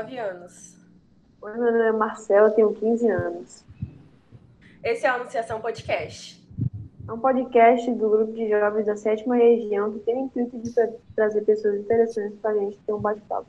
19 0.00 0.18
anos. 0.18 0.76
Oi, 1.42 1.52
meu 1.52 1.72
nome 1.72 1.88
é 1.88 1.92
Marcela, 1.92 2.48
eu 2.48 2.52
tenho 2.52 2.72
15 2.72 3.08
anos. 3.08 3.64
Esse 4.82 5.06
é 5.06 5.12
o 5.12 5.16
Anunciação 5.16 5.60
Podcast. 5.60 6.40
É 7.06 7.12
um 7.12 7.18
podcast 7.18 7.90
do 7.92 8.08
grupo 8.08 8.32
de 8.32 8.48
jovens 8.48 8.86
da 8.86 8.96
sétima 8.96 9.36
região 9.36 9.92
que 9.92 9.98
tem 10.00 10.16
o 10.16 10.24
intuito 10.24 10.58
de 10.58 10.72
trazer 11.14 11.42
pessoas 11.42 11.80
interessantes 11.80 12.38
para 12.40 12.52
a 12.52 12.54
gente 12.54 12.78
ter 12.86 12.92
um 12.92 12.98
bate-papo. 12.98 13.46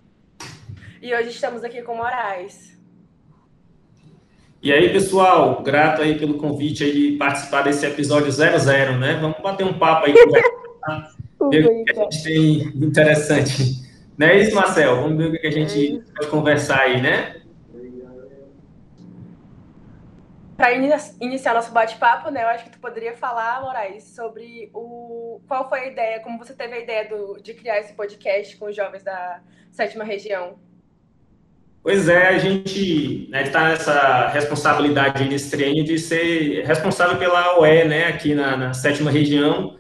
E 1.02 1.14
hoje 1.14 1.30
estamos 1.30 1.64
aqui 1.64 1.82
com 1.84 1.96
Moraes. 1.96 2.78
E 4.62 4.74
aí, 4.74 4.92
pessoal, 4.92 5.64
grato 5.64 6.02
aí 6.02 6.20
pelo 6.20 6.38
convite 6.38 6.84
aí 6.84 6.92
de 6.92 7.18
participar 7.18 7.62
desse 7.62 7.86
episódio 7.86 8.32
00, 8.32 8.98
né? 9.00 9.18
Vamos 9.22 9.40
bater 9.42 9.66
um 9.66 9.78
papo 9.78 10.08
aí, 10.08 10.14
ver 11.50 11.66
o 11.66 11.84
que 11.86 11.92
a 11.92 12.04
gente 12.04 12.24
tem 12.24 12.62
interessante. 12.86 13.91
Não 14.22 14.28
é 14.28 14.38
isso, 14.38 14.54
Marcel? 14.54 14.98
Vamos 14.98 15.18
ver 15.18 15.36
o 15.36 15.42
que 15.42 15.48
a 15.48 15.52
gente 15.52 15.98
é 15.98 16.22
vai 16.22 16.30
conversar 16.30 16.82
aí, 16.82 17.02
né? 17.02 17.42
Para 20.56 20.74
iniciar 20.74 21.56
nosso 21.56 21.72
bate-papo, 21.72 22.30
né, 22.30 22.44
eu 22.44 22.48
acho 22.50 22.66
que 22.66 22.70
tu 22.70 22.80
poderia 22.80 23.18
falar, 23.18 23.64
Moraes, 23.64 24.04
sobre 24.04 24.70
o 24.76 25.42
qual 25.48 25.68
foi 25.68 25.80
a 25.80 25.88
ideia, 25.88 26.20
como 26.20 26.38
você 26.38 26.54
teve 26.54 26.76
a 26.76 26.80
ideia 26.80 27.10
do, 27.10 27.42
de 27.42 27.56
criar 27.56 27.80
esse 27.80 27.94
podcast 27.94 28.56
com 28.58 28.66
os 28.68 28.76
jovens 28.76 29.02
da 29.02 29.40
sétima 29.72 30.04
região. 30.04 30.60
Pois 31.82 32.08
é, 32.08 32.28
a 32.28 32.38
gente 32.38 33.24
está 33.24 33.32
né, 33.32 33.50
tá 33.50 33.70
nessa 33.70 34.28
responsabilidade 34.28 35.28
nesse 35.28 35.50
treino 35.50 35.84
de 35.84 35.98
ser 35.98 36.64
responsável 36.64 37.18
pela 37.18 37.60
OE, 37.60 37.86
né, 37.86 38.06
aqui 38.06 38.36
na, 38.36 38.56
na, 38.56 38.72
sétima 38.72 39.10
região. 39.10 39.80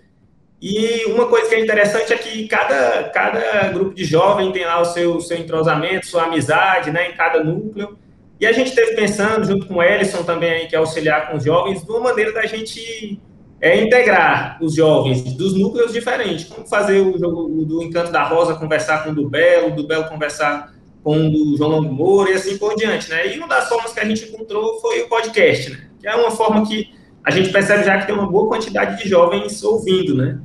E 0.61 1.05
uma 1.05 1.25
coisa 1.25 1.49
que 1.49 1.55
é 1.55 1.59
interessante 1.59 2.13
é 2.13 2.17
que 2.17 2.47
cada, 2.47 3.09
cada 3.09 3.69
grupo 3.69 3.95
de 3.95 4.03
jovem 4.05 4.51
tem 4.51 4.63
lá 4.63 4.79
o 4.79 4.85
seu, 4.85 5.19
seu 5.19 5.37
entrosamento, 5.37 6.05
sua 6.05 6.25
amizade, 6.25 6.91
né, 6.91 7.09
em 7.09 7.13
cada 7.13 7.43
núcleo. 7.43 7.97
E 8.39 8.45
a 8.45 8.51
gente 8.51 8.67
esteve 8.67 8.95
pensando, 8.95 9.43
junto 9.45 9.65
com 9.65 9.75
o 9.75 9.83
Ellison 9.83 10.21
também, 10.23 10.51
aí, 10.51 10.67
que 10.67 10.75
é 10.75 10.77
auxiliar 10.77 11.29
com 11.29 11.37
os 11.37 11.43
jovens, 11.43 11.83
de 11.83 11.89
uma 11.89 11.99
maneira 11.99 12.31
da 12.31 12.45
gente 12.45 13.19
é, 13.59 13.81
integrar 13.81 14.59
os 14.61 14.75
jovens 14.75 15.23
dos 15.35 15.55
núcleos 15.55 15.93
diferentes. 15.93 16.45
Como 16.45 16.67
fazer 16.67 16.99
o 16.99 17.17
jogo 17.17 17.65
do 17.65 17.81
Encanto 17.81 18.11
da 18.11 18.23
Rosa 18.23 18.55
conversar 18.55 19.03
com 19.03 19.11
o 19.11 19.15
do 19.15 19.29
Belo, 19.29 19.75
do 19.75 19.87
Belo 19.87 20.09
conversar 20.09 20.73
com 21.03 21.27
o 21.27 21.31
do 21.31 21.57
João 21.57 21.71
Longo 21.71 21.91
Moura 21.93 22.31
e 22.31 22.33
assim 22.33 22.57
por 22.59 22.75
diante, 22.75 23.09
né? 23.09 23.33
E 23.33 23.37
uma 23.39 23.47
das 23.47 23.67
formas 23.67 23.93
que 23.93 23.99
a 23.99 24.05
gente 24.05 24.25
encontrou 24.25 24.79
foi 24.79 25.01
o 25.01 25.09
podcast, 25.09 25.71
né? 25.71 25.87
Que 25.99 26.07
é 26.07 26.15
uma 26.15 26.31
forma 26.31 26.65
que 26.67 26.89
a 27.23 27.31
gente 27.31 27.49
percebe 27.51 27.83
já 27.83 27.99
que 27.99 28.07
tem 28.07 28.15
uma 28.15 28.29
boa 28.29 28.47
quantidade 28.47 29.01
de 29.01 29.09
jovens 29.09 29.63
ouvindo, 29.63 30.15
né? 30.15 30.39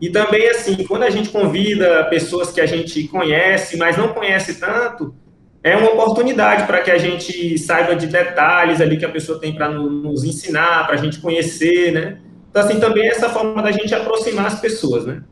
E 0.00 0.10
também, 0.10 0.48
assim, 0.48 0.84
quando 0.84 1.02
a 1.02 1.10
gente 1.10 1.28
convida 1.30 2.04
pessoas 2.04 2.52
que 2.52 2.60
a 2.60 2.66
gente 2.66 3.08
conhece, 3.08 3.76
mas 3.76 3.96
não 3.96 4.08
conhece 4.08 4.60
tanto, 4.60 5.14
é 5.62 5.76
uma 5.76 5.90
oportunidade 5.90 6.66
para 6.66 6.80
que 6.80 6.90
a 6.90 6.98
gente 6.98 7.58
saiba 7.58 7.96
de 7.96 8.06
detalhes 8.06 8.80
ali 8.80 8.96
que 8.96 9.04
a 9.04 9.08
pessoa 9.08 9.40
tem 9.40 9.54
para 9.54 9.68
nos 9.68 10.24
ensinar, 10.24 10.86
para 10.86 10.94
a 10.94 10.98
gente 10.98 11.20
conhecer, 11.20 11.92
né? 11.92 12.18
Então, 12.48 12.62
assim, 12.62 12.78
também 12.78 13.04
é 13.04 13.08
essa 13.08 13.28
forma 13.28 13.60
da 13.62 13.72
gente 13.72 13.94
aproximar 13.94 14.46
as 14.46 14.60
pessoas, 14.60 15.04
né? 15.04 15.22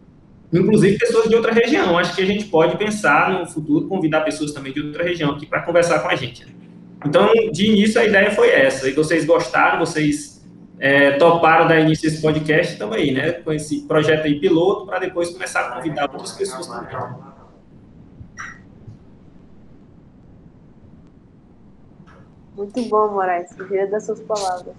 inclusive 0.52 0.98
pessoas 0.98 1.28
de 1.28 1.34
outra 1.34 1.52
região. 1.52 1.98
Acho 1.98 2.14
que 2.14 2.22
a 2.22 2.26
gente 2.26 2.46
pode 2.46 2.76
pensar 2.76 3.30
no 3.30 3.46
futuro 3.46 3.88
convidar 3.88 4.20
pessoas 4.22 4.52
também 4.52 4.72
de 4.72 4.80
outra 4.80 5.04
região 5.04 5.30
aqui 5.30 5.46
para 5.46 5.62
conversar 5.62 6.00
com 6.00 6.08
a 6.08 6.14
gente. 6.14 6.44
Né? 6.44 6.52
Então, 7.04 7.30
de 7.52 7.66
início, 7.66 8.00
a 8.00 8.04
ideia 8.04 8.30
foi 8.30 8.50
essa. 8.50 8.88
E 8.88 8.92
vocês 8.92 9.24
gostaram, 9.24 9.78
vocês 9.78 10.35
é, 10.78 11.12
toparam 11.12 11.66
dar 11.66 11.80
início 11.80 12.08
a 12.08 12.12
esse 12.12 12.20
podcast, 12.20 12.74
estamos 12.74 12.96
aí, 12.96 13.12
né? 13.12 13.32
Com 13.32 13.52
esse 13.52 13.82
projeto 13.82 14.26
aí 14.26 14.38
piloto, 14.38 14.86
para 14.86 14.98
depois 14.98 15.30
começar 15.30 15.60
a 15.60 15.76
convidar 15.76 16.10
outras 16.10 16.32
pessoas 16.32 16.66
também. 16.66 16.96
Muito 22.54 22.82
bom, 22.88 23.12
Moraes. 23.12 23.52
Gostei 23.52 23.86
das 23.86 24.06
suas 24.06 24.20
palavras. 24.20 24.74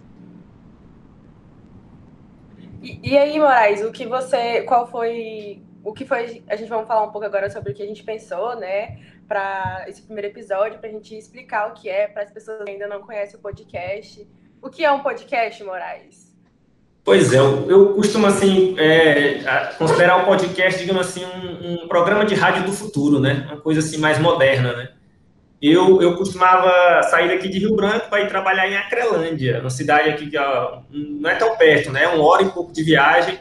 E, 2.82 3.12
e, 3.12 3.18
aí, 3.18 3.40
Moraes, 3.40 3.84
o 3.84 3.92
que 3.92 4.06
você. 4.06 4.64
Qual 4.64 4.88
foi. 4.88 5.62
O 5.84 5.94
que 5.94 6.06
foi. 6.06 6.44
A 6.48 6.56
gente 6.56 6.70
vai 6.70 6.86
falar 6.86 7.04
um 7.04 7.12
pouco 7.12 7.26
agora 7.26 7.50
sobre 7.50 7.72
o 7.72 7.76
que 7.76 7.84
a 7.84 7.88
gente 7.88 8.04
pensou, 8.04 8.56
né? 8.56 9.00
Para 9.28 9.86
esse 9.88 10.02
primeiro 10.02 10.28
episódio, 10.28 10.80
para 10.80 10.90
a 10.90 10.92
gente 10.92 11.16
explicar 11.16 11.70
o 11.70 11.74
que 11.74 11.90
é, 11.90 12.08
para 12.08 12.24
as 12.24 12.32
pessoas 12.32 12.64
que 12.64 12.72
ainda 12.72 12.88
não 12.88 13.02
conhecem 13.02 13.38
o 13.38 13.42
podcast. 13.42 14.28
O 14.62 14.70
que 14.70 14.84
é 14.84 14.92
um 14.92 15.00
podcast, 15.00 15.64
Moraes? 15.64 16.28
Pois 17.04 17.34
é, 17.34 17.38
eu, 17.38 17.70
eu 17.70 17.94
costumo, 17.94 18.28
assim, 18.28 18.76
é, 18.78 19.40
considerar 19.78 20.24
o 20.24 20.26
podcast, 20.26 20.80
digamos 20.80 21.08
assim, 21.08 21.24
um, 21.24 21.84
um 21.84 21.88
programa 21.88 22.26
de 22.26 22.36
rádio 22.36 22.66
do 22.66 22.74
futuro, 22.74 23.20
né? 23.20 23.46
Uma 23.48 23.62
coisa 23.62 23.80
assim 23.80 23.98
mais 23.98 24.20
moderna, 24.20 24.74
né? 24.74 24.90
eu, 25.62 26.02
eu 26.02 26.16
costumava 26.16 27.02
sair 27.04 27.30
daqui 27.30 27.50
de 27.50 27.60
Rio 27.60 27.76
Branco 27.76 28.10
para 28.10 28.22
ir 28.22 28.28
trabalhar 28.28 28.68
em 28.70 28.78
Acrelândia, 28.78 29.60
uma 29.60 29.70
cidade 29.70 30.10
aqui 30.10 30.30
que 30.30 30.38
não 30.92 31.30
é 31.30 31.36
tão 31.36 31.56
perto, 31.58 31.92
né? 31.92 32.08
Uma 32.08 32.24
hora 32.26 32.44
e 32.44 32.50
pouco 32.50 32.72
de 32.72 32.84
viagem. 32.84 33.40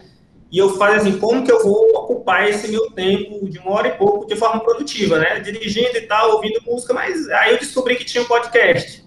E 0.51 0.59
eu 0.59 0.71
fazia 0.77 0.99
assim, 0.99 1.19
como 1.19 1.45
que 1.45 1.53
eu 1.53 1.63
vou 1.63 1.91
ocupar 1.95 2.49
esse 2.49 2.69
meu 2.69 2.91
tempo 2.93 3.49
de 3.51 3.59
uma 3.59 3.73
hora 3.73 3.89
e 3.89 3.93
pouco 3.93 4.27
de 4.27 4.37
forma 4.37 4.61
produtiva, 4.61 5.19
né? 5.19 5.41
Dirigindo 5.41 5.97
e 5.97 6.03
tal, 6.03 6.33
ouvindo 6.33 6.61
música, 6.65 6.95
mas 6.95 7.29
aí 7.29 7.53
eu 7.53 7.59
descobri 7.59 7.97
que 7.97 8.05
tinha 8.05 8.23
um 8.23 8.27
podcast. 8.27 9.05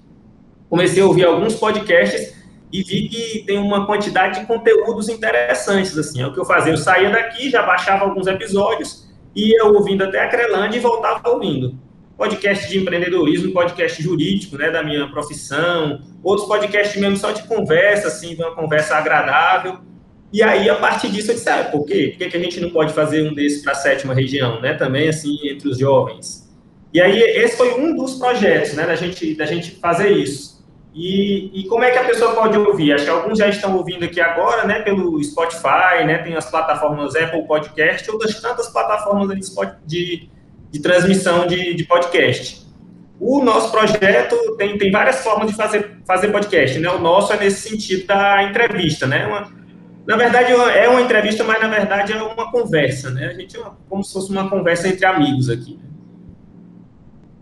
Comecei 0.70 1.02
a 1.02 1.06
ouvir 1.06 1.26
alguns 1.26 1.56
podcasts 1.56 2.36
e 2.72 2.84
vi 2.84 3.10
que 3.10 3.44
tem 3.46 3.58
uma 3.58 3.86
quantidade 3.86 4.40
de 4.40 4.46
conteúdos 4.46 5.10
interessantes, 5.10 5.98
assim. 5.98 6.22
É 6.22 6.28
o 6.28 6.34
que 6.34 6.40
eu 6.40 6.46
fazia, 6.46 6.74
eu 6.74 6.78
saía 6.78 7.10
daqui, 7.10 7.50
já 7.50 7.64
baixava 7.64 8.06
alguns 8.06 8.28
episódios, 8.28 9.08
ia 9.36 9.66
ouvindo 9.66 10.04
até 10.04 10.20
Acrelândia 10.20 10.78
e 10.78 10.82
voltava 10.82 11.28
ouvindo 11.30 11.78
podcast 12.20 12.68
de 12.68 12.78
empreendedorismo, 12.78 13.54
podcast 13.54 14.04
jurídico, 14.04 14.58
né, 14.58 14.70
da 14.70 14.84
minha 14.84 15.08
profissão, 15.08 16.02
outros 16.22 16.50
podcasts 16.50 17.00
mesmo 17.00 17.16
só 17.16 17.32
de 17.32 17.44
conversa, 17.44 18.10
assim, 18.10 18.36
de 18.36 18.44
uma 18.44 18.54
conversa 18.54 18.98
agradável. 18.98 19.80
E 20.32 20.44
aí, 20.44 20.70
a 20.70 20.76
partir 20.76 21.10
disso, 21.10 21.32
eu 21.32 21.36
disse, 21.36 21.50
ah, 21.50 21.64
por 21.72 21.86
quê? 21.86 22.14
Por 22.18 22.28
que, 22.28 22.36
a 22.36 22.40
gente 22.42 22.60
não 22.60 22.72
pode 22.72 22.92
fazer 22.92 23.22
um 23.22 23.34
desses 23.34 23.64
para 23.64 23.72
a 23.72 23.76
sétima 23.76 24.14
região, 24.14 24.60
né, 24.60 24.74
também, 24.74 25.08
assim, 25.08 25.40
entre 25.48 25.70
os 25.70 25.80
jovens? 25.80 26.46
E 26.94 27.00
aí, 27.00 27.22
esse 27.22 27.56
foi 27.56 27.80
um 27.80 27.96
dos 27.96 28.16
projetos, 28.16 28.74
né, 28.74 28.86
da 28.86 28.96
gente, 28.96 29.34
da 29.36 29.46
gente 29.46 29.72
fazer 29.80 30.12
isso. 30.12 30.59
E, 31.00 31.62
e 31.62 31.64
como 31.70 31.86
é 31.86 31.92
que 31.92 31.98
a 31.98 32.04
pessoa 32.04 32.36
pode 32.36 32.58
ouvir? 32.58 32.92
Acho 32.92 33.06
que 33.06 33.10
alguns 33.10 33.38
já 33.38 33.48
estão 33.48 33.74
ouvindo 33.78 34.04
aqui 34.04 34.20
agora, 34.20 34.66
né, 34.66 34.82
pelo 34.82 35.24
Spotify, 35.24 36.04
né, 36.06 36.18
tem 36.18 36.36
as 36.36 36.52
plataformas 36.52 37.16
Apple 37.16 37.48
Podcast, 37.48 38.12
outras 38.12 38.42
tantas 38.42 38.68
plataformas 38.68 39.30
de, 39.86 40.30
de 40.70 40.82
transmissão 40.82 41.48
de, 41.48 41.74
de 41.74 41.86
podcast. 41.86 42.68
O 43.18 43.42
nosso 43.42 43.72
projeto 43.72 44.58
tem, 44.58 44.78
tem 44.78 44.92
várias 44.92 45.24
formas 45.24 45.50
de 45.50 45.56
fazer, 45.56 46.02
fazer 46.06 46.30
podcast, 46.30 46.78
né? 46.80 46.90
O 46.90 47.00
nosso 47.00 47.32
é 47.32 47.38
nesse 47.38 47.70
sentido 47.70 48.06
da 48.06 48.44
entrevista, 48.44 49.08
né? 49.08 49.26
Uma, 49.26 49.52
na 50.06 50.18
verdade, 50.18 50.52
é 50.52 50.88
uma 50.90 51.02
entrevista, 51.02 51.46
mas 51.46 51.62
na 51.62 51.68
verdade 51.68 52.12
é 52.12 52.22
uma 52.22 52.52
conversa, 52.52 53.10
né? 53.10 53.28
A 53.28 53.34
gente 53.34 53.56
é 53.56 53.60
uma, 53.60 53.78
como 53.90 54.04
se 54.04 54.14
fosse 54.14 54.32
uma 54.32 54.50
conversa 54.50 54.88
entre 54.88 55.06
amigos 55.06 55.50
aqui. 55.50 55.80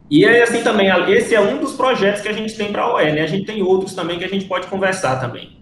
E 0.09 0.23
é 0.23 0.41
assim 0.41 0.63
também, 0.63 0.89
esse 1.11 1.35
é 1.35 1.41
um 1.41 1.59
dos 1.59 1.73
projetos 1.73 2.21
que 2.21 2.29
a 2.29 2.33
gente 2.33 2.55
tem 2.55 2.71
para 2.71 2.83
a 2.83 2.93
OE, 2.93 3.11
né? 3.11 3.21
A 3.21 3.27
gente 3.27 3.45
tem 3.45 3.61
outros 3.61 3.93
também 3.93 4.17
que 4.17 4.23
a 4.23 4.29
gente 4.29 4.45
pode 4.45 4.67
conversar 4.67 5.19
também. 5.19 5.57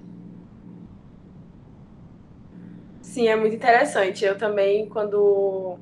Sim, 3.01 3.27
é 3.27 3.35
muito 3.35 3.55
interessante. 3.55 4.23
Eu 4.23 4.37
também, 4.37 4.87
quando 4.87 5.79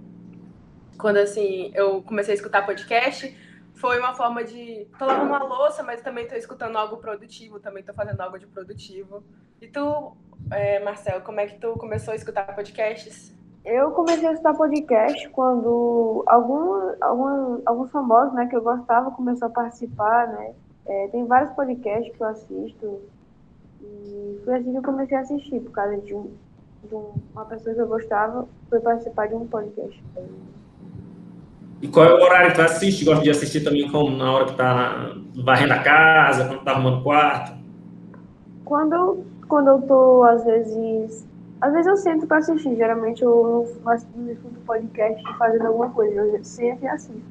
quando 0.98 1.18
assim 1.18 1.72
eu 1.74 2.02
comecei 2.04 2.34
a 2.34 2.36
escutar 2.36 2.66
podcast, 2.66 3.36
foi 3.74 4.00
uma 4.00 4.14
forma 4.14 4.44
de 4.44 4.88
tô 4.98 5.06
lavando 5.06 5.28
uma 5.28 5.44
louça, 5.44 5.84
mas 5.84 6.02
também 6.02 6.28
tô 6.28 6.36
escutando 6.36 6.78
algo 6.78 6.98
produtivo, 6.98 7.60
também 7.60 7.84
tô 7.84 7.94
fazendo 7.94 8.22
algo 8.22 8.40
de 8.40 8.46
produtivo. 8.46 9.24
E 9.60 9.68
tu, 9.68 10.16
é, 10.52 10.80
Marcel, 10.80 11.22
como 11.22 11.40
é 11.40 11.48
que 11.48 11.60
tu 11.60 11.74
começou 11.74 12.14
a 12.14 12.16
escutar 12.16 12.56
podcasts? 12.56 13.33
Eu 13.66 13.92
comecei 13.92 14.28
a 14.28 14.34
escutar 14.34 14.54
podcast 14.56 15.30
quando 15.30 16.24
algum, 16.28 16.94
algum, 17.00 17.62
alguns 17.66 17.92
famosos, 17.92 18.34
né, 18.34 18.46
que 18.48 18.56
eu 18.56 18.62
gostava, 18.62 19.12
começou 19.12 19.48
a 19.48 19.52
participar, 19.52 20.28
né? 20.28 20.54
É, 20.86 21.08
tem 21.08 21.26
vários 21.26 21.54
podcasts 21.54 22.14
que 22.14 22.22
eu 22.22 22.28
assisto 22.28 23.00
e 23.82 24.42
foi 24.44 24.56
assim 24.56 24.72
que 24.72 24.78
eu 24.78 24.84
comecei 24.84 25.18
a 25.18 25.22
assistir, 25.22 25.60
por 25.62 25.72
causa 25.72 25.98
de, 25.98 26.14
um, 26.14 26.32
de 26.84 26.96
uma 27.34 27.46
pessoa 27.46 27.74
que 27.74 27.82
eu 27.82 27.88
gostava, 27.88 28.48
foi 28.70 28.80
participar 28.82 29.28
de 29.28 29.36
um 29.36 29.48
podcast. 29.48 30.04
E 31.82 31.88
qual 31.88 32.06
é 32.06 32.14
o 32.14 32.24
horário 32.24 32.52
que 32.52 32.56
tu 32.56 32.62
assiste? 32.62 33.04
Gosta 33.04 33.24
de 33.24 33.30
assistir 33.30 33.62
também 33.62 33.90
como 33.92 34.16
na 34.16 34.32
hora 34.32 34.46
que 34.46 34.56
tá 34.56 35.16
varrendo 35.36 35.74
a 35.74 35.80
casa, 35.80 36.48
quando 36.48 36.64
tá 36.64 36.72
arrumando 36.72 37.00
o 37.00 37.04
quarto? 37.04 37.58
Quando, 38.64 39.26
quando 39.48 39.68
eu 39.68 39.82
tô, 39.82 40.24
às 40.24 40.46
vezes. 40.46 41.28
Às 41.64 41.72
vezes 41.72 41.88
eu 41.88 41.96
sento 41.96 42.28
para 42.28 42.40
assistir. 42.40 42.76
Geralmente 42.76 43.24
eu 43.24 43.74
não, 43.86 43.94
escuto 44.30 44.60
podcast 44.68 45.24
fazendo 45.38 45.68
alguma 45.68 45.90
coisa. 45.92 46.14
Eu 46.14 46.44
sento 46.44 46.84
e 46.84 46.88
assisto. 46.88 47.22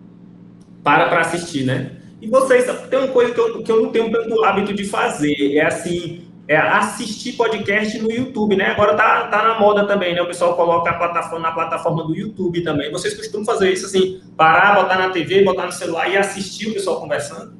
Para 0.82 1.10
para 1.10 1.20
assistir, 1.20 1.66
né? 1.66 1.98
E 2.18 2.30
vocês, 2.30 2.64
tem 2.88 2.98
uma 2.98 3.08
coisa 3.08 3.34
que 3.34 3.38
eu, 3.38 3.62
que 3.62 3.70
eu 3.70 3.82
não 3.82 3.92
tenho 3.92 4.10
tanto 4.10 4.42
hábito 4.42 4.72
de 4.72 4.86
fazer. 4.86 5.58
É 5.58 5.66
assim, 5.66 6.26
é 6.48 6.56
assistir 6.56 7.34
podcast 7.34 8.00
no 8.00 8.10
YouTube, 8.10 8.56
né? 8.56 8.68
Agora 8.68 8.96
tá, 8.96 9.28
tá 9.28 9.42
na 9.42 9.60
moda 9.60 9.86
também, 9.86 10.14
né? 10.14 10.22
O 10.22 10.26
pessoal 10.26 10.56
coloca 10.56 10.88
a 10.88 10.94
plataforma 10.94 11.40
na 11.40 11.52
plataforma 11.52 12.02
do 12.02 12.16
YouTube 12.16 12.64
também. 12.64 12.90
Vocês 12.90 13.12
costumam 13.12 13.44
fazer 13.44 13.70
isso 13.70 13.84
assim, 13.84 14.22
parar, 14.34 14.76
botar 14.76 14.96
na 14.96 15.10
TV, 15.10 15.44
botar 15.44 15.66
no 15.66 15.72
celular 15.72 16.08
e 16.08 16.16
assistir 16.16 16.70
o 16.70 16.72
pessoal 16.72 16.98
conversando? 16.98 17.52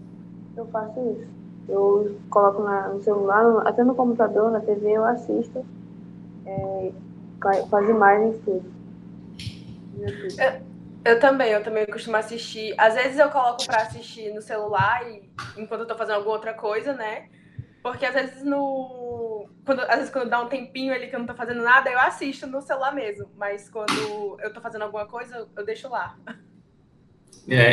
Eu 0.57 0.65
faço 0.69 0.99
isso. 1.01 1.29
Eu 1.69 2.17
coloco 2.31 2.63
na, 2.63 2.89
no 2.89 3.03
celular, 3.03 3.61
até 3.67 3.85
no 3.85 3.95
computador, 3.95 4.51
na 4.51 4.61
TV, 4.61 4.93
eu 4.93 5.05
assisto 5.05 5.63
é, 6.47 6.93
com 7.41 7.77
as 7.77 7.89
imagens 7.89 8.37
tudo. 8.45 8.73
Eu, 10.39 11.13
eu, 11.13 11.21
também, 11.21 11.51
eu 11.51 11.63
também 11.63 11.87
costumo 11.87 12.17
assistir. 12.17 12.75
Às 12.79 12.95
vezes 12.95 13.19
eu 13.19 13.29
coloco 13.31 13.65
para 13.67 13.83
assistir 13.83 14.33
no 14.33 14.41
celular 14.41 15.09
e, 15.11 15.31
enquanto 15.57 15.81
eu 15.81 15.87
tô 15.87 15.95
fazendo 15.95 16.17
alguma 16.17 16.35
outra 16.35 16.55
coisa, 16.55 16.93
né? 16.93 17.29
Porque 17.83 18.07
às 18.07 18.15
vezes 18.15 18.45
no. 18.45 19.49
Quando, 19.65 19.81
às 19.81 19.97
vezes 19.97 20.11
quando 20.11 20.31
dá 20.31 20.41
um 20.41 20.49
tempinho 20.49 20.95
ali 20.95 21.09
que 21.09 21.15
eu 21.15 21.19
não 21.19 21.27
tô 21.27 21.35
fazendo 21.35 21.63
nada, 21.63 21.91
eu 21.91 21.99
assisto 21.99 22.47
no 22.47 22.63
celular 22.63 22.95
mesmo. 22.95 23.29
Mas 23.37 23.69
quando 23.69 24.39
eu 24.41 24.53
tô 24.53 24.61
fazendo 24.61 24.83
alguma 24.83 25.07
coisa, 25.07 25.49
eu 25.57 25.65
deixo 25.65 25.89
lá. 25.89 26.17
É, 27.49 27.73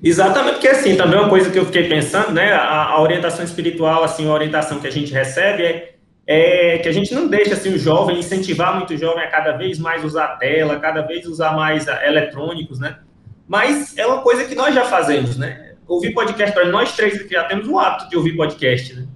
exatamente, 0.00 0.54
porque 0.54 0.68
assim, 0.68 0.96
também 0.96 1.18
uma 1.18 1.28
coisa 1.28 1.50
que 1.50 1.58
eu 1.58 1.66
fiquei 1.66 1.88
pensando, 1.88 2.30
né? 2.30 2.52
A, 2.52 2.84
a, 2.84 3.02
orientação 3.02 3.44
espiritual, 3.44 4.04
assim, 4.04 4.28
a 4.28 4.32
orientação 4.32 4.78
que 4.78 4.86
a 4.86 4.92
gente 4.92 5.12
recebe 5.12 5.64
é, 5.64 5.97
é, 6.30 6.76
que 6.76 6.86
a 6.86 6.92
gente 6.92 7.14
não 7.14 7.26
deixa 7.26 7.54
assim, 7.54 7.72
o 7.72 7.78
jovem, 7.78 8.18
incentivar 8.18 8.76
muito 8.76 8.92
o 8.92 8.98
jovem 8.98 9.24
a 9.24 9.30
cada 9.30 9.52
vez 9.52 9.78
mais 9.78 10.04
usar 10.04 10.36
tela, 10.36 10.78
cada 10.78 11.00
vez 11.00 11.24
usar 11.26 11.56
mais 11.56 11.88
ah, 11.88 12.06
eletrônicos, 12.06 12.78
né? 12.78 12.98
Mas 13.48 13.96
é 13.96 14.06
uma 14.06 14.20
coisa 14.20 14.44
que 14.44 14.54
nós 14.54 14.74
já 14.74 14.84
fazemos, 14.84 15.38
né? 15.38 15.72
Ouvir 15.86 16.12
podcast, 16.12 16.54
nós 16.66 16.94
três 16.94 17.26
já 17.30 17.44
temos 17.44 17.66
o 17.66 17.78
hábito 17.78 18.10
de 18.10 18.16
ouvir 18.18 18.36
podcast, 18.36 18.94
né? 18.94 19.06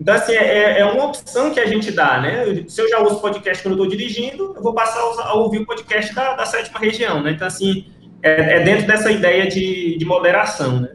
Então, 0.00 0.14
assim, 0.14 0.32
é, 0.32 0.80
é 0.80 0.84
uma 0.86 1.04
opção 1.04 1.50
que 1.50 1.60
a 1.60 1.66
gente 1.66 1.92
dá, 1.92 2.18
né? 2.18 2.64
Se 2.66 2.80
eu 2.80 2.88
já 2.88 2.98
uso 3.02 3.20
podcast 3.20 3.62
quando 3.62 3.76
eu 3.76 3.84
estou 3.84 3.98
dirigindo, 3.98 4.54
eu 4.56 4.62
vou 4.62 4.72
passar 4.72 5.00
a 5.00 5.34
ouvir 5.34 5.58
o 5.58 5.66
podcast 5.66 6.14
da, 6.14 6.34
da 6.34 6.46
sétima 6.46 6.78
região, 6.78 7.22
né? 7.22 7.32
Então, 7.32 7.46
assim, 7.46 7.84
é, 8.22 8.54
é 8.56 8.60
dentro 8.60 8.86
dessa 8.86 9.10
ideia 9.10 9.46
de, 9.46 9.98
de 9.98 10.04
moderação, 10.06 10.80
né? 10.80 10.92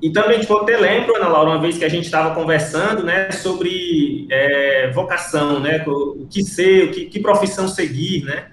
E 0.00 0.10
também, 0.10 0.40
tipo, 0.40 0.52
eu 0.52 0.62
até 0.62 0.76
lembro, 0.76 1.16
Ana 1.16 1.28
Laura, 1.28 1.50
uma 1.50 1.60
vez 1.60 1.76
que 1.76 1.84
a 1.84 1.88
gente 1.88 2.04
estava 2.04 2.34
conversando, 2.34 3.02
né, 3.02 3.30
sobre 3.32 4.26
é, 4.30 4.90
vocação, 4.92 5.60
né, 5.60 5.84
o, 5.86 6.26
que 6.30 6.42
ser, 6.42 6.84
o 6.84 6.90
que, 6.90 7.06
que, 7.06 7.20
profissão 7.20 7.68
seguir, 7.68 8.24
né. 8.24 8.46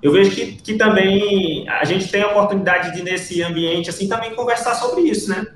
Eu 0.00 0.12
vejo 0.12 0.30
que, 0.30 0.52
que 0.52 0.74
também 0.74 1.68
a 1.68 1.84
gente 1.84 2.08
tem 2.08 2.22
a 2.22 2.28
oportunidade 2.28 2.94
de, 2.94 3.02
nesse 3.02 3.42
ambiente, 3.42 3.90
assim, 3.90 4.08
também 4.08 4.34
conversar 4.34 4.74
sobre 4.74 5.02
isso, 5.02 5.28
né 5.30 5.46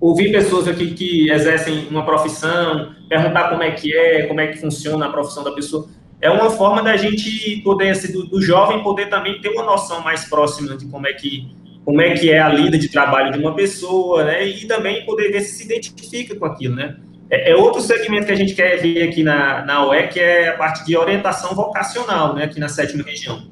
ouvir 0.00 0.30
pessoas 0.30 0.68
aqui 0.68 0.92
que 0.92 1.30
exercem 1.30 1.88
uma 1.88 2.04
profissão, 2.04 2.94
perguntar 3.08 3.50
como 3.50 3.62
é 3.62 3.72
que 3.72 3.96
é, 3.96 4.26
como 4.26 4.40
é 4.40 4.46
que 4.48 4.58
funciona 4.58 5.06
a 5.06 5.10
profissão 5.10 5.42
da 5.42 5.52
pessoa. 5.52 5.88
É 6.20 6.30
uma 6.30 6.50
forma 6.50 6.82
da 6.82 6.96
gente 6.96 7.60
poder, 7.62 7.90
assim, 7.90 8.12
do, 8.12 8.26
do 8.26 8.40
jovem 8.40 8.82
poder 8.82 9.08
também 9.08 9.40
ter 9.40 9.48
uma 9.50 9.64
noção 9.64 10.02
mais 10.02 10.24
próxima 10.24 10.76
de 10.76 10.86
como 10.86 11.06
é 11.06 11.12
que 11.12 11.48
como 11.88 12.02
é 12.02 12.12
que 12.12 12.30
é 12.30 12.38
a 12.38 12.50
lida 12.50 12.76
de 12.76 12.86
trabalho 12.90 13.32
de 13.32 13.38
uma 13.38 13.54
pessoa, 13.54 14.22
né? 14.22 14.46
E 14.46 14.66
também 14.66 15.06
poder 15.06 15.32
ver 15.32 15.40
se 15.40 15.56
se 15.56 15.64
identifica 15.64 16.36
com 16.36 16.44
aquilo, 16.44 16.76
né? 16.76 16.98
É, 17.30 17.52
é 17.52 17.56
outro 17.56 17.80
segmento 17.80 18.26
que 18.26 18.32
a 18.32 18.36
gente 18.36 18.54
quer 18.54 18.76
ver 18.76 19.08
aqui 19.08 19.22
na, 19.22 19.64
na 19.64 19.88
UE, 19.88 20.08
que 20.08 20.20
é 20.20 20.50
a 20.50 20.52
parte 20.52 20.84
de 20.84 20.94
orientação 20.94 21.54
vocacional, 21.54 22.34
né? 22.34 22.44
Aqui 22.44 22.60
na 22.60 22.68
sétima 22.68 23.02
região. 23.02 23.42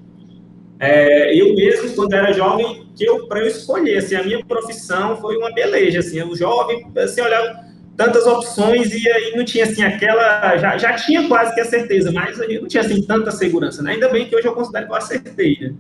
É, 0.79 1.35
eu 1.35 1.55
mesmo, 1.55 1.94
quando 1.94 2.12
era 2.12 2.31
jovem, 2.35 2.87
que 2.94 3.06
eu 3.06 3.27
para 3.27 3.41
eu 3.41 3.47
escolher, 3.47 3.97
assim, 3.97 4.17
a 4.17 4.23
minha 4.23 4.44
profissão 4.44 5.17
foi 5.17 5.38
uma 5.38 5.50
beleza, 5.50 6.00
assim, 6.00 6.23
o 6.23 6.37
jovem, 6.37 6.87
assim, 6.99 7.23
olhava 7.23 7.65
tantas 7.97 8.27
opções 8.27 8.93
e 8.93 9.11
aí 9.11 9.35
não 9.35 9.47
tinha 9.47 9.65
assim 9.65 9.83
aquela, 9.83 10.59
já, 10.59 10.77
já 10.77 10.93
tinha 10.93 11.27
quase 11.27 11.55
que 11.55 11.62
a 11.62 11.65
certeza, 11.65 12.12
mas 12.12 12.38
aí 12.38 12.61
não 12.61 12.69
tinha 12.69 12.83
assim 12.83 13.00
tanta 13.00 13.31
segurança, 13.31 13.83
né? 13.83 13.93
Ainda 13.93 14.11
bem 14.11 14.27
que 14.27 14.37
hoje 14.37 14.47
eu 14.47 14.53
considero 14.53 14.85
que 14.85 14.93
eu 14.93 14.97
acertei, 14.97 15.56
né? 15.59 15.73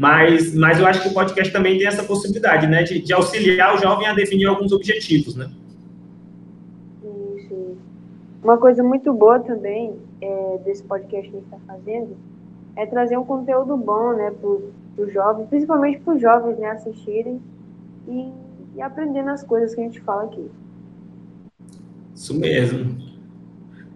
Mas, 0.00 0.54
mas 0.54 0.80
eu 0.80 0.86
acho 0.86 1.02
que 1.02 1.08
o 1.08 1.12
podcast 1.12 1.52
também 1.52 1.76
tem 1.76 1.86
essa 1.86 2.02
possibilidade, 2.02 2.66
né, 2.66 2.82
de, 2.84 3.02
de 3.02 3.12
auxiliar 3.12 3.74
o 3.74 3.78
jovem 3.78 4.06
a 4.06 4.14
definir 4.14 4.46
alguns 4.46 4.72
objetivos, 4.72 5.36
né? 5.36 5.50
Sim, 7.02 7.46
sim. 7.46 7.78
Uma 8.42 8.56
coisa 8.56 8.82
muito 8.82 9.12
boa 9.12 9.40
também 9.40 10.00
é, 10.22 10.58
desse 10.64 10.82
podcast 10.84 11.28
que 11.28 11.36
a 11.36 11.40
gente 11.40 11.52
está 11.52 11.58
fazendo 11.66 12.16
é 12.76 12.86
trazer 12.86 13.18
um 13.18 13.26
conteúdo 13.26 13.76
bom, 13.76 14.14
né, 14.14 14.32
para 14.40 15.04
os 15.04 15.12
jovens, 15.12 15.46
principalmente 15.50 16.00
para 16.00 16.14
os 16.14 16.22
jovens, 16.22 16.58
né, 16.58 16.70
assistirem 16.70 17.38
e, 18.08 18.32
e 18.76 18.80
aprendendo 18.80 19.28
as 19.28 19.44
coisas 19.44 19.74
que 19.74 19.82
a 19.82 19.84
gente 19.84 20.00
fala 20.00 20.24
aqui. 20.24 20.50
Isso 22.14 22.32
mesmo. 22.40 22.96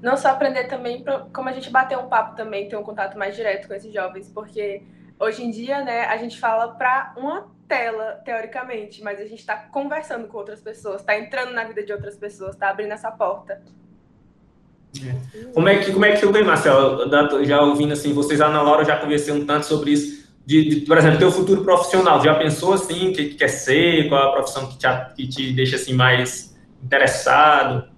Não 0.03 0.19
só 0.19 0.29
aprender 0.29 0.65
também, 0.65 1.03
como 1.33 1.49
a 1.49 1.53
gente 1.53 1.71
bater 1.71 1.97
um 1.97 2.09
papo 2.09 2.37
também, 2.37 2.69
ter 2.69 2.77
um 2.77 2.83
contato 2.83 3.17
mais 3.17 3.35
direto 3.35 3.67
com 3.67 3.73
esses 3.73 3.91
jovens, 3.91 4.29
porque 4.29 4.83
hoje 5.19 5.44
em 5.44 5.50
dia, 5.50 5.82
né, 5.82 6.06
a 6.06 6.16
gente 6.16 6.38
fala 6.38 6.69
para 6.69 7.14
uma 7.16 7.46
tela, 7.66 8.20
teoricamente, 8.25 9.02
mas 9.02 9.20
a 9.20 9.25
gente 9.25 9.40
está 9.40 9.56
conversando 9.56 10.28
com 10.28 10.38
outras 10.38 10.61
pessoas, 10.61 11.00
está 11.00 11.19
entrando 11.19 11.52
na 11.52 11.64
vida 11.64 11.82
de 11.82 11.93
outras 11.93 12.16
pessoas, 12.16 12.55
está 12.55 12.69
abrindo 12.69 12.93
essa 12.93 13.11
porta. 13.11 13.62
É. 15.02 15.52
Como 15.52 15.69
é 15.69 15.78
que 15.78 15.93
como 15.93 16.05
é 16.05 16.12
que 16.16 16.25
eu 16.25 16.32
vejo, 16.32 16.46
Marcelo? 16.46 17.11
Já 17.44 17.62
ouvindo 17.62 17.93
assim, 17.93 18.12
vocês, 18.12 18.40
Ana 18.40 18.62
Laura, 18.62 18.84
já 18.84 18.96
conversei 18.96 19.34
um 19.34 19.44
tanto 19.44 19.66
sobre 19.66 19.93
isso. 19.93 20.25
De, 20.46 20.69
de, 20.69 20.81
por 20.82 20.99
exemplo, 20.99 21.19
teu 21.19 21.32
futuro 21.32 21.64
profissional, 21.64 22.22
já 22.22 22.34
pensou 22.34 22.75
assim, 22.75 23.10
o 23.10 23.12
que, 23.14 23.31
que 23.31 23.34
quer 23.34 23.49
ser, 23.49 24.08
qual 24.10 24.28
a 24.28 24.32
profissão 24.32 24.69
que 24.69 24.76
te, 24.76 24.87
que 25.17 25.26
te 25.26 25.52
deixa 25.55 25.76
assim 25.76 25.94
mais 25.94 26.55
interessado? 26.82 27.88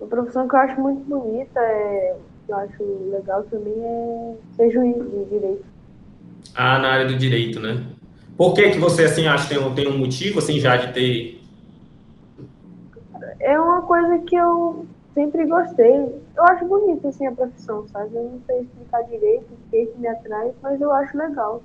Uma 0.00 0.08
profissão 0.08 0.48
que 0.48 0.56
eu 0.56 0.58
acho 0.58 0.80
muito 0.80 1.04
bonita, 1.04 1.60
é, 1.60 2.16
que 2.44 2.52
eu 2.52 2.56
acho 2.56 3.10
legal 3.12 3.44
também 3.44 3.74
é 3.78 4.34
ser 4.56 4.70
juiz 4.72 4.96
de 4.96 5.24
direito. 5.26 5.71
Ah, 6.54 6.78
na 6.78 6.88
área 6.88 7.06
do 7.06 7.16
direito, 7.16 7.60
né? 7.60 7.82
Por 8.36 8.54
que 8.54 8.70
que 8.70 8.78
você 8.78 9.04
assim 9.04 9.26
acha 9.26 9.48
que 9.48 9.54
tem 9.54 9.64
um, 9.64 9.74
tem 9.74 9.88
um 9.88 9.98
motivo 9.98 10.38
assim 10.38 10.58
já 10.58 10.76
de 10.76 10.92
ter 10.92 11.42
é 13.42 13.58
uma 13.58 13.82
coisa 13.82 14.18
que 14.20 14.36
eu 14.36 14.86
sempre 15.14 15.44
gostei. 15.46 15.92
Eu 16.36 16.44
acho 16.44 16.64
bonito, 16.64 17.06
assim, 17.08 17.26
a 17.26 17.32
profissão, 17.32 17.86
sabe? 17.88 18.14
Eu 18.14 18.22
não 18.24 18.40
sei 18.46 18.60
explicar 18.60 19.02
direito 19.02 19.46
o 19.50 19.70
que, 19.70 19.86
que 19.86 19.98
me 19.98 20.08
atrai, 20.08 20.52
mas 20.62 20.80
eu 20.80 20.92
acho 20.92 21.16
legal. 21.16 21.62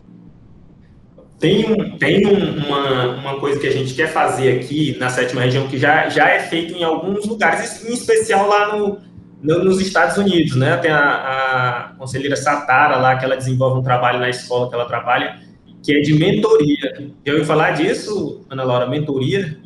Tem, 1.40 1.72
um, 1.72 1.98
tem 2.00 2.26
um, 2.26 2.66
uma, 2.66 3.16
uma 3.16 3.40
coisa 3.40 3.60
que 3.60 3.68
a 3.68 3.72
gente 3.72 3.94
quer 3.94 4.08
fazer 4.08 4.60
aqui 4.60 4.98
na 4.98 5.10
sétima 5.10 5.42
região, 5.42 5.68
que 5.68 5.78
já, 5.78 6.10
já 6.10 6.28
é 6.28 6.40
feito 6.40 6.74
em 6.74 6.84
alguns 6.84 7.28
lugares, 7.28 7.88
em 7.88 7.94
especial 7.94 8.48
lá 8.48 8.76
no, 8.76 9.00
no 9.42 9.64
nos 9.64 9.80
Estados 9.80 10.18
Unidos, 10.18 10.56
né? 10.56 10.78
Tem 10.78 10.92
a, 10.92 11.00
a 11.00 11.94
conselheira 11.98 12.36
Satara 12.36 12.98
lá, 12.98 13.16
que 13.18 13.26
ela 13.26 13.36
desenvolve 13.36 13.80
um 13.80 13.84
trabalho 13.84 14.20
na 14.20 14.30
escola 14.30 14.70
que 14.70 14.76
ela 14.76 14.86
trabalha, 14.86 15.40
que 15.84 15.96
é 15.96 16.02
de 16.02 16.14
mentoria. 16.14 17.12
Já 17.26 17.34
ouviu 17.34 17.46
falar 17.46 17.72
disso, 17.72 18.46
Ana 18.50 18.64
Laura? 18.64 18.88
Mentoria? 18.88 19.58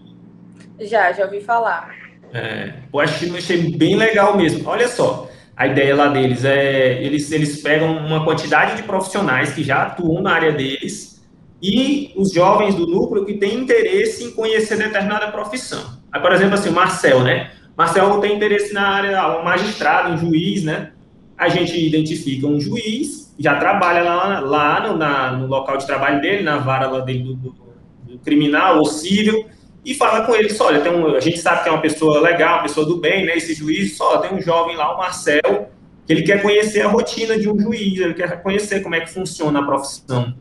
Já, 0.80 1.12
já 1.12 1.26
ouvi 1.26 1.42
falar. 1.42 1.96
É, 2.34 2.74
eu 2.92 3.00
achei, 3.00 3.30
achei 3.38 3.76
bem 3.76 3.96
legal 3.96 4.38
mesmo. 4.38 4.68
Olha 4.68 4.88
só, 4.88 5.30
a 5.56 5.68
ideia 5.68 5.96
lá 5.96 6.08
deles 6.08 6.44
é 6.44 7.04
eles, 7.04 7.32
eles 7.32 7.62
pegam 7.62 7.98
uma 7.98 8.24
quantidade 8.24 8.78
de 8.78 8.84
profissionais 8.84 9.54
que 9.54 9.64
já 9.64 9.84
atuam 9.84 10.22
na 10.22 10.34
área 10.34 10.52
deles 10.52 11.22
e 11.62 12.12
os 12.16 12.34
jovens 12.34 12.74
do 12.74 12.88
núcleo 12.88 13.26
que 13.26 13.36
têm 13.36 13.60
interesse 13.60 14.24
em 14.24 14.32
conhecer 14.32 14.78
determinada 14.78 15.32
profissão. 15.32 16.00
Aí, 16.12 16.20
por 16.20 16.32
exemplo, 16.32 16.56
assim, 16.56 16.70
o 16.70 16.74
Marcel, 16.74 17.22
né? 17.22 17.52
Marcel 17.82 18.20
tem 18.20 18.36
interesse 18.36 18.72
na 18.74 18.88
área, 18.88 19.40
um 19.40 19.44
magistrado, 19.44 20.14
um 20.14 20.18
juiz, 20.18 20.64
né? 20.64 20.92
A 21.36 21.50
gente 21.50 21.84
identifica 21.84 22.46
um 22.46 22.60
juiz, 22.60 23.34
já 23.40 23.56
trabalha 23.56 24.04
lá, 24.04 24.40
lá 24.40 24.88
no, 24.88 24.98
na, 24.98 25.32
no 25.32 25.48
local 25.48 25.78
de 25.78 25.88
trabalho 25.88 26.22
dele, 26.22 26.44
na 26.44 26.60
vara 26.60 26.88
lá 26.88 27.00
dele 27.00 27.24
do, 27.24 27.34
do, 27.34 27.56
do 28.04 28.20
criminal 28.20 28.78
ou 28.78 28.86
civil, 28.86 29.48
e 29.84 29.96
fala 29.96 30.28
com 30.28 30.36
eles, 30.36 30.62
olha, 30.62 30.80
tem 30.80 30.92
um, 30.92 31.16
a 31.16 31.20
gente 31.20 31.40
sabe 31.40 31.64
que 31.64 31.70
é 31.70 31.72
uma 31.72 31.82
pessoa 31.82 32.22
legal, 32.22 32.58
uma 32.58 32.64
pessoa 32.64 32.86
do 32.86 32.98
bem, 32.98 33.26
né, 33.26 33.36
esse 33.36 33.56
juiz, 33.56 33.98
só 33.98 34.20
tem 34.20 34.32
um 34.32 34.40
jovem 34.40 34.76
lá, 34.76 34.94
o 34.94 35.00
Marcel, 35.00 35.72
que 36.06 36.14
ele 36.14 36.22
quer 36.22 36.40
conhecer 36.40 36.82
a 36.82 36.88
rotina 36.88 37.40
de 37.40 37.50
um 37.50 37.60
juiz, 37.60 38.00
ele 38.00 38.14
quer 38.14 38.44
conhecer 38.44 38.82
como 38.82 38.94
é 38.94 39.00
que 39.00 39.10
funciona 39.10 39.60
a 39.60 39.64
profissão. 39.64 40.36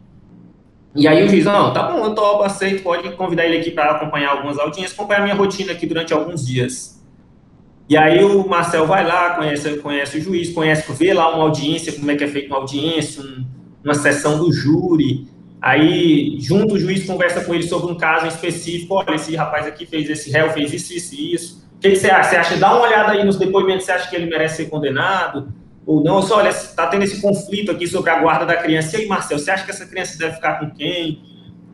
E 0.94 1.09
aí 1.09 1.25
o 1.25 1.28
juiz, 1.28 1.47
não, 1.47 1.73
tá 1.73 1.85
bom, 1.85 2.04
eu 2.04 2.14
topo, 2.14 2.42
aceito, 2.42 2.82
pode 2.82 3.11
convidar 3.12 3.47
ele 3.47 3.56
aqui 3.56 3.70
para 3.70 3.92
acompanhar 3.92 4.32
algumas 4.32 4.59
audiências, 4.59 4.92
acompanhar 4.92 5.23
minha 5.23 5.35
rotina 5.35 5.73
aqui 5.73 5.87
durante 5.87 6.12
alguns 6.12 6.47
dias. 6.47 7.00
E 7.90 7.97
aí 7.97 8.25
o 8.25 8.49
Marcel 8.49 8.87
vai 8.87 9.06
lá, 9.06 9.35
conhece, 9.35 9.76
conhece 9.78 10.18
o 10.18 10.23
juiz, 10.23 10.52
conhece, 10.52 10.90
vê 10.92 11.12
lá 11.12 11.35
uma 11.35 11.42
audiência, 11.42 11.92
como 11.92 12.11
é 12.11 12.16
que 12.16 12.25
é 12.25 12.28
feita 12.28 12.49
uma 12.49 12.59
audiência, 12.59 13.23
um, 13.23 13.44
uma 13.85 13.94
sessão 13.94 14.38
do 14.38 14.52
júri, 14.52 15.28
Aí, 15.62 16.38
junto, 16.40 16.75
o 16.75 16.78
juiz 16.78 17.04
conversa 17.04 17.44
com 17.44 17.54
ele 17.54 17.64
sobre 17.64 17.92
um 17.92 17.97
caso 17.97 18.26
específico. 18.26 18.94
Olha, 18.94 19.14
esse 19.14 19.37
rapaz 19.37 19.66
aqui 19.66 19.85
fez, 19.85 20.09
esse 20.09 20.30
réu 20.30 20.50
fez 20.50 20.73
isso, 20.73 20.94
isso 20.94 21.14
e 21.14 21.35
isso. 21.35 21.68
O 21.76 21.80
que, 21.80 21.94
você 21.94 22.11
acha? 22.11 22.30
Você 22.30 22.37
acha? 22.37 22.56
Dá 22.56 22.75
uma 22.75 22.87
olhada 22.87 23.12
aí 23.12 23.25
nos 23.25 23.37
depoimentos, 23.37 23.85
você 23.85 23.92
acha 23.92 24.09
que 24.09 24.16
ele 24.16 24.26
merece 24.26 24.56
ser 24.56 24.70
condenado? 24.70 25.52
Ou 25.87 26.02
não? 26.02 26.23
Só, 26.23 26.38
olha, 26.38 26.49
está 26.49 26.87
tendo 26.87 27.04
esse 27.04 27.20
conflito 27.20 27.70
aqui 27.70 27.87
sobre 27.87 28.11
a 28.11 28.20
guarda 28.20 28.47
da 28.47 28.56
criança. 28.56 28.97
E 28.97 29.02
aí, 29.02 29.06
Marcel, 29.06 29.38
você 29.38 29.50
acha 29.50 29.64
que 29.64 29.70
essa 29.70 29.85
criança 29.85 30.16
deve 30.16 30.35
ficar 30.35 30.61
com 30.61 30.70
quem? 30.70 31.23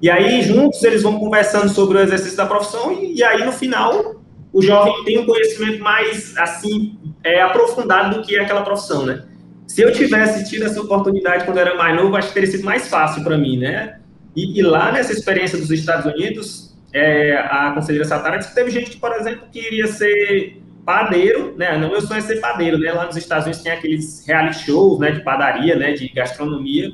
E 0.03 0.11
aí, 0.11 0.43
juntos, 0.43 0.83
eles 0.83 1.03
vão 1.03 1.19
conversando 1.21 1.69
sobre 1.69 1.99
o 1.99 2.01
exercício 2.01 2.37
da 2.37 2.47
profissão. 2.47 2.93
E, 2.93 3.15
e 3.15 3.23
aí, 3.23 3.45
no 3.45 3.53
final, 3.53 4.21
o 4.53 4.63
jovem 4.63 5.05
tem 5.05 5.19
um 5.19 5.27
conhecimento 5.27 5.83
mais, 5.83 6.37
assim, 6.37 6.99
é, 7.23 7.41
aprofundado 7.43 8.17
do 8.17 8.27
que 8.27 8.39
aquela 8.39 8.63
profissão, 8.63 9.05
né? 9.05 9.25
Se 9.67 9.83
eu 9.83 9.93
tivesse 9.93 10.49
tido 10.49 10.65
essa 10.65 10.81
oportunidade 10.81 11.45
quando 11.45 11.59
eu 11.59 11.67
era 11.67 11.77
mais 11.77 11.95
novo, 11.97 12.17
acho 12.17 12.29
que 12.29 12.35
teria 12.35 12.51
sido 12.51 12.65
mais 12.65 12.89
fácil 12.89 13.23
para 13.25 13.37
mim, 13.37 13.59
né? 13.59 13.99
E, 14.35 14.59
e, 14.59 14.63
lá 14.63 14.93
nessa 14.93 15.13
experiência 15.13 15.59
dos 15.59 15.71
Estados 15.71 16.07
Unidos, 16.13 16.77
é, 16.93 17.37
a 17.37 17.73
conselheira 17.73 18.07
Satara 18.07 18.39
disse 18.39 18.51
que 18.51 18.55
teve 18.55 18.71
gente 18.71 18.91
que, 18.91 18.97
por 18.97 19.13
exemplo, 19.13 19.49
queria 19.51 19.87
ser 19.87 20.63
padeiro, 20.85 21.55
né? 21.57 21.77
Não, 21.77 21.89
meu 21.89 22.01
sonho 22.01 22.19
é 22.19 22.23
ser 22.23 22.37
padeiro, 22.37 22.79
né? 22.79 22.93
Lá 22.93 23.07
nos 23.07 23.17
Estados 23.17 23.45
Unidos 23.45 23.63
tem 23.63 23.73
aqueles 23.73 24.25
reality 24.27 24.67
shows, 24.67 25.01
né? 25.01 25.11
De 25.11 25.21
padaria, 25.21 25.75
né? 25.75 25.93
De 25.93 26.09
gastronomia. 26.09 26.93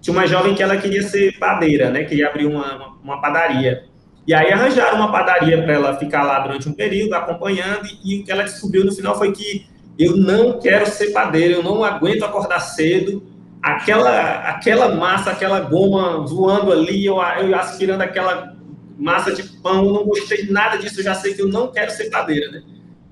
Tinha 0.00 0.12
uma 0.12 0.26
jovem 0.26 0.54
que 0.54 0.62
ela 0.62 0.76
queria 0.76 1.02
ser 1.02 1.38
padeira, 1.38 1.88
né? 1.88 2.04
Queria 2.04 2.28
abrir 2.28 2.46
uma, 2.46 2.96
uma 3.02 3.20
padaria. 3.20 3.84
E 4.26 4.32
aí 4.32 4.52
arranjaram 4.52 4.98
uma 4.98 5.10
padaria 5.10 5.60
para 5.62 5.72
ela 5.72 5.96
ficar 5.96 6.22
lá 6.22 6.38
durante 6.40 6.68
um 6.68 6.72
período, 6.72 7.14
acompanhando, 7.14 7.86
e, 8.04 8.20
o 8.20 8.24
que 8.24 8.30
ela 8.30 8.44
descobriu 8.44 8.84
no 8.84 8.92
final 8.92 9.16
foi 9.16 9.32
que 9.32 9.66
eu 9.98 10.16
não 10.16 10.60
quero 10.60 10.86
ser 10.86 11.10
padeiro, 11.12 11.54
eu 11.54 11.62
não 11.62 11.84
aguento 11.84 12.24
acordar 12.24 12.60
cedo, 12.60 13.22
aquela, 13.60 14.48
aquela 14.48 14.94
massa, 14.94 15.30
aquela 15.30 15.60
goma 15.60 16.24
voando 16.26 16.72
ali, 16.72 17.04
eu, 17.04 17.16
eu 17.16 17.54
aspirando 17.56 18.02
aquela 18.02 18.54
massa 18.98 19.32
de 19.32 19.42
pão, 19.60 19.92
não 19.92 20.04
gostei 20.04 20.46
nada 20.48 20.78
disso, 20.78 21.00
eu 21.00 21.04
já 21.04 21.14
sei 21.14 21.34
que 21.34 21.42
eu 21.42 21.48
não 21.48 21.68
quero 21.72 21.90
ser 21.90 22.08
padeira, 22.08 22.50
né? 22.50 22.62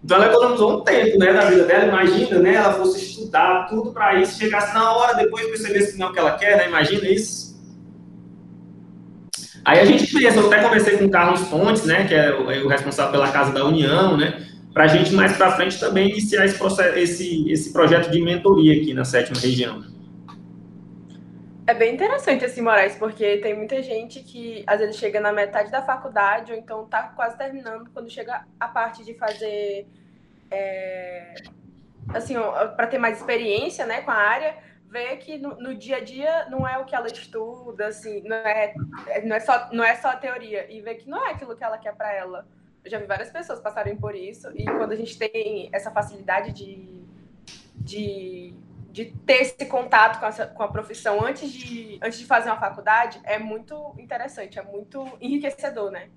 Então 0.02 0.16
ela 0.16 0.32
economizou 0.32 0.78
um 0.78 0.80
tempo, 0.80 1.18
né, 1.18 1.32
da 1.32 1.44
vida 1.44 1.64
dela. 1.64 1.84
Imagina, 1.84 2.38
né, 2.38 2.54
ela 2.54 2.72
fosse 2.72 3.04
estudar 3.04 3.66
tudo 3.68 3.92
para 3.92 4.14
isso, 4.14 4.38
chegasse 4.38 4.72
na 4.74 4.92
hora, 4.92 5.14
depois 5.14 5.46
percebesse 5.46 5.92
que 5.92 5.98
não 5.98 6.06
é 6.06 6.10
o 6.10 6.12
que 6.12 6.18
ela 6.18 6.38
quer, 6.38 6.56
né? 6.56 6.68
Imagina 6.68 7.06
isso. 7.08 7.39
Aí 9.64 9.78
a 9.78 9.84
gente 9.84 10.12
pensa, 10.12 10.38
eu 10.38 10.46
até 10.46 10.62
conversei 10.62 10.96
com 10.96 11.04
o 11.04 11.10
Carlos 11.10 11.40
Fontes, 11.42 11.84
né, 11.84 12.06
que 12.06 12.14
é 12.14 12.34
o, 12.34 12.50
é 12.50 12.58
o 12.60 12.68
responsável 12.68 13.12
pela 13.12 13.30
Casa 13.30 13.52
da 13.52 13.64
União, 13.64 14.16
né, 14.16 14.46
para 14.72 14.84
a 14.84 14.86
gente 14.86 15.12
mais 15.12 15.36
para 15.36 15.52
frente 15.52 15.78
também 15.78 16.10
iniciar 16.10 16.44
esse, 16.44 16.56
processo, 16.56 16.98
esse, 16.98 17.50
esse 17.50 17.72
projeto 17.72 18.10
de 18.10 18.22
mentoria 18.22 18.80
aqui 18.80 18.94
na 18.94 19.04
sétima 19.04 19.38
região. 19.38 19.84
É 21.66 21.74
bem 21.74 21.94
interessante 21.94 22.44
assim, 22.44 22.62
Moraes, 22.62 22.96
porque 22.96 23.36
tem 23.38 23.56
muita 23.56 23.80
gente 23.82 24.20
que 24.20 24.64
às 24.66 24.80
vezes 24.80 24.96
chega 24.96 25.20
na 25.20 25.32
metade 25.32 25.70
da 25.70 25.82
faculdade 25.82 26.50
ou 26.52 26.58
então 26.58 26.84
está 26.84 27.04
quase 27.04 27.36
terminando 27.36 27.88
quando 27.92 28.10
chega 28.10 28.44
a 28.58 28.66
parte 28.66 29.04
de 29.04 29.14
fazer 29.14 29.86
é, 30.50 31.34
assim, 32.08 32.34
para 32.76 32.86
ter 32.86 32.98
mais 32.98 33.18
experiência, 33.18 33.86
né, 33.86 34.00
com 34.00 34.10
a 34.10 34.14
área, 34.14 34.56
vê 34.90 35.16
que 35.16 35.38
no, 35.38 35.56
no, 35.56 35.74
dia 35.74 35.98
a 35.98 36.00
dia 36.00 36.46
não 36.50 36.66
é 36.66 36.76
o 36.78 36.84
que 36.84 36.94
ela 36.94 37.06
estuda, 37.06 37.86
assim, 37.86 38.22
não 38.22 38.36
é, 38.36 38.74
não 39.24 39.36
é 39.36 39.40
só 39.40 39.68
não 39.72 39.84
é 39.84 39.94
só 39.94 40.08
a 40.08 40.16
teoria 40.16 40.70
e 40.70 40.80
vê 40.80 40.96
que 40.96 41.08
não 41.08 41.24
é 41.26 41.30
aquilo 41.30 41.56
que 41.56 41.64
ela 41.64 41.78
quer 41.78 41.94
para 41.94 42.12
ela. 42.12 42.46
Eu 42.84 42.90
já 42.90 42.98
vi 42.98 43.06
várias 43.06 43.30
pessoas 43.30 43.60
passarem 43.60 43.96
por 43.96 44.14
isso 44.14 44.50
e 44.54 44.64
quando 44.64 44.92
a 44.92 44.96
gente 44.96 45.16
tem 45.18 45.68
essa 45.72 45.90
facilidade 45.90 46.52
de, 46.52 47.02
de 47.76 48.54
de 48.92 49.06
ter 49.24 49.42
esse 49.42 49.66
contato 49.66 50.18
com, 50.18 50.26
essa, 50.26 50.46
com 50.46 50.62
a 50.62 50.68
profissão 50.68 51.24
antes 51.24 51.50
de, 51.50 51.98
antes 52.02 52.18
de 52.18 52.26
fazer 52.26 52.50
uma 52.50 52.58
faculdade 52.58 53.20
é 53.24 53.38
muito 53.38 53.94
interessante, 53.98 54.58
é 54.58 54.62
muito 54.62 55.06
enriquecedor, 55.20 55.90
né? 55.90 56.08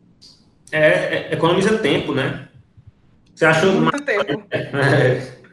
É, 0.72 0.88
é 0.88 1.34
economiza 1.34 1.77
tempo, 1.80 2.13
né? 2.13 2.48
Você 3.36 3.46
achou 3.46 3.72
muito 3.74 3.92
mais... 3.92 4.06
tempo? 4.06 4.44
É. 4.51 5.44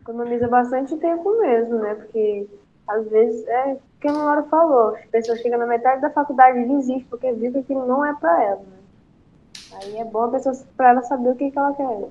Economiza 0.00 0.48
bastante 0.48 0.96
tempo 0.96 1.40
mesmo, 1.40 1.78
né? 1.78 1.94
Porque 1.94 2.48
às 2.90 3.08
vezes 3.08 3.46
é 3.46 3.76
que 4.00 4.08
a 4.08 4.12
Laura 4.12 4.42
falou, 4.44 4.94
as 4.94 5.06
pessoas 5.06 5.40
chegam 5.40 5.58
na 5.58 5.66
metade 5.66 6.00
da 6.00 6.10
faculdade 6.10 6.58
e 6.58 6.68
desistem 6.68 7.06
porque 7.08 7.32
viram 7.32 7.62
que 7.62 7.74
não 7.74 8.04
é 8.04 8.14
para 8.14 8.42
ela. 8.42 8.60
Né? 8.60 8.78
Aí 9.74 9.96
é 9.98 10.04
bom 10.04 10.24
a 10.24 10.28
pessoa 10.28 10.54
para 10.76 10.90
ela 10.90 11.02
saber 11.02 11.30
o 11.30 11.36
que, 11.36 11.50
que 11.50 11.58
ela 11.58 11.74
quer. 11.74 12.08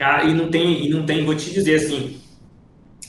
Ah, 0.00 0.24
e 0.24 0.32
não 0.32 0.50
tem, 0.50 0.86
e 0.86 0.90
não 0.90 1.04
tem, 1.04 1.24
vou 1.24 1.34
te 1.34 1.50
dizer 1.50 1.74
assim, 1.74 2.20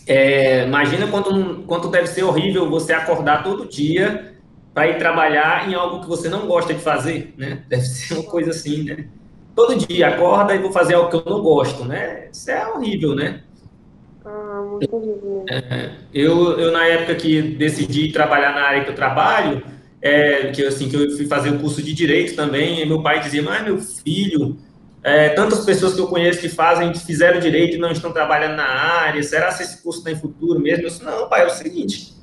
é, 0.08 0.66
imagina 0.66 1.08
quanto, 1.08 1.63
quanto 1.68 1.88
deve 1.88 2.08
ser 2.08 2.24
horrível 2.24 2.70
você 2.70 2.94
acordar 2.94 3.44
todo 3.44 3.70
dia 3.70 4.36
para 4.74 4.88
ir 4.88 4.98
trabalhar 4.98 5.70
em 5.70 5.75
algo 5.75 6.01
que 6.01 6.08
você 6.08 6.28
não 6.28 6.48
gosta 6.48 6.74
de 6.74 6.80
fazer, 6.80 7.34
né? 7.38 7.63
Deve 7.68 7.84
ser 7.84 8.16
uma 8.16 8.24
coisa 8.24 8.50
assim, 8.50 8.84
né? 8.84 9.08
Todo 9.56 9.75
dia 9.75 10.08
acorda 10.08 10.56
e 10.56 10.60
vou 10.60 10.72
fazer 10.72 10.96
algo 10.96 11.10
que 11.10 11.16
eu 11.16 11.34
não 11.34 11.42
gosto, 11.42 11.86
né? 11.86 12.30
Isso 12.32 12.50
é 12.50 12.68
horrível, 12.68 13.13
né? 13.13 13.44
Ah, 14.29 14.62
muito. 14.62 15.45
É, 15.50 15.89
eu, 16.13 16.59
eu, 16.59 16.71
na 16.71 16.86
época 16.86 17.15
que 17.15 17.41
decidi 17.41 18.12
trabalhar 18.12 18.53
na 18.53 18.62
área 18.62 18.83
que 18.83 18.91
eu 18.91 18.95
trabalho, 18.95 19.63
é, 20.00 20.51
que, 20.51 20.63
assim, 20.65 20.88
que 20.88 20.95
eu 20.95 21.09
fui 21.17 21.25
fazer 21.25 21.50
o 21.50 21.59
curso 21.59 21.81
de 21.81 21.93
Direito 21.93 22.36
também, 22.36 22.86
meu 22.86 23.01
pai 23.01 23.19
dizia, 23.19 23.41
mas 23.41 23.63
meu 23.63 23.79
filho, 23.79 24.57
é, 25.03 25.29
tantas 25.29 25.65
pessoas 25.65 25.95
que 25.95 26.00
eu 26.00 26.07
conheço 26.07 26.39
que 26.39 26.50
fazem, 26.50 26.91
que 26.91 27.00
fizeram 27.00 27.39
direito 27.39 27.75
e 27.75 27.79
não 27.79 27.91
estão 27.91 28.12
trabalhando 28.12 28.55
na 28.55 28.67
área, 28.67 29.24
será 29.24 29.51
que 29.51 29.63
esse 29.63 29.81
curso 29.81 30.03
tem 30.03 30.15
futuro 30.15 30.59
mesmo? 30.59 30.83
Eu 30.83 30.89
disse, 30.89 31.03
não, 31.03 31.27
pai, 31.27 31.41
é 31.41 31.48
o 31.48 31.50
seguinte, 31.50 32.13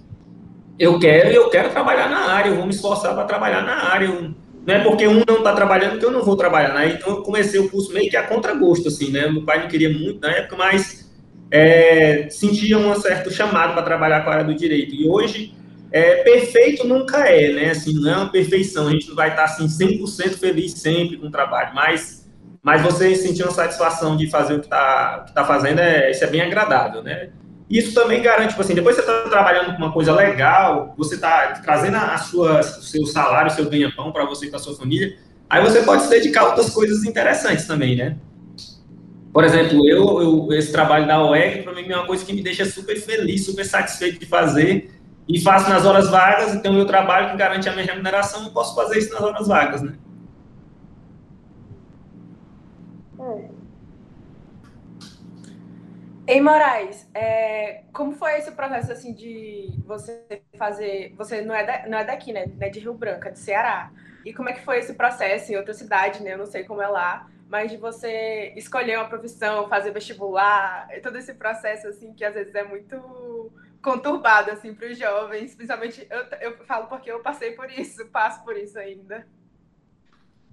eu 0.78 0.98
quero 1.00 1.30
e 1.30 1.34
eu 1.34 1.50
quero 1.50 1.70
trabalhar 1.70 2.08
na 2.08 2.32
área, 2.32 2.50
eu 2.50 2.56
vou 2.56 2.66
me 2.66 2.72
esforçar 2.72 3.14
para 3.14 3.25
trabalhar 3.25 3.62
na 3.62 3.92
área, 3.92 4.06
eu, 4.06 4.30
não 4.66 4.75
é 4.75 4.82
porque 4.82 5.06
um 5.06 5.22
não 5.26 5.38
está 5.38 5.54
trabalhando 5.54 5.98
que 5.98 6.04
eu 6.04 6.10
não 6.10 6.22
vou 6.22 6.36
trabalhar, 6.36 6.75
né? 6.75 6.88
Então 6.88 7.16
eu 7.16 7.22
comecei 7.22 7.58
o 7.60 7.68
curso 7.68 7.92
meio 7.92 8.10
que 8.10 8.16
a 8.16 8.26
contragosto, 8.26 8.88
assim, 8.88 9.10
né? 9.10 9.28
Meu 9.28 9.44
pai 9.44 9.60
não 9.60 9.68
queria 9.68 9.88
muito 9.88 10.20
na 10.20 10.30
época, 10.32 10.56
mas 10.56 11.05
é, 11.50 12.29
sentia 12.31 12.79
um 12.79 12.95
certo 13.00 13.31
chamado 13.31 13.75
para 13.75 13.83
trabalhar 13.83 14.23
com 14.23 14.31
a 14.31 14.35
área 14.35 14.45
do 14.45 14.55
direito. 14.55 14.95
E 14.95 15.09
hoje, 15.09 15.55
é, 15.91 16.23
perfeito 16.23 16.87
nunca 16.87 17.29
é, 17.29 17.53
né? 17.53 17.71
Assim, 17.71 17.95
não 17.95 18.11
é 18.11 18.17
uma 18.17 18.33
perfeição, 18.33 18.88
a 18.88 18.91
gente 18.91 19.09
não 19.09 19.17
vai 19.17 19.31
estar 19.31 19.45
assim 19.45 19.67
100% 19.67 20.38
feliz 20.38 20.73
sempre 20.73 21.17
com 21.17 21.26
o 21.26 21.31
trabalho, 21.31 21.75
mas 21.75 22.26
mas 22.67 22.83
você 22.83 23.15
sentir 23.15 23.45
uma 23.45 23.53
satisfação 23.53 24.17
de 24.17 24.29
fazer 24.29 24.55
o 24.55 24.59
que 24.59 24.67
está 24.67 25.21
tá 25.33 25.45
fazendo, 25.45 25.79
é, 25.79 26.11
isso 26.11 26.25
é 26.25 26.26
bem 26.26 26.41
agradável, 26.41 27.00
né? 27.00 27.29
Isso 27.71 27.95
também 27.95 28.21
garante, 28.21 28.49
tipo 28.49 28.61
assim, 28.61 28.75
depois 28.75 28.97
você 28.97 29.03
está 29.03 29.29
trabalhando 29.29 29.71
com 29.71 29.79
uma 29.79 29.93
coisa 29.93 30.12
legal, 30.12 30.93
você 30.99 31.15
está 31.15 31.53
trazendo 31.62 31.97
a 31.97 32.19
sua, 32.19 32.59
o 32.59 32.62
seu 32.65 33.07
salário, 33.07 33.53
o 33.53 33.55
seu 33.55 33.71
ganha-pão 33.71 34.11
para 34.11 34.25
você 34.25 34.47
e 34.47 34.50
para 34.50 34.59
sua 34.59 34.76
família, 34.76 35.17
aí 35.49 35.62
você 35.62 35.83
pode 35.83 36.03
se 36.03 36.11
dedicar 36.11 36.41
a 36.41 36.47
outras 36.47 36.71
coisas 36.71 37.05
interessantes 37.05 37.69
também, 37.69 37.95
né? 37.95 38.17
Por 39.37 39.45
exemplo, 39.45 39.87
eu, 39.87 40.23
eu 40.23 40.52
esse 40.55 40.73
trabalho 40.73 41.07
da 41.07 41.23
OEG, 41.23 41.62
para 41.62 41.75
mim, 41.75 41.87
é 41.93 41.95
uma 41.95 42.07
coisa 42.07 42.25
que 42.25 42.33
me 42.33 42.43
deixa 42.43 42.64
super 42.64 42.99
feliz, 42.99 43.45
super 43.45 43.66
satisfeito 43.66 44.19
de 44.19 44.25
fazer, 44.25 44.90
e 45.28 45.38
faço 45.38 45.69
nas 45.69 45.85
horas 45.85 46.09
vagas, 46.09 46.55
então 46.55 46.73
meu 46.73 46.87
trabalho 46.87 47.33
que 47.33 47.37
garante 47.37 47.69
a 47.69 47.73
minha 47.73 47.85
remuneração, 47.85 48.45
eu 48.45 48.50
posso 48.50 48.75
fazer 48.75 48.99
isso 48.99 49.12
nas 49.12 49.21
horas 49.21 49.47
vagas, 49.47 49.83
né? 49.83 49.93
Ei, 56.26 56.40
Moraes, 56.40 57.07
é, 57.12 57.83
como 57.93 58.12
foi 58.12 58.38
esse 58.38 58.52
processo 58.52 58.90
assim 58.90 59.12
de 59.12 59.69
você 59.87 60.19
fazer. 60.57 61.14
Você 61.19 61.43
não 61.43 61.55
é, 61.55 61.62
da, 61.62 61.87
não 61.87 61.99
é 61.99 62.05
daqui, 62.07 62.33
né? 62.33 62.47
É 62.59 62.71
de 62.71 62.81
Rio 62.81 62.95
Branco, 62.95 63.28
é 63.28 63.33
de 63.33 63.38
Ceará. 63.38 63.93
E 64.25 64.33
como 64.33 64.49
é 64.49 64.55
que 64.55 64.64
foi 64.64 64.78
esse 64.78 64.95
processo 64.95 65.52
em 65.52 65.57
outra 65.57 65.75
cidade, 65.75 66.23
né? 66.23 66.33
Eu 66.33 66.38
não 66.38 66.47
sei 66.47 66.64
como 66.64 66.81
é 66.81 66.88
lá, 66.88 67.28
mas 67.49 67.71
de 67.71 67.76
você 67.76 68.53
escolher 68.57 68.99
uma 68.99 69.09
profissão, 69.09 69.69
fazer 69.69 69.93
vestibular, 69.93 70.88
todo 71.03 71.17
esse 71.17 71.35
processo 71.35 71.88
assim 71.88 72.12
que 72.12 72.25
às 72.25 72.35
vezes 72.35 72.55
é 72.55 72.65
muito 72.65 73.50
conturbado 73.83 74.50
assim 74.50 74.75
para 74.75 74.88
os 74.88 74.99
jovens, 74.99 75.55
principalmente 75.55 76.07
eu, 76.11 76.25
eu 76.41 76.65
falo 76.67 76.87
porque 76.87 77.11
eu 77.11 77.21
passei 77.21 77.53
por 77.53 77.71
isso, 77.71 78.07
passo 78.07 78.43
por 78.45 78.57
isso 78.57 78.79
ainda. 78.79 79.26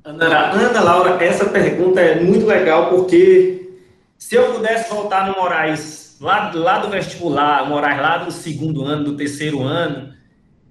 Ana, 0.03 0.51
Ana 0.51 0.81
Laura, 0.81 1.23
essa 1.23 1.49
pergunta 1.49 1.99
é 1.99 2.19
muito 2.19 2.45
legal 2.45 2.89
porque 2.89 3.79
se 4.17 4.35
eu 4.35 4.53
pudesse 4.53 4.89
voltar 4.93 5.27
no 5.27 5.35
Moraes, 5.35 6.17
lá, 6.19 6.51
lá 6.53 6.79
do 6.79 6.89
vestibular, 6.89 7.67
Moraes 7.67 8.01
lá 8.01 8.17
do 8.17 8.31
segundo 8.31 8.83
ano, 8.83 9.03
do 9.03 9.17
terceiro 9.17 9.61
ano, 9.63 10.13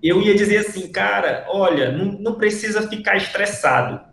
eu 0.02 0.20
ia 0.20 0.34
dizer 0.34 0.58
assim, 0.58 0.90
cara, 0.90 1.46
olha, 1.48 1.90
não, 1.92 2.06
não 2.12 2.34
precisa 2.34 2.88
ficar 2.88 3.16
estressado. 3.16 4.11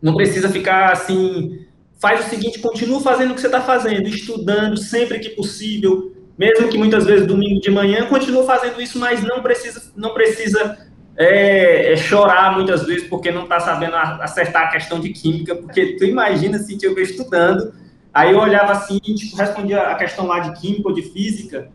Não 0.00 0.14
precisa 0.14 0.48
ficar 0.48 0.92
assim. 0.92 1.66
Faz 1.98 2.26
o 2.26 2.30
seguinte, 2.30 2.60
continua 2.60 3.00
fazendo 3.00 3.32
o 3.32 3.34
que 3.34 3.40
você 3.40 3.46
está 3.46 3.60
fazendo, 3.60 4.08
estudando 4.08 4.76
sempre 4.78 5.18
que 5.18 5.30
possível, 5.30 6.14
mesmo 6.38 6.68
que 6.68 6.78
muitas 6.78 7.04
vezes 7.04 7.26
domingo 7.26 7.60
de 7.60 7.70
manhã, 7.70 8.06
continua 8.06 8.44
fazendo 8.44 8.80
isso, 8.80 8.98
mas 8.98 9.22
não 9.22 9.42
precisa, 9.42 9.92
não 9.94 10.14
precisa 10.14 10.78
é, 11.14 11.92
é 11.92 11.96
chorar 11.98 12.56
muitas 12.56 12.84
vezes 12.84 13.06
porque 13.06 13.30
não 13.30 13.42
está 13.42 13.60
sabendo 13.60 13.96
acertar 13.96 14.68
a 14.68 14.70
questão 14.70 14.98
de 14.98 15.10
química, 15.10 15.54
porque 15.54 15.96
tu 15.98 16.04
imagina 16.04 16.56
assim, 16.56 16.78
que 16.78 16.86
eu 16.86 16.98
estudando 16.98 17.70
Aí 18.12 18.32
eu 18.32 18.38
olhava 18.38 18.72
assim, 18.72 18.98
tipo, 18.98 19.36
respondia 19.36 19.82
a 19.82 19.94
questão 19.94 20.26
lá 20.26 20.40
de 20.40 20.60
química 20.60 20.88
ou 20.88 20.94
de 20.94 21.02
física, 21.02 21.70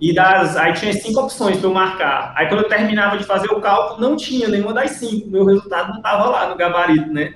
e 0.00 0.12
das, 0.14 0.56
aí 0.56 0.72
tinha 0.72 0.92
cinco 0.92 1.20
opções 1.20 1.58
para 1.58 1.68
eu 1.68 1.74
marcar. 1.74 2.32
Aí 2.36 2.48
quando 2.48 2.62
eu 2.62 2.68
terminava 2.68 3.18
de 3.18 3.24
fazer 3.24 3.48
o 3.48 3.60
cálculo, 3.60 4.00
não 4.00 4.16
tinha 4.16 4.48
nenhuma 4.48 4.72
das 4.72 4.92
cinco, 4.92 5.28
meu 5.28 5.44
resultado 5.44 5.90
não 5.90 5.96
estava 5.96 6.28
lá 6.28 6.48
no 6.48 6.56
gabarito, 6.56 7.12
né? 7.12 7.34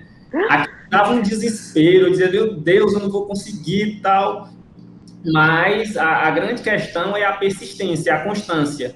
Aí 0.50 0.66
dava 0.90 1.12
um 1.12 1.22
desespero, 1.22 2.06
eu 2.06 2.10
dizia, 2.10 2.30
meu 2.30 2.54
Deus, 2.54 2.92
eu 2.92 3.00
não 3.00 3.10
vou 3.10 3.26
conseguir 3.26 4.00
tal. 4.02 4.48
Mas 5.24 5.96
a, 5.96 6.28
a 6.28 6.30
grande 6.30 6.62
questão 6.62 7.16
é 7.16 7.24
a 7.24 7.32
persistência, 7.32 8.14
a 8.14 8.20
constância. 8.20 8.94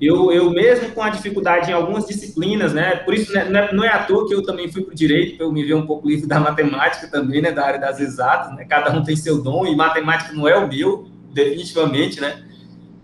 eu, 0.00 0.32
eu 0.32 0.50
mesmo 0.50 0.90
com 0.90 1.02
a 1.02 1.10
dificuldade 1.10 1.70
em 1.70 1.74
algumas 1.74 2.06
disciplinas, 2.06 2.72
né? 2.72 2.96
Por 2.96 3.14
isso 3.14 3.32
né, 3.32 3.44
não 3.44 3.60
é, 3.60 3.72
não 3.72 3.84
é 3.84 3.88
à 3.88 4.02
toa 4.02 4.26
que 4.26 4.34
eu 4.34 4.42
também 4.42 4.70
fui 4.70 4.82
para 4.82 4.92
o 4.92 4.94
direito, 4.94 5.36
para 5.36 5.46
eu 5.46 5.52
me 5.52 5.62
ver 5.62 5.74
um 5.74 5.86
pouco 5.86 6.08
livre 6.08 6.26
da 6.28 6.40
matemática 6.40 7.06
também, 7.08 7.40
né? 7.40 7.52
Da 7.52 7.64
área 7.64 7.78
das 7.78 8.00
exatas, 8.00 8.54
né? 8.56 8.64
Cada 8.64 8.90
um 8.92 9.04
tem 9.04 9.14
seu 9.14 9.42
dom 9.42 9.66
e 9.66 9.76
matemática 9.76 10.32
não 10.32 10.48
é 10.48 10.56
o 10.56 10.66
meu, 10.66 11.06
definitivamente, 11.32 12.20
né? 12.20 12.42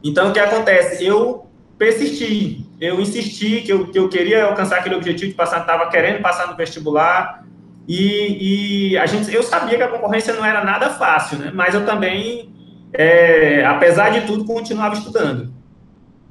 Então 0.02 0.30
o 0.30 0.33
que 0.33 0.40
acontece? 0.40 1.04
Eu 1.04 1.47
persisti, 1.78 2.66
eu 2.80 3.00
insisti 3.00 3.61
que 3.61 3.73
eu, 3.73 3.87
que 3.88 3.99
eu 3.99 4.09
queria 4.09 4.45
alcançar 4.47 4.78
aquele 4.78 4.95
objetivo 4.95 5.30
de 5.30 5.37
passar, 5.37 5.61
estava 5.61 5.88
querendo 5.90 6.23
passar 6.23 6.49
no 6.49 6.56
vestibular 6.56 7.47
e, 7.88 8.90
e, 8.90 8.99
a 8.99 9.07
gente, 9.07 9.33
eu 9.33 9.43
sabia 9.43 9.76
que 9.76 9.83
a 9.83 9.88
concorrência 9.88 10.35
não 10.35 10.45
era 10.45 10.64
nada 10.64 10.90
fácil, 10.90 11.38
né? 11.38 11.52
Mas 11.55 11.75
eu 11.75 11.87
também, 11.87 12.50
é, 12.93 13.64
apesar 13.64 14.11
de 14.11 14.26
tudo, 14.26 14.45
continuava 14.45 14.95
estudando. 14.95 15.52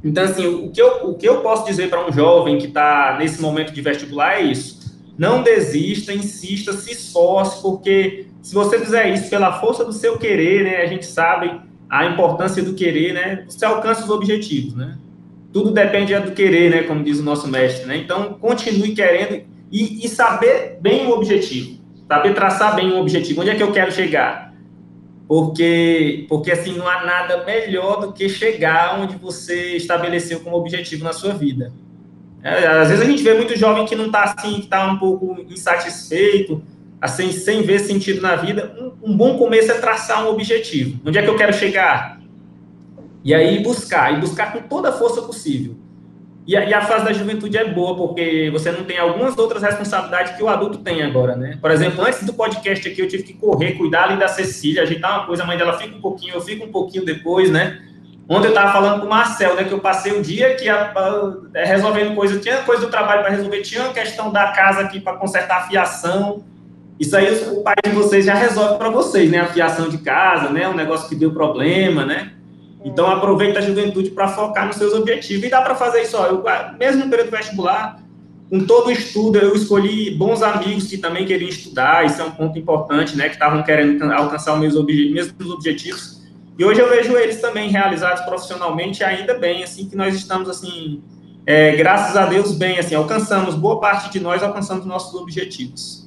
Então, 0.03 0.23
assim, 0.23 0.45
o 0.45 0.69
que 0.69 0.81
eu, 0.81 1.09
o 1.09 1.15
que 1.15 1.27
eu 1.27 1.41
posso 1.41 1.65
dizer 1.65 1.89
para 1.89 2.05
um 2.05 2.11
jovem 2.11 2.57
que 2.57 2.67
está 2.67 3.15
nesse 3.17 3.41
momento 3.41 3.73
de 3.73 3.81
vestibular 3.81 4.39
é 4.39 4.41
isso. 4.41 4.85
Não 5.17 5.41
desista, 5.41 6.13
insista, 6.13 6.73
se 6.73 6.91
esforce, 6.91 7.61
porque 7.61 8.27
se 8.41 8.53
você 8.53 8.77
fizer 8.77 9.09
isso 9.09 9.29
pela 9.29 9.59
força 9.59 9.85
do 9.85 9.93
seu 9.93 10.17
querer, 10.17 10.63
né, 10.63 10.81
a 10.81 10.85
gente 10.87 11.05
sabe 11.05 11.59
a 11.89 12.05
importância 12.05 12.61
do 12.61 12.73
querer, 12.73 13.13
né, 13.13 13.45
você 13.47 13.65
alcança 13.65 14.03
os 14.03 14.09
objetivos, 14.09 14.75
né? 14.75 14.97
Tudo 15.53 15.71
depende 15.71 16.13
do 16.19 16.33
querer, 16.33 16.69
né, 16.69 16.83
como 16.83 17.01
diz 17.01 17.19
o 17.19 17.23
nosso 17.23 17.47
mestre, 17.47 17.85
né? 17.85 17.95
Então, 17.95 18.33
continue 18.33 18.93
querendo 18.93 19.54
e, 19.75 20.05
e 20.05 20.09
saber 20.09 20.77
bem 20.81 21.07
o 21.07 21.11
objetivo, 21.11 21.79
saber 22.07 22.33
traçar 22.33 22.75
bem 22.75 22.91
o 22.91 22.99
objetivo. 22.99 23.41
Onde 23.41 23.49
é 23.49 23.55
que 23.55 23.63
eu 23.63 23.71
quero 23.71 23.91
chegar? 23.91 24.45
porque, 25.27 26.25
porque 26.29 26.51
assim, 26.51 26.77
não 26.77 26.87
há 26.87 27.03
nada 27.03 27.43
melhor 27.43 28.01
do 28.01 28.13
que 28.13 28.29
chegar 28.29 28.99
onde 28.99 29.15
você 29.15 29.75
estabeleceu 29.75 30.39
como 30.39 30.55
objetivo 30.55 31.03
na 31.03 31.13
sua 31.13 31.33
vida. 31.33 31.73
É, 32.43 32.67
às 32.67 32.89
vezes 32.89 33.03
a 33.03 33.09
gente 33.09 33.23
vê 33.23 33.33
muito 33.33 33.57
jovem 33.57 33.85
que 33.85 33.95
não 33.95 34.05
está 34.05 34.23
assim, 34.23 34.55
que 34.55 34.65
está 34.65 34.85
um 34.85 34.99
pouco 34.99 35.43
insatisfeito, 35.49 36.61
assim, 37.01 37.31
sem 37.31 37.63
ver 37.63 37.79
sentido 37.79 38.21
na 38.21 38.35
vida. 38.35 38.75
Um, 38.79 39.11
um, 39.11 39.17
bom 39.17 39.37
começo 39.37 39.71
é 39.71 39.75
traçar 39.75 40.23
um 40.23 40.29
objetivo. 40.29 40.99
Onde 41.03 41.17
é 41.17 41.23
que 41.23 41.29
eu 41.29 41.35
quero 41.35 41.53
chegar? 41.53 42.21
E 43.23 43.33
aí 43.33 43.63
buscar, 43.63 44.13
e 44.13 44.19
buscar 44.19 44.53
com 44.53 44.61
toda 44.61 44.89
a 44.89 44.91
força 44.91 45.23
possível. 45.23 45.75
E 46.47 46.55
a, 46.55 46.63
e 46.63 46.73
a, 46.73 46.81
fase 46.81 47.05
da 47.05 47.11
juventude 47.11 47.57
é 47.57 47.65
boa, 47.65 47.95
porque 47.95 48.49
você 48.51 48.71
não 48.71 48.83
tem 48.83 48.99
algumas 48.99 49.35
outras 49.35 49.63
responsabilidades 49.63 50.35
que 50.35 50.43
o 50.43 50.47
adulto 50.47 50.77
tem 50.77 51.01
agora, 51.01 51.35
né? 51.35 51.57
Por 51.59 51.71
exemplo, 51.71 52.05
antes 52.05 52.23
do 52.23 52.33
podcast 52.33 52.87
aqui, 52.87 53.01
eu 53.01 53.07
tive 53.07 53.23
que 53.23 53.33
correr, 53.33 53.71
cuidar 53.71 54.03
ali 54.03 54.19
da 54.19 54.27
Cecília, 54.27 54.83
ajeitar 54.83 55.17
uma 55.17 55.25
coisa, 55.25 55.41
a 55.41 55.47
mãe 55.47 55.57
dela 55.57 55.77
fica 55.77 55.95
um 55.95 56.01
pouquinho, 56.01 56.35
eu 56.35 56.41
fico 56.41 56.65
um 56.65 56.71
pouquinho 56.71 57.03
depois, 57.03 57.49
né? 57.49 57.81
Ontem 58.29 58.47
eu 58.47 58.49
estava 58.49 58.71
falando 58.71 59.01
com 59.01 59.07
o 59.07 59.09
Marcel, 59.09 59.55
né? 59.55 59.63
Que 59.63 59.71
eu 59.71 59.79
passei 59.79 60.11
o 60.11 60.21
dia 60.21 60.55
que 60.55 60.69
a, 60.69 60.91
a, 60.95 61.33
é, 61.55 61.65
resolvendo 61.65 62.13
coisa, 62.13 62.39
tinha 62.39 62.57
coisa 62.57 62.85
do 62.85 62.91
trabalho 62.91 63.21
para 63.21 63.31
resolver, 63.31 63.61
tinha 63.61 63.81
uma 63.81 63.93
questão 63.93 64.31
da 64.31 64.51
casa 64.51 64.81
aqui 64.81 64.99
para 64.99 65.17
consertar 65.17 65.63
a 65.63 65.67
fiação. 65.67 66.43
Isso 66.99 67.17
aí 67.17 67.27
o 67.49 67.63
pai 67.63 67.75
de 67.83 67.91
vocês 67.91 68.23
já 68.23 68.35
resolve 68.35 68.77
para 68.77 68.89
vocês, 68.89 69.31
né? 69.31 69.39
A 69.39 69.47
fiação 69.47 69.89
de 69.89 69.97
casa, 69.97 70.49
né? 70.49 70.67
Um 70.67 70.75
negócio 70.75 71.09
que 71.09 71.15
deu 71.15 71.31
problema, 71.33 72.05
né? 72.05 72.33
Então, 72.85 73.07
aproveita 73.07 73.57
a 73.57 73.61
juventude 73.63 74.11
para 74.11 74.27
focar 74.27 74.67
nos 74.67 74.75
seus 74.75 74.93
objetivos. 74.93 75.43
E 75.43 75.49
dá 75.49 75.59
para 75.59 75.73
fazer 75.73 76.03
isso, 76.03 76.15
ó, 76.15 76.27
eu, 76.27 76.43
mesmo 76.77 77.03
no 77.03 77.09
período 77.09 77.31
vestibular, 77.31 77.99
com 78.47 78.63
todo 78.63 78.87
o 78.87 78.91
estudo, 78.91 79.39
eu 79.39 79.55
escolhi 79.55 80.11
bons 80.11 80.43
amigos 80.43 80.87
que 80.87 80.99
também 80.99 81.25
queriam 81.25 81.49
estudar, 81.49 82.05
isso 82.05 82.21
é 82.21 82.23
um 82.23 82.29
ponto 82.29 82.59
importante, 82.59 83.17
né, 83.17 83.25
que 83.27 83.33
estavam 83.33 83.63
querendo 83.63 84.03
alcançar 84.11 84.53
os 84.53 84.59
meus 84.59 84.75
obje 84.75 85.09
mesmos 85.09 85.49
objetivos. 85.49 86.21
E 86.57 86.63
hoje 86.63 86.79
eu 86.79 86.87
vejo 86.87 87.17
eles 87.17 87.41
também 87.41 87.69
realizados 87.69 88.23
profissionalmente, 88.23 89.03
ainda 89.03 89.33
bem, 89.33 89.63
assim, 89.63 89.89
que 89.89 89.95
nós 89.95 90.13
estamos, 90.13 90.47
assim, 90.47 91.03
é, 91.43 91.75
graças 91.75 92.15
a 92.15 92.27
Deus, 92.27 92.55
bem, 92.55 92.77
assim, 92.77 92.93
alcançamos, 92.93 93.55
boa 93.55 93.79
parte 93.79 94.11
de 94.11 94.19
nós 94.19 94.43
alcançamos 94.43 94.85
nossos 94.85 95.19
objetivos. 95.19 96.05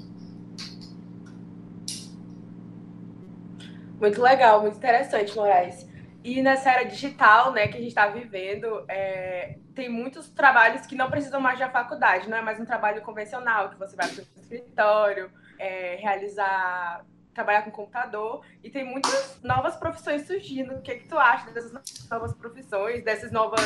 Muito 4.01 4.23
legal, 4.23 4.62
muito 4.62 4.77
interessante, 4.77 5.35
Moraes. 5.35 5.88
E 6.29 6.43
nessa 6.43 6.71
era 6.71 6.85
digital, 6.85 7.53
né, 7.53 7.69
que 7.69 7.79
a 7.79 7.81
gente 7.81 7.88
está 7.88 8.07
vivendo, 8.07 8.85
é, 8.87 9.57
tem 9.75 9.88
muitos 9.88 10.29
trabalhos 10.29 10.85
que 10.85 10.95
não 10.95 11.09
precisam 11.11 11.41
mais 11.41 11.59
da 11.59 11.71
faculdade, 11.71 12.29
não 12.29 12.37
é 12.37 12.43
mais 12.43 12.61
um 12.61 12.67
trabalho 12.67 13.01
convencional, 13.01 13.71
que 13.71 13.79
você 13.79 13.97
vai 13.97 14.07
para 14.09 14.21
o 14.21 14.27
escritório, 14.38 15.31
é, 15.59 15.97
realizar, 15.99 17.03
trabalhar 17.33 17.62
com 17.62 17.71
computador, 17.71 18.45
e 18.62 18.69
tem 18.69 18.85
muitas 18.85 19.41
novas 19.43 19.75
profissões 19.77 20.27
surgindo. 20.27 20.75
O 20.75 20.83
que, 20.83 20.91
é 20.91 20.97
que 20.97 21.09
tu 21.09 21.19
acha 21.19 21.51
dessas 21.51 21.73
novas 22.11 22.35
profissões, 22.35 23.03
dessas 23.03 23.33
novas, 23.33 23.62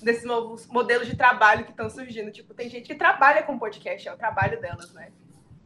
desses 0.00 0.24
novos 0.24 0.68
modelos 0.68 1.08
de 1.08 1.16
trabalho 1.16 1.64
que 1.64 1.72
estão 1.72 1.90
surgindo? 1.90 2.30
Tipo, 2.30 2.54
tem 2.54 2.70
gente 2.70 2.86
que 2.86 2.94
trabalha 2.94 3.42
com 3.42 3.58
podcast, 3.58 4.06
é 4.06 4.12
o 4.12 4.16
trabalho 4.16 4.60
delas, 4.60 4.92
né? 4.92 5.08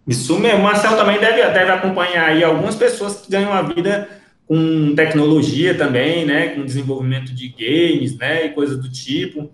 Isso 0.07 0.39
mesmo, 0.39 0.63
Marcel 0.63 0.97
também 0.97 1.21
deve, 1.21 1.47
deve 1.51 1.71
acompanhar 1.71 2.31
aí 2.31 2.43
algumas 2.43 2.75
pessoas 2.75 3.21
que 3.21 3.31
ganham 3.31 3.53
a 3.53 3.61
vida 3.61 4.09
com 4.49 4.95
tecnologia 4.95 5.77
também, 5.77 6.25
né, 6.25 6.49
com 6.49 6.65
desenvolvimento 6.65 7.35
de 7.35 7.49
games, 7.51 8.17
né, 8.17 8.47
e 8.47 8.49
coisas 8.51 8.79
do 8.79 8.91
tipo. 8.91 9.51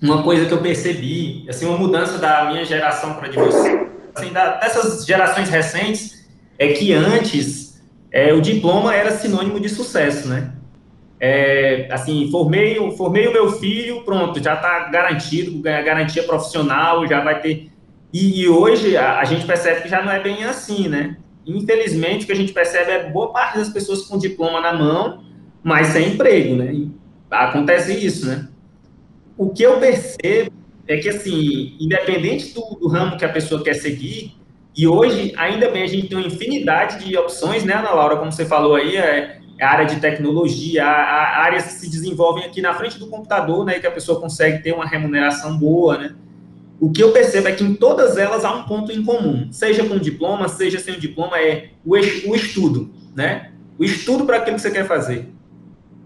Uma 0.00 0.22
coisa 0.22 0.44
que 0.44 0.52
eu 0.52 0.60
percebi, 0.60 1.46
assim, 1.48 1.64
uma 1.64 1.78
mudança 1.78 2.18
da 2.18 2.44
minha 2.50 2.64
geração 2.64 3.14
para 3.14 3.28
de 3.28 3.38
você, 3.38 3.88
assim, 4.14 4.30
da, 4.30 4.58
dessas 4.58 5.06
gerações 5.06 5.48
recentes, 5.48 6.28
é 6.58 6.68
que 6.68 6.92
antes 6.92 7.82
é, 8.12 8.32
o 8.32 8.42
diploma 8.42 8.94
era 8.94 9.10
sinônimo 9.10 9.58
de 9.58 9.70
sucesso, 9.70 10.28
né? 10.28 10.52
É, 11.18 11.88
assim, 11.90 12.30
formei, 12.30 12.76
formei 12.96 13.26
o 13.26 13.32
meu 13.32 13.50
filho, 13.52 14.02
pronto, 14.04 14.40
já 14.40 14.54
está 14.54 14.88
garantido, 14.88 15.60
garantia 15.60 16.22
profissional, 16.22 17.06
já 17.08 17.24
vai 17.24 17.40
ter. 17.40 17.70
E, 18.12 18.42
e 18.42 18.48
hoje 18.48 18.96
a, 18.96 19.18
a 19.18 19.24
gente 19.24 19.44
percebe 19.46 19.82
que 19.82 19.88
já 19.88 20.02
não 20.02 20.12
é 20.12 20.20
bem 20.20 20.44
assim, 20.44 20.88
né? 20.88 21.16
Infelizmente, 21.56 22.24
o 22.24 22.26
que 22.26 22.32
a 22.32 22.36
gente 22.36 22.52
percebe 22.52 22.90
é 22.90 23.10
boa 23.10 23.32
parte 23.32 23.58
das 23.58 23.68
pessoas 23.68 24.02
com 24.02 24.18
diploma 24.18 24.60
na 24.60 24.72
mão, 24.72 25.24
mas 25.62 25.88
sem 25.88 26.14
emprego, 26.14 26.56
né? 26.56 26.72
E 26.72 26.90
acontece 27.30 27.92
isso, 27.92 28.26
né? 28.26 28.48
O 29.36 29.50
que 29.50 29.62
eu 29.62 29.78
percebo 29.78 30.50
é 30.86 30.96
que, 30.96 31.08
assim, 31.08 31.76
independente 31.78 32.52
do, 32.54 32.60
do, 32.80 32.88
ramo 32.88 33.16
que 33.16 33.24
a 33.24 33.28
pessoa 33.28 33.62
quer 33.62 33.74
seguir, 33.74 34.34
e 34.76 34.86
hoje, 34.86 35.32
ainda 35.36 35.70
bem, 35.70 35.82
a 35.82 35.86
gente 35.86 36.08
tem 36.08 36.16
uma 36.16 36.26
infinidade 36.26 37.04
de 37.04 37.16
opções, 37.16 37.64
né, 37.64 37.74
Ana 37.74 37.90
Laura? 37.90 38.16
Como 38.16 38.30
você 38.30 38.44
falou 38.44 38.74
aí, 38.76 38.96
é, 38.96 39.40
é 39.58 39.64
área 39.64 39.84
de 39.84 39.96
tecnologia, 40.00 40.84
áreas 40.84 41.64
que 41.64 41.72
se 41.72 41.90
desenvolvem 41.90 42.44
aqui 42.44 42.62
na 42.62 42.72
frente 42.74 42.98
do 42.98 43.08
computador, 43.08 43.64
né, 43.64 43.78
que 43.78 43.86
a 43.86 43.90
pessoa 43.90 44.20
consegue 44.20 44.62
ter 44.62 44.72
uma 44.72 44.86
remuneração 44.86 45.58
boa, 45.58 45.98
né? 45.98 46.14
O 46.80 46.92
que 46.92 47.02
eu 47.02 47.12
percebo 47.12 47.48
é 47.48 47.52
que 47.52 47.64
em 47.64 47.74
todas 47.74 48.16
elas 48.16 48.44
há 48.44 48.52
um 48.52 48.62
ponto 48.62 48.92
em 48.92 49.02
comum, 49.02 49.48
seja 49.50 49.84
com 49.84 49.98
diploma, 49.98 50.48
seja 50.48 50.78
sem 50.78 50.98
diploma, 50.98 51.38
é 51.38 51.70
o, 51.84 51.94
o 51.94 52.36
estudo, 52.36 52.90
né? 53.14 53.50
O 53.78 53.84
estudo 53.84 54.24
para 54.24 54.38
aquilo 54.38 54.56
que 54.56 54.62
você 54.62 54.70
quer 54.70 54.86
fazer. 54.86 55.28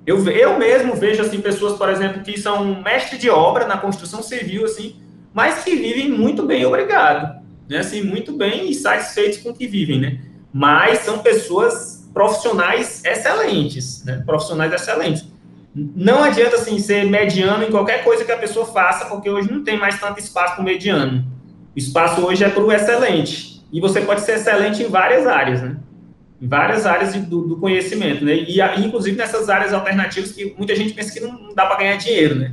Eu, 0.07 0.27
eu 0.31 0.59
mesmo 0.59 0.95
vejo, 0.95 1.23
assim, 1.23 1.41
pessoas, 1.41 1.77
por 1.77 1.89
exemplo, 1.89 2.23
que 2.23 2.39
são 2.39 2.83
mestre 2.83 3.19
de 3.19 3.31
obra 3.31 3.67
na 3.67 3.77
construção 3.77 4.23
civil, 4.23 4.65
assim, 4.65 4.97
mas 5.33 5.63
que 5.63 5.77
vivem 5.77 6.11
muito 6.11 6.45
bem, 6.45 6.65
obrigado. 6.65 7.41
Né? 7.69 7.79
Assim, 7.79 8.03
muito 8.03 8.33
bem 8.33 8.71
e 8.71 8.75
satisfeitos 8.75 9.39
com 9.39 9.51
o 9.51 9.55
que 9.55 9.67
vivem, 9.67 10.01
né? 10.01 10.21
Mas 10.53 11.01
são 11.01 11.19
pessoas 11.19 12.11
profissionais 12.13 13.03
excelentes, 13.05 14.05
né? 14.05 14.23
Profissionais 14.27 14.73
excelentes. 14.73 15.25
Não 15.75 16.23
adianta 16.23 16.57
assim 16.57 16.79
ser 16.79 17.09
mediano 17.09 17.65
em 17.65 17.71
qualquer 17.71 18.05
coisa 18.05 18.25
que 18.25 18.33
a 18.33 18.37
pessoa 18.37 18.67
faça, 18.67 19.07
porque 19.07 19.31
hoje 19.31 19.51
não 19.51 19.65
tem 19.65 19.79
mais 19.79 19.99
tanto 19.99 20.21
espaço 20.21 20.55
para 20.55 20.63
o 20.63 20.65
mediano. 20.65 21.25
O 21.75 21.79
espaço 21.79 22.21
hoje 22.21 22.45
é 22.45 22.51
para 22.51 22.63
o 22.63 22.71
excelente. 22.71 23.63
E 23.73 23.81
você 23.81 24.03
pode 24.03 24.21
ser 24.21 24.33
excelente 24.33 24.83
em 24.83 24.89
várias 24.89 25.27
áreas, 25.27 25.63
né? 25.63 25.77
Em 26.41 26.47
várias 26.47 26.85
áreas 26.85 27.15
do, 27.15 27.47
do, 27.47 27.57
conhecimento, 27.57 28.23
né? 28.25 28.35
E 28.35 28.61
inclusive 28.85 29.17
nessas 29.17 29.49
áreas 29.49 29.73
alternativas 29.73 30.33
que 30.33 30.55
muita 30.59 30.77
gente 30.77 30.93
pensa 30.93 31.13
que 31.13 31.21
não, 31.21 31.33
não 31.33 31.55
dá 31.55 31.65
para 31.65 31.79
ganhar 31.79 31.97
dinheiro, 31.97 32.35
né? 32.35 32.53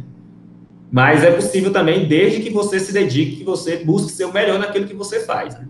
Mas 0.89 1.23
é 1.23 1.31
possível 1.31 1.73
também, 1.73 2.07
desde 2.07 2.41
que 2.41 2.49
você 2.49 2.79
se 2.79 2.93
dedique, 2.93 3.37
que 3.37 3.43
você 3.43 3.77
busque 3.77 4.11
ser 4.11 4.25
o 4.25 4.33
melhor 4.33 4.57
naquilo 4.57 4.87
que 4.87 4.95
você 4.95 5.19
faz. 5.19 5.55
Né? 5.55 5.67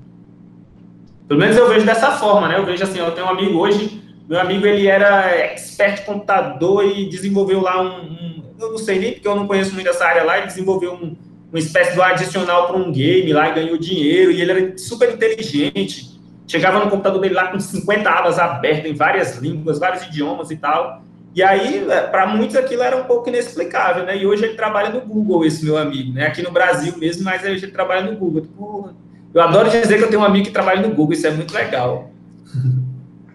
Pelo 1.28 1.40
menos 1.40 1.58
eu 1.58 1.68
vejo 1.68 1.86
dessa 1.86 2.12
forma, 2.12 2.48
né? 2.48 2.58
Eu 2.58 2.66
vejo 2.66 2.84
assim, 2.84 3.00
eu 3.00 3.12
tenho 3.12 3.26
um 3.26 3.30
amigo 3.30 3.58
hoje 3.58 4.02
meu 4.30 4.40
amigo, 4.40 4.68
ele 4.68 4.86
era 4.86 5.36
expert 5.38 6.06
computador 6.06 6.86
e 6.86 7.10
desenvolveu 7.10 7.62
lá 7.62 7.82
um, 7.82 8.04
um, 8.04 8.44
Eu 8.60 8.70
não 8.70 8.78
sei 8.78 9.00
nem 9.00 9.14
porque 9.14 9.28
eu 9.28 9.36
não 9.36 9.48
conheço 9.48 9.74
muito 9.74 9.90
essa 9.90 10.06
área 10.06 10.24
lá, 10.24 10.38
ele 10.38 10.46
desenvolveu 10.46 10.94
um, 10.94 11.18
uma 11.52 11.58
espécie 11.58 11.96
de 11.96 12.02
adicional 12.02 12.68
para 12.68 12.78
um 12.78 12.92
game 12.92 13.34
lá 13.34 13.50
e 13.50 13.54
ganhou 13.56 13.76
dinheiro. 13.76 14.30
E 14.32 14.40
ele 14.40 14.52
era 14.52 14.78
super 14.78 15.12
inteligente. 15.12 16.20
Chegava 16.48 16.84
no 16.84 16.92
computador 16.92 17.20
dele 17.20 17.34
lá 17.34 17.48
com 17.48 17.60
50 17.60 18.08
abas 18.08 18.38
abertas 18.38 18.86
em 18.86 18.94
várias 18.94 19.38
línguas, 19.38 19.80
vários 19.80 20.04
idiomas 20.04 20.52
e 20.52 20.58
tal. 20.58 21.02
E 21.34 21.42
aí, 21.42 21.90
é, 21.90 22.02
para 22.02 22.28
muitos, 22.28 22.56
aquilo 22.56 22.84
era 22.84 22.98
um 22.98 23.06
pouco 23.06 23.30
inexplicável, 23.30 24.04
né? 24.04 24.16
E 24.16 24.28
hoje 24.28 24.46
ele 24.46 24.54
trabalha 24.54 24.90
no 24.90 25.02
Google, 25.02 25.44
esse 25.44 25.66
meu 25.66 25.76
amigo, 25.76 26.14
né? 26.14 26.28
Aqui 26.28 26.44
no 26.44 26.52
Brasil 26.52 26.96
mesmo, 26.98 27.24
mas 27.24 27.42
hoje 27.44 27.66
ele 27.66 27.72
trabalha 27.72 28.12
no 28.12 28.16
Google. 28.16 28.44
Porra, 28.56 28.94
eu 29.34 29.42
adoro 29.42 29.72
dizer 29.72 29.98
que 29.98 30.04
eu 30.04 30.10
tenho 30.10 30.22
um 30.22 30.26
amigo 30.26 30.46
que 30.46 30.52
trabalha 30.52 30.82
no 30.82 30.94
Google, 30.94 31.14
isso 31.14 31.26
é 31.26 31.32
muito 31.32 31.52
legal. 31.52 32.12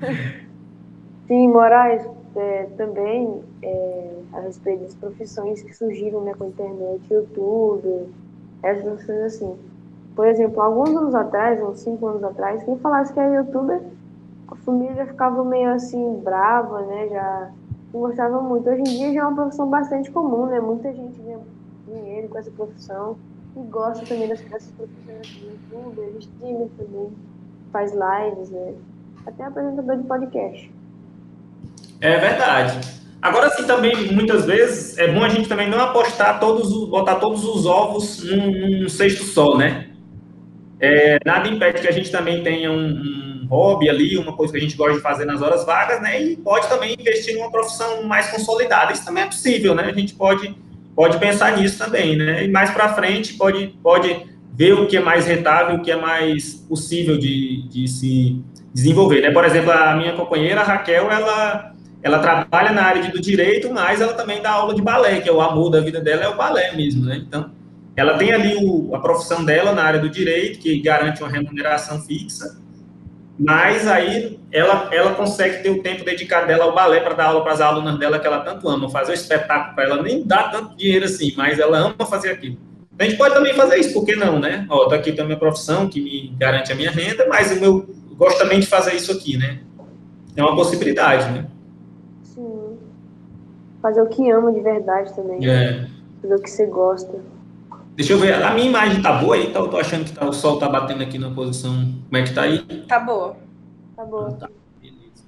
Sim, 1.26 1.48
Moraes, 1.48 2.06
é, 2.36 2.64
também 2.76 3.42
é, 3.62 4.22
a 4.32 4.40
respeito 4.40 4.82
das 4.82 4.94
profissões 4.94 5.62
que 5.62 5.72
surgiram 5.72 6.20
né, 6.22 6.34
com 6.34 6.44
a 6.44 6.48
internet, 6.48 7.12
YouTube, 7.12 8.12
essas 8.62 8.84
profissões 8.84 9.20
assim. 9.20 9.58
Por 10.14 10.26
exemplo, 10.26 10.60
alguns 10.60 10.90
anos 10.90 11.14
atrás, 11.14 11.62
uns 11.62 11.80
cinco 11.80 12.06
anos 12.06 12.22
atrás, 12.24 12.62
quem 12.64 12.78
falasse 12.78 13.12
que 13.12 13.20
era 13.20 13.34
youtuber, 13.34 13.82
a 14.48 14.56
família 14.56 15.06
ficava 15.06 15.44
meio 15.44 15.70
assim 15.72 16.20
brava, 16.20 16.82
né? 16.82 17.08
Já 17.08 17.52
não 17.92 18.00
gostava 18.00 18.40
muito. 18.40 18.68
Hoje 18.68 18.80
em 18.82 18.84
dia 18.84 19.12
já 19.12 19.20
é 19.20 19.24
uma 19.24 19.34
profissão 19.34 19.68
bastante 19.68 20.10
comum, 20.10 20.46
né? 20.46 20.60
Muita 20.60 20.92
gente 20.92 21.20
ganha 21.20 21.40
dinheiro 21.86 22.28
com 22.28 22.38
essa 22.38 22.50
profissão 22.50 23.18
e 23.56 23.62
gosta 23.64 24.06
também 24.06 24.28
dessas 24.28 24.72
profissões 24.72 25.20
assim, 25.20 25.46
youtuber, 25.46 26.16
streamer 26.18 26.70
também, 26.76 27.18
faz 27.72 27.92
lives, 27.92 28.50
né? 28.50 28.74
Até 29.26 29.44
apresentador 29.44 29.96
de 29.96 30.04
podcast. 30.04 30.74
É 32.00 32.18
verdade. 32.18 32.94
Agora 33.24 33.48
sim, 33.50 33.64
também, 33.64 34.12
muitas 34.12 34.44
vezes, 34.44 34.98
é 34.98 35.10
bom 35.10 35.24
a 35.24 35.30
gente 35.30 35.48
também 35.48 35.66
não 35.66 35.80
apostar 35.80 36.38
todos, 36.38 36.70
botar 36.90 37.14
todos 37.14 37.42
os 37.42 37.64
ovos 37.64 38.22
num, 38.22 38.82
num 38.82 38.88
cesto 38.88 39.24
só, 39.24 39.56
né? 39.56 39.86
É, 40.78 41.18
nada 41.24 41.48
impede 41.48 41.80
que 41.80 41.88
a 41.88 41.90
gente 41.90 42.10
também 42.10 42.42
tenha 42.42 42.70
um, 42.70 42.86
um, 42.86 43.46
hobby 43.48 43.88
ali, 43.88 44.18
uma 44.18 44.34
coisa 44.34 44.52
que 44.52 44.58
a 44.58 44.60
gente 44.60 44.76
gosta 44.76 44.96
de 44.96 45.00
fazer 45.00 45.24
nas 45.24 45.40
horas 45.40 45.64
vagas, 45.64 46.02
né? 46.02 46.20
E 46.20 46.36
pode 46.36 46.68
também 46.68 46.94
investir 46.98 47.34
numa 47.34 47.50
profissão 47.50 48.02
mais 48.02 48.30
consolidada. 48.30 48.92
Isso 48.92 49.06
também 49.06 49.22
é 49.22 49.26
possível, 49.26 49.74
né? 49.74 49.84
A 49.84 49.98
gente 49.98 50.14
pode, 50.14 50.54
pode 50.94 51.16
pensar 51.16 51.56
nisso 51.56 51.78
também, 51.78 52.16
né? 52.16 52.44
E 52.44 52.48
mais 52.48 52.70
para 52.72 52.92
frente 52.92 53.32
pode, 53.38 53.68
pode 53.82 54.26
ver 54.52 54.74
o 54.74 54.86
que 54.86 54.98
é 54.98 55.00
mais 55.00 55.26
rentável, 55.26 55.76
o 55.76 55.82
que 55.82 55.90
é 55.90 55.96
mais 55.96 56.56
possível 56.68 57.16
de, 57.16 57.66
de 57.68 57.88
se 57.88 58.38
desenvolver, 58.74 59.22
né? 59.22 59.30
Por 59.30 59.46
exemplo, 59.46 59.70
a 59.70 59.96
minha 59.96 60.12
companheira, 60.12 60.60
a 60.60 60.64
Raquel, 60.64 61.10
ela 61.10 61.72
ela 62.04 62.18
trabalha 62.18 62.70
na 62.70 62.82
área 62.82 63.10
do 63.10 63.18
direito, 63.18 63.72
mas 63.72 64.02
ela 64.02 64.12
também 64.12 64.42
dá 64.42 64.50
aula 64.50 64.74
de 64.74 64.82
balé, 64.82 65.22
que 65.22 65.28
é 65.28 65.32
o 65.32 65.40
amor 65.40 65.70
da 65.70 65.80
vida 65.80 66.02
dela, 66.02 66.22
é 66.22 66.28
o 66.28 66.36
balé 66.36 66.76
mesmo, 66.76 67.06
né? 67.06 67.16
Então, 67.26 67.50
ela 67.96 68.18
tem 68.18 68.30
ali 68.30 68.54
o, 68.62 68.94
a 68.94 69.00
profissão 69.00 69.42
dela 69.42 69.72
na 69.72 69.82
área 69.82 69.98
do 69.98 70.10
direito, 70.10 70.58
que 70.58 70.82
garante 70.82 71.22
uma 71.22 71.30
remuneração 71.30 72.02
fixa, 72.02 72.58
mas 73.38 73.88
aí 73.88 74.38
ela, 74.52 74.90
ela 74.92 75.14
consegue 75.14 75.62
ter 75.62 75.70
o 75.70 75.82
tempo 75.82 76.04
dedicado 76.04 76.46
dela 76.46 76.64
ao 76.64 76.74
balé 76.74 77.00
para 77.00 77.14
dar 77.14 77.28
aula 77.28 77.42
para 77.42 77.52
as 77.52 77.60
alunas 77.62 77.98
dela 77.98 78.18
que 78.18 78.26
ela 78.26 78.40
tanto 78.40 78.68
ama, 78.68 78.90
fazer 78.90 79.12
o 79.12 79.14
espetáculo 79.14 79.74
para 79.74 79.84
ela, 79.84 80.02
nem 80.02 80.26
dá 80.26 80.50
tanto 80.50 80.76
dinheiro 80.76 81.06
assim, 81.06 81.32
mas 81.34 81.58
ela 81.58 81.78
ama 81.78 82.06
fazer 82.06 82.30
aquilo. 82.32 82.58
A 82.98 83.04
gente 83.04 83.16
pode 83.16 83.32
também 83.32 83.54
fazer 83.54 83.78
isso, 83.78 83.94
por 83.94 84.04
que 84.04 84.14
não, 84.14 84.38
né? 84.38 84.66
Ó, 84.68 84.88
tá 84.88 84.96
aqui 84.96 85.10
também 85.10 85.24
a 85.24 85.26
minha 85.28 85.38
profissão 85.38 85.88
que 85.88 86.02
me 86.02 86.36
garante 86.38 86.70
a 86.70 86.74
minha 86.74 86.90
renda, 86.90 87.26
mas 87.30 87.50
eu 87.62 87.88
gosto 88.10 88.38
também 88.38 88.60
de 88.60 88.66
fazer 88.66 88.94
isso 88.94 89.10
aqui, 89.10 89.38
né? 89.38 89.60
É 90.36 90.42
uma 90.42 90.54
possibilidade, 90.54 91.32
né? 91.32 91.46
Fazer 93.84 94.00
o 94.00 94.06
que 94.06 94.30
ama 94.30 94.50
de 94.50 94.60
verdade 94.60 95.14
também. 95.14 95.46
É. 95.46 95.86
Fazer 96.22 96.34
o 96.34 96.40
que 96.40 96.48
você 96.48 96.64
gosta. 96.64 97.20
Deixa 97.94 98.14
eu 98.14 98.18
ver, 98.18 98.42
a 98.42 98.54
minha 98.54 98.66
imagem 98.66 99.02
tá 99.02 99.20
boa 99.20 99.36
aí? 99.36 99.52
Tá, 99.52 99.58
eu 99.58 99.68
tô 99.68 99.76
achando 99.76 100.06
que 100.06 100.12
tá, 100.12 100.26
o 100.26 100.32
sol 100.32 100.58
tá 100.58 100.70
batendo 100.70 101.02
aqui 101.02 101.18
na 101.18 101.30
posição. 101.30 101.74
Como 101.74 102.16
é 102.16 102.22
que 102.22 102.32
tá 102.32 102.42
aí? 102.44 102.64
Tá 102.88 102.98
boa. 102.98 103.36
Tá 103.94 104.04
boa. 104.06 104.28
Ah, 104.30 104.32
tá. 104.32 104.48
Beleza. 104.80 105.22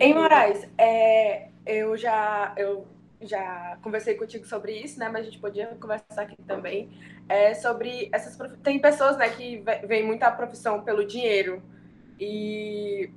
Em 0.00 0.12
Moraes, 0.12 0.68
é, 0.76 1.50
eu 1.64 1.96
já 1.96 2.52
eu 2.56 2.84
já 3.20 3.78
conversei 3.80 4.14
contigo 4.14 4.44
sobre 4.44 4.72
isso, 4.72 4.98
né? 4.98 5.08
Mas 5.08 5.22
a 5.22 5.24
gente 5.26 5.38
podia 5.38 5.68
conversar 5.80 6.22
aqui 6.22 6.36
também 6.48 6.90
é, 7.28 7.54
sobre 7.54 8.08
essas 8.12 8.36
tem 8.64 8.80
pessoas, 8.80 9.16
né, 9.16 9.28
que 9.28 9.62
vêm 9.86 10.04
muita 10.04 10.32
profissão 10.32 10.82
pelo 10.82 11.06
dinheiro 11.06 11.62
e 12.18 13.08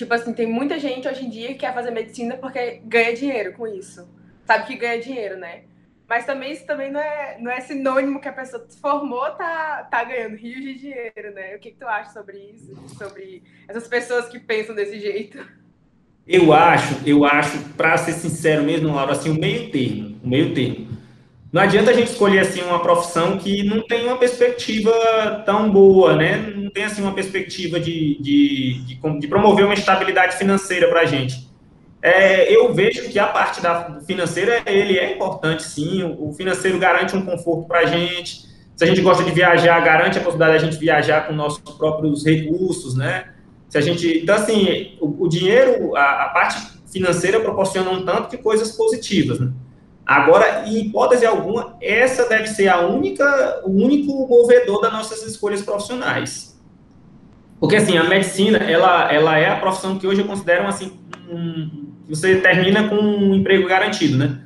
Tipo 0.00 0.14
assim, 0.14 0.32
tem 0.32 0.46
muita 0.46 0.78
gente 0.78 1.06
hoje 1.06 1.26
em 1.26 1.28
dia 1.28 1.48
que 1.48 1.56
quer 1.56 1.74
fazer 1.74 1.90
medicina 1.90 2.38
porque 2.38 2.80
ganha 2.86 3.14
dinheiro 3.14 3.52
com 3.52 3.66
isso. 3.66 4.08
Sabe 4.46 4.66
que 4.66 4.74
ganha 4.74 4.98
dinheiro, 4.98 5.36
né? 5.36 5.64
Mas 6.08 6.24
também 6.24 6.52
isso 6.52 6.64
também 6.64 6.90
não 6.90 6.98
é, 6.98 7.36
não 7.38 7.50
é 7.50 7.60
sinônimo 7.60 8.18
que 8.18 8.26
a 8.26 8.32
pessoa 8.32 8.64
se 8.66 8.80
formou, 8.80 9.30
tá, 9.32 9.86
tá 9.90 10.02
ganhando 10.02 10.36
rios 10.36 10.62
de 10.62 10.74
dinheiro, 10.74 11.34
né? 11.34 11.54
O 11.54 11.58
que, 11.58 11.72
que 11.72 11.76
tu 11.76 11.86
acha 11.86 12.14
sobre 12.14 12.38
isso? 12.38 12.74
Sobre 12.96 13.42
essas 13.68 13.86
pessoas 13.86 14.26
que 14.26 14.40
pensam 14.40 14.74
desse 14.74 14.98
jeito? 14.98 15.46
Eu 16.26 16.50
acho, 16.54 17.06
eu 17.06 17.22
acho, 17.26 17.58
para 17.74 17.98
ser 17.98 18.12
sincero 18.12 18.62
mesmo, 18.62 18.94
Laura, 18.94 19.12
assim, 19.12 19.28
o 19.28 19.38
meio 19.38 19.70
termo, 19.70 20.18
o 20.24 20.28
meio 20.30 20.54
termo. 20.54 20.88
Não 21.52 21.62
adianta 21.62 21.90
a 21.90 21.94
gente 21.94 22.12
escolher 22.12 22.40
assim 22.40 22.62
uma 22.62 22.80
profissão 22.80 23.36
que 23.36 23.64
não 23.64 23.82
tem 23.82 24.06
uma 24.06 24.16
perspectiva 24.16 24.92
tão 25.44 25.70
boa, 25.70 26.14
né? 26.14 26.52
Não 26.54 26.70
tem 26.70 26.84
assim 26.84 27.02
uma 27.02 27.12
perspectiva 27.12 27.80
de, 27.80 28.18
de, 28.20 28.84
de, 28.84 29.18
de 29.18 29.28
promover 29.28 29.64
uma 29.64 29.74
estabilidade 29.74 30.36
financeira 30.36 30.88
para 30.88 31.00
a 31.00 31.04
gente. 31.04 31.50
É, 32.00 32.54
eu 32.54 32.72
vejo 32.72 33.10
que 33.10 33.18
a 33.18 33.26
parte 33.26 33.60
da 33.60 34.00
financeira 34.06 34.62
ele 34.64 34.96
é 34.96 35.12
importante, 35.12 35.64
sim. 35.64 36.04
O, 36.18 36.32
financeiro 36.32 36.78
garante 36.78 37.16
um 37.16 37.22
conforto 37.26 37.66
para 37.66 37.80
a 37.80 37.86
gente. 37.86 38.48
Se 38.76 38.84
a 38.84 38.86
gente 38.86 39.02
gosta 39.02 39.24
de 39.24 39.32
viajar, 39.32 39.78
garante 39.80 40.18
a 40.18 40.22
possibilidade 40.22 40.60
de 40.60 40.68
a 40.68 40.70
gente 40.70 40.80
viajar 40.80 41.26
com 41.26 41.34
nossos 41.34 41.60
próprios 41.76 42.24
recursos, 42.24 42.96
né? 42.96 43.32
Se 43.68 43.76
a 43.76 43.80
gente, 43.80 44.20
então 44.22 44.36
assim, 44.36 44.96
o, 45.00 45.24
o 45.24 45.28
dinheiro, 45.28 45.96
a, 45.96 46.26
a 46.26 46.28
parte 46.28 46.80
financeira 46.90 47.40
proporciona 47.40 47.90
um 47.90 48.04
tanto 48.04 48.30
de 48.30 48.38
coisas 48.38 48.72
positivas, 48.72 49.40
né? 49.40 49.52
Agora, 50.04 50.64
em 50.66 50.80
hipótese 50.80 51.24
alguma, 51.24 51.76
essa 51.80 52.28
deve 52.28 52.48
ser 52.48 52.68
a 52.68 52.80
única, 52.80 53.62
o 53.64 53.70
único 53.70 54.26
movedor 54.26 54.80
das 54.80 54.92
nossas 54.92 55.22
escolhas 55.22 55.62
profissionais. 55.62 56.58
Porque, 57.60 57.76
assim, 57.76 57.96
a 57.98 58.04
medicina, 58.04 58.58
ela, 58.58 59.12
ela 59.12 59.38
é 59.38 59.50
a 59.50 59.56
profissão 59.56 59.98
que 59.98 60.06
hoje 60.06 60.22
eu 60.22 60.26
considero, 60.26 60.66
assim, 60.66 60.92
um, 61.30 61.90
você 62.08 62.36
termina 62.36 62.88
com 62.88 62.96
um 62.96 63.34
emprego 63.34 63.68
garantido, 63.68 64.16
né? 64.16 64.40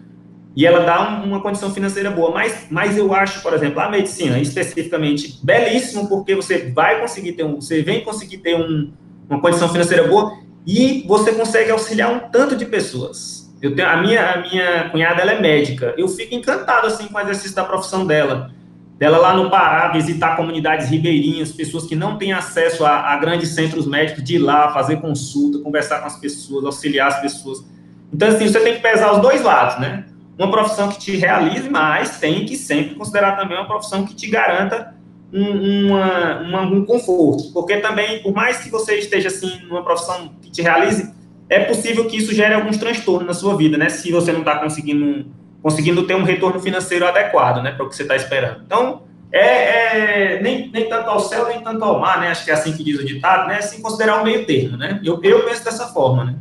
E 0.57 0.67
ela 0.67 0.81
dá 0.81 1.23
uma 1.25 1.41
condição 1.41 1.73
financeira 1.73 2.11
boa. 2.11 2.31
Mas, 2.31 2.67
mas 2.71 2.97
eu 2.97 3.13
acho, 3.15 3.43
por 3.43 3.53
exemplo, 3.55 3.81
a 3.81 3.89
medicina, 3.89 4.39
especificamente, 4.39 5.41
belíssimo, 5.43 6.09
porque 6.09 6.35
você 6.35 6.71
vai 6.71 7.01
conseguir 7.01 7.33
ter 7.33 7.45
um, 7.45 7.57
você 7.57 7.83
vem 7.83 8.05
conseguir 8.05 8.39
ter 8.39 8.57
um, 8.57 8.93
uma 9.29 9.41
condição 9.41 9.69
financeira 9.69 10.07
boa 10.07 10.37
e 10.67 11.05
você 11.09 11.33
consegue 11.33 11.71
auxiliar 11.71 12.13
um 12.13 12.31
tanto 12.31 12.55
de 12.55 12.67
pessoas. 12.67 13.44
Eu 13.65 13.75
tenho, 13.75 13.89
a, 13.89 13.97
minha, 13.97 14.31
a 14.31 14.43
minha 14.43 14.91
cunhada 14.91 15.23
ela 15.23 15.33
é 15.33 15.41
médica. 15.41 15.95
Eu 15.97 16.07
fico 16.07 16.35
encantado 16.35 16.87
assim 16.87 17.09
com 17.09 17.17
o 17.17 17.21
exercício 17.21 17.57
da 17.57 17.65
profissão 17.65 18.07
dela. 18.07 18.51
Dela 18.99 19.17
lá 19.17 19.35
no 19.35 19.49
Pará, 19.49 19.89
visitar 19.89 20.37
comunidades 20.37 20.91
ribeirinhas, 20.91 21.51
pessoas 21.51 21.87
que 21.87 21.97
não 21.97 22.19
têm 22.19 22.35
acesso 22.35 22.85
a, 22.85 23.15
a 23.15 23.17
grandes 23.17 23.55
centros 23.55 23.87
médicos, 23.87 24.23
de 24.23 24.35
ir 24.35 24.39
lá, 24.39 24.71
fazer 24.71 24.97
consulta, 24.97 25.61
conversar 25.61 26.01
com 26.01 26.07
as 26.07 26.17
pessoas, 26.19 26.67
auxiliar 26.67 27.09
as 27.09 27.21
pessoas. 27.23 27.65
Então, 28.13 28.29
assim, 28.29 28.47
você 28.47 28.61
tem 28.61 28.75
que 28.75 28.83
pesar 28.83 29.13
os 29.13 29.23
dois 29.23 29.41
lados, 29.41 29.81
né? 29.81 30.05
Uma 30.39 30.51
profissão 30.51 30.91
que 30.91 30.99
te 30.99 31.17
realize, 31.17 31.71
mas 31.71 32.19
tem 32.19 32.45
que 32.45 32.59
sempre 32.59 32.95
considerar 32.95 33.35
também 33.35 33.57
uma 33.57 33.67
profissão 33.67 34.05
que 34.05 34.15
te 34.15 34.29
garanta 34.29 34.95
um, 35.33 35.87
uma, 35.87 36.41
uma, 36.41 36.61
um 36.61 36.85
conforto. 36.85 37.51
Porque 37.55 37.79
também, 37.79 38.23
por 38.23 38.35
mais 38.35 38.59
que 38.59 38.69
você 38.69 38.97
esteja, 38.99 39.29
assim, 39.29 39.63
numa 39.67 39.83
profissão 39.83 40.35
que 40.43 40.51
te 40.51 40.61
realize, 40.61 41.15
é 41.49 41.61
possível 41.61 42.07
que 42.07 42.17
isso 42.17 42.35
gere 42.35 42.55
alguns 42.55 42.77
transtornos 42.77 43.27
na 43.27 43.35
sua 43.35 43.57
vida, 43.57 43.77
né? 43.77 43.89
Se 43.89 44.11
você 44.11 44.33
não 44.33 44.41
está 44.41 44.59
conseguindo, 44.59 45.27
conseguindo 45.63 46.07
ter 46.07 46.15
um 46.15 46.23
retorno 46.23 46.59
financeiro 46.61 47.07
adequado, 47.07 47.63
né? 47.63 47.73
Para 47.73 47.85
o 47.85 47.89
que 47.89 47.97
você 47.97 48.03
está 48.03 48.17
esperando. 48.17 48.63
Então, 48.65 49.03
é, 49.31 50.37
é, 50.37 50.43
nem, 50.43 50.71
nem 50.71 50.89
tanto 50.89 51.11
ao 51.11 51.21
céu, 51.21 51.49
nem 51.49 51.61
tanto 51.61 51.85
ao 51.85 52.01
mar, 52.01 52.21
né? 52.21 52.29
Acho 52.29 52.45
que 52.45 52.51
é 52.51 52.55
assim 52.55 52.73
que 52.73 52.85
diz 52.85 52.99
o 52.99 53.05
ditado, 53.05 53.49
né? 53.49 53.59
Assim 53.59 53.83
considerar 53.83 54.21
o 54.21 54.25
meio 54.25 54.47
termo, 54.47 54.77
né? 54.77 55.01
Eu, 55.05 55.21
eu 55.23 55.45
penso 55.45 55.65
dessa 55.65 55.89
forma, 55.89 56.25
né? 56.25 56.37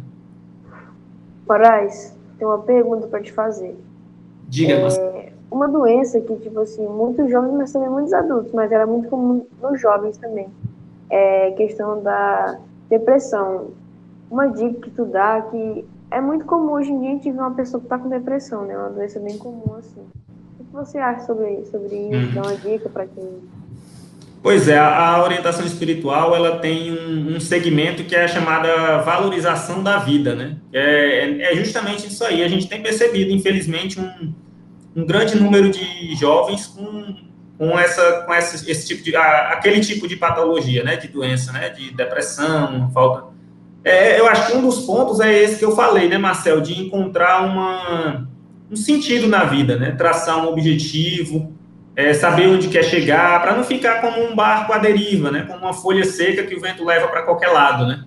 Moraes, 1.48 2.16
tem 2.38 2.48
uma 2.48 2.60
pergunta 2.60 3.08
para 3.08 3.22
te 3.22 3.32
fazer. 3.32 3.76
Diga, 4.48 4.74
é, 4.74 5.32
Uma 5.52 5.68
doença 5.68 6.22
que, 6.22 6.36
tipo 6.38 6.60
assim, 6.60 6.88
muitos 6.88 7.30
jovens, 7.30 7.54
mas 7.54 7.74
também 7.74 7.90
muitos 7.90 8.14
adultos, 8.14 8.52
mas 8.54 8.72
era 8.72 8.86
muito 8.86 9.10
comum 9.10 9.46
nos 9.62 9.82
jovens 9.82 10.18
também. 10.18 10.48
É 11.10 11.52
questão 11.52 12.02
da 12.02 12.60
depressão 12.90 13.72
uma 14.34 14.48
dica 14.48 14.82
que 14.82 14.90
tu 14.90 15.06
dá 15.06 15.42
que 15.44 15.86
é 16.10 16.20
muito 16.20 16.46
comum 16.46 16.72
hoje 16.72 16.92
em 16.92 17.00
dia 17.00 17.10
a 17.10 17.14
gente 17.14 17.32
ver 17.32 17.40
uma 17.40 17.54
pessoa 17.54 17.80
que 17.80 17.86
está 17.86 18.00
com 18.00 18.10
depressão, 18.10 18.66
né? 18.66 18.76
Uma 18.76 18.90
doença 18.90 19.20
bem 19.20 19.38
comum 19.38 19.76
assim. 19.78 20.02
O 20.60 20.64
que 20.64 20.74
você 20.74 20.98
acha 20.98 21.26
sobre, 21.28 21.64
sobre 21.66 21.96
isso? 21.96 22.28
Uhum. 22.30 22.34
Dá 22.34 22.42
uma 22.42 22.56
dica 22.56 22.90
para 22.90 23.06
quem. 23.06 23.42
Pois 24.42 24.68
é, 24.68 24.78
a 24.78 25.24
orientação 25.24 25.66
espiritual 25.66 26.36
ela 26.36 26.60
tem 26.60 26.92
um, 26.92 27.36
um, 27.36 27.40
segmento 27.40 28.04
que 28.04 28.14
é 28.14 28.26
a 28.26 28.28
chamada 28.28 28.98
valorização 28.98 29.82
da 29.82 30.00
vida, 30.00 30.36
né? 30.36 30.58
É, 30.74 31.54
é 31.54 31.56
justamente 31.56 32.08
isso 32.08 32.26
aí. 32.26 32.44
A 32.44 32.48
gente 32.48 32.68
tem 32.68 32.82
percebido, 32.82 33.32
infelizmente, 33.32 34.02
um, 34.02 34.34
um 34.96 35.06
grande 35.06 35.40
número 35.40 35.70
de 35.70 36.14
jovens 36.16 36.68
com, 36.68 37.16
com, 37.58 37.80
essa, 37.80 38.24
com 38.24 38.34
essa, 38.34 38.70
esse 38.70 38.88
tipo 38.88 39.02
de, 39.02 39.16
a, 39.16 39.50
aquele 39.50 39.80
tipo 39.80 40.08
de 40.08 40.18
patologia, 40.18 40.84
né? 40.84 40.98
De 40.98 41.08
doença, 41.08 41.52
né? 41.54 41.70
De 41.70 41.94
depressão, 41.94 42.92
falta 42.92 43.33
é, 43.84 44.20
eu 44.20 44.28
acho 44.28 44.48
que 44.48 44.58
um 44.58 44.62
dos 44.62 44.86
pontos 44.86 45.20
é 45.20 45.44
esse 45.44 45.60
que 45.60 45.66
eu 45.66 45.76
falei, 45.76 46.08
né, 46.08 46.18
Marcel, 46.18 46.62
de 46.62 46.80
encontrar 46.80 47.46
uma, 47.46 48.28
um 48.72 48.76
sentido 48.76 49.28
na 49.28 49.44
vida, 49.44 49.78
né? 49.78 49.92
Traçar 49.92 50.38
um 50.38 50.48
objetivo, 50.48 51.54
é, 51.96 52.14
saber 52.14 52.48
onde 52.48 52.70
quer 52.70 52.84
chegar, 52.84 53.42
para 53.42 53.56
não 53.56 53.64
ficar 53.64 54.00
como 54.02 54.24
um 54.24 54.36
barco 54.36 54.72
à 54.72 54.78
deriva, 54.78 55.30
né? 55.30 55.46
Como 55.48 55.60
uma 55.60 55.74
folha 55.74 56.06
seca 56.06 56.44
que 56.44 56.56
o 56.56 56.62
vento 56.62 56.84
leva 56.84 57.08
para 57.08 57.24
qualquer 57.24 57.50
lado, 57.50 57.86
né? 57.86 58.06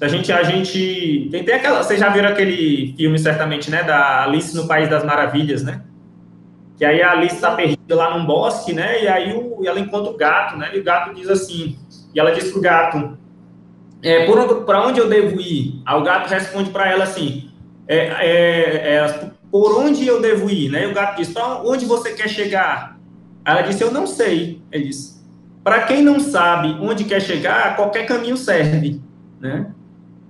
A 0.00 0.08
gente, 0.08 0.32
a 0.32 0.42
gente 0.42 1.28
tem, 1.30 1.44
tem 1.44 1.54
aquela, 1.54 1.80
vocês 1.80 2.00
já 2.00 2.08
viram 2.08 2.28
aquele 2.28 2.92
filme 2.96 3.16
certamente, 3.18 3.70
né, 3.70 3.84
da 3.84 4.24
Alice 4.24 4.56
no 4.56 4.66
País 4.66 4.88
das 4.88 5.04
Maravilhas, 5.04 5.62
né? 5.62 5.82
Que 6.76 6.84
aí 6.84 7.00
a 7.00 7.12
Alice 7.12 7.36
está 7.36 7.52
perdida 7.52 7.94
lá 7.94 8.18
num 8.18 8.26
bosque, 8.26 8.72
né? 8.72 9.04
E 9.04 9.06
aí 9.06 9.32
o, 9.32 9.60
ela 9.64 9.78
encontra 9.78 10.10
o 10.10 10.16
gato, 10.16 10.56
né? 10.56 10.70
E 10.74 10.80
o 10.80 10.82
gato 10.82 11.14
diz 11.14 11.28
assim, 11.28 11.78
e 12.12 12.18
ela 12.18 12.32
diz 12.32 12.50
pro 12.50 12.60
gato, 12.60 13.16
é, 14.02 14.26
para 14.66 14.86
onde 14.86 14.98
eu 14.98 15.08
devo 15.08 15.40
ir? 15.40 15.80
Aí 15.86 16.00
o 16.00 16.02
gato 16.02 16.28
responde 16.28 16.70
para 16.70 16.90
ela 16.90 17.04
assim, 17.04 17.50
é, 17.86 17.96
é, 17.96 18.94
é, 18.94 19.30
por 19.50 19.78
onde 19.78 20.06
eu 20.06 20.20
devo 20.20 20.50
ir, 20.50 20.70
né? 20.70 20.84
E 20.84 20.86
o 20.86 20.94
gato 20.94 21.16
diz, 21.16 21.28
para 21.28 21.62
onde 21.62 21.84
você 21.84 22.12
quer 22.12 22.28
chegar? 22.28 22.98
Ela 23.44 23.62
disse, 23.62 23.82
eu 23.82 23.92
não 23.92 24.06
sei. 24.06 24.60
Ele 24.72 24.84
disse, 24.84 25.22
para 25.62 25.82
quem 25.82 26.02
não 26.02 26.18
sabe 26.18 26.76
onde 26.80 27.04
quer 27.04 27.20
chegar, 27.20 27.76
qualquer 27.76 28.06
caminho 28.06 28.36
serve, 28.36 29.00
né? 29.40 29.66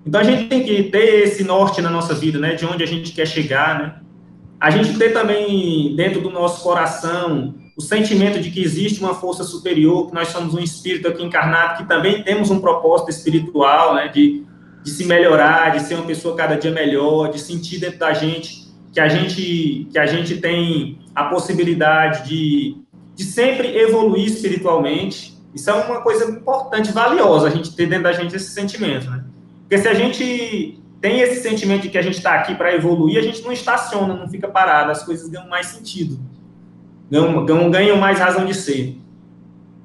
Então 0.04 0.20
a 0.20 0.24
gente 0.24 0.48
tem 0.48 0.64
que 0.64 0.84
ter 0.84 1.22
esse 1.22 1.44
norte 1.44 1.80
na 1.80 1.88
nossa 1.88 2.14
vida, 2.14 2.38
né? 2.38 2.54
De 2.54 2.66
onde 2.66 2.82
a 2.82 2.86
gente 2.86 3.12
quer 3.12 3.26
chegar, 3.26 3.78
né? 3.78 3.94
A 4.60 4.70
gente 4.70 4.98
ter 4.98 5.12
também 5.12 5.96
dentro 5.96 6.20
do 6.20 6.30
nosso 6.30 6.62
coração 6.62 7.54
o 7.76 7.80
sentimento 7.80 8.40
de 8.40 8.50
que 8.50 8.62
existe 8.62 9.00
uma 9.00 9.14
força 9.14 9.44
superior, 9.44 10.08
que 10.08 10.14
nós 10.14 10.28
somos 10.28 10.54
um 10.54 10.58
espírito 10.58 11.08
aqui 11.08 11.22
encarnado, 11.22 11.78
que 11.78 11.88
também 11.88 12.22
temos 12.22 12.50
um 12.50 12.60
propósito 12.60 13.10
espiritual, 13.10 13.94
né? 13.94 14.08
De, 14.08 14.44
de 14.82 14.90
se 14.90 15.04
melhorar, 15.04 15.70
de 15.70 15.80
ser 15.80 15.94
uma 15.94 16.04
pessoa 16.04 16.36
cada 16.36 16.56
dia 16.56 16.70
melhor, 16.70 17.30
de 17.30 17.40
sentir 17.40 17.78
dentro 17.78 17.98
da 17.98 18.12
gente 18.12 18.62
que 18.92 19.00
a 19.00 19.08
gente 19.08 19.88
que 19.90 19.98
a 19.98 20.06
gente 20.06 20.36
tem 20.36 20.98
a 21.14 21.24
possibilidade 21.24 22.28
de, 22.28 22.76
de 23.14 23.24
sempre 23.24 23.76
evoluir 23.76 24.26
espiritualmente. 24.26 25.32
Isso 25.54 25.68
é 25.70 25.72
uma 25.72 26.00
coisa 26.00 26.30
importante, 26.30 26.92
valiosa, 26.92 27.46
a 27.46 27.50
gente 27.50 27.74
ter 27.74 27.86
dentro 27.86 28.04
da 28.04 28.12
gente 28.12 28.34
esse 28.34 28.52
sentimento, 28.52 29.10
né? 29.10 29.24
Porque 29.62 29.78
se 29.78 29.88
a 29.88 29.94
gente 29.94 30.78
tem 31.00 31.20
esse 31.20 31.42
sentimento 31.42 31.82
de 31.82 31.88
que 31.88 31.98
a 31.98 32.02
gente 32.02 32.18
está 32.18 32.34
aqui 32.34 32.54
para 32.54 32.74
evoluir, 32.74 33.18
a 33.18 33.22
gente 33.22 33.42
não 33.42 33.52
estaciona, 33.52 34.14
não 34.14 34.28
fica 34.28 34.48
parado, 34.48 34.90
as 34.90 35.02
coisas 35.02 35.28
ganham 35.28 35.48
mais 35.48 35.66
sentido, 35.66 36.20
ganham, 37.12 37.70
ganham, 37.70 37.96
mais 37.98 38.18
razão 38.18 38.46
de 38.46 38.54
ser. 38.54 38.98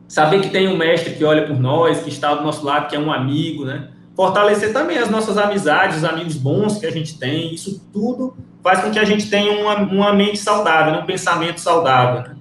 Saber 0.08 0.40
que 0.40 0.50
tem 0.50 0.70
um 0.70 0.78
mestre 0.78 1.14
que 1.16 1.26
olha 1.26 1.46
por 1.46 1.60
nós, 1.60 2.00
que 2.00 2.10
está 2.10 2.34
do 2.34 2.44
nosso 2.44 2.66
lado, 2.66 2.88
que 2.88 2.96
é 2.96 3.00
um 3.00 3.12
amigo, 3.12 3.66
né? 3.66 3.90
Fortalecer 4.16 4.72
também 4.72 4.98
as 4.98 5.10
nossas 5.10 5.38
amizades, 5.38 5.98
os 5.98 6.04
amigos 6.06 6.36
bons 6.36 6.78
que 6.78 6.86
a 6.86 6.92
gente 6.92 7.20
tem, 7.20 7.54
isso 7.54 7.86
tudo 7.92 8.36
faz 8.64 8.82
com 8.82 8.90
que 8.90 8.98
a 8.98 9.04
gente 9.04 9.30
tenha 9.30 9.62
uma, 9.62 9.76
uma 9.76 10.14
mente 10.14 10.38
saudável, 10.38 10.94
né? 10.94 11.00
um 11.00 11.06
pensamento 11.06 11.60
saudável. 11.60 12.22
Né? 12.22 12.36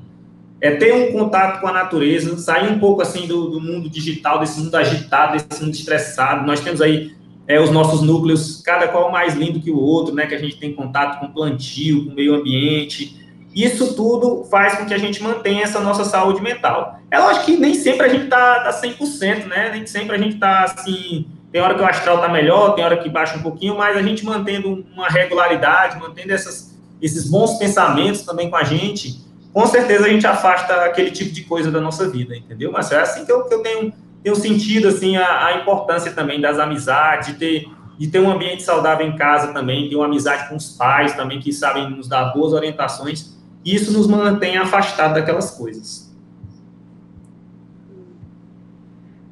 É 0.60 0.70
ter 0.70 0.94
um 0.94 1.12
contato 1.12 1.60
com 1.60 1.66
a 1.66 1.72
natureza, 1.72 2.36
sair 2.38 2.72
um 2.72 2.78
pouco 2.78 3.02
assim 3.02 3.26
do, 3.26 3.50
do 3.50 3.60
mundo 3.60 3.90
digital, 3.90 4.38
desse 4.38 4.58
mundo 4.60 4.74
agitado, 4.74 5.36
desse 5.36 5.62
mundo 5.62 5.74
estressado. 5.74 6.46
Nós 6.46 6.60
temos 6.60 6.80
aí 6.80 7.12
é, 7.46 7.60
os 7.60 7.70
nossos 7.70 8.00
núcleos, 8.00 8.62
cada 8.64 8.88
qual 8.88 9.10
mais 9.12 9.34
lindo 9.34 9.60
que 9.60 9.70
o 9.70 9.78
outro, 9.78 10.14
né? 10.14 10.26
Que 10.26 10.34
a 10.34 10.38
gente 10.38 10.56
tem 10.56 10.72
contato 10.72 11.20
com 11.20 11.30
plantio, 11.30 12.06
com 12.06 12.14
meio 12.14 12.34
ambiente. 12.34 13.25
Isso 13.56 13.94
tudo 13.94 14.44
faz 14.44 14.76
com 14.76 14.84
que 14.84 14.92
a 14.92 14.98
gente 14.98 15.22
mantenha 15.22 15.64
essa 15.64 15.80
nossa 15.80 16.04
saúde 16.04 16.42
mental. 16.42 17.00
É 17.10 17.18
lógico 17.18 17.46
que 17.46 17.56
nem 17.56 17.72
sempre 17.72 18.04
a 18.06 18.08
gente 18.10 18.26
tá, 18.26 18.60
tá 18.60 18.70
100%, 18.70 19.46
né? 19.46 19.70
Nem 19.72 19.86
sempre 19.86 20.14
a 20.14 20.18
gente 20.18 20.36
tá 20.36 20.64
assim. 20.64 21.26
Tem 21.50 21.62
hora 21.62 21.74
que 21.74 21.80
o 21.80 21.86
astral 21.86 22.20
tá 22.20 22.28
melhor, 22.28 22.74
tem 22.74 22.84
hora 22.84 22.98
que 22.98 23.08
baixa 23.08 23.38
um 23.38 23.42
pouquinho, 23.42 23.78
mas 23.78 23.96
a 23.96 24.02
gente 24.02 24.26
mantendo 24.26 24.84
uma 24.92 25.08
regularidade, 25.08 25.98
mantendo 25.98 26.34
essas, 26.34 26.78
esses 27.00 27.30
bons 27.30 27.58
pensamentos 27.58 28.22
também 28.22 28.50
com 28.50 28.56
a 28.56 28.62
gente, 28.62 29.24
com 29.54 29.66
certeza 29.66 30.04
a 30.04 30.08
gente 30.10 30.26
afasta 30.26 30.84
aquele 30.84 31.10
tipo 31.10 31.32
de 31.32 31.44
coisa 31.44 31.70
da 31.70 31.80
nossa 31.80 32.10
vida, 32.10 32.36
entendeu? 32.36 32.70
Mas 32.70 32.92
é 32.92 33.00
assim 33.00 33.24
que 33.24 33.32
eu, 33.32 33.44
que 33.44 33.54
eu 33.54 33.62
tenho 33.62 33.90
tenho 34.26 34.34
sentido 34.34 34.88
assim 34.88 35.16
a, 35.16 35.46
a, 35.46 35.56
importância 35.58 36.10
também 36.10 36.40
das 36.40 36.58
amizades, 36.58 37.28
de 37.28 37.34
ter, 37.34 37.68
de 37.96 38.08
ter 38.08 38.18
um 38.18 38.28
ambiente 38.28 38.64
saudável 38.64 39.06
em 39.06 39.14
casa 39.14 39.52
também, 39.52 39.88
ter 39.88 39.94
uma 39.94 40.06
amizade 40.06 40.48
com 40.48 40.56
os 40.56 40.70
pais 40.70 41.14
também 41.14 41.38
que 41.38 41.52
sabem 41.52 41.88
nos 41.88 42.08
dar 42.08 42.32
boas 42.34 42.52
orientações. 42.52 43.35
E 43.66 43.74
isso 43.74 43.92
nos 43.92 44.06
mantém 44.06 44.56
afastados 44.56 45.14
daquelas 45.14 45.50
coisas. 45.50 46.14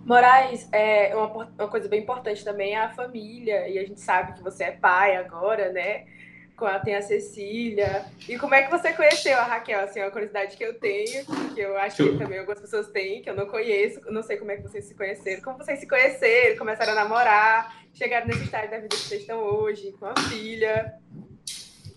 Moraes, 0.04 0.68
é 0.72 1.14
uma, 1.14 1.48
uma 1.56 1.68
coisa 1.68 1.88
bem 1.88 2.02
importante 2.02 2.44
também 2.44 2.74
é 2.74 2.80
a 2.80 2.90
família, 2.90 3.68
e 3.68 3.78
a 3.78 3.86
gente 3.86 4.00
sabe 4.00 4.32
que 4.32 4.42
você 4.42 4.64
é 4.64 4.72
pai 4.72 5.16
agora, 5.16 5.70
né? 5.70 6.04
tem 6.84 6.96
a 6.96 7.02
Cecília. 7.02 8.06
E 8.28 8.36
como 8.36 8.54
é 8.54 8.62
que 8.62 8.70
você 8.70 8.92
conheceu 8.92 9.38
a 9.38 9.44
Raquel? 9.44 9.80
Assim, 9.80 10.00
é 10.00 10.04
uma 10.04 10.10
curiosidade 10.10 10.56
que 10.56 10.64
eu 10.64 10.74
tenho, 10.78 11.24
que 11.54 11.60
eu 11.60 11.76
acho 11.78 11.96
que 11.96 12.18
também 12.18 12.38
algumas 12.38 12.60
pessoas 12.60 12.88
têm, 12.88 13.22
que 13.22 13.30
eu 13.30 13.36
não 13.36 13.46
conheço. 13.46 14.00
Não 14.10 14.22
sei 14.22 14.36
como 14.36 14.50
é 14.50 14.56
que 14.56 14.62
vocês 14.62 14.84
se 14.84 14.94
conheceram. 14.94 15.42
Como 15.42 15.58
vocês 15.58 15.78
se 15.78 15.88
conheceram, 15.88 16.56
começaram 16.56 16.92
a 16.92 16.96
namorar, 16.96 17.84
chegaram 17.92 18.26
nesse 18.26 18.44
estágio 18.44 18.70
da 18.70 18.78
vida 18.78 18.88
que 18.88 19.02
vocês 19.02 19.20
estão 19.20 19.40
hoje, 19.40 19.92
com 19.98 20.06
a 20.06 20.14
filha. 20.28 20.94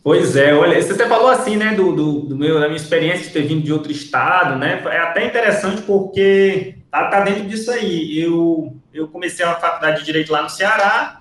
Pois 0.08 0.38
é, 0.38 0.54
olha, 0.54 0.82
você 0.82 1.06
falou 1.06 1.28
assim, 1.28 1.58
né, 1.58 1.76
do, 1.76 1.94
do, 1.94 2.20
do, 2.22 2.38
meu, 2.38 2.62
da 2.62 2.68
minha 2.68 2.78
experiência 2.78 3.28
de 3.28 3.34
ter 3.34 3.42
vindo 3.42 3.62
de 3.62 3.74
outro 3.74 3.92
estado, 3.92 4.58
né, 4.58 4.82
é 4.86 5.00
até 5.00 5.28
interessante 5.28 5.82
porque 5.82 6.76
tá, 6.90 7.10
tá 7.10 7.20
dentro 7.26 7.44
disso 7.44 7.70
aí. 7.70 8.18
Eu, 8.18 8.74
eu 8.94 9.10
comecei 9.10 9.44
a 9.44 9.56
faculdade 9.56 10.00
de 10.00 10.06
Direito 10.06 10.32
lá 10.32 10.44
no 10.44 10.50
Ceará, 10.50 11.20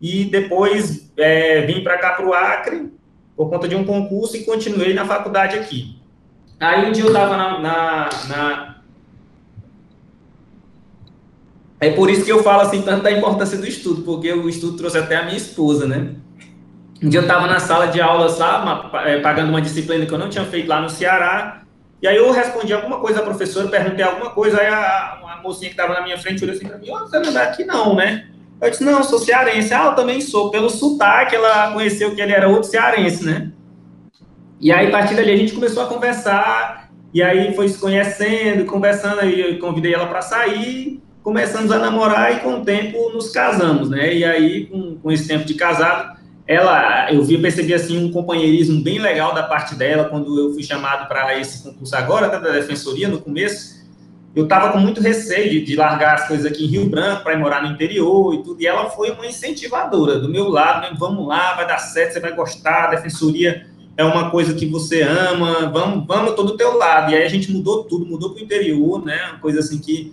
e 0.00 0.26
depois 0.26 1.12
é, 1.16 1.62
vim 1.62 1.82
para 1.82 1.98
cá 1.98 2.12
para 2.12 2.24
o 2.24 2.32
Acre 2.32 2.92
por 3.34 3.50
conta 3.50 3.66
de 3.66 3.74
um 3.74 3.84
concurso 3.84 4.36
e 4.36 4.44
continuei 4.44 4.94
na 4.94 5.04
faculdade 5.04 5.58
aqui. 5.58 6.00
Aí 6.60 6.88
um 6.88 6.92
dia 6.92 7.02
eu 7.02 7.08
estava 7.08 7.36
na, 7.36 7.58
na, 7.58 8.08
na, 8.28 8.76
É 11.80 11.90
por 11.90 12.08
isso 12.08 12.24
que 12.24 12.30
eu 12.30 12.44
falo 12.44 12.60
assim 12.60 12.82
tanto 12.82 13.02
da 13.02 13.10
importância 13.10 13.58
do 13.58 13.66
estudo, 13.66 14.02
porque 14.02 14.32
o 14.32 14.48
estudo 14.48 14.76
trouxe 14.76 14.98
até 14.98 15.16
a 15.16 15.24
minha 15.24 15.36
esposa, 15.36 15.84
né? 15.84 16.14
Um 17.02 17.08
dia 17.08 17.20
eu 17.20 17.22
estava 17.22 17.46
na 17.46 17.58
sala 17.58 17.86
de 17.86 18.00
aula 18.00 18.26
lá, 18.38 18.90
é, 19.06 19.20
pagando 19.20 19.48
uma 19.48 19.60
disciplina 19.60 20.04
que 20.04 20.12
eu 20.12 20.18
não 20.18 20.28
tinha 20.28 20.44
feito 20.44 20.68
lá 20.68 20.80
no 20.80 20.90
Ceará, 20.90 21.62
e 22.02 22.08
aí 22.08 22.16
eu 22.16 22.30
respondi 22.30 22.72
alguma 22.72 22.98
coisa 22.98 23.20
à 23.20 23.22
professora, 23.22 23.68
perguntei 23.68 24.04
alguma 24.04 24.30
coisa, 24.30 24.60
aí 24.60 24.66
a, 24.66 25.18
a 25.22 25.40
mocinha 25.42 25.70
que 25.70 25.74
estava 25.74 25.94
na 25.94 26.02
minha 26.02 26.18
frente 26.18 26.42
olhou 26.44 26.56
assim 26.56 26.66
para 26.66 26.78
mim, 26.78 26.90
oh, 26.90 26.98
você 27.00 27.18
não 27.18 27.28
é 27.28 27.32
daqui 27.32 27.64
não, 27.64 27.94
né? 27.94 28.26
Eu 28.60 28.70
disse, 28.70 28.84
não, 28.84 29.02
sou 29.02 29.18
cearense. 29.18 29.72
Ah, 29.72 29.86
eu 29.86 29.94
também 29.94 30.20
sou. 30.20 30.50
Pelo 30.50 30.68
sotaque, 30.68 31.34
ela 31.34 31.72
conheceu 31.72 32.14
que 32.14 32.20
ele 32.20 32.32
era 32.32 32.46
outro 32.46 32.68
cearense, 32.68 33.24
né? 33.24 33.50
E 34.60 34.70
aí, 34.70 34.88
a 34.88 34.90
partir 34.90 35.14
dali, 35.14 35.32
a 35.32 35.36
gente 35.36 35.54
começou 35.54 35.82
a 35.82 35.86
conversar, 35.86 36.90
e 37.14 37.22
aí 37.22 37.54
foi 37.54 37.68
se 37.68 37.78
conhecendo, 37.78 38.66
conversando, 38.66 39.20
aí 39.20 39.40
eu 39.40 39.58
convidei 39.58 39.94
ela 39.94 40.06
para 40.06 40.20
sair, 40.20 41.02
começamos 41.22 41.72
a 41.72 41.78
namorar 41.78 42.36
e 42.36 42.40
com 42.40 42.60
o 42.60 42.64
tempo 42.64 43.10
nos 43.10 43.30
casamos, 43.30 43.88
né? 43.88 44.14
E 44.14 44.24
aí, 44.24 44.66
com, 44.66 44.96
com 44.96 45.10
esse 45.10 45.26
tempo 45.26 45.46
de 45.46 45.54
casado, 45.54 46.19
ela, 46.50 47.12
eu 47.12 47.22
vi, 47.22 47.38
percebi 47.38 47.72
assim 47.72 47.96
um 47.96 48.10
companheirismo 48.10 48.82
bem 48.82 48.98
legal 48.98 49.32
da 49.32 49.44
parte 49.44 49.76
dela 49.76 50.06
quando 50.06 50.36
eu 50.36 50.52
fui 50.52 50.64
chamado 50.64 51.06
para 51.06 51.38
esse 51.38 51.62
concurso 51.62 51.94
agora 51.94 52.28
da 52.28 52.38
defensoria 52.38 53.06
no 53.06 53.20
começo 53.20 53.78
eu 54.34 54.42
estava 54.44 54.72
com 54.72 54.78
muito 54.78 55.00
receio 55.00 55.48
de, 55.48 55.60
de, 55.64 55.76
largar 55.76 56.14
as 56.14 56.26
coisas 56.26 56.44
aqui 56.44 56.64
em 56.64 56.66
Rio 56.66 56.88
Branco 56.88 57.22
para 57.22 57.34
ir 57.34 57.38
morar 57.38 57.62
no 57.62 57.72
interior 57.72 58.34
e 58.34 58.42
tudo, 58.42 58.60
e 58.60 58.66
ela 58.66 58.90
foi 58.90 59.12
uma 59.12 59.26
incentivadora 59.26 60.18
do 60.18 60.28
meu 60.28 60.48
lado, 60.48 60.82
né? 60.82 60.96
vamos 60.98 61.24
lá, 61.26 61.54
vai 61.54 61.68
dar 61.68 61.78
certo, 61.78 62.14
você 62.14 62.20
vai 62.20 62.34
gostar, 62.34 62.84
a 62.84 62.90
defensoria 62.90 63.66
é 63.96 64.04
uma 64.04 64.30
coisa 64.30 64.52
que 64.52 64.66
você 64.66 65.02
ama, 65.02 65.68
vamos, 65.70 66.04
vamos 66.06 66.34
todo 66.34 66.56
teu 66.56 66.76
lado, 66.76 67.12
e 67.12 67.16
aí 67.16 67.24
a 67.24 67.28
gente 67.28 67.50
mudou 67.52 67.84
tudo, 67.84 68.06
mudou 68.06 68.30
para 68.30 68.40
o 68.40 68.44
interior, 68.44 69.04
né, 69.04 69.20
uma 69.30 69.38
coisa 69.38 69.60
assim 69.60 69.78
que, 69.78 70.12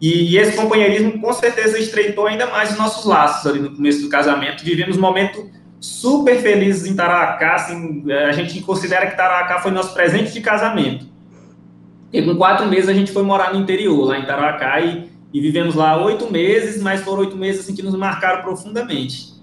e, 0.00 0.36
esse 0.38 0.56
companheirismo 0.56 1.20
com 1.20 1.32
certeza 1.32 1.78
estreitou 1.78 2.26
ainda 2.26 2.46
mais 2.46 2.72
os 2.72 2.78
nossos 2.78 3.04
laços 3.06 3.46
ali 3.46 3.58
no 3.58 3.74
começo 3.74 4.02
do 4.02 4.08
casamento, 4.08 4.64
vivemos 4.64 4.96
um 4.96 5.00
momento 5.00 5.56
super 5.86 6.40
felizes 6.40 6.90
em 6.90 6.96
Tarauacá, 6.96 7.54
assim, 7.54 8.04
a 8.12 8.32
gente 8.32 8.60
considera 8.60 9.06
que 9.06 9.16
Tarauacá 9.16 9.60
foi 9.60 9.70
nosso 9.70 9.94
presente 9.94 10.32
de 10.32 10.40
casamento, 10.40 11.06
e 12.12 12.22
com 12.22 12.36
quatro 12.36 12.66
meses 12.66 12.88
a 12.88 12.94
gente 12.94 13.12
foi 13.12 13.22
morar 13.22 13.52
no 13.52 13.60
interior, 13.60 14.06
lá 14.06 14.18
em 14.18 14.24
Tarauacá, 14.24 14.80
e, 14.80 15.10
e 15.32 15.40
vivemos 15.40 15.74
lá 15.74 16.02
oito 16.04 16.30
meses, 16.30 16.82
mas 16.82 17.02
foram 17.02 17.20
oito 17.20 17.36
meses 17.36 17.62
assim, 17.62 17.74
que 17.74 17.82
nos 17.82 17.94
marcaram 17.94 18.42
profundamente. 18.42 19.36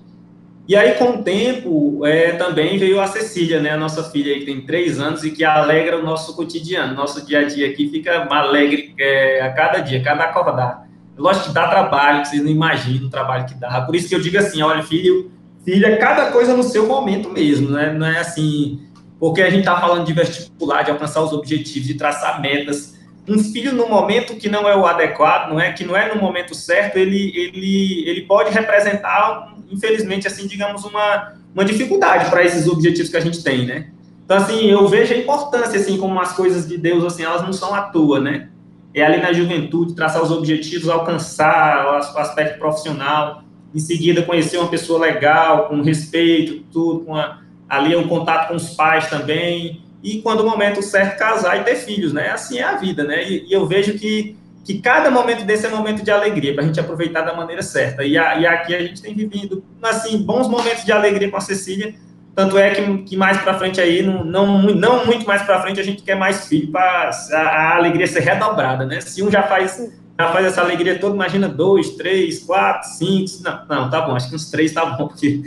E 0.65 0.77
aí, 0.77 0.93
com 0.93 1.15
o 1.15 1.23
tempo, 1.23 2.05
é, 2.05 2.31
também 2.31 2.77
veio 2.77 3.01
a 3.01 3.07
Cecília, 3.07 3.59
né, 3.59 3.71
a 3.71 3.77
nossa 3.77 4.01
filha, 4.11 4.33
que 4.39 4.45
tem 4.45 4.61
três 4.61 4.97
anos 4.97 5.23
e 5.25 5.31
que 5.31 5.43
alegra 5.43 5.99
o 5.99 6.03
nosso 6.03 6.37
cotidiano. 6.37 6.95
Nosso 6.95 7.25
dia 7.25 7.39
a 7.39 7.43
dia 7.43 7.67
aqui 7.67 7.89
fica 7.89 8.25
alegre 8.29 8.93
é, 8.97 9.41
a 9.41 9.51
cada 9.51 9.79
dia, 9.79 10.01
cada 10.01 10.23
acordar. 10.23 10.87
Lógico 11.17 11.47
que 11.47 11.53
dá 11.53 11.67
trabalho, 11.67 12.25
vocês 12.25 12.41
não 12.41 12.49
imaginam 12.49 13.07
o 13.07 13.09
trabalho 13.09 13.45
que 13.45 13.55
dá. 13.55 13.81
Por 13.81 13.93
isso 13.93 14.07
que 14.07 14.15
eu 14.15 14.21
digo 14.21 14.37
assim, 14.37 14.61
olha, 14.61 14.81
filho, 14.83 15.29
filha, 15.63 15.97
cada 15.97 16.31
coisa 16.31 16.55
no 16.55 16.63
seu 16.63 16.87
momento 16.87 17.29
mesmo, 17.29 17.69
né? 17.69 17.93
Não 17.93 18.05
é 18.05 18.19
assim, 18.19 18.81
porque 19.19 19.41
a 19.41 19.49
gente 19.49 19.61
está 19.61 19.79
falando 19.79 20.05
de 20.05 20.13
vestibular, 20.13 20.83
de 20.83 20.91
alcançar 20.91 21.21
os 21.21 21.31
objetivos, 21.31 21.87
de 21.87 21.93
traçar 21.93 22.41
metas. 22.41 22.93
Um 23.27 23.39
filho 23.39 23.73
no 23.73 23.87
momento 23.87 24.35
que 24.35 24.49
não 24.49 24.67
é 24.67 24.75
o 24.75 24.85
adequado, 24.85 25.49
não 25.49 25.59
é 25.59 25.71
que 25.71 25.85
não 25.85 25.95
é 25.95 26.13
no 26.13 26.21
momento 26.21 26.53
certo, 26.53 26.97
ele 26.97 27.31
ele 27.35 28.09
ele 28.09 28.21
pode 28.21 28.51
representar, 28.51 29.55
infelizmente, 29.71 30.27
assim, 30.27 30.45
digamos, 30.45 30.83
uma 30.83 31.33
uma 31.53 31.63
dificuldade 31.63 32.29
para 32.29 32.43
esses 32.43 32.67
objetivos 32.67 33.09
que 33.09 33.17
a 33.17 33.21
gente 33.21 33.43
tem, 33.43 33.65
né? 33.65 33.87
Então, 34.25 34.37
assim, 34.37 34.69
eu 34.69 34.87
vejo 34.87 35.13
a 35.13 35.17
importância, 35.17 35.79
assim, 35.79 35.97
como 35.97 36.19
as 36.19 36.33
coisas 36.33 36.67
de 36.67 36.77
Deus, 36.77 37.03
assim, 37.03 37.23
elas 37.23 37.43
não 37.43 37.53
são 37.53 37.73
à 37.73 37.83
toa, 37.83 38.19
né? 38.19 38.49
É 38.93 39.03
ali 39.03 39.21
na 39.21 39.33
juventude, 39.33 39.95
traçar 39.95 40.21
os 40.21 40.31
objetivos, 40.31 40.89
alcançar 40.89 41.85
o 41.85 42.17
aspecto 42.17 42.57
profissional, 42.57 43.42
em 43.73 43.79
seguida 43.79 44.21
conhecer 44.21 44.57
uma 44.57 44.69
pessoa 44.69 44.99
legal, 44.99 45.67
com 45.67 45.81
respeito, 45.81 46.63
tudo, 46.71 47.05
com 47.05 47.15
a, 47.15 47.39
ali 47.67 47.95
o 47.95 48.07
contato 48.07 48.49
com 48.49 48.55
os 48.55 48.69
pais 48.69 49.09
também, 49.09 49.81
e 50.03 50.21
quando 50.21 50.41
o 50.41 50.49
momento 50.49 50.81
certo, 50.81 51.17
casar 51.17 51.59
e 51.59 51.63
ter 51.63 51.75
filhos, 51.75 52.11
né? 52.11 52.29
Assim 52.29 52.59
é 52.59 52.63
a 52.63 52.75
vida, 52.75 53.03
né? 53.03 53.23
E, 53.27 53.47
e 53.47 53.53
eu 53.53 53.65
vejo 53.65 53.93
que, 53.97 54.37
que 54.65 54.79
cada 54.79 55.09
momento 55.09 55.45
desse 55.45 55.65
é 55.65 55.69
momento 55.69 56.03
de 56.03 56.11
alegria, 56.11 56.53
para 56.53 56.63
a 56.63 56.67
gente 56.67 56.79
aproveitar 56.79 57.21
da 57.21 57.33
maneira 57.33 57.61
certa. 57.61 58.03
E, 58.03 58.17
a, 58.17 58.37
e 58.37 58.45
aqui 58.45 58.75
a 58.75 58.81
gente 58.81 59.01
tem 59.01 59.15
vivido, 59.15 59.63
assim, 59.81 60.17
bons 60.17 60.47
momentos 60.49 60.83
de 60.83 60.91
alegria 60.91 61.31
com 61.31 61.37
a 61.37 61.41
Cecília, 61.41 61.95
tanto 62.35 62.57
é 62.57 62.71
que, 62.71 62.97
que 63.03 63.15
mais 63.15 63.37
para 63.41 63.57
frente 63.57 63.79
aí, 63.79 64.01
não, 64.01 64.23
não, 64.23 64.61
não 64.61 65.05
muito 65.05 65.25
mais 65.25 65.43
para 65.43 65.61
frente, 65.61 65.79
a 65.79 65.83
gente 65.83 66.01
quer 66.01 66.15
mais 66.15 66.47
filho 66.47 66.71
para 66.71 67.11
a, 67.31 67.37
a, 67.37 67.75
alegria 67.75 68.07
ser 68.07 68.21
redobrada, 68.21 68.85
né? 68.85 68.99
Se 69.01 69.21
um 69.23 69.31
já 69.31 69.43
faz, 69.43 69.79
já 70.19 70.31
faz 70.31 70.45
essa 70.45 70.61
alegria 70.61 70.99
toda, 70.99 71.15
imagina 71.15 71.47
dois, 71.49 71.91
três, 71.91 72.43
quatro, 72.43 72.87
cinco. 72.89 73.43
Não, 73.43 73.65
não 73.67 73.89
tá 73.89 74.01
bom, 74.01 74.15
acho 74.15 74.29
que 74.29 74.35
uns 74.35 74.49
três 74.51 74.71
tá 74.71 74.85
bom, 74.85 75.07
porque 75.07 75.41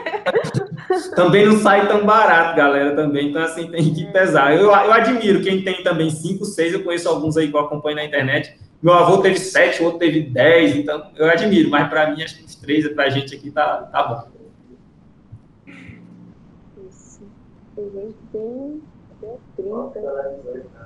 também 1.16 1.46
não 1.46 1.58
sai 1.58 1.88
tão 1.88 2.04
barato, 2.04 2.56
galera, 2.56 2.94
também. 2.94 3.30
Então, 3.30 3.42
assim, 3.42 3.70
tem 3.70 3.92
que 3.92 4.04
pesar. 4.12 4.54
Eu, 4.54 4.64
eu 4.66 4.92
admiro 4.92 5.40
quem 5.40 5.62
tem 5.62 5.82
também 5.82 6.10
cinco, 6.10 6.44
seis, 6.44 6.74
eu 6.74 6.84
conheço 6.84 7.08
alguns 7.08 7.36
aí 7.36 7.48
que 7.48 7.56
eu 7.56 7.60
acompanho 7.60 7.96
na 7.96 8.04
internet. 8.04 8.54
Meu 8.82 8.94
avô 8.94 9.18
teve 9.18 9.38
sete, 9.38 9.82
o 9.82 9.86
outro 9.86 9.98
teve 9.98 10.22
dez, 10.22 10.74
então 10.74 11.10
eu 11.16 11.28
admiro, 11.28 11.68
mas 11.70 11.88
para 11.88 12.10
mim, 12.10 12.22
acho 12.22 12.38
que 12.38 12.44
uns 12.44 12.54
três, 12.54 12.86
para 12.88 13.04
a 13.04 13.10
gente 13.10 13.34
aqui, 13.34 13.50
tá, 13.50 13.88
tá 13.90 14.02
bom. 14.02 14.40
tem 17.74 17.86
até 17.86 18.12
30. 18.32 18.89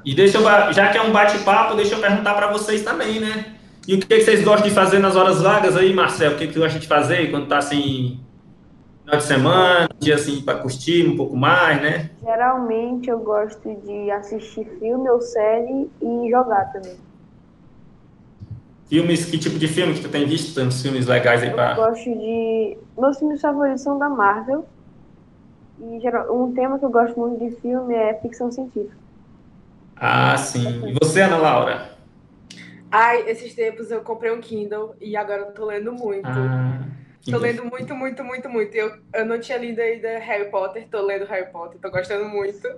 E 0.05 0.15
deixa 0.15 0.39
eu, 0.39 0.73
já 0.73 0.91
que 0.91 0.99
é 0.99 1.03
um 1.03 1.13
bate-papo, 1.13 1.75
deixa 1.75 1.95
eu 1.95 2.01
perguntar 2.01 2.35
para 2.35 2.53
vocês 2.53 2.83
também, 2.83 3.21
né? 3.21 3.55
E 3.87 3.95
o 3.95 4.01
que, 4.01 4.07
que, 4.07 4.21
vocês 4.21 4.43
gostam 4.43 4.69
de 4.69 4.75
fazer 4.75 4.99
nas 4.99 5.15
horas 5.15 5.43
vagas 5.43 5.77
aí, 5.77 5.93
Marcel? 5.93 6.33
O 6.33 6.37
que, 6.37 6.47
que 6.47 6.55
tu 6.55 6.61
gosta 6.61 6.79
de 6.79 6.87
fazer 6.87 7.31
quando 7.31 7.49
tá 7.49 7.59
assim, 7.59 8.19
final 9.03 9.19
de 9.19 9.25
semana, 9.25 9.89
dia 9.99 10.15
assim, 10.15 10.41
para 10.41 10.59
curtir 10.59 11.07
um 11.07 11.17
pouco 11.17 11.37
mais, 11.37 11.83
né? 11.83 12.11
Geralmente 12.23 13.11
eu 13.11 13.19
gosto 13.19 13.75
de 13.85 14.11
assistir 14.11 14.67
filme 14.79 15.09
ou 15.11 15.21
série 15.21 15.91
e 16.01 16.31
jogar 16.31 16.73
também. 16.73 16.97
Filmes, 18.89 19.25
que 19.27 19.39
tipo 19.39 19.59
de 19.59 19.69
filme 19.69 19.95
que 19.95 20.01
tu 20.01 20.09
tem 20.09 20.27
visto? 20.27 20.55
Tem 20.55 20.67
uns 20.67 20.81
filmes 20.81 21.07
legais 21.07 21.43
aí 21.43 21.51
para. 21.51 21.73
Eu 21.73 21.77
gosto 21.77 22.05
de. 22.05 22.79
Meus 22.99 23.19
filmes 23.19 23.41
favoritos 23.41 23.83
são 23.83 23.99
da 23.99 24.09
Marvel. 24.09 24.67
E 25.85 26.01
geral, 26.01 26.35
um 26.35 26.55
tema 26.55 26.79
que 26.79 26.85
eu 26.85 26.91
gosto 26.91 27.19
muito 27.19 27.39
de 27.45 27.61
filme 27.61 27.95
é 27.95 28.15
ficção 28.15 28.51
científica. 28.51 28.97
Ah, 29.97 30.37
sim. 30.37 30.89
E 30.89 30.95
você, 31.03 31.21
Ana 31.21 31.37
Laura? 31.37 31.95
Ai, 32.91 33.29
esses 33.29 33.55
tempos 33.55 33.91
eu 33.91 34.03
comprei 34.03 34.31
um 34.31 34.41
Kindle 34.41 34.95
e 35.01 35.17
agora 35.17 35.43
eu 35.43 35.53
tô 35.53 35.67
lendo 35.67 35.93
muito. 35.93 36.27
Ah, 36.27 36.81
tô 37.31 37.39
lendo 37.39 37.65
muito, 37.65 37.95
muito, 37.95 38.25
muito, 38.25 38.49
muito. 38.49 38.75
Eu, 38.75 38.99
eu 39.13 39.27
não 39.27 39.39
tinha 39.39 39.59
lido 39.59 39.81
ainda 39.81 40.19
Harry 40.19 40.51
Potter, 40.51 40.89
tô 40.89 41.03
lendo 41.03 41.27
Harry 41.27 41.51
Potter, 41.51 41.79
tô 41.81 41.91
gostando 41.91 42.29
muito. 42.29 42.69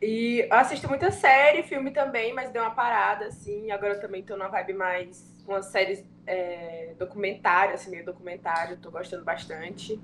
E 0.00 0.40
eu 0.50 0.56
assisto 0.56 0.88
muita 0.88 1.12
série, 1.12 1.62
filme 1.62 1.92
também, 1.92 2.34
mas 2.34 2.50
deu 2.50 2.62
uma 2.62 2.74
parada, 2.74 3.26
assim. 3.26 3.70
Agora 3.70 3.94
eu 3.94 4.00
também 4.00 4.22
tô 4.22 4.36
numa 4.36 4.48
vibe 4.48 4.72
mais. 4.72 5.32
Uma 5.46 5.62
série 5.62 6.04
é, 6.26 6.94
documentário, 6.98 7.74
assim, 7.74 7.90
meio 7.90 8.04
documentário, 8.04 8.78
tô 8.78 8.90
gostando 8.90 9.24
bastante. 9.24 10.00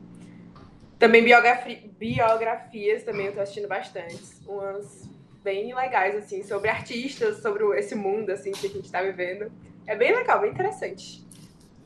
Também 0.99 1.23
biografi 1.23 1.91
biografias, 1.99 3.05
também 3.05 3.27
eu 3.27 3.33
tô 3.33 3.41
assistindo 3.41 3.69
bastante. 3.69 4.19
Umas 4.47 5.09
bem 5.45 5.75
legais, 5.75 6.17
assim, 6.17 6.43
sobre 6.43 6.69
artistas, 6.69 7.41
sobre 7.41 7.65
esse 7.79 7.95
mundo, 7.95 8.31
assim, 8.31 8.53
que 8.53 8.67
a 8.67 8.71
gente 8.71 8.91
tá 8.91 9.03
vivendo. 9.03 9.51
É 9.87 9.97
bem 9.97 10.15
legal, 10.15 10.41
bem 10.41 10.51
interessante. 10.51 11.25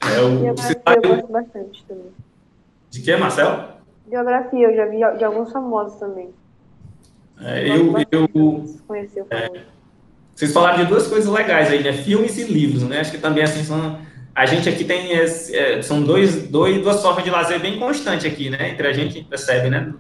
É 0.01 0.21
o... 0.21 0.39
Biografia 0.39 0.83
eu 0.87 1.03
gosto 1.03 1.33
bastante 1.33 1.85
também. 1.87 2.13
De 2.91 3.01
que, 3.01 3.17
Marcelo? 3.17 3.69
Biografia, 4.07 4.69
eu 4.69 4.77
já 4.77 4.87
vi 4.87 4.99
de 5.19 5.25
alguns 5.25 5.53
famosos 5.53 5.99
também. 5.99 6.31
É, 7.41 7.69
eu, 7.69 7.95
eu, 8.11 8.29
eu 8.35 9.27
é, 9.31 9.65
vocês 10.35 10.53
falaram 10.53 10.79
de 10.79 10.87
duas 10.87 11.07
coisas 11.07 11.31
legais 11.31 11.71
aí, 11.71 11.83
né? 11.83 11.93
Filmes 11.93 12.37
e 12.39 12.45
livros, 12.45 12.83
né? 12.83 13.01
Acho 13.01 13.11
que 13.11 13.19
também 13.19 13.45
assim 13.45 13.63
são 13.63 13.99
a 14.35 14.47
gente 14.47 14.69
aqui 14.69 14.85
tem 14.85 15.13
esse, 15.13 15.55
é, 15.55 15.83
são 15.83 16.03
dois, 16.03 16.49
dois, 16.49 16.81
duas 16.83 17.03
formas 17.03 17.23
de 17.25 17.31
lazer 17.31 17.61
bem 17.61 17.79
constante 17.79 18.27
aqui, 18.27 18.49
né? 18.49 18.71
Entre 18.71 18.87
a 18.87 18.93
gente 18.93 19.23
percebe, 19.25 19.69
né? 19.69 19.93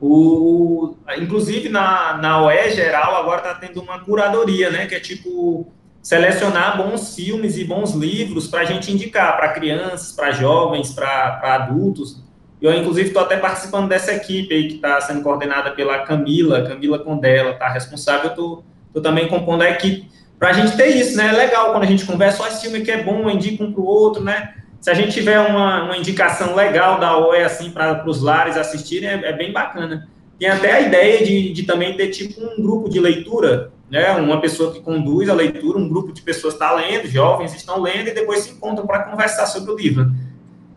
O, 0.00 0.96
inclusive 1.18 1.70
na, 1.70 2.18
na 2.18 2.42
OE 2.42 2.70
geral 2.72 3.16
agora 3.16 3.38
está 3.38 3.54
tendo 3.54 3.80
uma 3.80 4.00
curadoria, 4.00 4.70
né? 4.70 4.86
Que 4.86 4.96
é 4.96 5.00
tipo 5.00 5.72
selecionar 6.02 6.76
bons 6.76 7.14
filmes 7.14 7.56
e 7.56 7.64
bons 7.64 7.94
livros 7.94 8.46
para 8.46 8.60
a 8.60 8.64
gente 8.64 8.92
indicar 8.92 9.34
para 9.38 9.52
crianças, 9.52 10.12
para 10.12 10.32
jovens, 10.32 10.92
para 10.92 11.40
adultos. 11.42 12.22
Eu, 12.60 12.72
inclusive, 12.74 13.08
estou 13.08 13.22
até 13.22 13.38
participando 13.38 13.88
dessa 13.88 14.12
equipe 14.12 14.54
aí 14.54 14.68
que 14.68 14.74
está 14.76 15.00
sendo 15.00 15.22
coordenada 15.22 15.70
pela 15.70 16.00
Camila, 16.00 16.66
Camila 16.66 16.98
Condela, 16.98 17.52
está 17.52 17.68
responsável. 17.68 18.30
Estou 18.30 19.02
também 19.02 19.26
compondo 19.28 19.62
a 19.62 19.70
equipe 19.70 20.10
para 20.38 20.50
a 20.50 20.52
gente 20.52 20.76
ter 20.76 20.88
isso, 20.88 21.16
né? 21.16 21.28
É 21.28 21.32
legal 21.32 21.72
quando 21.72 21.84
a 21.84 21.86
gente 21.86 22.04
conversa, 22.04 22.42
ó, 22.42 22.46
esse 22.46 22.62
filme 22.62 22.82
que 22.82 22.90
é 22.90 23.02
bom, 23.02 23.28
indica 23.30 23.62
um 23.62 23.72
para 23.72 23.80
o 23.80 23.86
outro, 23.86 24.22
né? 24.22 24.54
Se 24.80 24.90
a 24.90 24.94
gente 24.94 25.12
tiver 25.12 25.40
uma, 25.40 25.84
uma 25.84 25.96
indicação 25.96 26.54
legal 26.54 27.00
da 27.00 27.16
OE, 27.16 27.42
assim, 27.42 27.70
para 27.70 28.04
os 28.06 28.20
lares 28.20 28.56
assistirem, 28.56 29.08
é, 29.08 29.30
é, 29.30 29.32
bem 29.32 29.50
bacana. 29.52 30.06
Tem 30.38 30.48
até 30.48 30.72
a 30.72 30.80
ideia 30.82 31.24
de, 31.24 31.52
de 31.52 31.62
também 31.62 31.96
ter, 31.96 32.08
tipo, 32.08 32.38
um 32.42 32.62
grupo 32.62 32.90
de 32.90 33.00
leitura, 33.00 33.72
né? 33.90 34.12
Uma 34.12 34.40
pessoa 34.40 34.72
que 34.72 34.80
conduz 34.80 35.30
a 35.30 35.34
leitura, 35.34 35.78
um 35.78 35.88
grupo 35.88 36.12
de 36.12 36.20
pessoas 36.20 36.52
está 36.52 36.72
lendo, 36.72 37.08
jovens 37.08 37.54
estão 37.54 37.80
lendo, 37.80 38.08
e 38.08 38.14
depois 38.14 38.40
se 38.40 38.50
encontram 38.50 38.86
para 38.86 39.04
conversar 39.04 39.46
sobre 39.46 39.72
o 39.72 39.76
livro. 39.76 40.12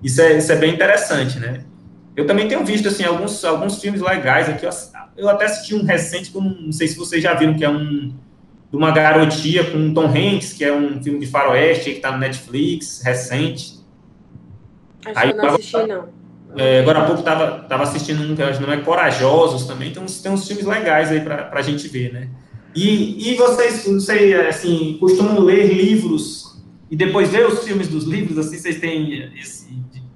Isso 0.01 0.21
é, 0.21 0.37
isso 0.37 0.51
é 0.51 0.55
bem 0.55 0.73
interessante, 0.73 1.39
né? 1.39 1.65
Eu 2.15 2.25
também 2.25 2.47
tenho 2.47 2.63
visto, 2.63 2.87
assim, 2.87 3.03
alguns, 3.03 3.43
alguns 3.43 3.81
filmes 3.81 3.99
legais 3.99 4.47
aqui. 4.47 4.65
Eu, 4.65 4.71
eu 5.17 5.27
até 5.27 5.45
assisti 5.45 5.75
um 5.75 5.83
recente, 5.83 6.31
que 6.31 6.37
não 6.39 6.71
sei 6.71 6.87
se 6.87 6.97
vocês 6.97 7.21
já 7.21 7.33
viram, 7.33 7.55
que 7.55 7.65
é 7.65 7.69
um 7.69 8.13
de 8.69 8.75
uma 8.77 8.91
garotia 8.91 9.63
com 9.71 9.93
Tom 9.93 10.07
Hanks, 10.07 10.53
que 10.53 10.63
é 10.63 10.73
um 10.73 11.01
filme 11.01 11.19
de 11.19 11.27
faroeste 11.27 11.91
que 11.91 11.97
está 11.97 12.11
no 12.11 12.17
Netflix, 12.17 13.01
recente. 13.03 13.79
Acho 15.05 15.19
Aí, 15.19 15.33
que 15.33 15.39
eu 15.39 15.43
não 15.43 15.55
assisti, 15.55 15.87
não. 15.87 16.17
É, 16.55 16.79
agora 16.79 16.99
há 16.99 17.05
pouco 17.05 17.19
estava 17.19 17.59
tava 17.63 17.83
assistindo 17.83 18.21
um 18.23 18.35
que 18.35 18.65
não 18.65 18.73
é 18.73 18.77
Corajosos 18.77 19.67
também, 19.67 19.93
uns, 19.99 20.21
tem 20.21 20.31
uns 20.31 20.47
filmes 20.47 20.65
legais 20.65 21.11
aí 21.11 21.21
para 21.21 21.51
a 21.51 21.61
gente 21.61 21.87
ver, 21.87 22.11
né? 22.11 22.29
E, 22.73 23.31
e 23.31 23.35
vocês, 23.35 23.87
não 23.87 23.99
sei, 23.99 24.33
assim, 24.33 24.97
costumam 24.99 25.39
ler 25.39 25.73
livros 25.73 26.61
e 26.89 26.95
depois 26.95 27.29
ver 27.29 27.45
os 27.45 27.63
filmes 27.63 27.87
dos 27.87 28.05
livros, 28.05 28.37
assim, 28.37 28.57
vocês 28.57 28.79
têm 28.79 29.31
esse, 29.35 29.67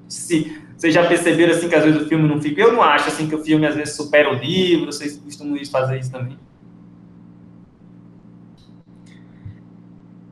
se, 0.07 0.57
vocês 0.77 0.93
já 0.93 1.05
perceberam, 1.05 1.53
assim, 1.53 1.67
que 1.67 1.75
às 1.75 1.83
vezes 1.83 2.01
o 2.01 2.07
filme 2.07 2.27
não 2.27 2.41
fica... 2.41 2.61
Eu 2.61 2.73
não 2.73 2.81
acho, 2.81 3.09
assim, 3.09 3.27
que 3.27 3.35
o 3.35 3.43
filme 3.43 3.65
às 3.67 3.75
vezes 3.75 3.95
supera 3.95 4.31
o 4.31 4.35
livro, 4.35 4.91
vocês 4.91 5.17
costumam 5.17 5.57
fazer 5.65 5.99
isso 5.99 6.11
também? 6.11 6.37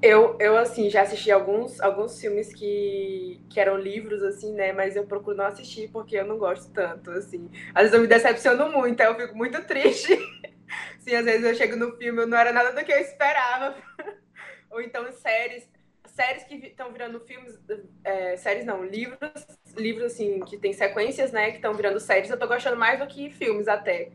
Eu, 0.02 0.38
eu, 0.40 0.56
assim, 0.58 0.90
já 0.90 1.02
assisti 1.02 1.30
alguns, 1.30 1.82
alguns 1.82 2.20
filmes 2.20 2.54
que, 2.54 3.42
que 3.50 3.60
eram 3.60 3.78
livros, 3.78 4.24
assim, 4.24 4.54
né? 4.54 4.72
Mas 4.72 4.96
eu 4.96 5.06
procuro 5.06 5.36
não 5.36 5.46
assistir 5.46 5.90
porque 5.90 6.16
eu 6.16 6.26
não 6.26 6.38
gosto 6.38 6.72
tanto, 6.72 7.12
assim. 7.12 7.50
Às 7.76 7.84
vezes 7.84 7.94
eu 7.94 8.02
me 8.02 8.08
decepciono 8.08 8.72
muito, 8.72 9.02
aí 9.02 9.08
eu 9.08 9.16
fico 9.16 9.36
muito 9.36 9.62
triste. 9.66 10.18
Sim, 11.00 11.16
às 11.16 11.26
vezes 11.26 11.44
eu 11.44 11.56
chego 11.56 11.76
no 11.76 11.98
filme, 11.98 12.26
não 12.26 12.38
era 12.38 12.54
nada 12.54 12.72
do 12.72 12.86
que 12.86 12.94
eu 12.94 13.00
esperava. 13.00 13.76
Ou 14.72 14.82
então 14.82 15.12
séries, 15.12 15.68
séries 16.06 16.44
que 16.44 16.56
estão 16.56 16.94
virando 16.94 17.20
filmes, 17.20 17.60
é, 18.04 18.38
séries 18.38 18.66
não, 18.66 18.86
livros, 18.86 19.46
livros, 19.76 20.14
assim, 20.14 20.40
que 20.42 20.58
tem 20.58 20.72
sequências, 20.72 21.34
né? 21.34 21.50
Que 21.50 21.58
estão 21.58 21.74
virando 21.74 22.00
séries, 22.00 22.30
eu 22.30 22.40
tô 22.40 22.48
gostando 22.48 22.78
mais 22.78 23.00
do 23.00 23.08
que 23.08 23.30
filmes 23.32 23.68
até. 23.68 24.12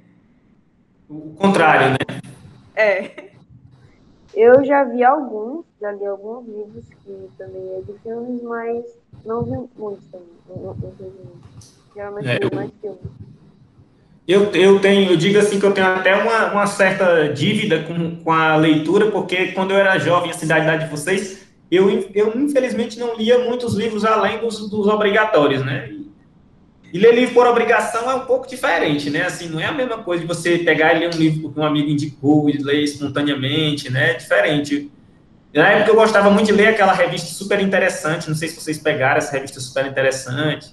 O 1.11 1.35
contrário, 1.35 1.91
né? 1.91 2.21
É. 2.75 3.34
Eu 4.37 4.65
já 4.65 4.85
vi 4.85 5.05
alguns, 5.05 5.65
já 5.81 5.93
li 5.93 6.05
alguns 6.05 6.47
livros 6.47 6.85
que 7.05 7.29
também 7.39 7.77
é 7.77 7.81
de 7.81 7.99
filmes, 8.01 8.43
mas 8.43 8.85
não 9.25 9.43
vi 9.43 9.53
muitos 9.77 10.07
também. 10.07 10.27
Não, 10.49 10.57
não, 10.57 10.75
não 10.75 10.95
Geralmente 11.95 12.29
é, 12.29 12.39
eu, 12.43 12.51
mais 12.53 12.71
filmes. 12.81 12.99
Eu, 14.27 14.51
eu 14.53 14.81
tenho, 14.81 15.13
eu 15.13 15.17
digo 15.17 15.39
assim 15.39 15.61
que 15.61 15.67
eu 15.67 15.73
tenho 15.73 15.87
até 15.87 16.17
uma, 16.17 16.53
uma 16.53 16.67
certa 16.67 17.29
dívida 17.29 17.83
com, 17.83 18.17
com 18.17 18.33
a 18.33 18.57
leitura, 18.57 19.11
porque 19.11 19.53
quando 19.53 19.71
eu 19.71 19.77
era 19.77 19.99
jovem, 19.99 20.31
assim, 20.31 20.47
da 20.47 20.59
idade 20.59 20.85
de 20.85 20.91
vocês, 20.91 21.47
eu, 21.71 21.91
eu 22.15 22.33
infelizmente 22.37 22.99
não 22.99 23.17
lia 23.17 23.39
muitos 23.39 23.75
livros 23.75 24.05
além 24.05 24.39
dos, 24.39 24.69
dos 24.69 24.87
obrigatórios, 24.87 25.65
né? 25.65 25.95
E 26.95 26.99
ler 26.99 27.13
livro 27.13 27.35
por 27.35 27.45
obrigação 27.45 28.09
é 28.09 28.15
um 28.15 28.21
pouco 28.21 28.47
diferente, 28.49 29.11
né? 29.11 29.23
Assim, 29.23 29.49
não 29.49 29.59
é 29.59 29.67
a 29.67 29.73
mesma 29.73 29.99
coisa 29.99 30.23
de 30.23 30.29
você 30.29 30.59
pegar 30.59 30.95
e 30.95 31.01
ler 31.01 31.13
um 31.13 31.19
livro 31.19 31.51
que 31.51 31.59
um 31.59 31.65
amigo 31.65 31.91
indicou 31.91 32.49
e 32.49 32.57
ler 32.57 32.85
espontaneamente, 32.85 33.91
né? 33.91 34.13
É 34.13 34.15
diferente. 34.15 34.93
Na 35.53 35.71
época 35.71 35.91
eu 35.91 35.97
gostava 35.97 36.31
muito 36.31 36.47
de 36.47 36.53
ler 36.53 36.69
aquela 36.69 36.93
revista 36.93 37.27
super 37.31 37.59
interessante, 37.61 38.29
não 38.29 38.37
sei 38.37 38.47
se 38.47 38.61
vocês 38.61 38.79
pegaram 38.79 39.19
essa 39.19 39.33
revista 39.33 39.59
super 39.59 39.87
interessante, 39.87 40.73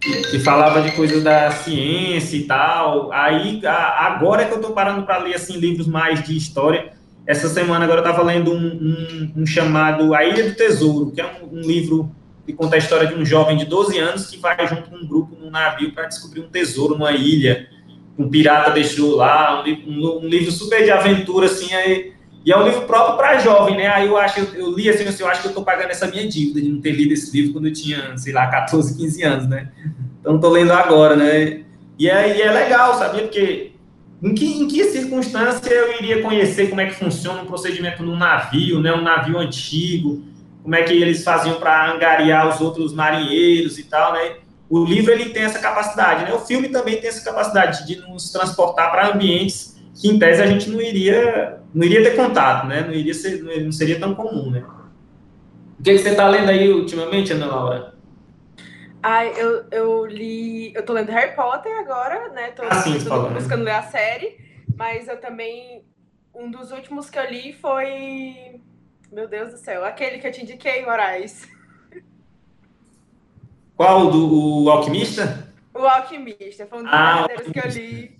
que, 0.00 0.38
falava 0.38 0.82
de 0.82 0.92
coisas 0.92 1.24
da 1.24 1.50
ciência 1.50 2.36
e 2.36 2.44
tal. 2.44 3.10
Aí, 3.10 3.62
agora 3.66 4.42
é 4.42 4.44
que 4.44 4.52
eu 4.52 4.56
estou 4.56 4.72
parando 4.72 5.06
para 5.06 5.16
ler, 5.16 5.34
assim, 5.34 5.56
livros 5.56 5.86
mais 5.86 6.22
de 6.22 6.36
história. 6.36 6.92
Essa 7.26 7.48
semana 7.48 7.86
agora 7.86 8.00
eu 8.00 8.04
estava 8.04 8.22
lendo 8.22 8.52
um, 8.52 8.66
um, 8.66 9.32
um, 9.38 9.46
chamado 9.46 10.14
A 10.14 10.26
Ilha 10.26 10.50
do 10.50 10.54
Tesouro, 10.54 11.10
que 11.10 11.22
é 11.22 11.24
um, 11.24 11.56
um 11.56 11.60
livro 11.62 12.14
que 12.46 12.52
conta 12.52 12.76
a 12.76 12.78
história 12.78 13.06
de 13.06 13.14
um 13.14 13.24
jovem 13.24 13.56
de 13.56 13.64
12 13.64 13.98
anos 13.98 14.26
que 14.28 14.38
vai 14.38 14.66
junto 14.66 14.90
com 14.90 14.96
um 14.96 15.06
grupo 15.06 15.36
num 15.40 15.50
navio 15.50 15.92
para 15.92 16.06
descobrir 16.06 16.40
um 16.40 16.48
tesouro 16.48 16.94
numa 16.94 17.12
ilha. 17.12 17.68
Um 18.18 18.28
pirata 18.28 18.70
deixou 18.70 19.16
lá, 19.16 19.64
um, 19.64 20.18
um 20.18 20.28
livro 20.28 20.50
super 20.50 20.84
de 20.84 20.90
aventura, 20.90 21.46
assim, 21.46 21.72
aí, 21.74 22.12
e 22.44 22.50
é 22.50 22.58
um 22.58 22.64
livro 22.64 22.82
próprio 22.82 23.16
para 23.16 23.38
jovem, 23.38 23.76
né? 23.76 23.86
Aí 23.86 24.08
eu 24.08 24.16
acho, 24.16 24.40
eu 24.54 24.74
li 24.74 24.88
assim, 24.88 25.04
eu 25.04 25.28
acho 25.28 25.40
que 25.40 25.46
eu 25.46 25.50
estou 25.50 25.64
pagando 25.64 25.90
essa 25.90 26.08
minha 26.08 26.26
dívida 26.26 26.60
de 26.60 26.68
não 26.68 26.80
ter 26.80 26.90
lido 26.90 27.12
esse 27.12 27.34
livro 27.36 27.52
quando 27.52 27.68
eu 27.68 27.72
tinha, 27.72 28.16
sei 28.18 28.32
lá, 28.32 28.48
14, 28.48 28.96
15 28.96 29.22
anos, 29.22 29.48
né? 29.48 29.70
Então 30.20 30.36
estou 30.36 30.50
lendo 30.50 30.72
agora, 30.72 31.14
né? 31.14 31.62
E 31.98 32.08
é, 32.08 32.36
e 32.36 32.42
é 32.42 32.50
legal, 32.50 32.98
sabia? 32.98 33.22
Porque 33.22 33.72
em 34.20 34.34
que, 34.34 34.44
em 34.44 34.66
que 34.66 34.84
circunstância 34.84 35.70
eu 35.70 35.94
iria 35.94 36.20
conhecer 36.20 36.68
como 36.68 36.80
é 36.80 36.86
que 36.86 36.94
funciona 36.94 37.42
um 37.42 37.46
procedimento 37.46 38.02
num 38.02 38.16
navio, 38.16 38.80
né? 38.80 38.92
Um 38.92 39.02
navio 39.02 39.38
antigo, 39.38 40.24
como 40.62 40.74
é 40.74 40.82
que 40.82 40.92
eles 40.92 41.24
faziam 41.24 41.58
para 41.58 41.92
angariar 41.92 42.48
os 42.48 42.60
outros 42.60 42.94
marinheiros 42.94 43.78
e 43.78 43.84
tal, 43.84 44.12
né? 44.12 44.36
O 44.70 44.84
livro 44.84 45.12
ele 45.12 45.30
tem 45.30 45.42
essa 45.42 45.58
capacidade, 45.58 46.24
né? 46.24 46.32
O 46.32 46.38
filme 46.38 46.68
também 46.68 47.00
tem 47.00 47.08
essa 47.08 47.24
capacidade 47.24 47.86
de 47.86 47.96
nos 47.96 48.30
transportar 48.30 48.90
para 48.90 49.08
ambientes 49.08 49.76
que 50.00 50.08
em 50.08 50.18
tese 50.18 50.40
a 50.40 50.46
gente 50.46 50.70
não 50.70 50.80
iria 50.80 51.60
não 51.74 51.84
iria 51.84 52.02
ter 52.02 52.16
contato, 52.16 52.66
né? 52.66 52.82
Não 52.82 52.92
iria 52.92 53.14
ser, 53.14 53.42
não 53.42 53.72
seria 53.72 53.98
tão 53.98 54.14
comum, 54.14 54.50
né? 54.50 54.64
O 55.78 55.82
que, 55.82 55.92
que 55.92 55.98
você 55.98 56.10
está 56.10 56.28
lendo 56.28 56.48
aí 56.48 56.70
ultimamente, 56.70 57.32
Ana 57.32 57.46
Laura? 57.46 57.94
Ah, 59.02 59.24
eu, 59.26 59.64
eu 59.70 60.06
li. 60.06 60.72
Eu 60.74 60.84
tô 60.84 60.92
lendo 60.92 61.10
Harry 61.10 61.34
Potter 61.34 61.76
agora, 61.78 62.28
né? 62.28 62.52
Tô, 62.52 62.62
ah, 62.62 62.74
sim, 62.76 63.02
tô 63.02 63.30
buscando 63.30 63.64
ler 63.64 63.72
a 63.72 63.82
série, 63.82 64.38
mas 64.76 65.08
eu 65.08 65.20
também. 65.20 65.84
Um 66.34 66.50
dos 66.50 66.70
últimos 66.70 67.10
que 67.10 67.18
eu 67.18 67.28
li 67.28 67.52
foi 67.52 68.60
meu 69.12 69.28
Deus 69.28 69.50
do 69.50 69.58
céu. 69.58 69.84
Aquele 69.84 70.18
que 70.18 70.26
eu 70.26 70.32
te 70.32 70.42
indiquei, 70.42 70.84
Moraes. 70.84 71.46
Qual? 73.76 74.10
Do 74.10 74.64
o 74.64 74.70
Alquimista? 74.70 75.52
O 75.74 75.80
Alquimista. 75.80 76.66
Foi 76.66 76.78
um 76.78 76.82
dos 76.82 76.92
ah, 76.92 77.26
que 77.52 77.58
eu 77.58 77.70
li. 77.70 78.16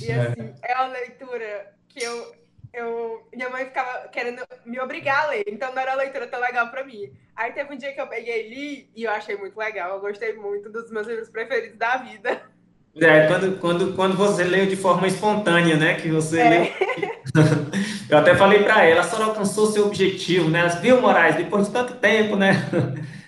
E 0.00 0.10
é. 0.10 0.20
assim, 0.20 0.54
é. 0.62 0.72
é 0.72 0.76
uma 0.76 0.86
leitura 0.88 1.74
que 1.88 2.02
eu, 2.02 2.36
eu. 2.72 3.28
Minha 3.34 3.50
mãe 3.50 3.64
ficava 3.64 4.08
querendo 4.08 4.42
me 4.64 4.78
obrigar 4.80 5.24
a 5.24 5.30
ler. 5.30 5.44
Então 5.48 5.74
não 5.74 5.82
era 5.82 5.92
uma 5.92 6.02
leitura 6.02 6.28
tão 6.28 6.40
legal 6.40 6.70
para 6.70 6.84
mim. 6.84 7.12
Aí 7.34 7.52
teve 7.52 7.74
um 7.74 7.76
dia 7.76 7.92
que 7.92 8.00
eu 8.00 8.06
peguei 8.06 8.46
e 8.46 8.54
li 8.54 8.90
e 8.94 9.04
eu 9.04 9.10
achei 9.10 9.36
muito 9.36 9.56
legal. 9.56 9.94
Eu 9.94 10.00
gostei 10.00 10.34
muito 10.34 10.70
dos 10.70 10.90
meus 10.90 11.06
livros 11.06 11.28
preferidos 11.28 11.78
da 11.78 11.96
vida. 11.96 12.42
É, 12.96 13.26
quando, 13.26 13.58
quando, 13.58 13.94
quando 13.94 14.16
você 14.16 14.42
leu 14.44 14.66
de 14.66 14.76
forma 14.76 15.06
espontânea, 15.06 15.76
né? 15.76 15.94
Que 15.94 16.08
você 16.08 16.40
é. 16.40 16.48
leu. 16.48 16.68
Eu 18.08 18.18
até 18.18 18.34
falei 18.34 18.62
para 18.62 18.84
ela, 18.84 19.02
a 19.02 19.04
senhora 19.04 19.26
alcançou 19.26 19.66
seu 19.66 19.86
objetivo, 19.86 20.48
né? 20.48 20.66
Viu, 20.80 21.00
Moraes, 21.00 21.36
depois 21.36 21.66
de 21.66 21.72
tanto 21.72 21.94
tempo, 21.94 22.36
né? 22.36 22.64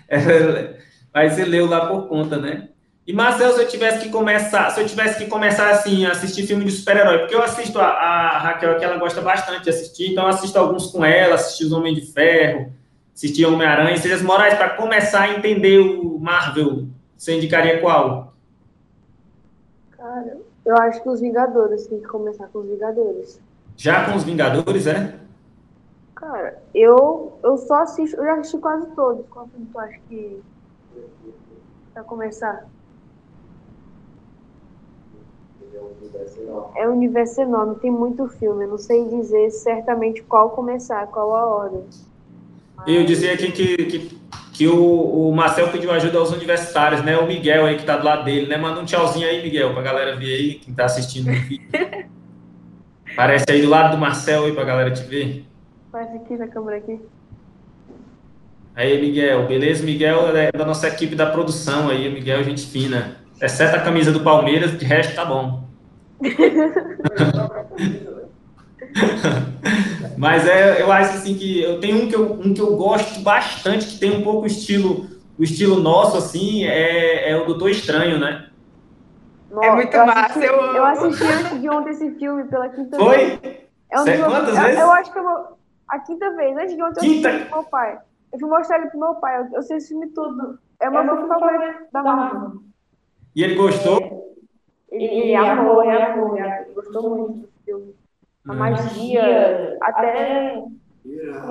Aí 1.13 1.29
você 1.29 1.45
leu 1.45 1.67
lá 1.67 1.87
por 1.87 2.09
conta, 2.09 2.39
né? 2.39 2.69
E 3.07 3.13
Marcel, 3.13 3.53
se 3.53 3.61
eu 3.61 3.69
tivesse 3.69 4.05
que 4.05 4.09
começar, 4.09 4.71
se 4.71 4.81
eu 4.81 4.87
tivesse 4.87 5.19
que 5.19 5.29
começar 5.29 5.71
assim, 5.71 6.07
a 6.07 6.13
assistir 6.13 6.47
filme 6.47 6.65
de 6.65 6.71
super-herói, 6.71 7.19
porque 7.19 7.35
eu 7.35 7.43
assisto 7.43 7.79
a, 7.79 7.87
a, 7.87 8.39
Raquel, 8.39 8.79
que 8.79 8.85
ela 8.85 8.99
gosta 8.99 9.21
bastante 9.21 9.65
de 9.65 9.71
assistir, 9.71 10.13
então 10.13 10.25
eu 10.25 10.31
assisto 10.31 10.59
alguns 10.59 10.87
com 10.87 11.05
ela, 11.05 11.35
assisti 11.35 11.65
os 11.65 11.73
Homem 11.73 11.95
de 11.95 12.03
Ferro, 12.03 12.73
assisti 13.15 13.45
Homem-Aranha, 13.45 13.97
Sejas 13.97 14.23
Moraes, 14.23 14.55
para 14.55 14.71
começar 14.71 15.23
a 15.23 15.31
entender 15.31 15.79
o 15.79 16.19
Marvel, 16.19 16.87
você 17.17 17.35
indicaria 17.35 17.81
qual? 17.81 18.30
Eu 20.71 20.77
acho 20.77 21.03
que 21.03 21.09
os 21.09 21.21
Vingadores, 21.21 21.89
tem 21.89 21.99
que 21.99 22.07
começar 22.07 22.47
com 22.47 22.61
os 22.61 22.69
Vingadores. 22.69 23.41
Já 23.77 24.09
com 24.09 24.17
os 24.17 24.23
Vingadores, 24.23 24.87
é? 24.87 25.19
Cara, 26.15 26.63
eu, 26.73 27.37
eu 27.43 27.59
só 27.59 27.83
assisto, 27.83 28.17
eu 28.17 28.25
já 28.25 28.35
assisti 28.35 28.57
quase 28.59 28.87
todos. 28.95 29.27
Qual 29.29 29.49
filme 29.49 29.67
tu 29.73 29.79
acha 29.81 29.99
que. 30.09 30.41
Pra 31.93 32.05
começar? 32.05 32.69
É 36.77 36.89
um 36.89 36.93
universo 36.93 37.41
enorme, 37.41 37.75
tem 37.81 37.91
muito 37.91 38.29
filme. 38.29 38.63
Eu 38.63 38.69
não 38.69 38.79
sei 38.79 39.09
dizer 39.09 39.51
certamente 39.51 40.23
qual 40.23 40.51
começar, 40.51 41.05
qual 41.09 41.35
a 41.35 41.47
ordem. 41.47 41.85
Eu 42.87 43.05
dizia 43.05 43.35
aqui 43.35 43.51
que, 43.51 43.77
que, 43.77 44.21
que 44.61 44.69
o, 44.69 45.31
o 45.31 45.35
Marcel 45.35 45.69
pediu 45.69 45.91
ajuda 45.91 46.19
aos 46.19 46.33
universitários, 46.33 47.03
né? 47.03 47.17
O 47.17 47.27
Miguel 47.27 47.65
aí 47.65 47.79
que 47.79 47.83
tá 47.83 47.97
do 47.97 48.05
lado 48.05 48.25
dele, 48.25 48.47
né? 48.47 48.59
Manda 48.59 48.79
um 48.79 48.85
tchauzinho 48.85 49.27
aí, 49.27 49.43
Miguel, 49.43 49.73
pra 49.73 49.81
galera 49.81 50.17
ver 50.17 50.35
aí, 50.35 50.55
quem 50.57 50.75
tá 50.75 50.85
assistindo 50.85 51.31
o 51.31 51.33
vídeo. 51.33 51.67
Parece 53.17 53.47
aí 53.49 53.63
do 53.63 53.71
lado 53.71 53.93
do 53.93 53.99
Marcel 53.99 54.45
aí 54.45 54.53
pra 54.53 54.65
galera 54.65 54.91
te 54.91 55.03
ver. 55.05 55.47
Parece 55.91 56.15
aqui 56.15 56.37
na 56.37 56.47
câmera 56.47 56.77
aqui. 56.77 57.01
Aí, 58.77 59.01
Miguel, 59.01 59.47
beleza? 59.47 59.83
Miguel 59.83 60.37
é 60.37 60.53
da 60.53 60.67
nossa 60.67 60.89
equipe 60.89 61.15
da 61.15 61.25
produção 61.25 61.89
aí, 61.89 62.13
Miguel, 62.13 62.45
gente 62.45 62.67
fina. 62.67 63.17
Exceto 63.41 63.77
a 63.77 63.81
camisa 63.81 64.13
do 64.13 64.21
Palmeiras, 64.21 64.77
de 64.77 64.85
resto 64.85 65.15
tá 65.15 65.25
bom. 65.25 65.65
Mas 70.17 70.47
é, 70.47 70.83
eu 70.83 70.93
acho 70.93 71.15
assim 71.15 71.35
que 71.35 71.63
eu 71.63 71.81
tenho 71.81 72.05
um 72.05 72.09
que 72.09 72.15
eu, 72.15 72.33
um 72.33 72.55
que 72.55 72.61
eu 72.61 72.77
gosto 72.77 73.21
bastante, 73.21 73.87
que 73.87 73.99
tem 73.99 74.17
um 74.19 74.23
pouco 74.23 74.43
o 74.43 74.47
estilo, 74.47 75.07
o 75.39 75.43
estilo 75.43 75.77
nosso, 75.81 76.17
assim, 76.17 76.65
é, 76.65 77.31
é 77.31 77.37
o 77.37 77.47
Doutor 77.47 77.71
Estranho, 77.71 78.19
né? 78.19 78.51
Nossa, 79.51 79.67
é 79.67 79.75
muito 79.75 79.97
eu 79.97 80.07
massa, 80.07 80.21
assisti, 80.21 80.47
eu 80.47 80.63
amo. 80.63 80.77
Eu 80.77 80.85
assisti 80.85 81.25
antes 81.25 81.61
de 81.61 81.71
ontem 81.71 81.91
esse 81.91 82.11
filme 82.13 82.45
pela 82.45 82.69
quinta 82.69 82.97
Foi? 82.97 83.17
vez. 83.17 83.41
É 83.91 84.01
um 84.01 84.05
Foi? 84.05 84.19
Quantas 84.19 84.57
eu, 84.57 84.63
vezes? 84.63 84.81
Eu 84.81 84.93
acho 84.93 85.13
que 85.13 85.19
eu 85.19 85.23
vou... 85.23 85.59
A 85.89 85.99
quinta 85.99 86.37
vez, 86.37 86.57
antes 86.57 86.77
de 86.77 86.83
ontem 86.83 87.01
quinta? 87.01 87.29
eu 87.29 87.35
assisti 87.35 87.51
com 87.51 87.57
meu 87.57 87.69
pai. 87.69 87.99
Eu 88.33 88.39
fui 88.39 88.49
mostrar 88.49 88.79
ele 88.79 88.91
pro 88.91 89.01
meu 89.01 89.15
pai, 89.17 89.41
eu, 89.41 89.57
eu 89.57 89.63
sei 89.63 89.79
esse 89.79 89.89
filme 89.89 90.07
tudo. 90.09 90.59
É 90.79 90.89
uma 90.89 91.03
é 91.03 91.27
favorita 91.27 91.87
da 91.93 92.03
Marvel. 92.03 92.63
E 93.35 93.43
ele 93.43 93.55
gostou? 93.57 94.37
Ele, 94.91 95.05
ele 95.05 95.35
amou, 95.35 95.83
ele 95.83 96.03
amou, 96.03 96.37
ele 96.37 96.73
gostou 96.75 97.17
muito 97.17 97.39
do 97.41 97.49
filme. 97.65 97.95
A 98.49 98.53
hum. 98.53 98.57
magia, 98.57 99.77
até 99.83 100.63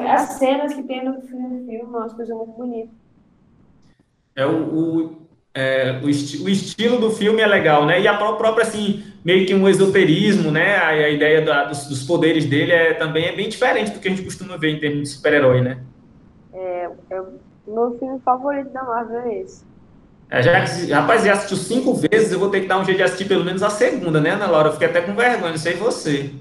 as 0.07 0.21
cenas 0.33 0.73
que 0.73 0.83
tem 0.83 1.05
no 1.05 1.21
filme, 1.21 1.75
é 1.75 1.83
uma 1.83 2.09
coisa 2.09 2.33
muito 2.35 2.51
bonita. 2.51 2.91
É 4.35 4.45
o, 4.45 4.73
o 4.73 5.29
é, 5.53 5.99
o, 6.03 6.09
esti 6.09 6.41
o, 6.43 6.49
estilo 6.49 6.99
do 6.99 7.11
filme 7.11 7.41
é 7.41 7.47
legal, 7.47 7.85
né? 7.85 7.99
E 7.99 8.07
a 8.07 8.15
própria, 8.15 8.61
assim, 8.61 9.03
meio 9.25 9.45
que 9.45 9.53
um 9.53 9.67
esoterismo, 9.67 10.51
né? 10.51 10.75
A, 10.77 10.87
a 10.89 11.09
ideia 11.09 11.41
da, 11.41 11.65
dos, 11.65 11.87
dos, 11.87 12.03
poderes 12.03 12.45
dele 12.45 12.71
é, 12.71 12.93
também 12.93 13.25
é 13.25 13.35
bem 13.35 13.49
diferente 13.49 13.91
do 13.91 13.99
que 13.99 14.07
a 14.07 14.11
gente 14.11 14.23
costuma 14.23 14.57
ver 14.57 14.69
em 14.69 14.79
termos 14.79 15.01
de 15.01 15.09
super-herói, 15.09 15.61
né? 15.61 15.79
É, 16.53 16.89
é, 17.09 17.21
meu 17.67 17.97
filme 17.97 18.19
favorito 18.21 18.69
da 18.69 18.83
Marvel 18.83 19.19
é 19.21 19.39
esse. 19.39 19.65
É, 20.29 20.43
já, 20.43 20.59
rapaz, 20.95 21.23
já 21.23 21.33
assistiu 21.33 21.57
cinco 21.57 21.95
vezes, 21.95 22.31
eu 22.31 22.39
vou 22.39 22.51
ter 22.51 22.61
que 22.61 22.67
dar 22.67 22.79
um 22.79 22.85
jeito 22.85 22.97
de 22.97 23.03
assistir 23.03 23.27
pelo 23.27 23.43
menos 23.43 23.63
a 23.63 23.69
segunda, 23.71 24.21
né, 24.21 24.29
Ana 24.29 24.45
Laura? 24.45 24.69
Eu 24.69 24.73
fiquei 24.73 24.87
até 24.87 25.01
com 25.01 25.15
vergonha, 25.15 25.51
não 25.51 25.57
sei 25.57 25.73
você. 25.73 26.31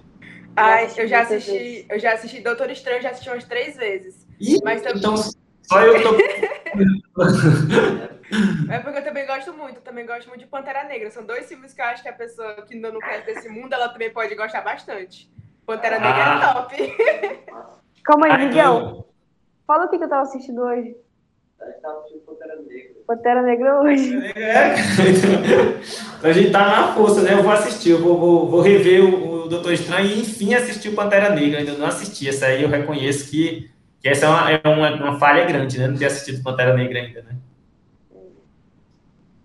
Ai, 0.58 0.88
eu 0.96 1.06
já 1.06 1.20
assisti, 1.20 1.86
eu 1.88 1.98
já 1.98 2.12
assisti 2.12 2.40
Doutor 2.40 2.70
Estranho, 2.70 3.02
já 3.02 3.10
assisti 3.10 3.30
umas 3.30 3.44
três 3.44 3.76
vezes. 3.76 4.26
Ih, 4.40 4.58
mas 4.64 4.82
também... 4.82 4.98
então 4.98 5.16
só 5.16 5.80
eu 5.82 6.02
tô. 6.02 6.16
É 8.70 8.78
porque 8.80 8.98
eu 8.98 9.04
também 9.04 9.26
gosto 9.26 9.54
muito, 9.54 9.80
também 9.80 10.04
gosto 10.04 10.28
muito 10.28 10.40
de 10.40 10.46
Pantera 10.46 10.84
Negra. 10.84 11.10
São 11.10 11.24
dois 11.24 11.48
filmes 11.48 11.72
que 11.72 11.80
eu 11.80 11.86
acho 11.86 12.02
que 12.02 12.10
a 12.10 12.12
pessoa 12.12 12.60
que 12.62 12.74
ainda 12.74 12.92
não 12.92 13.00
conhece 13.00 13.24
desse 13.24 13.48
mundo, 13.48 13.72
ela 13.72 13.88
também 13.88 14.12
pode 14.12 14.34
gostar 14.34 14.60
bastante. 14.60 15.32
Pantera 15.64 15.96
ah. 15.96 16.00
Negra 16.00 16.22
é 16.22 16.40
top. 16.52 16.76
Calma 18.04 18.26
aí, 18.26 18.46
Miguel. 18.46 19.08
Fala 19.66 19.86
o 19.86 19.88
que, 19.88 19.96
eu 19.96 20.08
tava 20.08 20.20
assistindo 20.22 20.62
hoje. 20.62 20.94
Pantera 21.58 22.04
Negra. 22.10 22.27
Pantera 23.08 23.40
Negra 23.40 23.80
hoje. 23.80 24.18
É. 24.36 24.74
a 26.22 26.30
gente 26.30 26.50
tá 26.50 26.58
na 26.58 26.92
força, 26.92 27.22
né? 27.22 27.32
Eu 27.32 27.42
vou 27.42 27.50
assistir, 27.50 27.88
eu 27.88 28.02
vou, 28.02 28.18
vou, 28.18 28.50
vou 28.50 28.60
rever 28.60 29.02
o, 29.02 29.44
o 29.44 29.48
Doutor 29.48 29.72
Estranho 29.72 30.06
e 30.06 30.20
enfim 30.20 30.52
assistir 30.52 30.90
o 30.90 30.94
Pantera 30.94 31.34
Negra. 31.34 31.60
ainda 31.60 31.72
não 31.72 31.86
assisti. 31.86 32.28
Essa 32.28 32.44
aí 32.44 32.62
eu 32.62 32.68
reconheço 32.68 33.30
que, 33.30 33.70
que 34.02 34.08
essa 34.10 34.26
é 34.26 34.28
uma, 34.28 34.52
é 34.52 34.60
uma, 34.68 34.94
uma 35.10 35.18
falha 35.18 35.46
grande, 35.46 35.78
né? 35.78 35.86
Não 35.86 35.96
ter 35.96 36.04
assistido 36.04 36.42
Pantera 36.42 36.74
Negra 36.74 37.00
ainda, 37.00 37.22
né? 37.22 37.36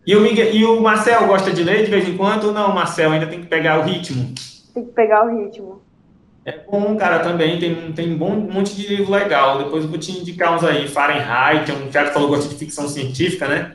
E 0.05 0.13
o, 0.13 0.19
Miguel, 0.19 0.53
e 0.53 0.65
o 0.65 0.81
Marcel 0.81 1.25
gosta 1.25 1.49
de 1.49 1.63
ler 1.63 1.85
de 1.85 1.89
vez 1.89 2.05
em 2.05 2.17
quando? 2.17 2.51
Não, 2.51 2.75
Marcel 2.75 3.13
ainda 3.13 3.27
tem 3.27 3.39
que 3.39 3.47
pegar 3.47 3.79
o 3.79 3.83
ritmo. 3.83 4.35
Tem 4.73 4.83
que 4.83 4.91
pegar 4.91 5.25
o 5.25 5.37
ritmo. 5.37 5.81
É 6.45 6.59
bom, 6.69 6.95
cara, 6.97 7.19
também. 7.19 7.59
Tem, 7.59 7.91
tem 7.93 8.13
um 8.13 8.17
bom, 8.17 8.31
monte 8.35 8.75
de 8.75 8.87
livro 8.87 9.11
legal. 9.11 9.59
Depois 9.59 9.83
eu 9.83 9.89
vou 9.89 9.97
te 9.97 10.11
indicar 10.11 10.55
uns 10.55 10.63
aí. 10.63 10.87
Fahrenheit, 10.87 11.71
é 11.71 11.73
um 11.73 11.89
cara 11.89 12.07
que 12.07 12.13
falou 12.13 12.29
que 12.29 12.35
gosta 12.35 12.49
de 12.49 12.59
ficção 12.59 12.87
científica, 12.87 13.47
né? 13.47 13.73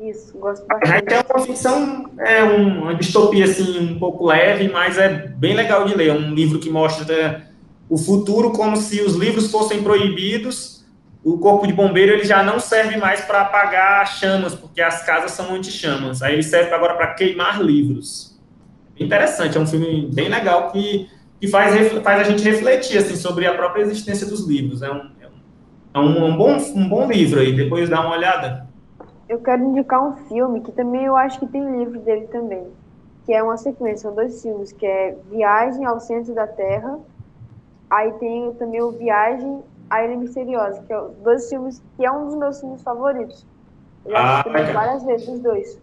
Isso, 0.00 0.38
gosto 0.38 0.66
bastante. 0.66 0.88
Fahrenheit 0.88 1.12
é 1.12 1.32
uma 1.34 1.44
ficção, 1.44 2.10
é 2.18 2.42
uma 2.42 2.94
distopia, 2.94 3.44
assim, 3.44 3.78
um 3.78 3.98
pouco 3.98 4.26
leve, 4.26 4.68
mas 4.68 4.96
é 4.96 5.08
bem 5.08 5.54
legal 5.54 5.84
de 5.84 5.94
ler. 5.94 6.08
É 6.08 6.12
um 6.14 6.34
livro 6.34 6.58
que 6.58 6.70
mostra 6.70 7.48
o 7.88 7.98
futuro 7.98 8.52
como 8.52 8.76
se 8.76 9.00
os 9.02 9.14
livros 9.14 9.50
fossem 9.50 9.82
proibidos 9.82 10.78
o 11.24 11.36
corpo 11.38 11.66
de 11.66 11.72
bombeiro 11.72 12.12
ele 12.12 12.24
já 12.24 12.42
não 12.42 12.58
serve 12.60 12.96
mais 12.96 13.20
para 13.20 13.42
apagar 13.42 14.06
chamas, 14.06 14.54
porque 14.54 14.80
as 14.80 15.04
casas 15.04 15.32
são 15.32 15.54
anti-chamas. 15.54 16.22
Aí 16.22 16.34
ele 16.34 16.42
serve 16.42 16.72
agora 16.72 16.94
para 16.94 17.08
queimar 17.14 17.60
livros. 17.62 18.38
Interessante, 18.98 19.56
é 19.56 19.60
um 19.60 19.66
filme 19.66 20.08
bem 20.12 20.28
legal 20.28 20.70
que, 20.72 21.08
que 21.40 21.48
faz, 21.48 21.92
faz 22.02 22.20
a 22.20 22.24
gente 22.24 22.42
refletir 22.42 22.98
assim, 22.98 23.16
sobre 23.16 23.46
a 23.46 23.54
própria 23.54 23.82
existência 23.82 24.26
dos 24.26 24.46
livros. 24.46 24.82
É 24.82 24.90
um, 24.90 25.10
é 25.20 25.98
um, 25.98 26.16
é 26.16 26.24
um, 26.24 26.36
bom, 26.36 26.56
um 26.74 26.88
bom 26.88 27.06
livro 27.06 27.40
aí, 27.40 27.54
depois 27.54 27.88
dá 27.88 28.00
uma 28.00 28.16
olhada. 28.16 28.66
Eu 29.28 29.40
quero 29.40 29.62
indicar 29.62 30.02
um 30.02 30.16
filme 30.26 30.60
que 30.60 30.72
também 30.72 31.04
eu 31.04 31.16
acho 31.16 31.38
que 31.38 31.46
tem 31.46 31.78
livro 31.78 32.00
dele 32.00 32.26
também, 32.28 32.66
que 33.26 33.32
é 33.32 33.42
uma 33.42 33.56
sequência, 33.56 34.08
são 34.08 34.14
dois 34.14 34.40
filmes, 34.40 34.72
que 34.72 34.86
é 34.86 35.16
Viagem 35.30 35.84
ao 35.84 36.00
Centro 36.00 36.34
da 36.34 36.46
Terra, 36.46 36.98
aí 37.90 38.12
tem 38.14 38.52
também 38.54 38.80
o 38.80 38.90
Viagem 38.90 39.62
à 39.90 40.02
Ilha 40.02 40.16
Misteriosa, 40.16 40.82
que 40.86 40.92
é 40.92 41.00
dois 41.22 41.48
filmes 41.48 41.82
que 41.96 42.04
é 42.04 42.10
um 42.10 42.26
dos 42.26 42.36
meus 42.36 42.60
filmes 42.60 42.82
favoritos. 42.82 43.46
Eu 44.04 44.16
ah, 44.16 44.40
assisti 44.40 44.72
várias 44.72 45.04
vezes 45.04 45.28
os 45.28 45.40
dois. 45.40 45.78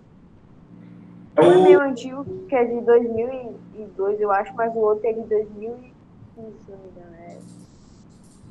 É 1.36 1.42
um 1.42 1.52
é 1.52 1.64
meio 1.64 1.82
antigo, 1.82 2.26
que 2.48 2.56
é 2.56 2.64
de 2.64 2.82
2002, 2.82 4.22
eu 4.22 4.32
acho, 4.32 4.54
mas 4.56 4.74
o 4.74 4.80
outro 4.80 5.08
é 5.08 5.14
de 5.14 5.22
2015, 5.22 5.94
se 6.36 6.72
não 6.72 6.78
me 6.78 6.90
engano. 6.90 7.16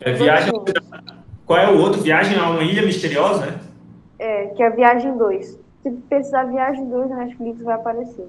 É, 0.00 0.10
é 0.10 0.12
Viagem... 0.12 0.52
Qual 1.46 1.58
é 1.58 1.70
o 1.70 1.78
outro? 1.78 2.00
Viagem 2.00 2.38
a 2.38 2.50
uma 2.50 2.62
Ilha 2.62 2.82
Misteriosa, 2.82 3.46
né? 3.46 3.60
É, 4.18 4.46
que 4.46 4.62
é 4.62 4.70
Viagem 4.70 5.16
2. 5.16 5.58
Se 5.82 5.90
precisar 6.08 6.44
Viagem 6.44 6.88
2 6.88 7.10
na 7.10 7.16
Netflix 7.16 7.60
vai 7.62 7.74
aparecer. 7.74 8.28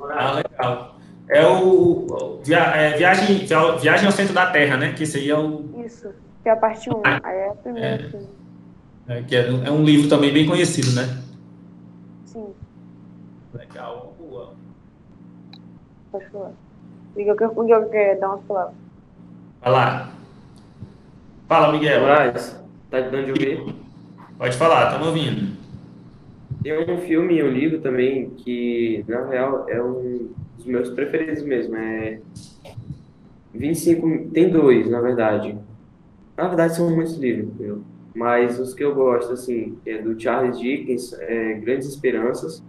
Ah, 0.00 0.32
legal. 0.32 0.96
É 1.28 1.44
o 1.44 2.40
via, 2.44 2.58
é, 2.58 2.96
viagem, 2.96 3.44
viagem 3.80 4.06
ao 4.06 4.12
Centro 4.12 4.32
da 4.32 4.46
Terra, 4.46 4.76
né? 4.76 4.92
Que 4.92 5.02
esse 5.02 5.18
aí 5.18 5.30
é 5.30 5.36
o... 5.36 5.64
Isso, 5.84 6.12
que 6.42 6.48
é 6.48 6.52
a 6.52 6.56
parte 6.56 6.88
1. 6.88 7.02
Ah, 7.04 7.20
aí 7.24 7.36
é 7.36 7.48
a 7.48 7.54
primeira. 7.54 8.10
É, 9.08 9.18
é, 9.18 9.22
que 9.22 9.34
é, 9.34 9.48
é 9.48 9.70
um 9.70 9.82
livro 9.82 10.08
também 10.08 10.32
bem 10.32 10.46
conhecido, 10.46 10.92
né? 10.92 11.25
Legal, 13.76 14.14
boa. 14.18 14.54
Pode 16.10 16.26
falar. 16.30 16.52
Miguel, 17.14 17.36
Miguel 17.58 17.88
quer 17.90 18.18
dar 18.18 18.28
umas 18.30 18.44
palavras. 18.46 18.74
Vai 19.60 19.70
lá. 19.70 20.12
Fala, 21.46 21.72
Miguel. 21.72 22.00
Mas, 22.00 22.58
tá 22.90 23.00
dando 23.00 23.26
de 23.26 23.32
ouvir? 23.32 23.74
Pode 24.38 24.56
falar, 24.56 24.86
estamos 24.86 25.08
ouvindo. 25.08 25.58
Tem 26.62 26.90
um 26.90 26.96
filme 27.02 27.34
e 27.34 27.42
um 27.42 27.50
livro 27.50 27.78
também 27.82 28.30
que, 28.30 29.04
na 29.06 29.26
real, 29.26 29.68
é 29.68 29.82
um 29.82 30.30
dos 30.56 30.64
meus 30.64 30.88
preferidos 30.88 31.42
mesmo. 31.42 31.76
É 31.76 32.18
25. 33.52 34.30
Tem 34.30 34.48
dois, 34.48 34.88
na 34.88 35.02
verdade. 35.02 35.54
Na 36.34 36.48
verdade, 36.48 36.76
são 36.76 36.88
muitos 36.88 37.18
livros, 37.18 37.52
meu. 37.60 37.82
mas 38.14 38.58
os 38.58 38.72
que 38.72 38.82
eu 38.82 38.94
gosto, 38.94 39.34
assim, 39.34 39.76
é 39.84 39.98
do 39.98 40.18
Charles 40.18 40.58
Dickens, 40.58 41.12
é 41.12 41.52
Grandes 41.54 41.88
Esperanças, 41.88 42.62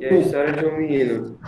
é 0.00 0.08
a 0.08 0.18
história 0.18 0.52
de 0.52 0.66
um 0.66 0.76
menino 0.76 1.38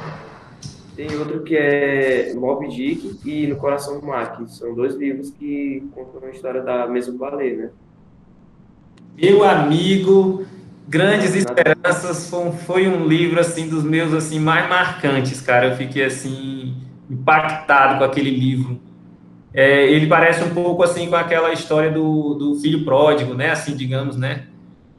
tem 1.01 1.17
outro 1.17 1.43
que 1.43 1.57
é 1.57 2.35
Mob 2.35 2.69
Dick 2.69 3.19
e 3.25 3.47
No 3.47 3.57
Coração 3.57 3.99
do 4.01 4.07
Mar, 4.07 4.39
são 4.49 4.75
dois 4.75 4.95
livros 4.95 5.31
que 5.31 5.83
contam 5.95 6.29
a 6.29 6.31
história 6.31 6.61
da 6.61 6.87
mesma 6.87 7.17
baleia, 7.17 7.57
né? 7.57 7.71
Meu 9.17 9.43
amigo, 9.43 10.45
Grandes 10.87 11.35
Esperanças 11.35 12.29
foi, 12.29 12.53
foi 12.53 12.89
um 12.89 13.07
livro 13.07 13.41
assim 13.41 13.67
dos 13.67 13.83
meus 13.83 14.13
assim 14.13 14.39
mais 14.39 14.69
marcantes, 14.69 15.41
cara. 15.41 15.69
Eu 15.69 15.77
fiquei 15.77 16.05
assim 16.05 16.77
impactado 17.09 17.99
com 17.99 18.05
aquele 18.05 18.31
livro. 18.31 18.79
É, 19.55 19.91
ele 19.91 20.07
parece 20.07 20.45
um 20.45 20.51
pouco 20.51 20.83
assim 20.83 21.09
com 21.09 21.17
aquela 21.17 21.51
história 21.53 21.91
do, 21.91 22.35
do 22.35 22.55
filho 22.57 22.85
pródigo, 22.85 23.33
né? 23.33 23.51
Assim, 23.51 23.75
digamos, 23.75 24.17
né? 24.17 24.49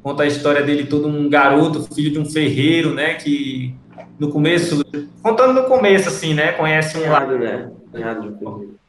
Conta 0.04 0.24
a 0.24 0.28
história 0.28 0.64
dele 0.64 0.86
todo 0.86 1.08
um 1.08 1.30
garoto, 1.30 1.93
filho 1.93 2.12
de 2.12 2.20
um 2.20 2.26
ferreiro, 2.26 2.93
né? 2.93 3.14
Que 3.16 3.76
no 4.20 4.30
começo, 4.30 4.84
contando 5.22 5.54
no 5.54 5.64
começo, 5.68 6.10
assim, 6.10 6.34
né? 6.34 6.52
Conhece 6.54 6.97
um 6.97 7.02
cunhado, 7.02 7.38
né? 7.38 7.72
Cunhado 7.91 8.22
de 8.22 8.28
um 8.28 8.38
ferreiro. 8.38 8.80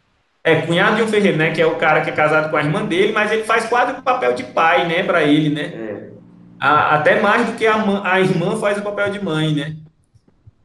É, 0.44 0.56
cunhado 0.62 0.96
de 0.96 1.02
um 1.02 1.08
ferreiro, 1.08 1.36
né? 1.36 1.50
Que 1.50 1.60
é 1.60 1.66
o 1.66 1.76
cara 1.76 2.00
que 2.00 2.10
é 2.10 2.12
casado 2.12 2.50
com 2.50 2.56
a 2.56 2.62
irmã 2.62 2.84
dele, 2.84 3.12
mas 3.12 3.30
ele 3.30 3.44
faz 3.44 3.66
quase 3.66 3.92
o 3.92 4.02
papel 4.02 4.34
de 4.34 4.44
pai, 4.44 4.88
né? 4.88 5.02
Para 5.02 5.22
ele, 5.22 5.50
né? 5.50 5.62
É. 5.62 6.08
A, 6.58 6.96
até 6.96 7.20
mais 7.20 7.46
do 7.46 7.52
que 7.52 7.66
a, 7.66 7.76
a 8.04 8.20
irmã 8.20 8.56
faz 8.56 8.78
o 8.78 8.82
papel 8.82 9.10
de 9.10 9.22
mãe, 9.22 9.54
né? 9.54 9.76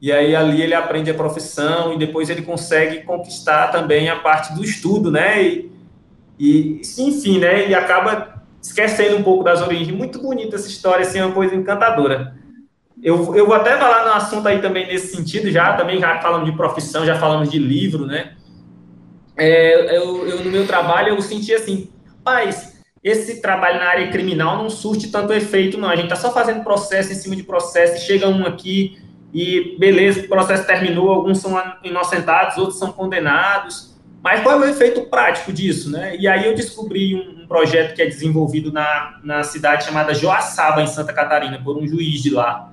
E 0.00 0.12
aí 0.12 0.34
ali 0.34 0.62
ele 0.62 0.74
aprende 0.74 1.10
a 1.10 1.14
profissão 1.14 1.92
e 1.92 1.98
depois 1.98 2.30
ele 2.30 2.42
consegue 2.42 3.02
conquistar 3.02 3.68
também 3.68 4.08
a 4.08 4.16
parte 4.16 4.54
do 4.54 4.64
estudo, 4.64 5.10
né? 5.10 5.42
E, 5.42 5.72
e 6.38 6.80
enfim, 6.98 7.38
né? 7.38 7.68
E 7.68 7.74
acaba 7.74 8.37
esquecendo 8.60 9.16
um 9.16 9.22
pouco 9.22 9.44
das 9.44 9.62
origens. 9.62 9.96
Muito 9.96 10.20
bonita 10.20 10.56
essa 10.56 10.68
história, 10.68 11.06
assim, 11.06 11.18
é 11.18 11.24
uma 11.24 11.34
coisa 11.34 11.54
encantadora. 11.54 12.36
Eu, 13.02 13.36
eu 13.36 13.46
vou 13.46 13.54
até 13.54 13.76
falar 13.76 14.04
no 14.04 14.12
assunto 14.12 14.48
aí 14.48 14.60
também 14.60 14.86
nesse 14.86 15.16
sentido, 15.16 15.50
já 15.50 15.74
também 15.74 16.00
já 16.00 16.20
falamos 16.20 16.50
de 16.50 16.56
profissão, 16.56 17.06
já 17.06 17.16
falamos 17.16 17.50
de 17.50 17.58
livro, 17.58 18.06
né? 18.06 18.32
É, 19.36 19.96
eu, 19.96 20.26
eu, 20.26 20.44
no 20.44 20.50
meu 20.50 20.66
trabalho, 20.66 21.10
eu 21.10 21.22
senti 21.22 21.54
assim, 21.54 21.92
mas 22.24 22.76
esse 23.02 23.40
trabalho 23.40 23.78
na 23.78 23.86
área 23.86 24.10
criminal 24.10 24.58
não 24.58 24.68
surte 24.68 25.08
tanto 25.08 25.32
efeito, 25.32 25.78
não. 25.78 25.88
A 25.88 25.94
gente 25.94 26.08
tá 26.08 26.16
só 26.16 26.32
fazendo 26.32 26.64
processo 26.64 27.12
em 27.12 27.14
cima 27.14 27.36
de 27.36 27.44
processo, 27.44 28.04
chega 28.04 28.28
um 28.28 28.44
aqui 28.44 28.98
e 29.32 29.76
beleza, 29.78 30.20
o 30.20 30.28
processo 30.28 30.66
terminou, 30.66 31.10
alguns 31.10 31.38
são 31.38 31.56
inocentados, 31.84 32.58
outros 32.58 32.78
são 32.78 32.90
condenados. 32.90 33.96
Mas 34.22 34.42
qual 34.42 34.62
é 34.62 34.66
o 34.66 34.68
efeito 34.68 35.02
prático 35.02 35.52
disso, 35.52 35.90
né? 35.90 36.16
E 36.16 36.26
aí 36.26 36.46
eu 36.46 36.54
descobri 36.54 37.14
um, 37.14 37.42
um 37.42 37.46
projeto 37.46 37.94
que 37.94 38.02
é 38.02 38.06
desenvolvido 38.06 38.72
na, 38.72 39.18
na 39.22 39.42
cidade 39.42 39.84
chamada 39.84 40.12
Joaçaba, 40.14 40.82
em 40.82 40.86
Santa 40.86 41.12
Catarina, 41.12 41.60
por 41.62 41.76
um 41.76 41.86
juiz 41.86 42.22
de 42.22 42.30
lá. 42.30 42.72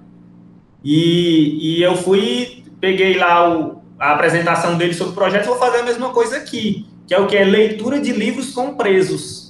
E, 0.83 1.77
e 1.77 1.83
eu 1.83 1.95
fui, 1.95 2.63
peguei 2.79 3.17
lá 3.17 3.49
o, 3.49 3.81
a 3.99 4.11
apresentação 4.11 4.77
dele 4.77 4.93
sobre 4.93 5.13
o 5.13 5.15
projeto, 5.15 5.45
vou 5.45 5.57
fazer 5.57 5.79
a 5.79 5.83
mesma 5.83 6.09
coisa 6.09 6.37
aqui, 6.37 6.87
que 7.07 7.13
é 7.13 7.19
o 7.19 7.27
que 7.27 7.37
é 7.37 7.43
leitura 7.43 7.99
de 7.99 8.11
livros 8.11 8.51
com 8.51 8.75
presos. 8.75 9.45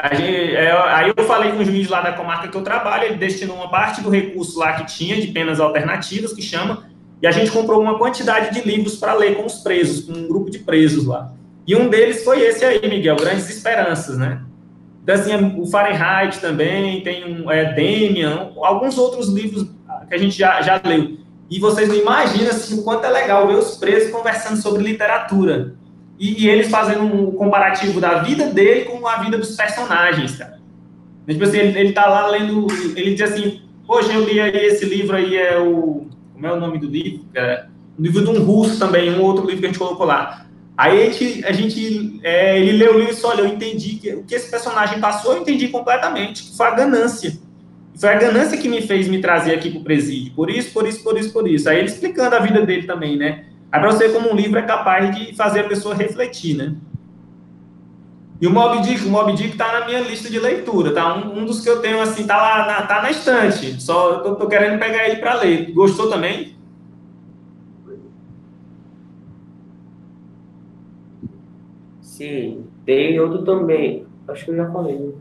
É, 0.00 0.70
aí 0.70 1.12
eu 1.14 1.24
falei 1.24 1.50
com 1.50 1.58
o 1.58 1.64
juiz 1.64 1.88
lá 1.88 2.00
da 2.00 2.12
comarca 2.12 2.46
que 2.46 2.56
eu 2.56 2.62
trabalho, 2.62 3.04
ele 3.04 3.16
destinou 3.16 3.56
uma 3.56 3.68
parte 3.68 4.00
do 4.00 4.08
recurso 4.08 4.58
lá 4.58 4.74
que 4.74 4.86
tinha 4.86 5.20
de 5.20 5.26
penas 5.28 5.58
alternativas, 5.58 6.32
que 6.32 6.40
chama, 6.40 6.88
e 7.20 7.26
a 7.26 7.30
gente 7.30 7.50
comprou 7.50 7.80
uma 7.80 7.98
quantidade 7.98 8.54
de 8.54 8.66
livros 8.66 8.96
para 8.96 9.14
ler 9.14 9.36
com 9.36 9.44
os 9.44 9.54
presos, 9.54 10.04
com 10.04 10.12
um 10.12 10.28
grupo 10.28 10.50
de 10.50 10.60
presos 10.60 11.04
lá. 11.04 11.32
E 11.66 11.74
um 11.74 11.88
deles 11.88 12.24
foi 12.24 12.40
esse 12.40 12.64
aí, 12.64 12.80
Miguel, 12.88 13.16
Grandes 13.16 13.50
Esperanças, 13.50 14.16
né? 14.16 14.40
Então, 15.02 15.14
assim, 15.14 15.60
o 15.60 15.66
Fahrenheit 15.66 16.38
também, 16.38 17.02
tem 17.02 17.24
um, 17.24 17.50
é, 17.50 17.72
Demian, 17.72 18.50
alguns 18.62 18.96
outros 18.98 19.28
livros 19.28 19.66
que 20.08 20.14
a 20.14 20.18
gente 20.18 20.36
já, 20.36 20.60
já 20.62 20.80
leu. 20.84 21.18
E 21.50 21.58
vocês 21.58 21.88
não 21.88 21.96
imaginam 21.96 22.50
assim, 22.50 22.78
o 22.78 22.82
quanto 22.82 23.04
é 23.06 23.10
legal 23.10 23.46
ver 23.46 23.56
os 23.56 23.76
presos 23.76 24.10
conversando 24.10 24.60
sobre 24.60 24.82
literatura. 24.82 25.74
E, 26.18 26.44
e, 26.44 26.48
eles 26.48 26.68
fazendo 26.68 27.04
um 27.04 27.30
comparativo 27.32 28.00
da 28.00 28.22
vida 28.22 28.46
dele 28.46 28.84
com 28.84 29.06
a 29.06 29.16
vida 29.18 29.38
dos 29.38 29.56
personagens, 29.56 30.36
cara. 30.36 30.58
Tipo 31.26 31.44
assim, 31.44 31.58
ele, 31.58 31.78
ele 31.78 31.92
tá 31.92 32.06
lá 32.06 32.26
lendo, 32.26 32.66
ele 32.96 33.14
diz 33.14 33.32
assim, 33.32 33.62
hoje 33.86 34.12
eu 34.12 34.24
li 34.24 34.38
esse 34.40 34.84
livro 34.84 35.16
aí, 35.16 35.36
é 35.36 35.58
o... 35.58 36.06
Como 36.38 36.46
é 36.46 36.56
o 36.56 36.60
nome 36.60 36.78
do 36.78 36.86
livro, 36.86 37.24
cara? 37.34 37.68
O 37.98 38.02
livro 38.02 38.22
de 38.22 38.30
um 38.30 38.44
russo 38.44 38.78
também, 38.78 39.10
um 39.10 39.22
outro 39.22 39.44
livro 39.44 39.60
que 39.60 39.66
a 39.66 39.68
gente 39.68 39.78
colocou 39.78 40.06
lá. 40.06 40.46
Aí 40.76 41.02
a 41.02 41.10
gente, 41.10 41.44
a 41.44 41.52
gente 41.52 42.20
é, 42.22 42.60
ele 42.60 42.72
leu 42.78 42.94
o 42.94 42.98
livro 42.98 43.12
e 43.12 43.14
disse, 43.14 43.26
olha, 43.26 43.40
eu 43.40 43.48
entendi 43.48 43.96
que 43.96 44.14
o 44.14 44.22
que 44.22 44.36
esse 44.36 44.48
personagem 44.48 45.00
passou, 45.00 45.34
eu 45.34 45.42
entendi 45.42 45.66
completamente, 45.66 46.44
que 46.44 46.56
foi 46.56 46.66
a 46.68 46.70
ganância 46.70 47.36
foi 47.98 48.10
a 48.10 48.14
ganância 48.14 48.56
que 48.56 48.68
me 48.68 48.80
fez 48.80 49.08
me 49.08 49.20
trazer 49.20 49.54
aqui 49.54 49.70
para 49.70 49.80
o 49.80 49.84
presídio. 49.84 50.32
Por 50.34 50.48
isso, 50.48 50.72
por 50.72 50.86
isso, 50.86 51.02
por 51.02 51.18
isso, 51.18 51.32
por 51.32 51.48
isso. 51.48 51.68
Aí 51.68 51.78
ele 51.78 51.88
explicando 51.88 52.36
a 52.36 52.38
vida 52.38 52.64
dele 52.64 52.86
também, 52.86 53.16
né? 53.16 53.46
Aí 53.72 53.80
para 53.80 53.90
você 53.90 54.08
como 54.10 54.32
um 54.32 54.36
livro 54.36 54.58
é 54.58 54.62
capaz 54.62 55.14
de 55.14 55.34
fazer 55.34 55.60
a 55.60 55.64
pessoa 55.64 55.94
refletir, 55.94 56.56
né? 56.56 56.74
E 58.40 58.46
o 58.46 58.50
Mob 58.52 58.80
Dick, 58.82 59.04
o 59.04 59.10
Mob 59.10 59.32
Dick 59.32 59.56
tá 59.56 59.80
na 59.80 59.86
minha 59.86 60.00
lista 60.00 60.30
de 60.30 60.38
leitura, 60.38 60.94
tá? 60.94 61.16
Um, 61.16 61.40
um 61.40 61.44
dos 61.44 61.60
que 61.60 61.68
eu 61.68 61.80
tenho, 61.80 62.00
assim, 62.00 62.24
tá 62.26 62.36
lá, 62.36 62.66
na, 62.66 62.82
tá 62.86 63.02
na 63.02 63.10
estante. 63.10 63.82
Só 63.82 64.20
tô, 64.20 64.36
tô 64.36 64.46
querendo 64.46 64.78
pegar 64.78 65.08
ele 65.08 65.16
para 65.16 65.34
ler. 65.34 65.72
Gostou 65.72 66.08
também? 66.08 66.56
Sim, 72.00 72.64
tem 72.84 73.18
outro 73.18 73.44
também. 73.44 74.06
Acho 74.28 74.44
que 74.44 74.50
eu 74.52 74.56
já 74.56 74.70
falei. 74.70 74.98
Né? 74.98 75.12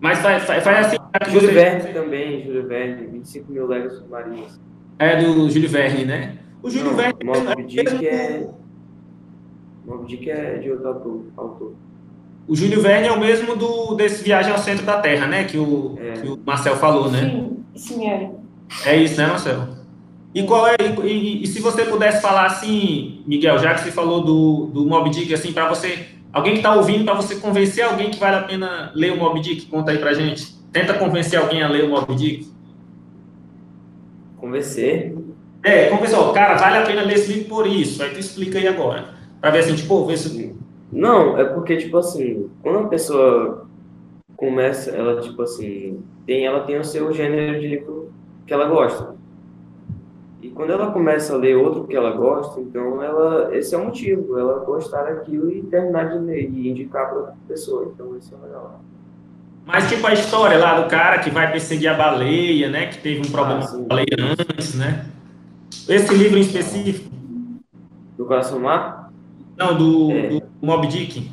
Mas 0.00 0.18
faz, 0.20 0.44
faz, 0.44 0.62
faz 0.62 0.86
assim. 0.86 0.96
Júlio 1.30 1.48
você... 1.48 1.54
Verne 1.54 1.92
também, 1.92 2.44
Júlio 2.44 2.66
Verne, 2.68 3.06
25 3.06 3.52
mil 3.52 3.66
léguas 3.66 3.94
submarinas. 3.94 4.60
É 4.98 5.16
do 5.16 5.48
Júlio 5.50 5.68
Verne, 5.68 6.04
né? 6.04 6.38
O 6.62 6.70
Júlio 6.70 6.90
Não, 6.90 6.96
Verne. 6.96 7.24
Mob 7.24 7.62
Dick 7.64 8.06
é. 8.06 8.48
Mob 9.86 10.06
Dick 10.06 10.28
é 10.30 10.58
de 10.58 10.70
outro 10.70 10.88
autor. 10.88 11.24
autor. 11.36 11.72
O 12.48 12.54
Júlio 12.54 12.80
Verne 12.80 13.08
é 13.08 13.12
o 13.12 13.18
mesmo 13.18 13.56
do, 13.56 13.94
desse 13.94 14.22
Viagem 14.22 14.52
ao 14.52 14.58
Centro 14.58 14.84
da 14.84 15.00
Terra, 15.00 15.26
né? 15.26 15.44
Que 15.44 15.58
o, 15.58 15.98
é. 15.98 16.12
que 16.12 16.28
o 16.28 16.38
Marcel 16.44 16.76
falou, 16.76 17.10
né? 17.10 17.20
Sim, 17.20 17.64
sim, 17.74 18.08
é. 18.08 18.30
É 18.84 18.96
isso, 18.96 19.16
né, 19.16 19.26
Marcel? 19.26 19.68
E, 20.34 20.42
qual 20.42 20.66
é, 20.66 20.76
e, 21.04 21.08
e, 21.08 21.42
e, 21.42 21.46
se 21.46 21.60
você 21.60 21.84
pudesse 21.84 22.20
falar 22.20 22.46
assim, 22.46 23.22
Miguel, 23.26 23.58
já 23.58 23.74
que 23.74 23.80
você 23.80 23.90
falou 23.90 24.22
do, 24.22 24.66
do 24.66 24.86
Mob 24.86 25.08
Dick, 25.08 25.32
assim, 25.32 25.52
para 25.52 25.68
você 25.68 26.16
Alguém 26.36 26.52
que 26.52 26.58
está 26.58 26.74
ouvindo 26.74 27.02
para 27.02 27.14
você 27.14 27.36
convencer 27.36 27.82
alguém 27.82 28.10
que 28.10 28.18
vale 28.18 28.36
a 28.36 28.42
pena 28.42 28.92
ler 28.94 29.12
o 29.12 29.16
Mob 29.16 29.40
Dick? 29.40 29.64
Conta 29.68 29.90
aí 29.90 29.96
para 29.96 30.12
gente. 30.12 30.54
Tenta 30.70 30.92
convencer 30.92 31.38
alguém 31.38 31.62
a 31.62 31.68
ler 31.68 31.84
o 31.84 31.88
Mob 31.88 32.14
Dick. 32.14 32.46
Convencer? 34.36 35.16
É, 35.62 35.86
convencer. 35.86 36.18
Ó, 36.18 36.32
cara, 36.32 36.56
vale 36.56 36.76
a 36.76 36.82
pena 36.82 37.00
ler 37.00 37.14
esse 37.14 37.32
livro 37.32 37.48
por 37.48 37.66
isso. 37.66 38.02
Aí 38.02 38.10
tu 38.10 38.20
explica 38.20 38.58
aí 38.58 38.68
agora. 38.68 39.15
Para 39.46 39.52
ver 39.52 39.60
assim, 39.60 39.76
tipo, 39.76 40.16
se... 40.16 40.56
Não, 40.90 41.38
é 41.38 41.44
porque, 41.44 41.76
tipo 41.76 41.96
assim, 41.98 42.50
quando 42.64 42.80
a 42.80 42.88
pessoa 42.88 43.68
começa, 44.36 44.90
ela, 44.90 45.20
tipo 45.20 45.40
assim, 45.40 46.02
tem, 46.26 46.44
ela 46.44 46.64
tem 46.64 46.80
o 46.80 46.84
seu 46.84 47.12
gênero 47.12 47.60
de 47.60 47.68
livro 47.68 48.12
que 48.44 48.52
ela 48.52 48.66
gosta. 48.66 49.14
E 50.42 50.48
quando 50.48 50.72
ela 50.72 50.90
começa 50.90 51.32
a 51.32 51.36
ler 51.36 51.54
outro 51.54 51.84
que 51.84 51.94
ela 51.94 52.10
gosta, 52.10 52.60
então 52.60 53.00
ela, 53.00 53.56
esse 53.56 53.72
é 53.72 53.78
o 53.78 53.84
motivo, 53.84 54.36
ela 54.36 54.64
gostar 54.64 55.04
daquilo 55.04 55.48
e 55.48 55.62
terminar 55.62 56.08
de 56.10 56.18
ler 56.18 56.50
e 56.50 56.68
indicar 56.68 57.08
para 57.08 57.18
outra 57.18 57.34
pessoa. 57.46 57.92
Então 57.94 58.16
isso 58.16 58.34
é 58.34 58.44
legal. 58.44 58.80
Mas 59.64 59.88
tipo 59.88 60.04
a 60.08 60.12
história 60.12 60.58
lá 60.58 60.80
do 60.80 60.90
cara 60.90 61.20
que 61.20 61.30
vai 61.30 61.52
perseguir 61.52 61.86
a 61.86 61.94
baleia, 61.94 62.68
né? 62.68 62.86
Que 62.86 62.98
teve 62.98 63.20
um 63.20 63.30
problema 63.30 63.62
ah, 63.62 63.68
com 63.68 63.76
a 63.76 63.82
baleia 63.82 64.16
antes, 64.18 64.74
né? 64.74 65.06
Esse 65.88 66.12
livro 66.12 66.36
em 66.36 66.40
específico. 66.40 67.14
Do 68.18 68.24
Coração 68.24 68.58
Mar? 68.58 68.95
Não, 69.56 69.76
do, 69.76 70.12
é. 70.12 70.28
do 70.28 70.42
Mob 70.60 70.86
Dick. 70.86 71.30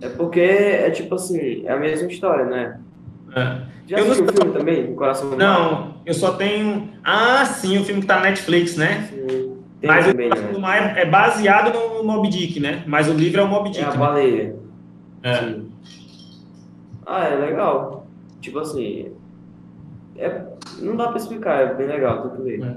É 0.00 0.08
porque 0.08 0.40
é 0.40 0.90
tipo 0.90 1.14
assim, 1.14 1.64
é 1.64 1.72
a 1.72 1.76
mesma 1.76 2.08
história, 2.08 2.44
né? 2.46 2.80
É. 3.34 3.60
Já 3.86 3.98
eu 3.98 4.04
assistiu 4.04 4.26
não... 4.26 4.32
o 4.32 4.36
filme 4.36 4.52
também, 4.52 4.86
do 4.86 4.94
Coração 4.94 5.30
Não, 5.36 5.72
Mar? 5.72 5.96
eu 6.06 6.14
só 6.14 6.32
tenho. 6.32 6.90
Ah, 7.02 7.44
sim, 7.44 7.78
o 7.78 7.84
filme 7.84 8.00
que 8.00 8.06
tá 8.06 8.16
na 8.16 8.22
Netflix, 8.22 8.76
né? 8.76 9.08
Sim. 9.10 9.56
Mas 9.82 10.06
também, 10.06 10.28
o 10.28 10.30
Coração 10.30 10.52
né? 10.52 10.58
Mar 10.58 10.98
é 10.98 11.04
baseado 11.04 11.76
no 11.76 12.04
Mob 12.04 12.28
Dick, 12.28 12.60
né? 12.60 12.84
Mas 12.86 13.08
o 13.08 13.12
livro 13.12 13.40
é 13.40 13.44
o 13.44 13.48
Mob 13.48 13.70
Dick. 13.70 13.84
É 13.84 13.88
a 13.88 13.90
né? 13.90 13.96
baleia. 13.96 14.56
É. 15.22 15.34
Sim. 15.34 15.70
Ah, 17.06 17.24
é 17.24 17.34
legal. 17.34 18.06
Tipo 18.40 18.60
assim, 18.60 19.12
é, 20.16 20.42
não 20.78 20.96
dá 20.96 21.08
pra 21.08 21.16
explicar, 21.16 21.60
é 21.60 21.74
bem 21.74 21.86
legal, 21.86 22.28
tem 22.28 22.36
que 22.36 22.42
ler. 22.42 22.62
É. 22.62 22.76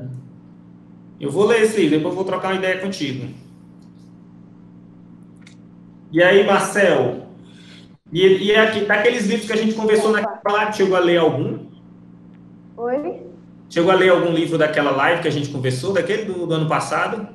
Eu 1.20 1.30
vou 1.30 1.46
ler 1.46 1.62
esse 1.62 1.80
livro, 1.80 1.98
depois 1.98 2.16
vou 2.16 2.26
trocar 2.26 2.50
uma 2.50 2.58
ideia 2.58 2.80
contigo. 2.80 3.28
E 6.14 6.22
aí, 6.22 6.46
Marcel? 6.46 7.24
E, 8.12 8.52
e 8.52 8.56
aqui, 8.56 8.86
daqueles 8.86 9.26
livros 9.26 9.48
que 9.48 9.54
a 9.54 9.58
gente 9.58 9.74
conversou 9.74 10.12
naquela 10.12 10.58
live, 10.58 10.78
chegou 10.78 10.96
a 10.96 11.00
ler 11.00 11.18
algum? 11.18 11.58
Oi? 12.78 13.24
Chegou 13.68 13.92
a 13.92 13.96
ler 13.96 14.10
algum 14.10 14.32
livro 14.32 14.56
daquela 14.56 14.92
live 14.92 15.24
que 15.24 15.28
a 15.28 15.32
gente 15.32 15.50
conversou, 15.50 15.92
daquele 15.92 16.26
do, 16.26 16.46
do 16.46 16.54
ano 16.54 16.70
passado? 16.70 17.28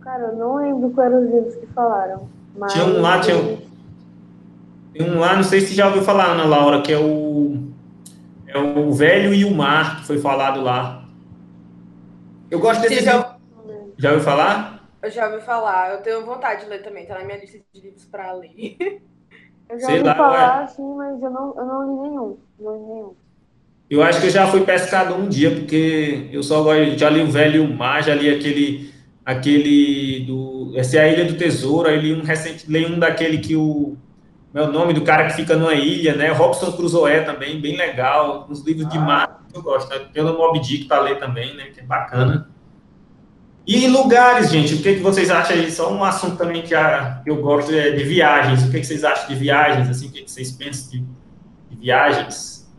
Cara, 0.00 0.32
eu 0.32 0.36
não 0.36 0.56
lembro 0.56 0.90
quais 0.90 1.12
eram 1.12 1.24
os 1.24 1.32
livros 1.32 1.54
que 1.54 1.66
falaram. 1.68 2.28
Mas... 2.58 2.72
Tinha 2.72 2.86
um 2.86 3.00
lá, 3.00 3.20
tinha 3.20 3.36
um, 3.36 3.58
tem 4.92 5.08
um 5.08 5.20
lá, 5.20 5.36
não 5.36 5.44
sei 5.44 5.60
se 5.60 5.74
já 5.74 5.86
ouviu 5.86 6.02
falar, 6.02 6.32
Ana 6.32 6.46
Laura, 6.46 6.82
que 6.82 6.92
é 6.92 6.98
o, 6.98 7.68
é 8.48 8.58
o 8.58 8.92
Velho 8.92 9.32
e 9.32 9.44
o 9.44 9.54
Mar, 9.54 10.00
que 10.00 10.08
foi 10.08 10.18
falado 10.18 10.60
lá. 10.60 11.04
Eu 12.50 12.58
gosto 12.58 12.80
desse 12.80 13.04
já... 13.04 13.36
já 13.96 14.10
ouviu 14.10 14.24
falar? 14.24 14.73
Eu 15.04 15.10
já 15.10 15.28
ouvi 15.28 15.44
falar. 15.44 15.92
Eu 15.92 15.98
tenho 15.98 16.24
vontade 16.24 16.64
de 16.64 16.70
ler 16.70 16.82
também. 16.82 17.04
Tá 17.06 17.18
na 17.18 17.24
minha 17.24 17.38
lista 17.38 17.58
de 17.58 17.80
livros 17.80 18.06
para 18.06 18.32
ler. 18.32 18.76
Eu 19.66 19.80
já 19.80 19.86
Sei 19.86 19.96
ouvi 19.96 20.08
lá, 20.08 20.14
falar, 20.14 20.60
ué. 20.60 20.66
sim, 20.66 20.94
mas 20.94 21.22
eu 21.22 21.30
não, 21.30 21.54
eu 21.56 21.64
não 21.64 21.82
li 21.82 22.08
nenhum. 22.10 22.38
Não 22.60 22.74
li 22.74 22.82
nenhum. 22.82 23.14
Eu 23.88 24.02
acho 24.02 24.20
que 24.20 24.26
eu 24.26 24.30
já 24.30 24.46
fui 24.46 24.60
pescado 24.60 25.14
um 25.14 25.26
dia, 25.26 25.50
porque 25.50 26.28
eu 26.30 26.42
só 26.42 26.62
já 26.98 27.08
li 27.08 27.22
o 27.22 27.30
Velho 27.30 27.56
e 27.56 27.66
o 27.66 27.74
Mar, 27.74 28.02
já 28.02 28.14
li 28.14 28.28
aquele, 28.28 28.92
aquele 29.24 30.26
do... 30.26 30.72
Essa 30.76 30.98
é 30.98 31.00
a 31.00 31.08
Ilha 31.08 31.24
do 31.24 31.38
Tesouro, 31.38 31.88
aí 31.88 31.98
li 31.98 32.12
um 32.12 32.22
recente, 32.22 32.70
li 32.70 32.84
um 32.84 32.98
daquele 32.98 33.38
que 33.38 33.56
o... 33.56 33.96
Meu 34.52 34.70
nome 34.70 34.92
do 34.92 35.00
cara 35.00 35.26
que 35.28 35.32
fica 35.32 35.56
numa 35.56 35.72
ilha, 35.72 36.14
né? 36.14 36.30
Robson 36.30 36.70
Crusoe 36.72 37.24
também, 37.24 37.58
bem 37.58 37.74
legal. 37.74 38.46
Uns 38.50 38.62
livros 38.62 38.84
ah. 38.84 38.90
de 38.90 38.98
mar 38.98 39.46
eu 39.54 39.62
gosto. 39.62 39.88
Né? 39.88 40.06
Tem 40.12 40.22
o 40.22 40.36
Mob 40.36 40.60
Dick 40.60 40.84
para 40.84 41.00
ler 41.00 41.18
também, 41.18 41.56
né? 41.56 41.70
Que 41.72 41.80
é 41.80 41.84
bacana. 41.84 42.48
E 43.66 43.88
lugares, 43.88 44.50
gente, 44.50 44.74
o 44.74 44.82
que, 44.82 44.96
que 44.96 45.00
vocês 45.00 45.30
acham 45.30 45.56
aí? 45.56 45.70
Só 45.70 45.90
um 45.90 46.04
assunto 46.04 46.36
também 46.36 46.62
que 46.62 46.74
a, 46.74 47.22
eu 47.24 47.36
gosto 47.40 47.72
é 47.72 47.92
de 47.92 48.04
viagens. 48.04 48.62
O 48.62 48.70
que, 48.70 48.80
que 48.80 48.86
vocês 48.86 49.04
acham 49.04 49.26
de 49.28 49.34
viagens? 49.36 49.88
Assim, 49.88 50.08
o 50.08 50.12
que, 50.12 50.22
que 50.22 50.30
vocês 50.30 50.52
pensam 50.52 50.90
de, 50.90 50.98
de 51.70 51.76
viagens? 51.76 52.70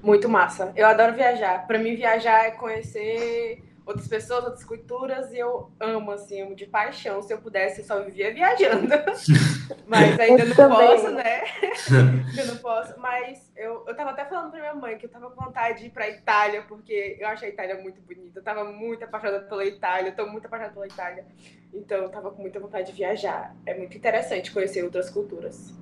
Muito 0.00 0.28
massa. 0.28 0.72
Eu 0.76 0.86
adoro 0.86 1.14
viajar. 1.14 1.66
Para 1.66 1.78
mim, 1.78 1.96
viajar 1.96 2.46
é 2.46 2.52
conhecer 2.52 3.62
outras 3.90 4.08
pessoas, 4.08 4.44
outras 4.44 4.64
culturas, 4.64 5.32
e 5.32 5.38
eu 5.38 5.70
amo, 5.78 6.10
assim, 6.12 6.40
amo 6.40 6.54
de 6.54 6.66
paixão. 6.66 7.22
Se 7.22 7.32
eu 7.32 7.38
pudesse, 7.38 7.80
eu 7.80 7.84
só 7.84 8.02
vivia 8.02 8.32
viajando. 8.32 8.88
mas 9.86 10.18
ainda 10.18 10.44
não 10.44 10.54
posso, 10.54 11.10
né? 11.10 11.42
ainda 12.30 12.44
não 12.44 12.56
posso. 12.56 12.98
Mas 12.98 13.50
eu, 13.56 13.84
eu 13.86 13.94
tava 13.94 14.10
até 14.10 14.24
falando 14.24 14.50
pra 14.50 14.60
minha 14.60 14.74
mãe 14.74 14.96
que 14.96 15.06
eu 15.06 15.10
tava 15.10 15.30
com 15.30 15.44
vontade 15.44 15.80
de 15.80 15.86
ir 15.86 15.90
pra 15.90 16.08
Itália, 16.08 16.62
porque 16.62 17.16
eu 17.18 17.28
achei 17.28 17.48
a 17.48 17.52
Itália 17.52 17.76
muito 17.82 18.00
bonita. 18.00 18.38
Eu 18.38 18.42
tava 18.42 18.64
muito 18.64 19.04
apaixonada 19.04 19.44
pela 19.44 19.64
Itália, 19.64 20.10
eu 20.10 20.16
tô 20.16 20.26
muito 20.26 20.46
apaixonada 20.46 20.74
pela 20.74 20.86
Itália. 20.86 21.26
Então 21.72 21.98
eu 21.98 22.08
tava 22.08 22.30
com 22.30 22.40
muita 22.40 22.58
vontade 22.58 22.90
de 22.90 22.96
viajar. 22.96 23.54
É 23.66 23.74
muito 23.74 23.96
interessante 23.96 24.52
conhecer 24.52 24.82
outras 24.82 25.10
culturas. 25.10 25.72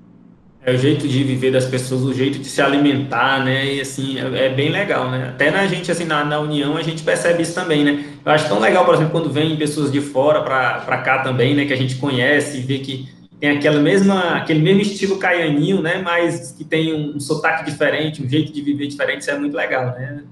É 0.61 0.75
o 0.75 0.77
jeito 0.77 1.07
de 1.07 1.23
viver 1.23 1.53
das 1.53 1.65
pessoas, 1.65 2.03
o 2.03 2.13
jeito 2.13 2.41
de 2.41 2.47
se 2.47 2.61
alimentar, 2.61 3.45
né? 3.45 3.75
E 3.75 3.81
assim, 3.81 4.19
é, 4.19 4.47
é 4.47 4.49
bem 4.49 4.71
legal, 4.71 5.11
né? 5.11 5.29
Até 5.31 5.51
na 5.51 5.67
gente, 5.67 5.91
assim, 5.91 6.05
na, 6.05 6.25
na 6.25 6.41
União, 6.41 6.77
a 6.77 6.83
gente 6.83 7.03
percebe 7.03 7.43
isso 7.43 7.55
também, 7.55 7.85
né? 7.85 8.05
Eu 8.25 8.33
acho 8.33 8.49
tão 8.49 8.59
legal, 8.59 8.85
por 8.85 8.95
exemplo, 8.95 9.13
quando 9.13 9.31
vem 9.31 9.57
pessoas 9.57 9.91
de 9.91 10.01
fora 10.01 10.43
para 10.43 10.99
cá 10.99 11.23
também, 11.23 11.55
né? 11.55 11.65
Que 11.65 11.73
a 11.73 11.77
gente 11.77 11.97
conhece 11.97 12.59
e 12.59 12.61
vê 12.61 12.79
que 12.81 13.09
tem 13.41 13.51
aquela 13.51 13.81
mesma, 13.81 14.37
aquele 14.37 14.61
mesmo 14.61 14.83
estilo 14.83 15.19
caianinho, 15.19 15.81
né? 15.81 16.03
Mas 16.03 16.51
que 16.51 16.65
tem 16.65 16.93
um, 16.93 17.17
um 17.17 17.21
sotaque 17.21 17.65
diferente, 17.65 18.23
um 18.23 18.29
jeito 18.29 18.53
de 18.53 18.61
viver 18.61 18.89
diferente, 18.89 19.21
isso 19.21 19.31
é 19.31 19.39
muito 19.39 19.57
legal, 19.57 19.87
né? 19.87 20.25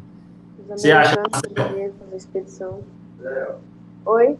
Você 0.68 0.90
acha? 0.90 1.16
Expedição. 2.14 2.80
Oi? 4.04 4.36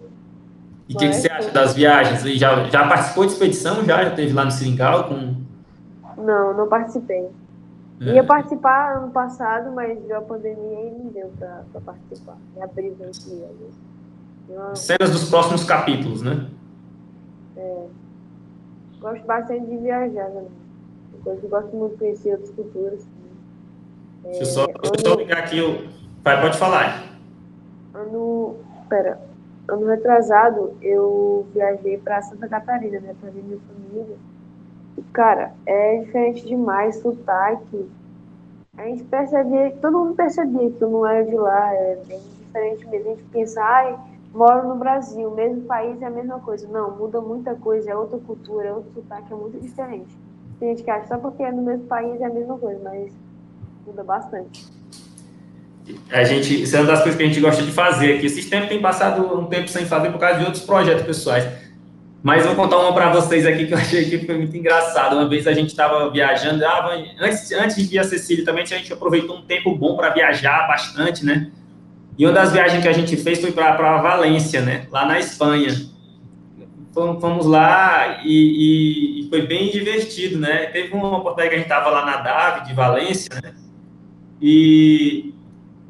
E 0.89 0.95
o 0.95 0.99
que, 0.99 1.09
que, 1.09 1.15
você 1.15 1.29
acha 1.31 1.51
das 1.51 1.75
viagens? 1.75 2.23
Já, 2.39 2.65
já 2.65 2.87
participou 2.87 3.25
de 3.25 3.33
expedição? 3.33 3.85
Já? 3.85 4.05
Já 4.05 4.11
teve 4.11 4.33
lá 4.33 4.45
no 4.45 4.51
Seringal 4.51 5.05
com 5.05 5.46
não, 6.27 6.55
não 6.55 6.69
participei. 6.69 7.31
É. 8.01 8.15
Ia 8.15 8.25
participar 8.25 8.99
ano 8.99 9.11
passado, 9.11 9.73
mas 9.73 9.99
deu 10.03 10.19
a 10.19 10.23
pandemia 10.23 10.89
e 10.89 10.91
não 10.91 11.11
deu 11.11 11.33
para 11.39 11.81
participar. 11.81 12.37
Me 12.55 12.63
abriu 12.63 12.93
aqui. 12.93 13.45
Uma... 14.49 14.77
Cenas 14.77 15.11
dos 15.11 15.31
próximos 15.31 15.65
capítulos, 15.65 16.23
né? 16.23 16.47
É. 17.57 17.87
Gosto 19.01 19.25
bastante 19.25 19.67
de 19.67 19.77
viajar, 19.79 20.29
né? 20.29 20.45
Que 21.41 21.47
gosto 21.49 21.75
muito 21.75 21.93
de 21.93 21.99
conhecer 21.99 22.33
outras 22.33 22.51
culturas. 22.51 23.07
É, 24.25 24.31
deixa 24.31 24.43
eu 24.43 24.47
só, 24.47 24.67
eu 24.67 25.01
só 25.05 25.15
ligar 25.15 25.39
aqui. 25.39 25.61
O... 25.61 25.89
Vai, 26.23 26.41
pode 26.41 26.59
falar. 26.59 27.03
Ano. 27.95 28.57
Pera. 28.89 29.19
Ano 29.69 29.87
retrasado, 29.87 30.77
eu 30.81 31.47
viajei 31.53 31.99
para 31.99 32.23
Santa 32.23 32.47
Catarina, 32.47 33.01
né? 33.01 33.17
Para 33.21 33.31
ver 33.31 33.43
minha 33.43 33.59
família. 33.59 34.17
Cara, 35.13 35.53
é 35.67 35.99
diferente 35.99 36.47
demais, 36.47 36.97
sotaque. 36.97 37.89
A 38.77 38.85
gente 38.85 39.05
percebia, 39.05 39.75
todo 39.81 39.99
mundo 39.99 40.15
percebia 40.15 40.71
que 40.71 40.83
eu 40.83 40.91
não 40.91 41.07
era 41.07 41.25
de 41.25 41.35
lá, 41.35 41.75
é 41.75 41.99
bem 42.07 42.21
diferente 42.39 42.87
mesmo. 42.87 43.11
A 43.11 43.15
gente 43.15 43.25
pensa, 43.33 43.63
ai, 43.63 43.99
moro 44.35 44.69
no 44.69 44.77
Brasil, 44.77 45.31
mesmo 45.31 45.63
país 45.63 46.01
é 46.03 46.07
a 46.07 46.11
mesma 46.11 46.39
coisa. 46.41 46.69
Não, 46.69 46.97
muda 46.97 47.21
muita 47.21 47.55
coisa, 47.55 47.91
é 47.91 47.97
outra 47.97 48.19
cultura, 48.19 48.69
é 48.69 48.73
outro 48.73 48.93
sotaque, 48.95 49.33
é 49.33 49.37
muito 49.37 49.59
diferente. 49.59 50.15
Tem 50.59 50.71
gente 50.71 50.83
que 50.83 50.91
acha 50.91 51.09
só 51.09 51.19
porque 51.19 51.43
é 51.43 51.53
no 51.53 51.63
mesmo 51.63 51.85
país 51.85 52.21
é 52.21 52.25
a 52.25 52.31
mesma 52.31 52.59
coisa, 52.59 52.81
mas 52.83 53.13
muda 53.87 54.05
bastante. 54.05 54.67
A 56.11 56.25
gente, 56.25 56.63
isso 56.63 56.77
é 56.77 56.81
uma 56.81 56.89
das 56.89 57.01
coisas 57.01 57.17
que 57.17 57.23
a 57.23 57.27
gente 57.27 57.41
gosta 57.41 57.63
de 57.63 57.71
fazer 57.71 58.15
aqui. 58.15 58.27
Esses 58.27 58.49
tempos 58.51 58.69
tem 58.69 58.81
passado 58.81 59.39
um 59.39 59.47
tempo 59.47 59.69
sem 59.69 59.87
fazer 59.87 60.11
por 60.11 60.19
causa 60.19 60.39
de 60.39 60.45
outros 60.45 60.65
projetos 60.65 61.05
pessoais 61.05 61.66
mas 62.23 62.45
vou 62.45 62.55
contar 62.55 62.79
uma 62.79 62.93
para 62.93 63.13
vocês 63.13 63.47
aqui 63.47 63.67
que 63.67 63.75
eu 63.75 63.79
achei 63.79 64.05
que 64.05 64.27
foi 64.27 64.37
muito 64.37 64.57
engraçado. 64.57 65.17
Uma 65.17 65.29
vez 65.29 65.47
a 65.47 65.53
gente 65.53 65.69
estava 65.69 66.11
viajando, 66.11 66.65
ah, 66.65 66.91
antes, 67.21 67.53
antes 67.53 67.77
de 67.77 67.85
vir 67.85 67.99
a 67.99 68.05
Cecília 68.05 68.45
também, 68.45 68.65
a 68.65 68.67
gente 68.67 68.93
aproveitou 68.93 69.37
um 69.37 69.43
tempo 69.43 69.75
bom 69.77 69.97
para 69.97 70.11
viajar 70.11 70.67
bastante, 70.67 71.25
né? 71.25 71.51
E 72.19 72.25
uma 72.25 72.33
das 72.33 72.53
viagens 72.53 72.83
que 72.83 72.89
a 72.89 72.93
gente 72.93 73.17
fez 73.17 73.41
foi 73.41 73.53
para 73.53 74.01
Valência, 74.01 74.63
né? 74.63 74.87
Lá 74.91 75.05
na 75.07 75.19
Espanha. 75.19 75.69
Fomos 76.93 77.45
lá 77.45 78.23
e, 78.25 79.21
e, 79.21 79.29
foi 79.29 79.47
bem 79.47 79.71
divertido, 79.71 80.39
né? 80.39 80.67
Teve 80.67 80.95
uma 80.95 81.19
oportunidade 81.19 81.51
que 81.51 81.55
a 81.55 81.59
gente 81.59 81.67
estava 81.67 81.91
lá 81.91 82.07
na 82.07 82.17
Dave 82.17 82.67
de 82.67 82.73
Valência, 82.73 83.29
né? 83.43 83.53
E, 84.41 85.35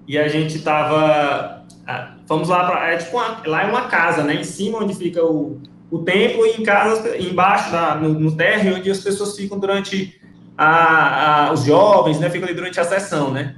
e 0.09 0.18
a 0.18 0.27
gente 0.27 0.57
estava. 0.57 1.64
Ah, 1.87 2.16
fomos 2.27 2.49
lá 2.49 2.64
para. 2.64 2.93
É 2.93 2.97
tipo 2.97 3.16
uma, 3.16 3.41
lá 3.47 3.62
é 3.62 3.66
uma 3.66 3.83
casa, 3.83 4.24
né? 4.24 4.35
Em 4.35 4.45
cima 4.45 4.79
onde 4.79 4.95
fica 4.95 5.24
o 5.24 5.61
o 5.91 5.99
templo 6.01 6.45
em 6.47 6.62
casa, 6.62 7.16
embaixo, 7.16 7.70
no, 8.01 8.09
no 8.09 8.37
térreo, 8.37 8.76
onde 8.76 8.91
as 8.91 9.01
pessoas 9.01 9.37
ficam 9.37 9.59
durante 9.59 10.20
a, 10.57 11.47
a, 11.47 11.53
os 11.53 11.64
jovens, 11.64 12.18
né, 12.18 12.30
ficam 12.30 12.49
ali 12.49 12.57
durante 12.57 12.80
a 12.80 12.84
sessão, 12.84 13.30
né? 13.30 13.57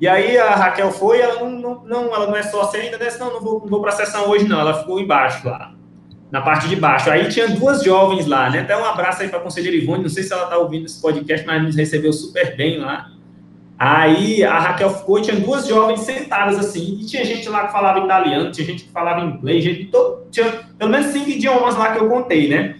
E 0.00 0.08
aí 0.08 0.38
a 0.38 0.54
Raquel 0.54 0.90
foi, 0.90 1.20
ela 1.20 1.40
não, 1.40 1.50
não, 1.50 1.84
não 1.84 2.14
ela 2.14 2.26
não 2.26 2.34
é 2.34 2.42
só 2.42 2.70
ainda, 2.74 2.96
né? 2.96 3.08
Não, 3.18 3.34
não 3.34 3.40
vou, 3.40 3.60
não 3.60 3.68
vou 3.68 3.82
para 3.82 3.90
a 3.90 3.96
sessão 3.96 4.30
hoje, 4.30 4.48
não. 4.48 4.58
Ela 4.58 4.72
ficou 4.72 4.98
embaixo 4.98 5.46
lá, 5.46 5.74
na 6.30 6.40
parte 6.40 6.68
de 6.68 6.76
baixo. 6.76 7.10
Aí 7.10 7.28
tinha 7.28 7.48
duas 7.48 7.82
jovens 7.82 8.26
lá, 8.26 8.48
né? 8.48 8.60
Até 8.60 8.74
um 8.74 8.84
abraço 8.84 9.22
aí 9.22 9.28
para 9.28 9.38
a 9.38 9.42
conselheira 9.42 9.76
Ivone, 9.76 10.02
não 10.02 10.08
sei 10.08 10.22
se 10.22 10.32
ela 10.32 10.44
está 10.44 10.56
ouvindo 10.56 10.86
esse 10.86 11.00
podcast, 11.02 11.46
mas 11.46 11.62
nos 11.62 11.76
recebeu 11.76 12.14
super 12.14 12.56
bem 12.56 12.78
lá. 12.78 13.10
Aí 13.82 14.44
a 14.44 14.58
Raquel 14.58 14.90
ficou 14.90 15.18
e 15.18 15.22
tinha 15.22 15.40
duas 15.40 15.66
jovens 15.66 16.00
sentadas 16.00 16.58
assim, 16.58 16.98
e 17.00 17.06
tinha 17.06 17.24
gente 17.24 17.48
lá 17.48 17.66
que 17.66 17.72
falava 17.72 18.00
italiano, 18.00 18.52
tinha 18.52 18.66
gente 18.66 18.84
que 18.84 18.90
falava 18.90 19.22
inglês, 19.22 19.64
gente, 19.64 19.86
todo, 19.86 20.26
tinha 20.30 20.52
pelo 20.76 20.90
menos 20.90 21.06
cinco 21.06 21.30
idiomas 21.30 21.74
lá 21.76 21.90
que 21.90 21.98
eu 21.98 22.06
contei, 22.06 22.46
né? 22.46 22.76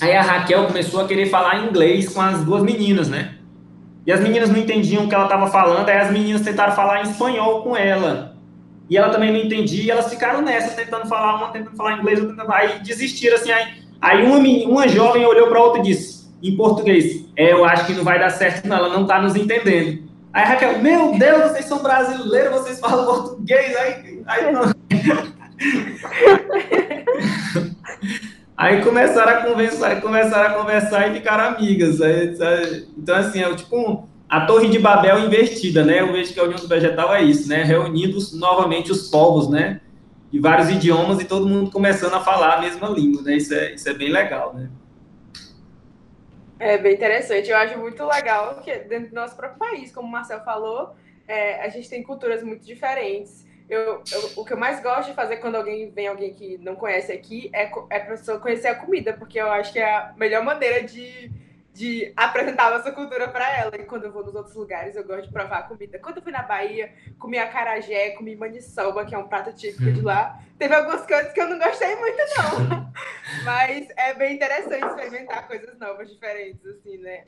Aí 0.00 0.16
a 0.16 0.22
Raquel 0.22 0.66
começou 0.66 1.02
a 1.02 1.06
querer 1.06 1.26
falar 1.26 1.62
inglês 1.66 2.08
com 2.08 2.22
as 2.22 2.42
duas 2.42 2.62
meninas, 2.62 3.10
né? 3.10 3.34
E 4.06 4.10
as 4.10 4.18
meninas 4.18 4.48
não 4.48 4.58
entendiam 4.58 5.04
o 5.04 5.08
que 5.10 5.14
ela 5.14 5.24
estava 5.24 5.46
falando, 5.48 5.86
aí 5.90 5.98
as 5.98 6.10
meninas 6.10 6.40
tentaram 6.40 6.72
falar 6.74 7.00
em 7.00 7.10
espanhol 7.10 7.62
com 7.62 7.76
ela. 7.76 8.34
E 8.88 8.96
ela 8.96 9.10
também 9.10 9.30
não 9.30 9.38
entendia, 9.38 9.84
e 9.84 9.90
elas 9.90 10.08
ficaram 10.08 10.40
nessa, 10.40 10.74
tentando 10.74 11.06
falar, 11.06 11.36
uma 11.36 11.48
tentando 11.48 11.76
falar 11.76 11.98
inglês, 11.98 12.18
outra 12.18 12.34
tentando... 12.34 12.50
Aí 12.50 12.78
desistiram, 12.78 13.36
assim, 13.36 13.52
aí, 13.52 13.66
aí 14.00 14.24
uma, 14.24 14.38
uma 14.38 14.88
jovem 14.88 15.26
olhou 15.26 15.48
para 15.48 15.60
outra 15.60 15.80
e 15.80 15.82
disse, 15.84 16.17
em 16.42 16.56
português, 16.56 17.24
é, 17.36 17.52
eu 17.52 17.64
acho 17.64 17.86
que 17.86 17.94
não 17.94 18.04
vai 18.04 18.18
dar 18.18 18.30
certo, 18.30 18.66
não, 18.66 18.76
ela 18.76 18.88
não 18.88 19.02
está 19.02 19.20
nos 19.20 19.34
entendendo. 19.36 20.08
Aí 20.32 20.44
Raquel, 20.44 20.78
meu 20.78 21.18
Deus, 21.18 21.50
vocês 21.50 21.64
são 21.64 21.82
brasileiros, 21.82 22.52
vocês 22.52 22.78
falam 22.78 23.04
português, 23.04 23.76
aí... 23.76 24.22
Aí, 24.26 24.44
aí 28.56 28.82
começaram 28.82 29.32
a 29.32 29.42
conversar, 29.42 30.00
começaram 30.00 30.50
a 30.50 30.58
conversar 30.58 31.10
e 31.10 31.14
ficaram 31.14 31.56
amigas. 31.56 31.98
Então, 32.96 33.16
assim, 33.16 33.42
é 33.42 33.54
tipo 33.54 33.76
um, 33.76 34.04
a 34.28 34.42
Torre 34.42 34.68
de 34.68 34.78
Babel 34.78 35.20
invertida, 35.20 35.82
né? 35.82 36.00
Eu 36.00 36.12
vejo 36.12 36.34
que 36.34 36.38
a 36.38 36.44
União 36.44 36.60
do 36.60 36.68
Vegetal 36.68 37.14
é 37.14 37.22
isso, 37.22 37.48
né? 37.48 37.64
Reunidos 37.64 38.38
novamente 38.38 38.92
os 38.92 39.08
povos, 39.08 39.48
né? 39.48 39.80
De 40.30 40.38
vários 40.38 40.68
idiomas 40.68 41.18
e 41.20 41.24
todo 41.24 41.48
mundo 41.48 41.70
começando 41.70 42.12
a 42.12 42.20
falar 42.20 42.56
a 42.56 42.60
mesma 42.60 42.88
língua, 42.88 43.22
né? 43.22 43.36
Isso 43.36 43.54
é, 43.54 43.74
isso 43.74 43.88
é 43.88 43.94
bem 43.94 44.10
legal, 44.10 44.54
né? 44.54 44.68
É 46.58 46.76
bem 46.76 46.94
interessante. 46.94 47.50
Eu 47.50 47.56
acho 47.56 47.78
muito 47.78 48.04
legal 48.04 48.60
que 48.60 48.74
dentro 48.80 49.10
do 49.10 49.14
nosso 49.14 49.36
próprio 49.36 49.58
país, 49.58 49.92
como 49.92 50.08
o 50.08 50.10
Marcel 50.10 50.40
falou, 50.40 50.94
é, 51.26 51.60
a 51.60 51.68
gente 51.68 51.88
tem 51.88 52.02
culturas 52.02 52.42
muito 52.42 52.64
diferentes. 52.64 53.46
Eu, 53.68 54.02
eu, 54.10 54.30
o 54.36 54.44
que 54.44 54.52
eu 54.54 54.56
mais 54.56 54.82
gosto 54.82 55.10
de 55.10 55.14
fazer 55.14 55.36
quando 55.36 55.56
alguém 55.56 55.90
vem 55.90 56.08
alguém 56.08 56.32
que 56.32 56.56
não 56.58 56.74
conhece 56.74 57.12
aqui 57.12 57.50
é, 57.52 57.70
é 57.90 57.96
a 57.98 58.06
pessoa 58.06 58.40
conhecer 58.40 58.68
a 58.68 58.74
comida, 58.74 59.12
porque 59.12 59.38
eu 59.38 59.50
acho 59.50 59.72
que 59.72 59.78
é 59.78 59.84
a 59.84 60.14
melhor 60.16 60.42
maneira 60.42 60.82
de 60.82 61.30
de 61.72 62.12
apresentar 62.16 62.72
a 62.72 62.78
nossa 62.78 62.90
cultura 62.90 63.28
para 63.28 63.56
ela. 63.56 63.76
E 63.76 63.84
quando 63.84 64.04
eu 64.04 64.12
vou 64.12 64.24
nos 64.24 64.34
outros 64.34 64.54
lugares, 64.56 64.96
eu 64.96 65.04
gosto 65.04 65.26
de 65.26 65.32
provar 65.32 65.58
a 65.58 65.62
comida. 65.62 65.98
Quando 65.98 66.16
eu 66.16 66.22
fui 66.22 66.32
na 66.32 66.42
Bahia, 66.42 66.92
comi 67.18 67.38
acarajé, 67.38 68.10
comi 68.10 68.34
maniçoba, 68.34 69.04
que 69.04 69.14
é 69.14 69.18
um 69.18 69.28
prato 69.28 69.52
típico 69.52 69.92
de 69.92 70.00
lá. 70.00 70.38
Teve 70.58 70.74
algumas 70.74 71.06
coisas 71.06 71.32
que 71.32 71.40
eu 71.40 71.48
não 71.48 71.58
gostei 71.58 71.94
muito, 71.96 72.18
não. 72.36 72.92
Mas 73.44 73.86
é 73.96 74.14
bem 74.14 74.34
interessante 74.34 74.84
experimentar 74.84 75.46
coisas 75.46 75.78
novas, 75.78 76.10
diferentes, 76.10 76.64
assim, 76.66 76.98
né? 76.98 77.24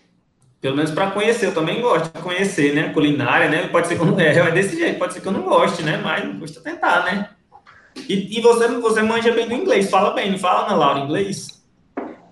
Pelo 0.60 0.76
menos 0.76 0.90
para 0.90 1.10
conhecer, 1.12 1.46
eu 1.46 1.54
também 1.54 1.80
gosto 1.80 2.12
de 2.12 2.22
conhecer, 2.22 2.74
né? 2.74 2.92
Culinária, 2.92 3.48
né? 3.48 3.68
Pode 3.68 3.88
ser 3.88 3.96
que 3.96 4.02
eu 4.02 4.06
não 4.06 4.18
é, 4.20 4.36
é 4.36 4.50
desse 4.50 4.76
jeito, 4.76 4.98
pode 4.98 5.14
ser 5.14 5.20
que 5.20 5.28
eu 5.28 5.32
não 5.32 5.42
goste, 5.42 5.82
né? 5.82 5.96
Mas 5.96 6.24
não 6.24 6.38
custa 6.38 6.60
tentar, 6.60 7.04
né? 7.04 7.30
E, 7.96 8.38
e 8.38 8.40
você, 8.40 8.68
você 8.68 9.02
manja 9.02 9.32
bem 9.32 9.48
do 9.48 9.54
inglês, 9.54 9.88
fala 9.88 10.12
bem, 10.12 10.30
não 10.30 10.38
fala, 10.38 10.66
Ana 10.66 10.76
Laura, 10.76 11.00
inglês? 11.00 11.59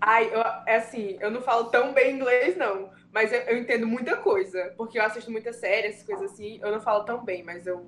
Ai, 0.08 0.30
eu, 0.32 0.42
é 0.66 0.76
assim, 0.76 1.18
eu 1.20 1.30
não 1.30 1.42
falo 1.42 1.64
tão 1.64 1.92
bem 1.92 2.14
inglês, 2.14 2.56
não. 2.56 2.88
Mas 3.12 3.30
eu, 3.30 3.40
eu, 3.40 3.58
entendo 3.58 3.86
muita 3.86 4.16
coisa. 4.16 4.72
Porque 4.74 4.98
eu 4.98 5.04
assisto 5.04 5.30
muitas 5.30 5.56
séries, 5.56 6.02
coisas 6.02 6.32
assim. 6.32 6.58
Eu 6.62 6.72
não 6.72 6.80
falo 6.80 7.04
tão 7.04 7.22
bem, 7.22 7.44
mas 7.44 7.66
eu, 7.66 7.86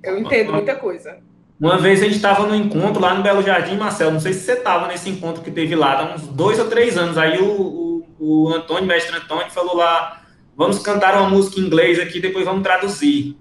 eu 0.00 0.16
entendo 0.16 0.52
muita 0.52 0.76
coisa. 0.76 1.18
Uma 1.60 1.76
vez 1.76 2.00
a 2.02 2.04
gente 2.04 2.14
estava 2.14 2.46
no 2.46 2.54
encontro 2.54 3.02
lá 3.02 3.14
no 3.14 3.24
Belo 3.24 3.42
Jardim, 3.42 3.76
Marcelo. 3.76 4.12
Não 4.12 4.20
sei 4.20 4.32
se 4.32 4.42
você 4.42 4.52
estava 4.52 4.86
nesse 4.86 5.10
encontro 5.10 5.42
que 5.42 5.50
teve 5.50 5.74
lá, 5.74 5.98
há 5.98 6.14
uns 6.14 6.28
dois 6.28 6.56
ou 6.60 6.68
três 6.68 6.96
anos. 6.96 7.18
Aí 7.18 7.40
o, 7.40 7.50
o, 7.50 8.06
o 8.20 8.48
Antônio, 8.54 8.86
mestre 8.86 9.16
Antônio, 9.16 9.50
falou 9.50 9.74
lá: 9.74 10.22
vamos 10.56 10.78
cantar 10.78 11.16
uma 11.16 11.28
música 11.28 11.58
em 11.58 11.64
inglês 11.64 11.98
aqui, 11.98 12.20
depois 12.20 12.44
vamos 12.44 12.62
traduzir. 12.62 13.36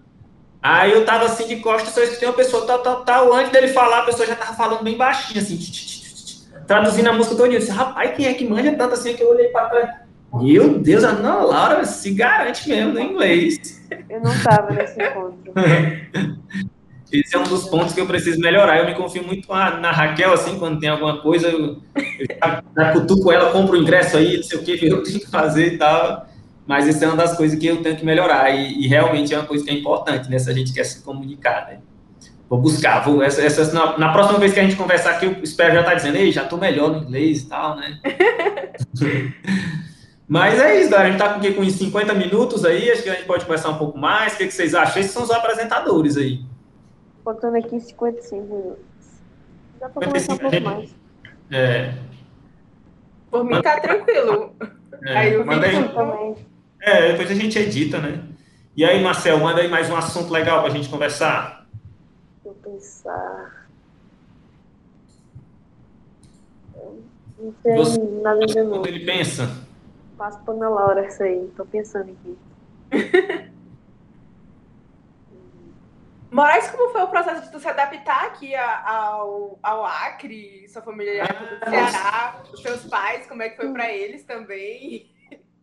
Aí 0.63 0.91
eu 0.91 1.05
tava 1.05 1.25
assim 1.25 1.47
de 1.47 1.57
costas, 1.57 1.93
só 1.93 2.01
escutei 2.01 2.27
uma 2.27 2.33
pessoa 2.33 2.65
tal, 2.65 2.79
tal, 2.79 3.05
tal. 3.05 3.33
Antes 3.33 3.51
dele 3.51 3.67
falar, 3.67 3.99
a 3.99 4.05
pessoa 4.05 4.25
já 4.25 4.35
tava 4.35 4.55
falando 4.55 4.83
bem 4.83 4.97
baixinho, 4.97 5.39
assim 5.39 5.98
traduzindo 6.69 7.07
a 7.07 7.13
música 7.13 7.35
todo 7.35 7.49
dia. 7.49 7.57
Eu 7.57 7.61
disse, 7.61 7.71
rapaz, 7.71 8.15
quem 8.15 8.27
é 8.27 8.33
que 8.35 8.47
manja 8.47 8.71
tanto 8.73 8.93
assim 8.93 9.15
que 9.15 9.23
eu 9.23 9.31
olhei 9.31 9.47
para 9.47 9.69
trás? 9.69 9.89
Meu 10.31 10.77
Deus, 10.77 11.03
a 11.03 11.09
Ana 11.09 11.37
Laura 11.37 11.83
se 11.83 12.11
garante 12.11 12.69
mesmo 12.69 12.93
no 12.93 12.99
inglês. 12.99 13.81
Eu 14.07 14.21
não 14.21 14.31
estava 14.31 14.71
nesse 14.71 15.01
encontro. 15.01 15.51
Esse 17.11 17.35
é 17.35 17.39
um 17.39 17.43
dos 17.43 17.67
pontos 17.67 17.95
que 17.95 17.99
eu 17.99 18.05
preciso 18.05 18.39
melhorar. 18.39 18.77
Eu 18.77 18.85
me 18.85 18.93
confio 18.93 19.23
muito 19.25 19.49
na 19.49 19.89
Raquel, 19.89 20.31
assim, 20.31 20.59
quando 20.59 20.79
tem 20.79 20.89
alguma 20.89 21.19
coisa, 21.23 21.47
eu, 21.47 21.81
eu 21.95 22.37
já, 22.39 22.63
já 22.77 22.91
cutuco 22.93 23.31
ela, 23.31 23.51
compro 23.51 23.75
o 23.75 23.81
ingresso 23.81 24.17
aí, 24.17 24.37
não 24.37 24.43
sei 24.43 24.59
o 24.59 24.61
que, 24.61 24.85
eu 24.85 25.01
tenho 25.01 25.19
que 25.19 25.27
fazer 25.27 25.73
e 25.73 25.77
tal. 25.79 26.27
Mas 26.67 26.85
isso 26.85 27.03
é 27.03 27.07
uma 27.07 27.17
das 27.17 27.35
coisas 27.35 27.57
que 27.57 27.65
eu 27.65 27.81
tenho 27.81 27.95
que 27.95 28.05
melhorar. 28.05 28.51
E, 28.51 28.83
e 28.83 28.87
realmente 28.87 29.33
é 29.33 29.39
uma 29.39 29.47
coisa 29.47 29.65
que 29.65 29.71
é 29.71 29.73
importante, 29.73 30.29
né? 30.29 30.37
Se 30.37 30.51
a 30.51 30.53
gente 30.53 30.71
quer 30.71 30.83
se 30.83 31.01
comunicar, 31.01 31.65
né? 31.65 31.79
Vou 32.49 32.59
buscar, 32.59 33.01
vou, 33.01 33.21
essa, 33.21 33.43
essa, 33.43 33.71
na, 33.71 33.95
na, 33.99 34.11
próxima 34.11 34.39
vez 34.39 34.51
que 34.51 34.59
a 34.59 34.63
gente 34.63 34.75
conversar 34.75 35.11
aqui, 35.11 35.27
eu 35.27 35.33
espero 35.43 35.71
já 35.73 35.81
estar 35.81 35.91
tá 35.91 35.97
dizendo, 35.97 36.15
ei, 36.17 36.31
já 36.31 36.43
estou 36.43 36.57
melhor 36.57 36.89
no 36.89 36.97
inglês 36.97 37.43
e 37.43 37.45
tal, 37.47 37.75
né? 37.75 37.99
Mas 40.27 40.59
é 40.59 40.79
isso, 40.79 40.89
galera. 40.89 41.09
A 41.09 41.11
gente 41.11 41.21
está 41.21 41.33
com, 41.33 41.63
com 41.63 41.69
50 41.69 42.13
minutos 42.13 42.65
aí, 42.65 42.91
acho 42.91 43.03
que 43.03 43.09
a 43.09 43.13
gente 43.13 43.25
pode 43.25 43.45
conversar 43.45 43.69
um 43.69 43.77
pouco 43.77 43.97
mais. 43.97 44.33
O 44.33 44.37
que, 44.37 44.47
que 44.47 44.53
vocês 44.53 44.73
acham? 44.73 44.99
Esses 44.99 45.11
são 45.11 45.23
os 45.23 45.31
apresentadores 45.31 46.17
aí. 46.17 46.41
Faltando 47.23 47.57
aqui 47.57 47.79
55 47.79 48.43
minutos. 48.43 48.83
Dá 49.79 49.89
para 49.89 50.07
conversar 50.07 50.33
um 50.33 50.37
pouco 50.37 50.61
mais. 50.61 50.95
É. 51.51 51.93
Por 53.29 53.43
mim 53.43 53.61
tá 53.61 53.79
tranquilo. 53.79 54.55
É, 55.03 55.17
aí 55.17 55.37
o 55.37 55.45
manda 55.45 55.65
aí, 55.65 55.89
também. 55.89 56.35
É, 56.81 57.11
depois 57.11 57.29
a 57.29 57.35
gente 57.35 57.57
edita, 57.57 57.99
né? 57.99 58.21
E 58.75 58.85
aí, 58.85 59.01
Marcel, 59.01 59.39
manda 59.39 59.61
aí 59.61 59.67
mais 59.67 59.89
um 59.89 59.95
assunto 59.95 60.31
legal 60.31 60.61
para 60.61 60.71
a 60.71 60.75
gente 60.75 60.89
conversar 60.89 61.58
pensar. 62.53 63.69
Não 67.37 67.51
tem 67.63 67.75
Você, 67.77 67.99
nada 68.21 68.45
de 68.45 68.61
novo. 68.61 68.71
Quando 68.71 68.87
ele 68.87 69.05
pensa? 69.05 69.49
Passo 70.17 70.39
para 70.43 70.53
Ana 70.53 70.69
Laura 70.69 71.07
isso 71.07 71.23
aí, 71.23 71.49
tô 71.55 71.65
pensando 71.65 72.11
aqui. 72.11 72.37
Moraes, 76.31 76.69
como 76.69 76.91
foi 76.91 77.01
o 77.01 77.07
processo 77.07 77.41
de 77.41 77.51
tu 77.51 77.59
se 77.59 77.67
adaptar 77.67 78.25
aqui 78.25 78.55
ao, 78.55 79.57
ao 79.63 79.83
Acre, 79.83 80.67
sua 80.69 80.81
família 80.81 81.23
é 81.23 81.25
do 81.25 81.69
Ceará, 81.69 82.43
os 82.53 82.61
seus 82.61 82.85
pais, 82.85 83.25
como 83.25 83.41
é 83.41 83.49
que 83.49 83.57
foi 83.57 83.71
para 83.73 83.91
eles 83.91 84.23
também? 84.23 85.11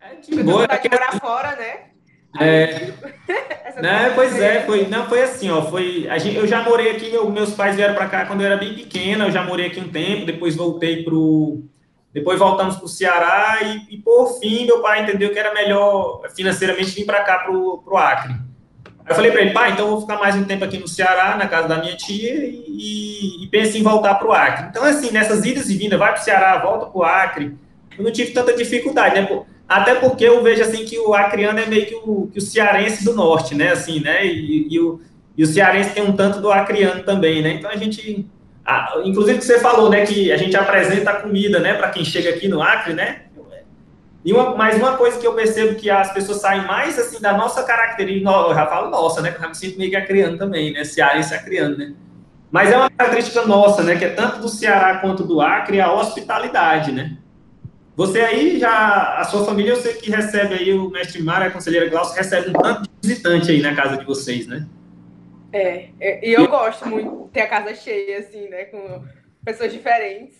É 0.00 0.16
de 0.16 0.42
boa, 0.42 0.66
de 0.66 0.88
morar 0.88 1.20
fora, 1.20 1.54
né? 1.54 1.90
É, 2.38 2.92
né, 3.76 4.12
pois 4.14 4.38
é, 4.40 4.62
foi, 4.62 4.86
não, 4.86 5.06
foi 5.06 5.22
assim, 5.22 5.50
ó, 5.50 5.62
foi, 5.62 6.08
a 6.08 6.18
gente, 6.18 6.36
eu 6.36 6.46
já 6.46 6.62
morei 6.62 6.90
aqui, 6.90 7.10
meu, 7.10 7.30
meus 7.30 7.52
pais 7.54 7.76
vieram 7.76 7.94
para 7.94 8.08
cá 8.08 8.26
quando 8.26 8.40
eu 8.40 8.46
era 8.46 8.56
bem 8.56 8.74
pequena, 8.74 9.26
eu 9.26 9.30
já 9.30 9.42
morei 9.42 9.66
aqui 9.66 9.80
um 9.80 9.88
tempo, 9.88 10.26
depois 10.26 10.56
voltei 10.56 11.04
pro, 11.04 11.62
depois 12.16 12.38
voltamos 12.38 12.76
para 12.76 12.86
o 12.86 12.88
Ceará 12.88 13.58
e, 13.62 13.94
e, 13.94 13.98
por 13.98 14.38
fim, 14.40 14.64
meu 14.64 14.80
pai 14.80 15.02
entendeu 15.02 15.30
que 15.30 15.38
era 15.38 15.52
melhor 15.52 16.22
financeiramente 16.34 16.92
vir 16.92 17.04
para 17.04 17.22
cá, 17.22 17.40
pro, 17.40 17.82
pro 17.84 17.98
Acre. 17.98 18.32
Aí 18.32 19.10
eu 19.10 19.14
falei 19.14 19.30
para 19.30 19.42
ele, 19.42 19.50
pai, 19.50 19.72
então 19.72 19.84
eu 19.84 19.90
vou 19.92 20.00
ficar 20.00 20.16
mais 20.16 20.34
um 20.34 20.44
tempo 20.44 20.64
aqui 20.64 20.78
no 20.78 20.88
Ceará, 20.88 21.36
na 21.36 21.46
casa 21.46 21.68
da 21.68 21.78
minha 21.78 21.94
tia, 21.94 22.46
e, 22.46 23.44
e 23.44 23.46
pense 23.48 23.78
em 23.78 23.82
voltar 23.82 24.14
para 24.14 24.26
o 24.26 24.32
Acre. 24.32 24.66
Então, 24.70 24.82
assim, 24.82 25.10
nessas 25.10 25.44
idas 25.44 25.68
e 25.68 25.76
vindas, 25.76 25.98
vai 25.98 26.12
para 26.12 26.20
o 26.22 26.24
Ceará, 26.24 26.58
volta 26.58 26.86
para 26.86 26.98
o 26.98 27.04
Acre, 27.04 27.54
eu 27.98 28.02
não 28.02 28.10
tive 28.10 28.32
tanta 28.32 28.54
dificuldade, 28.54 29.14
né, 29.14 29.26
pô, 29.26 29.44
até 29.68 29.96
porque 29.96 30.24
eu 30.24 30.42
vejo 30.42 30.62
assim 30.62 30.84
que 30.84 30.98
o 30.98 31.12
acriano 31.12 31.58
é 31.58 31.66
meio 31.66 31.86
que 31.86 31.94
o, 31.94 32.28
que 32.32 32.38
o 32.38 32.42
cearense 32.42 33.04
do 33.04 33.14
norte, 33.14 33.54
né? 33.54 33.72
Assim, 33.72 34.00
né? 34.00 34.24
E, 34.24 34.68
e, 34.70 34.80
o, 34.80 35.00
e 35.36 35.42
o 35.42 35.46
cearense 35.46 35.90
tem 35.90 36.04
um 36.04 36.14
tanto 36.14 36.40
do 36.40 36.50
acriano 36.52 37.02
também, 37.02 37.42
né? 37.42 37.54
Então 37.54 37.70
a 37.70 37.76
gente. 37.76 38.26
Ah, 38.64 39.00
inclusive 39.04 39.38
que 39.38 39.44
você 39.44 39.58
falou, 39.58 39.90
né? 39.90 40.06
Que 40.06 40.30
a 40.30 40.36
gente 40.36 40.56
apresenta 40.56 41.10
a 41.10 41.20
comida, 41.20 41.58
né? 41.58 41.74
Para 41.74 41.90
quem 41.90 42.04
chega 42.04 42.30
aqui 42.30 42.48
no 42.48 42.62
Acre, 42.62 42.94
né? 42.94 43.22
E 44.24 44.32
uma, 44.32 44.56
mas 44.56 44.76
uma 44.76 44.96
coisa 44.96 45.18
que 45.20 45.26
eu 45.26 45.34
percebo 45.34 45.76
que 45.76 45.88
as 45.88 46.12
pessoas 46.12 46.40
saem 46.40 46.66
mais 46.66 46.98
assim 46.98 47.20
da 47.20 47.32
nossa 47.32 47.62
característica, 47.62 48.28
eu 48.28 48.54
já 48.54 48.66
falo 48.66 48.90
nossa, 48.90 49.22
né? 49.22 49.30
Que 49.30 49.36
eu 49.36 49.42
já 49.42 49.48
me 49.48 49.54
sinto 49.54 49.78
meio 49.78 49.90
que 49.90 49.96
acriano 49.96 50.36
também, 50.36 50.72
né? 50.72 50.84
Cearense 50.84 51.32
acriano, 51.32 51.76
né? 51.76 51.92
Mas 52.50 52.72
é 52.72 52.76
uma 52.76 52.90
característica 52.90 53.44
nossa, 53.46 53.82
né? 53.82 53.96
Que 53.96 54.04
é 54.04 54.10
tanto 54.10 54.40
do 54.40 54.48
Ceará 54.48 54.98
quanto 54.98 55.22
do 55.24 55.40
Acre 55.40 55.80
a 55.80 55.92
hospitalidade, 55.92 56.90
né? 56.90 57.16
Você 57.96 58.20
aí 58.20 58.58
já, 58.58 59.16
a 59.18 59.24
sua 59.24 59.42
família, 59.44 59.72
eu 59.72 59.80
sei 59.80 59.94
que 59.94 60.10
recebe 60.10 60.54
aí 60.54 60.72
o 60.74 60.90
mestre 60.90 61.22
Mário, 61.22 61.46
a 61.46 61.50
conselheira 61.50 61.88
Glaucia, 61.88 62.18
recebe 62.18 62.50
um 62.50 62.52
tanto 62.52 62.82
de 62.82 62.90
visitante 63.08 63.50
aí 63.50 63.62
na 63.62 63.74
casa 63.74 63.96
de 63.96 64.04
vocês, 64.04 64.46
né? 64.46 64.66
É, 65.50 65.88
é, 65.98 66.28
e 66.28 66.34
eu 66.34 66.46
gosto 66.46 66.86
muito 66.86 67.24
de 67.24 67.30
ter 67.30 67.40
a 67.40 67.48
casa 67.48 67.74
cheia, 67.74 68.18
assim, 68.18 68.48
né, 68.48 68.64
com 68.64 69.02
pessoas 69.42 69.72
diferentes. 69.72 70.36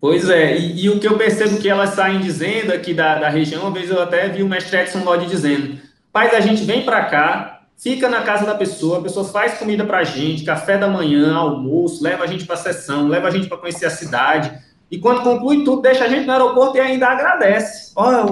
Pois 0.00 0.30
é, 0.30 0.56
e, 0.56 0.84
e, 0.84 0.88
o 0.88 1.00
que 1.00 1.08
eu 1.08 1.18
percebo 1.18 1.58
que 1.58 1.68
elas 1.68 1.90
saem 1.90 2.20
dizendo 2.20 2.72
aqui 2.72 2.94
da, 2.94 3.18
da 3.18 3.28
região, 3.28 3.62
uma 3.62 3.72
vez 3.72 3.90
eu 3.90 4.00
até 4.00 4.28
vi 4.28 4.44
o 4.44 4.48
mestre 4.48 4.78
Edson 4.78 5.02
Lodge 5.02 5.26
dizendo, 5.26 5.80
pais, 6.12 6.32
a 6.32 6.40
gente 6.40 6.62
vem 6.62 6.84
para 6.84 7.06
cá, 7.06 7.62
fica 7.76 8.08
na 8.08 8.22
casa 8.22 8.46
da 8.46 8.54
pessoa, 8.54 9.00
a 9.00 9.02
pessoa 9.02 9.26
faz 9.26 9.58
comida 9.58 9.84
pra 9.84 10.04
gente, 10.04 10.44
café 10.44 10.78
da 10.78 10.86
manhã, 10.86 11.34
almoço, 11.34 12.04
leva 12.04 12.22
a 12.22 12.26
gente 12.28 12.44
para 12.44 12.56
sessão, 12.56 13.08
leva 13.08 13.26
a 13.26 13.30
gente 13.32 13.48
para 13.48 13.58
conhecer 13.58 13.86
a 13.86 13.90
cidade, 13.90 14.69
e 14.90 14.98
quando 14.98 15.22
conclui 15.22 15.62
tudo, 15.64 15.82
deixa 15.82 16.04
a 16.04 16.08
gente 16.08 16.26
no 16.26 16.32
aeroporto 16.32 16.76
e 16.76 16.80
ainda 16.80 17.06
agradece. 17.06 17.92
Olha, 17.94 18.24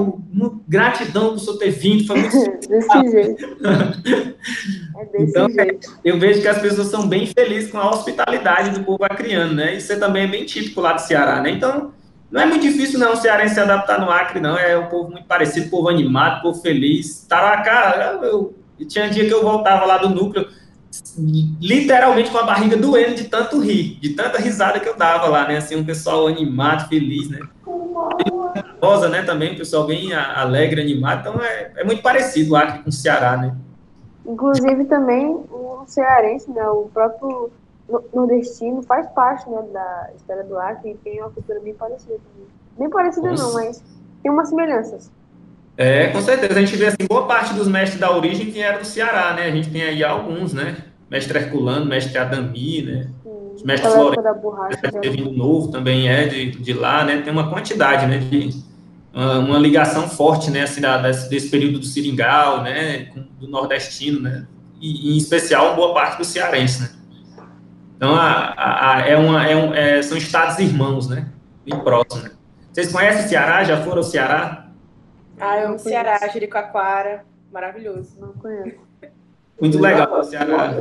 gratidão 0.67 1.31
por 1.31 1.39
você 1.39 1.59
ter 1.59 1.71
vindo. 1.71 2.07
Foi 2.07 2.21
muito... 2.21 2.37
desse 2.69 3.11
jeito. 3.11 3.59
É 4.99 5.05
desse 5.05 5.31
então, 5.31 5.49
jeito. 5.49 5.97
eu 6.05 6.19
vejo 6.19 6.41
que 6.43 6.49
as 6.49 6.59
pessoas 6.59 6.89
são 6.89 7.07
bem 7.07 7.27
felizes 7.27 7.71
com 7.71 7.79
a 7.79 7.89
hospitalidade 7.89 8.71
do 8.71 8.85
povo 8.85 9.05
acriano, 9.05 9.55
né? 9.55 9.77
Isso 9.77 9.97
também 10.01 10.25
é 10.25 10.27
bem 10.27 10.45
típico 10.45 10.81
lá 10.81 10.95
do 10.95 11.01
Ceará, 11.01 11.41
né? 11.41 11.51
Então, 11.51 11.93
não 12.31 12.41
é 12.41 12.47
muito 12.47 12.63
difícil 12.63 12.99
não 12.99 13.13
o 13.13 13.17
cearense 13.17 13.55
se 13.55 13.61
adaptar 13.61 14.01
no 14.01 14.11
Acre, 14.11 14.41
não. 14.41 14.57
É 14.59 14.77
um 14.77 14.87
povo 14.87 15.11
muito 15.11 15.27
parecido, 15.27 15.71
povo 15.71 15.89
animado, 15.89 16.43
povo 16.43 16.61
feliz. 16.61 17.25
Taracá, 17.29 18.19
eu, 18.23 18.55
eu, 18.79 18.87
tinha 18.87 19.09
dia 19.09 19.27
que 19.27 19.33
eu 19.33 19.43
voltava 19.43 19.87
lá 19.87 19.99
do 19.99 20.11
núcleo, 20.11 20.47
literalmente 21.61 22.31
com 22.31 22.39
a 22.39 22.43
barriga 22.43 22.77
doendo 22.77 23.15
de 23.15 23.25
tanto 23.25 23.61
rir, 23.61 23.99
de 24.01 24.15
tanta 24.15 24.39
risada 24.39 24.81
que 24.81 24.89
eu 24.89 24.97
dava 24.97 25.27
lá, 25.29 25.47
né? 25.47 25.59
Assim, 25.59 25.77
um 25.77 25.85
pessoal 25.85 26.27
animado, 26.27 26.89
feliz, 26.89 27.29
né? 27.29 27.41
Rosa, 28.83 29.09
né? 29.09 29.23
Também, 29.23 29.55
um 29.55 29.59
pessoal 29.59 29.87
bem 29.87 30.13
alegre, 30.15 30.81
animado. 30.81 31.21
Então, 31.21 31.43
é, 31.43 31.73
é 31.77 31.85
muito 31.85 32.03
parecido 32.03 32.53
o 32.53 32.57
Acre 32.57 32.83
com 32.83 32.91
o 32.91 32.93
Ceará, 32.93 33.37
né? 33.37 33.55
Inclusive, 34.25 34.85
também, 34.85 35.27
o 35.29 35.85
cearense, 35.87 36.51
né? 36.51 36.67
O 36.69 36.91
próprio 36.93 37.51
nordestino 38.13 38.83
faz 38.83 39.07
parte, 39.09 39.49
né? 39.49 39.63
Da 39.73 40.11
história 40.15 40.45
do 40.45 40.59
Acre 40.59 40.91
e 40.91 40.95
tem 40.97 41.21
uma 41.21 41.31
cultura 41.31 41.61
bem 41.61 41.75
parecida 41.75 42.15
também. 42.15 42.49
Bem 42.79 42.91
parecida 42.91 43.33
não, 43.33 43.55
mas 43.55 43.83
tem 44.23 44.31
umas 44.31 44.49
semelhanças. 44.49 45.11
É, 45.79 46.09
com 46.09 46.21
certeza. 46.21 46.59
A 46.59 46.61
gente 46.61 46.77
vê 46.77 46.87
assim, 46.87 47.07
boa 47.09 47.25
parte 47.29 47.55
dos 47.55 47.69
mestres 47.69 48.01
da 48.01 48.11
origem 48.11 48.51
vieram 48.51 48.81
do 48.81 48.85
Ceará, 48.85 49.33
né? 49.35 49.45
A 49.45 49.51
gente 49.53 49.71
tem 49.71 49.83
aí 49.83 50.03
alguns, 50.03 50.53
né? 50.53 50.77
Mestre 51.09 51.39
Herculano, 51.39 51.87
mestre 51.87 52.19
Adami, 52.19 52.83
né? 52.83 53.09
Os 53.55 53.63
mestres 53.63 53.93
Florencio, 53.93 55.13
vindo 55.13 55.31
novo 55.31 55.69
também 55.69 56.09
é 56.09 56.27
de, 56.27 56.51
de 56.51 56.73
lá, 56.73 57.05
né? 57.05 57.23
Tem 57.23 57.33
uma 57.33 57.49
quantidade, 57.49 58.07
né? 58.07 58.19
De 58.19 58.51
uma, 59.15 59.39
uma 59.39 59.59
ligação 59.59 60.09
forte, 60.09 60.51
né? 60.51 60.63
Assim, 60.63 60.81
da, 60.81 60.99
desse, 60.99 61.31
desse, 61.31 61.49
período 61.49 61.79
do 61.79 61.87
Seringal, 61.87 62.63
né? 62.65 63.13
Do 63.39 63.47
nordestino, 63.47 64.21
né? 64.21 64.49
E, 64.81 65.15
em 65.15 65.17
especial, 65.17 65.77
boa 65.77 65.95
parte 65.95 66.19
do 66.19 66.25
cearense, 66.25 66.83
né? 66.83 66.91
Então, 67.97 68.17
a, 68.17 68.53
a, 68.57 68.97
a, 68.97 69.01
é 69.09 69.17
uma, 69.17 69.47
é 69.47 69.57
um, 69.57 69.73
é, 69.73 70.03
são 70.03 70.19
estados 70.19 70.59
irmãos, 70.59 71.09
né? 71.09 71.29
Bem 71.65 71.79
próximos. 71.79 72.25
Né? 72.25 72.31
Vocês 72.73 72.91
conhecem 72.91 73.27
o 73.27 73.29
Ceará? 73.29 73.63
Já 73.63 73.77
foram 73.83 73.99
ao 73.99 74.03
Ceará? 74.03 74.68
Ah, 75.41 75.59
eu 75.59 75.69
amo 75.69 75.79
Ceará, 75.79 76.19
Jericoacoara, 76.29 77.25
maravilhoso. 77.53 78.17
Não 78.19 78.33
conheço. 78.33 78.79
Muito 79.61 79.79
legal 79.79 80.23
Ceará. 80.25 80.75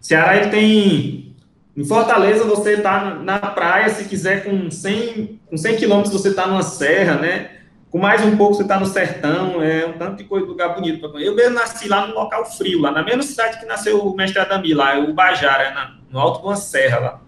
Ceará 0.00 0.36
ele 0.36 0.50
tem 0.50 1.34
em 1.76 1.84
Fortaleza 1.84 2.44
você 2.44 2.74
está 2.74 3.16
na 3.16 3.38
praia, 3.38 3.88
se 3.88 4.04
quiser 4.04 4.44
com 4.44 4.70
100 4.70 5.40
com 5.46 5.56
100 5.56 5.76
quilômetros 5.76 6.12
você 6.12 6.28
está 6.28 6.46
numa 6.46 6.62
serra, 6.62 7.16
né? 7.16 7.50
Com 7.90 7.98
mais 7.98 8.24
um 8.24 8.36
pouco 8.36 8.54
você 8.54 8.62
está 8.62 8.78
no 8.78 8.86
sertão, 8.86 9.62
é 9.62 9.86
um 9.86 9.94
tanto 9.94 10.16
de 10.16 10.24
coisa, 10.24 10.46
lugar 10.46 10.74
bonito 10.74 11.00
para 11.00 11.08
conhecer. 11.08 11.30
Eu 11.30 11.34
mesmo 11.34 11.54
nasci 11.54 11.88
lá 11.88 12.06
no 12.06 12.14
local 12.14 12.44
frio, 12.44 12.80
lá 12.80 12.90
na 12.90 13.02
mesma 13.02 13.22
cidade 13.22 13.58
que 13.58 13.66
nasceu 13.66 14.00
o 14.04 14.16
mestre 14.16 14.40
Adami, 14.40 14.74
lá, 14.74 14.98
o 14.98 15.12
Bajara, 15.12 15.72
na, 15.72 15.94
no 16.10 16.18
alto 16.18 16.40
de 16.40 16.46
uma 16.46 16.56
serra 16.56 16.98
lá. 16.98 17.20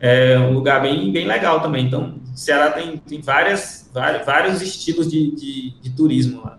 É 0.00 0.38
um 0.38 0.52
lugar 0.52 0.80
bem, 0.82 1.12
bem 1.12 1.26
legal 1.26 1.60
também. 1.60 1.86
Então, 1.86 2.16
Ceará 2.34 2.70
tem, 2.70 2.96
tem 2.96 3.20
várias, 3.20 3.90
vários, 3.92 4.26
vários 4.26 4.62
estilos 4.62 5.10
de, 5.10 5.30
de, 5.32 5.70
de 5.80 5.90
turismo 5.90 6.42
lá. 6.42 6.58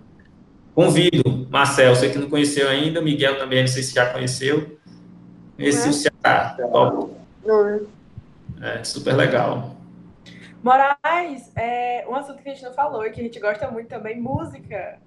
Convido, 0.75 1.47
Marcel, 1.49 1.95
você 1.95 2.09
que 2.09 2.17
não 2.17 2.29
conheceu 2.29 2.67
ainda, 2.67 3.01
Miguel 3.01 3.37
também, 3.37 3.61
não 3.61 3.67
sei 3.67 3.83
se 3.83 3.93
já 3.93 4.11
conheceu. 4.11 4.77
Esse 5.57 5.87
é 5.87 5.89
o 5.89 5.93
Ceará, 5.93 6.57
top. 6.71 7.13
É, 8.61 8.83
super 8.83 9.15
legal. 9.15 9.75
Moraes, 10.63 11.51
é, 11.55 12.05
um 12.09 12.15
assunto 12.15 12.41
que 12.41 12.49
a 12.49 12.53
gente 12.53 12.63
não 12.63 12.73
falou 12.73 13.05
e 13.05 13.11
que 13.11 13.19
a 13.19 13.23
gente 13.23 13.39
gosta 13.39 13.69
muito 13.69 13.89
também, 13.89 14.19
música. 14.19 14.97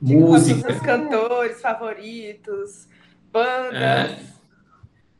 Música. 0.00 0.72
Os 0.72 0.80
cantores 0.80 1.60
favoritos, 1.60 2.88
bandas. 3.30 3.74
É. 3.74 4.18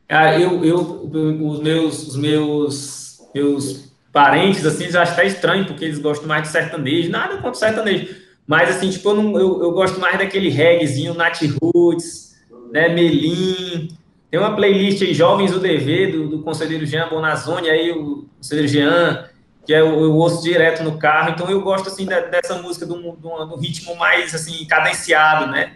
Ah, 0.09 0.37
eu, 0.37 0.65
eu, 0.65 0.77
os 0.77 1.61
meus, 1.61 2.07
os 2.07 2.15
meus, 2.17 3.29
meus 3.33 3.92
parentes, 4.13 4.63
assim, 4.63 4.91
já 4.91 5.01
acho 5.01 5.13
até 5.13 5.25
estranho, 5.25 5.65
porque 5.65 5.83
eles 5.83 5.97
gostam 5.97 6.27
mais 6.27 6.43
de 6.43 6.49
sertanejo, 6.49 7.09
nada 7.09 7.37
contra 7.37 7.55
sertanejo, 7.55 8.15
mas, 8.45 8.69
assim, 8.69 8.91
tipo, 8.91 9.09
eu, 9.09 9.15
não, 9.15 9.39
eu, 9.39 9.63
eu 9.63 9.71
gosto 9.71 9.99
mais 9.99 10.19
daquele 10.19 10.49
reggaezinho, 10.49 11.15
Nat 11.15 11.41
Roots, 11.59 12.35
né, 12.71 12.89
Melim, 12.89 13.89
tem 14.29 14.39
uma 14.39 14.55
playlist 14.55 15.01
aí, 15.01 15.13
Jovens 15.13 15.51
do 15.51 15.59
DV, 15.59 16.11
do, 16.11 16.27
do 16.27 16.43
conselheiro 16.43 16.85
Jean 16.85 17.09
Bonazzoni, 17.09 17.69
aí 17.69 17.91
o 17.91 18.27
conselheiro 18.37 18.67
Jean, 18.67 19.29
que 19.65 19.73
é 19.73 19.81
o, 19.81 20.13
ouço 20.13 20.43
direto 20.43 20.83
no 20.83 20.99
carro, 20.99 21.31
então 21.31 21.49
eu 21.49 21.61
gosto, 21.61 21.87
assim, 21.87 22.05
da, 22.05 22.19
dessa 22.19 22.55
música 22.61 22.85
do, 22.85 22.95
do, 22.95 23.45
do, 23.45 23.55
ritmo 23.55 23.95
mais, 23.95 24.35
assim, 24.35 24.63
cadenciado, 24.65 25.47
né, 25.51 25.73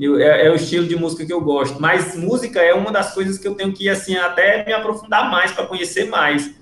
eu, 0.00 0.18
é, 0.18 0.46
é, 0.46 0.50
o 0.50 0.54
estilo 0.54 0.86
de 0.86 0.96
música 0.96 1.26
que 1.26 1.32
eu 1.32 1.42
gosto, 1.42 1.78
mas 1.78 2.16
música 2.16 2.60
é 2.60 2.72
uma 2.72 2.90
das 2.90 3.12
coisas 3.12 3.36
que 3.36 3.46
eu 3.46 3.54
tenho 3.54 3.72
que, 3.74 3.86
assim, 3.88 4.16
até 4.16 4.64
me 4.64 4.72
aprofundar 4.72 5.30
mais, 5.30 5.52
para 5.52 5.66
conhecer 5.66 6.08
mais, 6.08 6.54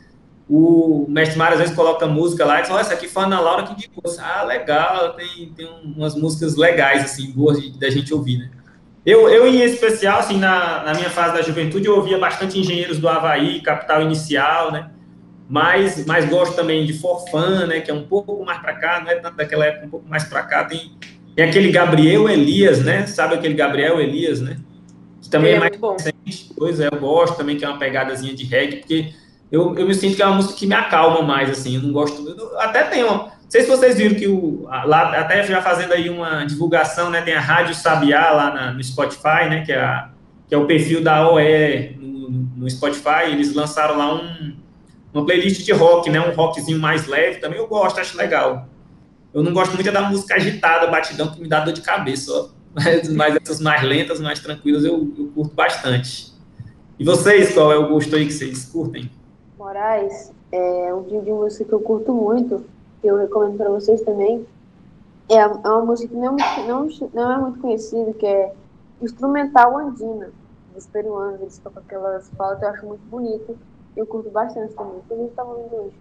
o 0.48 1.06
mestre 1.08 1.38
Mário 1.38 1.54
às 1.54 1.60
vezes 1.60 1.74
coloca 1.74 2.06
música 2.06 2.44
lá 2.44 2.58
e 2.58 2.62
diz, 2.62 2.70
olha, 2.70 2.80
essa 2.80 2.94
aqui 2.94 3.08
foi 3.08 3.22
a 3.22 3.26
Ana 3.26 3.40
Laura 3.40 3.62
que 3.62 3.72
indicou. 3.72 4.02
Ah, 4.18 4.42
legal, 4.44 5.14
tem, 5.14 5.52
tem 5.56 5.68
umas 5.84 6.14
músicas 6.14 6.56
legais, 6.56 7.04
assim, 7.04 7.30
boas 7.30 7.58
da 7.78 7.88
gente 7.88 8.12
ouvir, 8.12 8.38
né? 8.38 8.50
Eu, 9.06 9.28
eu, 9.28 9.46
em 9.46 9.60
especial, 9.60 10.18
assim, 10.18 10.38
na, 10.38 10.82
na 10.82 10.94
minha 10.94 11.10
fase 11.10 11.34
da 11.34 11.42
juventude, 11.42 11.86
eu 11.86 11.96
ouvia 11.96 12.18
bastante 12.18 12.58
Engenheiros 12.58 12.98
do 12.98 13.08
Havaí, 13.08 13.60
Capital 13.60 14.02
Inicial, 14.02 14.72
né? 14.72 14.90
Mas, 15.48 16.06
mas 16.06 16.24
gosto 16.28 16.56
também 16.56 16.86
de 16.86 16.94
Forfã, 16.94 17.66
né? 17.66 17.80
Que 17.80 17.90
é 17.90 17.94
um 17.94 18.04
pouco 18.04 18.42
mais 18.44 18.60
para 18.60 18.74
cá, 18.74 19.00
não 19.00 19.10
é 19.10 19.16
tanto 19.16 19.36
daquela 19.36 19.66
época, 19.66 19.86
um 19.86 19.90
pouco 19.90 20.08
mais 20.08 20.24
para 20.24 20.42
cá. 20.42 20.64
Tem, 20.64 20.92
tem 21.36 21.44
aquele 21.44 21.70
Gabriel 21.70 22.30
Elias, 22.30 22.82
né? 22.82 23.06
Sabe 23.06 23.34
aquele 23.34 23.52
Gabriel 23.52 24.00
Elias, 24.00 24.40
né? 24.40 24.56
Que 25.20 25.28
também 25.28 25.52
é, 25.52 25.56
é 25.56 25.60
mais 25.60 25.76
bom. 25.76 25.92
recente. 25.92 26.50
Pois 26.56 26.80
é, 26.80 26.88
eu 26.90 26.98
gosto 26.98 27.36
também, 27.36 27.58
que 27.58 27.64
é 27.64 27.68
uma 27.68 27.78
pegadazinha 27.78 28.34
de 28.34 28.44
reggae, 28.44 28.76
porque 28.76 29.12
eu, 29.54 29.72
eu 29.78 29.86
me 29.86 29.94
sinto 29.94 30.16
que 30.16 30.22
é 30.22 30.26
uma 30.26 30.34
música 30.34 30.54
que 30.54 30.66
me 30.66 30.74
acalma 30.74 31.22
mais, 31.22 31.48
assim, 31.48 31.76
eu 31.76 31.82
não 31.82 31.92
gosto, 31.92 32.28
eu 32.28 32.60
até 32.60 32.82
tem 32.84 33.04
uma, 33.04 33.14
não 33.14 33.30
sei 33.48 33.62
se 33.62 33.68
vocês 33.68 33.96
viram 33.96 34.16
que 34.16 34.26
o, 34.26 34.64
lá, 34.64 35.16
até 35.16 35.44
já 35.44 35.62
fazendo 35.62 35.92
aí 35.92 36.10
uma 36.10 36.44
divulgação, 36.44 37.08
né, 37.08 37.22
tem 37.22 37.34
a 37.34 37.40
Rádio 37.40 37.72
Sabiá 37.74 38.32
lá 38.32 38.52
na, 38.52 38.72
no 38.72 38.82
Spotify, 38.82 39.48
né, 39.48 39.62
que 39.64 39.70
é, 39.70 39.80
a, 39.80 40.10
que 40.48 40.54
é 40.54 40.58
o 40.58 40.66
perfil 40.66 41.04
da 41.04 41.30
OE 41.30 41.96
no, 42.00 42.30
no 42.56 42.68
Spotify, 42.70 43.30
eles 43.30 43.54
lançaram 43.54 43.96
lá 43.96 44.12
um, 44.12 44.56
uma 45.12 45.24
playlist 45.24 45.64
de 45.64 45.72
rock, 45.72 46.10
né, 46.10 46.20
um 46.20 46.34
rockzinho 46.34 46.80
mais 46.80 47.06
leve, 47.06 47.38
também 47.38 47.58
eu 47.58 47.68
gosto, 47.68 48.00
acho 48.00 48.16
legal. 48.16 48.68
Eu 49.32 49.42
não 49.42 49.52
gosto 49.52 49.72
muito 49.74 49.90
da 49.90 50.02
música 50.02 50.34
agitada, 50.34 50.88
batidão, 50.88 51.30
que 51.30 51.40
me 51.40 51.48
dá 51.48 51.60
dor 51.60 51.72
de 51.72 51.80
cabeça, 51.80 52.32
ó. 52.32 52.48
Mas, 52.74 53.08
mas 53.08 53.36
essas 53.36 53.60
mais 53.60 53.84
lentas, 53.84 54.18
mais 54.18 54.40
tranquilas, 54.40 54.84
eu, 54.84 54.94
eu 55.16 55.30
curto 55.32 55.54
bastante. 55.54 56.32
E 56.98 57.04
vocês, 57.04 57.54
qual 57.54 57.72
é 57.72 57.76
o 57.76 57.88
gosto 57.88 58.16
aí 58.16 58.26
que 58.26 58.32
vocês 58.32 58.64
curtem? 58.64 59.08
Moraes, 59.64 60.30
é 60.52 60.92
um 60.92 61.04
tipo 61.04 61.22
de 61.22 61.32
música 61.32 61.64
que 61.64 61.72
eu 61.72 61.80
curto 61.80 62.12
muito, 62.12 62.66
que 63.00 63.06
eu 63.06 63.16
recomendo 63.16 63.56
para 63.56 63.70
vocês 63.70 64.02
também. 64.02 64.46
É, 65.26 65.36
é 65.36 65.46
uma 65.46 65.86
música 65.86 66.14
que 66.14 66.20
não, 66.20 66.36
não, 66.68 66.88
não 67.14 67.32
é 67.32 67.38
muito 67.38 67.60
conhecida, 67.60 68.12
que 68.12 68.26
é 68.26 68.52
Instrumental 69.00 69.78
Andina, 69.78 70.30
dos 70.74 70.86
peruanos. 70.86 71.40
Eles 71.40 71.58
tocam 71.58 71.82
aquelas 71.82 72.28
flautas, 72.36 72.62
eu 72.62 72.68
acho 72.68 72.86
muito 72.86 73.00
bonito. 73.06 73.58
Eu 73.96 74.06
curto 74.06 74.28
bastante 74.28 74.74
também. 74.74 74.98
Inclusive, 74.98 75.30
estava 75.30 75.50
ouvindo 75.50 75.76
hoje. 75.76 75.96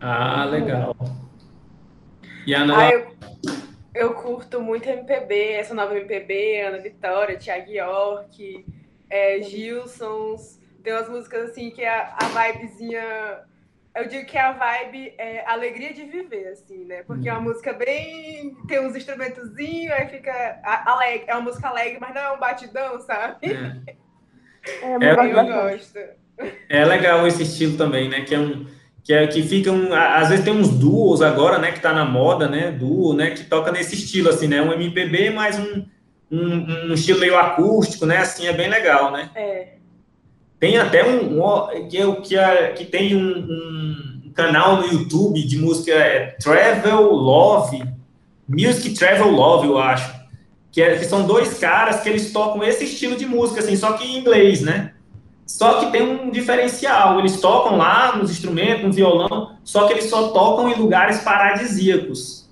Ah, 0.00 0.46
legal. 0.46 0.96
E 2.46 2.54
a 2.54 2.62
Ana... 2.62 2.78
Ah, 2.78 2.90
eu, 2.90 3.06
eu 3.94 4.14
curto 4.14 4.62
muito 4.62 4.88
MPB, 4.88 5.52
essa 5.52 5.74
nova 5.74 5.94
MPB, 5.98 6.62
Ana 6.62 6.78
Vitória, 6.78 7.38
Thiago 7.38 7.70
York, 7.70 8.66
é, 9.10 9.42
Gilsons 9.42 10.63
tem 10.84 10.92
umas 10.92 11.08
músicas 11.08 11.50
assim 11.50 11.70
que 11.70 11.84
a, 11.84 12.14
a 12.20 12.52
vibezinha. 12.52 13.02
Eu 13.96 14.08
digo 14.08 14.26
que 14.26 14.36
a 14.36 14.52
vibe 14.52 15.14
é 15.16 15.44
alegria 15.46 15.94
de 15.94 16.02
viver, 16.02 16.48
assim, 16.48 16.84
né? 16.84 17.04
Porque 17.04 17.28
é 17.28 17.32
uma 17.32 17.38
uhum. 17.38 17.44
música 17.46 17.72
bem. 17.72 18.54
tem 18.68 18.80
uns 18.84 18.94
instrumentozinhos, 18.94 19.92
aí 19.92 20.08
fica 20.08 20.60
alegre. 20.84 21.24
É 21.28 21.34
uma 21.34 21.42
música 21.42 21.68
alegre, 21.68 21.98
mas 22.00 22.14
não 22.14 22.20
é 22.20 22.32
um 22.32 22.38
batidão, 22.38 23.00
sabe? 23.00 23.38
É, 23.46 24.86
é, 24.86 24.92
é 24.92 25.12
eu 25.12 25.46
gosto. 25.46 25.98
É 26.68 26.84
legal 26.84 27.26
esse 27.26 27.44
estilo 27.44 27.76
também, 27.76 28.08
né? 28.08 28.22
Que 28.22 28.34
é 28.34 28.38
um. 28.38 28.66
Que, 29.02 29.12
é, 29.12 29.26
que 29.26 29.42
ficam, 29.42 29.92
às 29.92 30.30
vezes 30.30 30.44
tem 30.46 30.54
uns 30.54 30.70
duos 30.70 31.20
agora, 31.20 31.58
né, 31.58 31.72
que 31.72 31.80
tá 31.80 31.92
na 31.92 32.06
moda, 32.06 32.48
né, 32.48 32.70
duo, 32.70 33.12
né, 33.12 33.32
que 33.32 33.44
toca 33.44 33.70
nesse 33.70 33.94
estilo, 33.96 34.30
assim, 34.30 34.48
né, 34.48 34.62
um 34.62 34.72
MPB 34.72 35.28
mais 35.28 35.58
um, 35.58 35.84
um, 36.30 36.86
um 36.88 36.94
estilo 36.94 37.20
meio 37.20 37.36
acústico, 37.36 38.06
né, 38.06 38.16
assim, 38.16 38.46
é 38.46 38.54
bem 38.54 38.70
legal, 38.70 39.12
né. 39.12 39.30
É. 39.34 39.74
Tem 40.64 40.78
até 40.78 41.06
um, 41.06 41.44
um 41.44 41.88
que, 41.90 41.98
é, 41.98 42.14
que, 42.22 42.38
é, 42.38 42.68
que 42.68 42.84
tem 42.86 43.14
um, 43.14 43.36
um, 43.36 44.32
canal 44.34 44.78
no 44.78 44.86
YouTube 44.86 45.46
de 45.46 45.58
música 45.58 45.92
é 45.92 46.36
Travel 46.42 47.02
Love, 47.12 47.84
Music 48.48 48.94
Travel 48.94 49.30
Love, 49.30 49.66
eu 49.66 49.78
acho. 49.78 50.10
Que, 50.72 50.80
é, 50.80 50.96
que 50.96 51.04
são 51.04 51.26
dois 51.26 51.58
caras 51.58 52.00
que 52.00 52.08
eles 52.08 52.32
tocam 52.32 52.64
esse 52.64 52.84
estilo 52.84 53.14
de 53.14 53.26
música, 53.26 53.60
assim, 53.60 53.76
só 53.76 53.92
que 53.92 54.06
em 54.06 54.16
inglês, 54.16 54.62
né? 54.62 54.94
Só 55.46 55.80
que 55.80 55.92
tem 55.92 56.00
um 56.00 56.30
diferencial. 56.30 57.18
Eles 57.18 57.38
tocam 57.42 57.76
lá 57.76 58.16
nos 58.16 58.30
instrumentos, 58.30 58.84
no 58.84 58.90
violão, 58.90 59.58
só 59.64 59.86
que 59.86 59.92
eles 59.92 60.06
só 60.06 60.28
tocam 60.28 60.70
em 60.70 60.76
lugares 60.76 61.18
paradisíacos. 61.18 62.50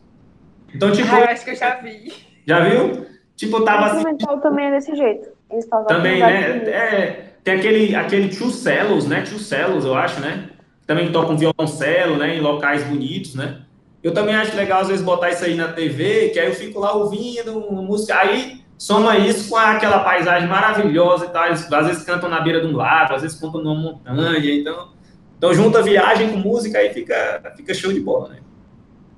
Então, 0.75 0.93
tipo. 0.93 1.09
Ah, 1.15 1.21
eu 1.21 1.29
acho 1.29 1.45
que 1.47 1.53
eu 1.53 1.57
já 1.57 1.77
vi. 1.77 2.13
Já 2.47 2.61
viu? 2.61 3.07
Tipo, 3.35 3.63
tava. 3.63 3.95
O 3.95 3.97
instrumental 3.97 4.39
também 4.39 4.67
é 4.67 4.71
desse 4.73 4.95
jeito. 4.95 5.31
Eles 5.51 5.67
Também, 5.87 6.21
né? 6.21 6.69
É, 6.69 7.32
tem 7.45 7.55
aquele, 7.55 7.95
aquele 7.95 8.29
Two 8.29 8.51
Cellos, 8.51 9.07
né? 9.07 9.23
Two 9.23 9.39
Cellos, 9.39 9.85
eu 9.85 9.95
acho, 9.95 10.21
né? 10.21 10.51
Também 10.87 11.11
tocam 11.11 11.37
violoncelo, 11.37 12.17
né? 12.17 12.37
Em 12.37 12.41
locais 12.41 12.85
bonitos, 12.85 13.35
né? 13.35 13.63
Eu 14.03 14.13
também 14.13 14.35
acho 14.35 14.57
legal, 14.57 14.81
às 14.81 14.89
vezes, 14.89 15.05
botar 15.05 15.31
isso 15.31 15.45
aí 15.45 15.55
na 15.55 15.69
TV, 15.69 16.31
que 16.31 16.41
aí 16.41 16.49
eu 16.49 16.55
fico 16.55 16.81
lá 16.81 16.93
ouvindo 16.93 17.61
música. 17.71 18.19
Aí 18.19 18.63
soma 18.77 19.17
isso 19.17 19.49
com 19.49 19.57
aquela 19.57 20.01
paisagem 20.01 20.49
maravilhosa 20.49 21.27
e 21.27 21.29
tal. 21.29 21.47
Eles, 21.47 21.73
às 21.73 21.87
vezes 21.87 22.03
cantam 22.05 22.29
na 22.29 22.41
beira 22.41 22.61
de 22.61 22.67
um 22.67 22.77
lago, 22.77 23.15
às 23.15 23.23
vezes 23.23 23.41
cantam 23.41 23.63
numa 23.63 23.75
montanha. 23.75 24.55
Então, 24.55 24.93
então 25.39 25.55
junta 25.55 25.83
viagem 25.83 26.31
com 26.31 26.37
música 26.37 26.83
e 26.83 26.93
fica, 26.93 27.55
fica 27.57 27.75
show 27.75 27.93
de 27.93 28.01
bola, 28.01 28.31
né? 28.31 28.41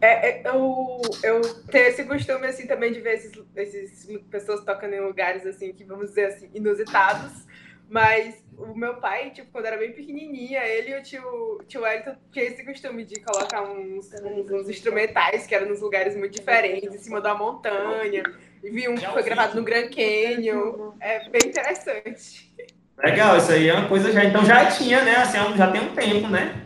É, 0.03 0.29
é, 0.29 0.43
eu, 0.45 1.01
eu 1.23 1.41
tenho 1.71 1.87
esse 1.87 2.05
costume, 2.05 2.47
assim, 2.47 2.67
também 2.67 2.93
de 2.93 3.01
ver 3.01 3.15
esses, 3.15 3.33
esses 3.57 4.21
pessoas 4.31 4.63
tocando 4.63 4.93
em 4.93 5.01
lugares, 5.01 5.47
assim, 5.47 5.73
que 5.73 5.83
vamos 5.83 6.11
dizer 6.11 6.27
assim, 6.27 6.51
inusitados. 6.55 7.44
Mas 7.89 8.43
o 8.57 8.75
meu 8.75 8.95
pai, 8.95 9.31
tipo, 9.31 9.51
quando 9.53 9.67
era 9.67 9.77
bem 9.77 9.93
pequenininha, 9.93 10.65
ele 10.65 10.91
e 10.91 10.99
o 10.99 11.03
tio, 11.03 11.61
tio 11.67 11.83
Wellington 11.83 12.17
tinha 12.33 12.45
esse 12.45 12.65
costume 12.65 13.05
de 13.05 13.21
colocar 13.21 13.63
uns, 13.63 14.11
uns, 14.13 14.51
uns 14.51 14.69
instrumentais 14.69 15.47
que 15.47 15.55
eram 15.55 15.69
nos 15.69 15.81
lugares 15.81 16.17
muito 16.17 16.33
diferentes, 16.33 16.95
em 16.95 16.99
cima 16.99 17.21
da 17.21 17.35
montanha. 17.35 18.23
E 18.63 18.71
vi 18.71 18.89
um 18.89 18.95
que 18.95 19.07
foi 19.07 19.23
gravado 19.23 19.57
no 19.57 19.65
Grand 19.65 19.89
Canyon. 19.89 20.93
É 21.01 21.29
bem 21.29 21.51
interessante. 21.51 22.55
Legal, 22.99 23.37
isso 23.37 23.53
aí 23.53 23.69
é 23.69 23.75
uma 23.75 23.89
coisa 23.89 24.13
já. 24.13 24.25
Então 24.25 24.45
já 24.45 24.67
tinha, 24.71 25.03
né? 25.03 25.17
Assim, 25.17 25.39
já 25.57 25.71
tem 25.71 25.81
um 25.81 25.95
tempo, 25.95 26.29
né? 26.29 26.65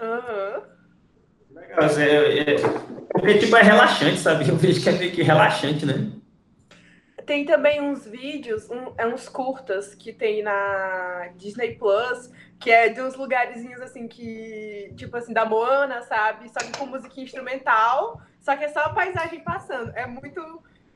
Aham. 0.00 0.62
Uhum. 1.50 1.58
Legal. 1.58 1.84
É, 1.98 2.38
é, 2.40 2.56
porque, 3.12 3.38
tipo, 3.38 3.56
é 3.56 3.62
relaxante, 3.62 4.18
sabe? 4.18 4.46
Eu 4.48 4.56
vejo 4.56 4.82
que 4.82 4.88
é 4.88 4.92
meio 4.92 5.12
que 5.12 5.22
relaxante, 5.22 5.86
né? 5.86 6.17
Tem 7.28 7.44
também 7.44 7.78
uns 7.78 8.06
vídeos, 8.06 8.70
um, 8.70 8.94
é 8.96 9.06
uns 9.06 9.28
curtas 9.28 9.94
que 9.94 10.14
tem 10.14 10.42
na 10.42 11.28
Disney 11.36 11.74
Plus, 11.74 12.30
que 12.58 12.70
é 12.70 12.88
de 12.88 13.02
uns 13.02 13.16
lugarzinhos 13.16 13.82
assim 13.82 14.08
que, 14.08 14.94
tipo 14.96 15.14
assim, 15.14 15.34
da 15.34 15.44
Moana, 15.44 16.00
sabe? 16.00 16.48
Só 16.48 16.58
que 16.58 16.78
com 16.78 16.86
música 16.86 17.20
instrumental, 17.20 18.22
só 18.40 18.56
que 18.56 18.64
é 18.64 18.68
só 18.70 18.80
a 18.80 18.94
paisagem 18.94 19.40
passando. 19.40 19.92
É 19.94 20.06
muito 20.06 20.40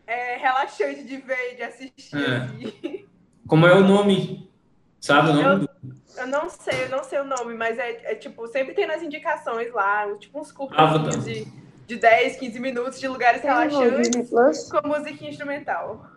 é, 0.07 0.39
relaxante 0.39 1.05
de 1.05 1.18
ver, 1.18 1.57
de 1.57 1.64
assistir. 1.64 2.16
É. 2.16 2.37
Assim. 2.37 3.07
Como 3.47 3.66
é 3.66 3.74
o 3.74 3.83
nome? 3.83 4.51
Sabe 4.99 5.28
o 5.28 5.35
nome? 5.35 5.68
Eu, 5.85 6.22
eu 6.22 6.26
não 6.28 6.49
sei, 6.49 6.85
eu 6.85 6.89
não 6.89 7.05
sei 7.05 7.20
o 7.20 7.24
nome, 7.24 7.53
mas 7.53 7.78
é, 7.78 8.11
é 8.11 8.14
tipo, 8.14 8.49
sempre 8.49 8.72
tem 8.72 8.87
nas 8.87 9.03
indicações 9.03 9.70
lá, 9.70 10.11
tipo 10.16 10.41
uns 10.41 10.51
curtas 10.51 10.78
ah, 10.78 10.97
de, 10.97 11.45
de 11.87 11.97
10, 11.97 12.37
15 12.37 12.59
minutos 12.59 12.99
de 12.99 13.07
lugares 13.07 13.43
relaxantes 13.43 14.70
com 14.70 14.89
música 14.89 15.26
instrumental. 15.26 16.11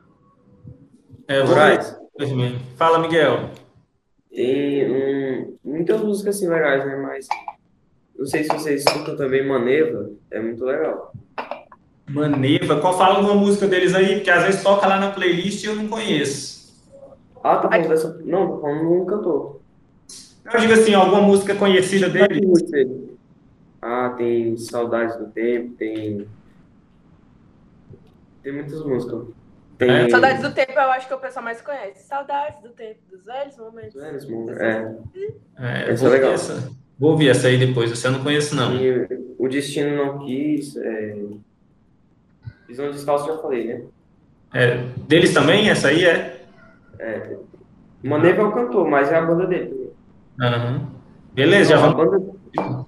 É, 1.28 1.44
Braz. 1.44 1.98
Fala, 2.78 3.00
Miguel. 3.00 3.50
Tem 4.30 4.92
um, 4.92 5.58
muitas 5.64 6.02
músicas 6.02 6.36
assim 6.36 6.48
legais, 6.48 6.86
né? 6.86 6.96
Mas 6.98 7.28
não 8.18 8.26
sei 8.26 8.44
se 8.44 8.50
vocês 8.50 8.84
escutam 8.86 9.16
também 9.16 9.48
Maneva, 9.48 10.10
é 10.30 10.40
muito 10.40 10.64
legal. 10.64 11.14
Maneva, 12.08 12.80
qual 12.80 12.98
fala 12.98 13.20
uma 13.20 13.34
música 13.34 13.68
deles 13.68 13.96
aí? 13.96 14.16
Porque 14.16 14.30
às 14.30 14.44
vezes 14.44 14.64
toca 14.64 14.86
lá 14.86 15.00
na 15.00 15.12
playlist 15.12 15.64
e 15.64 15.68
eu 15.68 15.76
não 15.76 15.88
conheço. 15.88 16.74
Ah, 17.44 17.58
tá 17.58 17.70
falando 17.70 17.90
dessa. 17.90 18.22
Não, 18.24 18.48
tô 18.48 18.62
falando 18.62 18.80
de 18.80 18.86
um 18.86 19.06
cantor. 19.06 19.60
Eu 20.54 20.60
digo 20.60 20.74
assim, 20.74 20.94
alguma 20.94 21.22
música 21.22 21.56
conhecida 21.56 22.08
dele? 22.08 23.18
Ah, 23.82 24.14
tem 24.16 24.56
Saudades 24.58 25.16
do 25.18 25.26
Tempo, 25.28 25.76
tem. 25.76 26.28
Tem 28.44 28.54
muitas 28.54 28.84
músicas. 28.86 29.26
Tem... 29.78 29.90
É. 29.90 30.10
Saudades 30.10 30.42
do 30.42 30.54
tempo, 30.54 30.72
eu 30.72 30.92
acho 30.92 31.08
que 31.08 31.14
é 31.14 31.16
o 31.16 31.20
pessoal 31.20 31.44
mais 31.44 31.62
conhece. 31.62 32.08
Saudades 32.08 32.62
do 32.62 32.70
tempo, 32.70 33.00
dos 33.10 33.26
velhos 33.26 33.58
momentos. 33.58 33.94
Velhos 33.94 34.30
momentos, 34.30 34.62
é. 34.62 34.96
é 35.60 35.92
essa 35.92 36.06
é 36.06 36.10
legal. 36.10 36.32
Essa. 36.32 36.72
Vou 36.98 37.12
ouvir 37.12 37.30
essa 37.30 37.48
aí 37.48 37.58
depois, 37.58 37.90
você 37.90 38.10
não 38.10 38.24
conhece, 38.24 38.56
não. 38.56 38.74
E 38.76 39.26
o 39.38 39.50
Destino 39.50 39.98
Não 39.98 40.20
Quis, 40.20 40.78
é... 40.78 41.18
Visão 42.68 42.90
Descalço 42.90 43.28
já 43.28 43.38
falei, 43.38 43.68
né? 43.68 43.84
É, 44.54 44.78
deles 45.08 45.34
também, 45.34 45.70
essa 45.70 45.90
aí 45.90 46.06
é? 46.06 46.46
É. 46.98 47.38
Maneva 48.02 48.42
é 48.42 48.46
o 48.46 48.52
cantor, 48.54 48.88
mas 48.88 49.12
é 49.12 49.18
a 49.18 49.22
banda 49.22 49.46
dele 49.46 49.92
Uhum. 50.40 50.88
Beleza, 51.34 51.72
já 51.72 51.78
vamos... 51.78 52.00
A 52.00 52.06
banda, 52.06 52.86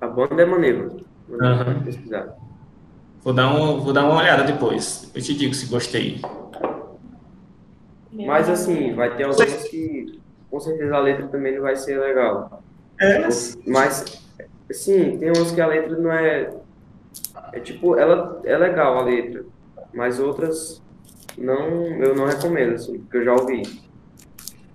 a 0.00 0.06
banda 0.06 0.42
é 0.42 0.46
Maneva. 0.46 0.96
Uhum. 1.28 1.82
Pesquisar. 1.84 2.36
Vou 3.26 3.34
dar, 3.34 3.52
um, 3.52 3.80
vou 3.80 3.92
dar 3.92 4.04
uma 4.04 4.20
olhada 4.20 4.44
depois. 4.44 5.10
Eu 5.12 5.20
te 5.20 5.34
digo 5.34 5.52
se 5.52 5.66
gostei. 5.66 6.20
Mas 8.12 8.48
assim, 8.48 8.94
vai 8.94 9.16
ter 9.16 9.24
algumas 9.24 9.64
que 9.64 10.20
com 10.48 10.60
certeza 10.60 10.94
a 10.94 11.00
letra 11.00 11.26
também 11.26 11.56
não 11.56 11.62
vai 11.62 11.74
ser 11.74 11.98
legal. 11.98 12.62
É. 13.00 13.26
Mas, 13.66 14.22
sim, 14.70 15.18
tem 15.18 15.32
umas 15.36 15.50
que 15.50 15.60
a 15.60 15.66
letra 15.66 15.96
não 15.96 16.12
é. 16.12 16.52
É 17.52 17.58
tipo, 17.58 17.96
ela 17.96 18.40
é 18.44 18.56
legal 18.56 18.96
a 18.96 19.02
letra, 19.02 19.44
mas 19.92 20.20
outras 20.20 20.80
não, 21.36 22.00
eu 22.00 22.14
não 22.14 22.26
recomendo, 22.26 22.74
assim, 22.74 23.00
porque 23.00 23.16
eu 23.16 23.24
já 23.24 23.32
ouvi. 23.32 23.62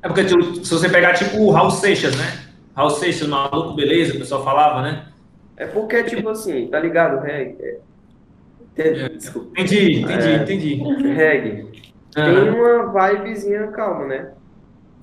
É 0.03 0.09
porque 0.09 0.25
tipo, 0.25 0.55
se 0.55 0.73
você 0.73 0.89
pegar 0.89 1.13
tipo 1.13 1.37
o 1.37 1.51
Raul 1.51 1.71
Seixas, 1.71 2.17
né? 2.17 2.49
Raul 2.75 2.89
Seixas, 2.89 3.29
maluco, 3.29 3.75
beleza, 3.75 4.13
o 4.13 4.19
pessoal 4.19 4.43
falava, 4.43 4.81
né? 4.81 5.07
É 5.55 5.65
porque, 5.67 6.03
tipo 6.03 6.27
assim, 6.27 6.67
tá 6.67 6.81
ligado? 6.81 7.25
É, 7.25 7.55
Entendi, 8.77 10.01
entendi, 10.01 10.27
é, 10.27 10.35
entendi. 10.35 10.75
Reggae. 11.13 11.65
Tem 12.13 12.49
uma 12.49 12.91
vibezinha 12.91 13.67
calma, 13.67 14.07
né? 14.07 14.31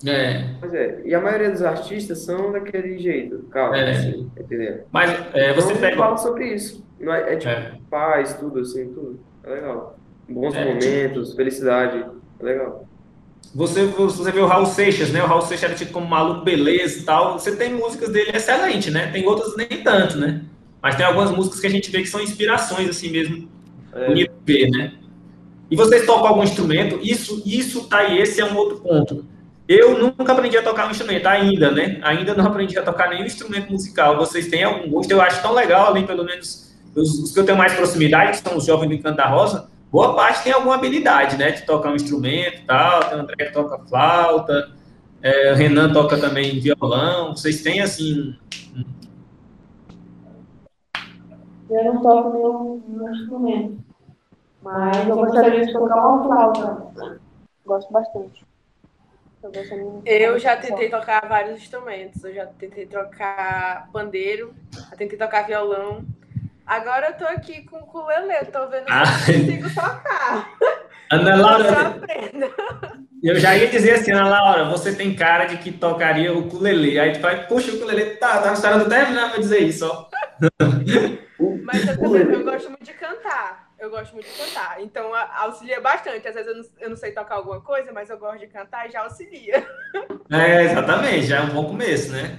É. 0.05 0.45
Mas 0.61 0.73
é. 0.73 1.01
E 1.05 1.13
a 1.13 1.19
maioria 1.19 1.51
dos 1.51 1.61
artistas 1.61 2.19
são 2.19 2.51
daquele 2.51 2.97
jeito, 2.99 3.43
calma, 3.51 3.77
é. 3.77 3.91
assim, 3.91 4.31
entendeu? 4.39 4.85
Mas 4.91 5.11
é, 5.33 5.53
você 5.53 5.69
então, 5.69 5.81
pega. 5.81 5.97
fala 5.97 6.17
sobre 6.17 6.53
isso. 6.53 6.85
Não 6.99 7.13
é, 7.13 7.33
é 7.33 7.35
tipo 7.35 7.51
é. 7.51 7.73
paz, 7.89 8.33
tudo 8.35 8.59
assim, 8.59 8.87
tudo. 8.93 9.19
É 9.43 9.49
legal. 9.49 9.97
Bons 10.27 10.55
é, 10.55 10.65
momentos, 10.65 11.29
tipo... 11.29 11.37
felicidade. 11.37 12.05
É 12.39 12.43
legal. 12.43 12.85
Você, 13.55 13.85
você 13.85 14.31
vê 14.31 14.39
o 14.39 14.45
Raul 14.45 14.65
Seixas, 14.65 15.11
né? 15.11 15.23
O 15.23 15.27
Raul 15.27 15.41
Seixas 15.41 15.69
era 15.69 15.75
tipo 15.75 15.91
como 15.91 16.07
maluco, 16.07 16.45
beleza 16.45 16.99
e 16.99 17.03
tal. 17.03 17.39
Você 17.39 17.55
tem 17.55 17.73
músicas 17.73 18.09
dele 18.09 18.31
excelente, 18.33 18.91
né? 18.91 19.11
Tem 19.11 19.25
outras 19.27 19.55
nem 19.57 19.67
tanto, 19.83 20.17
né? 20.17 20.43
Mas 20.81 20.95
tem 20.95 21.05
algumas 21.05 21.31
músicas 21.31 21.59
que 21.59 21.67
a 21.67 21.69
gente 21.69 21.89
vê 21.89 22.01
que 22.01 22.07
são 22.07 22.21
inspirações, 22.21 22.89
assim 22.89 23.09
mesmo, 23.09 23.49
é. 23.93 24.69
né? 24.69 24.93
E 25.71 25.75
vocês 25.75 26.05
tocam 26.05 26.27
algum 26.27 26.43
instrumento? 26.43 26.99
Isso, 27.01 27.43
isso 27.45 27.87
tá 27.87 27.99
aí, 27.99 28.17
esse 28.19 28.41
é 28.41 28.45
um 28.45 28.55
outro 28.55 28.79
ponto. 28.79 29.25
Eu 29.67 29.99
nunca 29.99 30.33
aprendi 30.33 30.57
a 30.57 30.63
tocar 30.63 30.87
um 30.87 30.91
instrumento, 30.91 31.27
ainda, 31.27 31.69
né? 31.69 31.99
Ainda 32.01 32.33
não 32.33 32.47
aprendi 32.47 32.77
a 32.79 32.81
tocar 32.81 33.07
nenhum 33.07 33.25
instrumento 33.25 33.71
musical. 33.71 34.17
Vocês 34.17 34.47
têm 34.47 34.63
algum 34.63 34.89
gosto? 34.89 35.11
Eu 35.11 35.21
acho 35.21 35.41
tão 35.43 35.53
legal 35.53 35.91
ali, 35.91 36.07
pelo 36.07 36.23
menos 36.23 36.73
os, 36.95 37.19
os 37.19 37.31
que 37.31 37.39
eu 37.39 37.45
tenho 37.45 37.57
mais 37.57 37.73
proximidade, 37.73 38.31
que 38.31 38.49
são 38.49 38.57
os 38.57 38.65
jovens 38.65 38.87
do 38.87 38.95
Encanto 38.95 39.17
da 39.17 39.27
Rosa, 39.27 39.69
boa 39.91 40.15
parte 40.15 40.43
tem 40.43 40.51
alguma 40.51 40.73
habilidade, 40.73 41.37
né? 41.37 41.51
De 41.51 41.67
tocar 41.67 41.91
um 41.91 41.95
instrumento 41.95 42.63
tal. 42.65 43.03
Tem 43.03 43.17
o 43.19 43.21
André 43.21 43.45
que 43.45 43.53
toca 43.53 43.77
flauta, 43.87 44.71
é, 45.21 45.53
o 45.53 45.55
Renan 45.55 45.93
toca 45.93 46.17
também 46.17 46.59
violão. 46.59 47.35
Vocês 47.35 47.61
têm, 47.61 47.79
assim... 47.79 48.35
Eu 51.69 51.83
não 51.83 52.01
toco 52.01 52.29
nenhum, 52.33 52.83
nenhum 52.87 53.13
instrumento. 53.13 53.77
Mas 54.61 55.07
eu 55.07 55.15
gostaria 55.15 55.65
de 55.65 55.71
tocar 55.71 56.07
uma 56.07 56.23
flauta. 56.23 57.21
Gosto 57.65 57.93
bastante. 57.93 58.45
Eu 60.05 60.37
já 60.37 60.57
tentei 60.57 60.89
tocar 60.89 61.27
vários 61.27 61.61
instrumentos. 61.61 62.23
Eu 62.23 62.33
já 62.33 62.45
tentei 62.45 62.85
tocar 62.85 63.89
pandeiro, 63.93 64.53
já 64.73 64.95
tentei 64.97 65.17
tocar 65.17 65.45
violão. 65.45 66.03
Agora 66.65 67.07
eu 67.07 67.17
tô 67.17 67.25
aqui 67.25 67.63
com 67.63 67.77
o 67.77 67.79
ukulele, 67.79 68.45
tô 68.51 68.67
vendo 68.67 68.85
se 68.85 68.91
ah. 68.91 69.03
eu 69.27 69.39
consigo 69.39 69.69
tocar. 69.73 70.49
Ana 71.11 71.35
Laura, 71.35 71.99
eu 73.23 73.35
já 73.39 73.57
ia 73.57 73.67
dizer 73.67 73.93
assim, 73.93 74.11
Ana 74.11 74.29
Laura, 74.29 74.65
você 74.65 74.93
tem 74.93 75.15
cara 75.15 75.45
de 75.45 75.57
que 75.57 75.71
tocaria 75.71 76.31
o 76.31 76.41
ukulele. 76.41 76.99
Aí 76.99 77.13
tu 77.13 77.19
vai, 77.19 77.47
puxa, 77.47 77.71
o 77.71 77.75
ukulele, 77.77 78.17
tá, 78.17 78.39
tá 78.39 78.53
esperando 78.53 78.87
terminar 78.87 79.31
pra 79.31 79.39
dizer 79.39 79.59
isso, 79.59 79.87
ó. 79.87 80.07
Mas 81.71 81.87
eu, 81.87 81.97
também, 81.97 82.21
eu 82.21 82.43
gosto 82.43 82.69
muito 82.69 82.83
de 82.83 82.93
cantar 82.93 83.69
eu 83.79 83.89
gosto 83.89 84.13
muito 84.13 84.27
de 84.27 84.37
cantar. 84.37 84.81
Então 84.81 85.11
auxilia 85.15 85.79
bastante. 85.79 86.27
Às 86.27 86.35
vezes 86.35 86.47
eu 86.47 86.55
não, 86.57 86.63
eu 86.81 86.89
não, 86.89 86.97
sei 86.97 87.11
tocar 87.11 87.35
alguma 87.35 87.61
coisa, 87.61 87.91
mas 87.91 88.09
eu 88.09 88.19
gosto 88.19 88.39
de 88.39 88.47
cantar 88.47 88.87
e 88.87 88.91
já 88.91 89.01
auxilia. 89.01 89.65
É, 90.31 90.63
exatamente, 90.63 91.25
já 91.25 91.37
é 91.37 91.41
um 91.41 91.49
bom 91.49 91.65
começo, 91.65 92.11
né? 92.11 92.37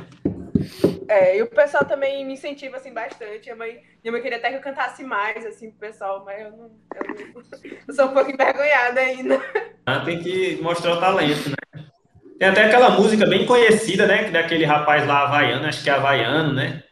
É, 1.08 1.36
e 1.36 1.42
o 1.42 1.46
pessoal 1.48 1.84
também 1.84 2.24
me 2.24 2.34
incentiva 2.34 2.76
assim 2.76 2.92
bastante. 2.92 3.46
Minha 3.46 3.56
mãe, 3.56 3.82
minha 4.02 4.12
mãe 4.12 4.22
queria 4.22 4.38
até 4.38 4.50
que 4.50 4.56
eu 4.56 4.60
cantasse 4.60 5.02
mais 5.02 5.44
assim 5.44 5.70
pro 5.70 5.88
pessoal, 5.88 6.22
mas 6.24 6.40
eu 6.40 6.50
não, 6.52 6.70
eu, 6.94 7.34
não, 7.34 7.42
eu 7.88 7.94
sou 7.94 8.06
um 8.06 8.14
pouco 8.14 8.30
envergonhada 8.30 9.00
ainda. 9.00 9.40
Ah, 9.86 10.00
tem 10.04 10.22
que 10.22 10.60
mostrar 10.62 10.92
o 10.92 11.00
talento, 11.00 11.50
né? 11.50 11.84
Tem 12.38 12.48
até 12.48 12.66
aquela 12.66 12.90
música 12.90 13.26
bem 13.26 13.44
conhecida, 13.44 14.06
né? 14.06 14.30
Daquele 14.30 14.64
rapaz 14.64 15.04
lá 15.04 15.22
havaiano, 15.24 15.66
acho 15.66 15.82
que 15.82 15.90
é 15.90 15.94
havaiano, 15.94 16.52
né? 16.52 16.84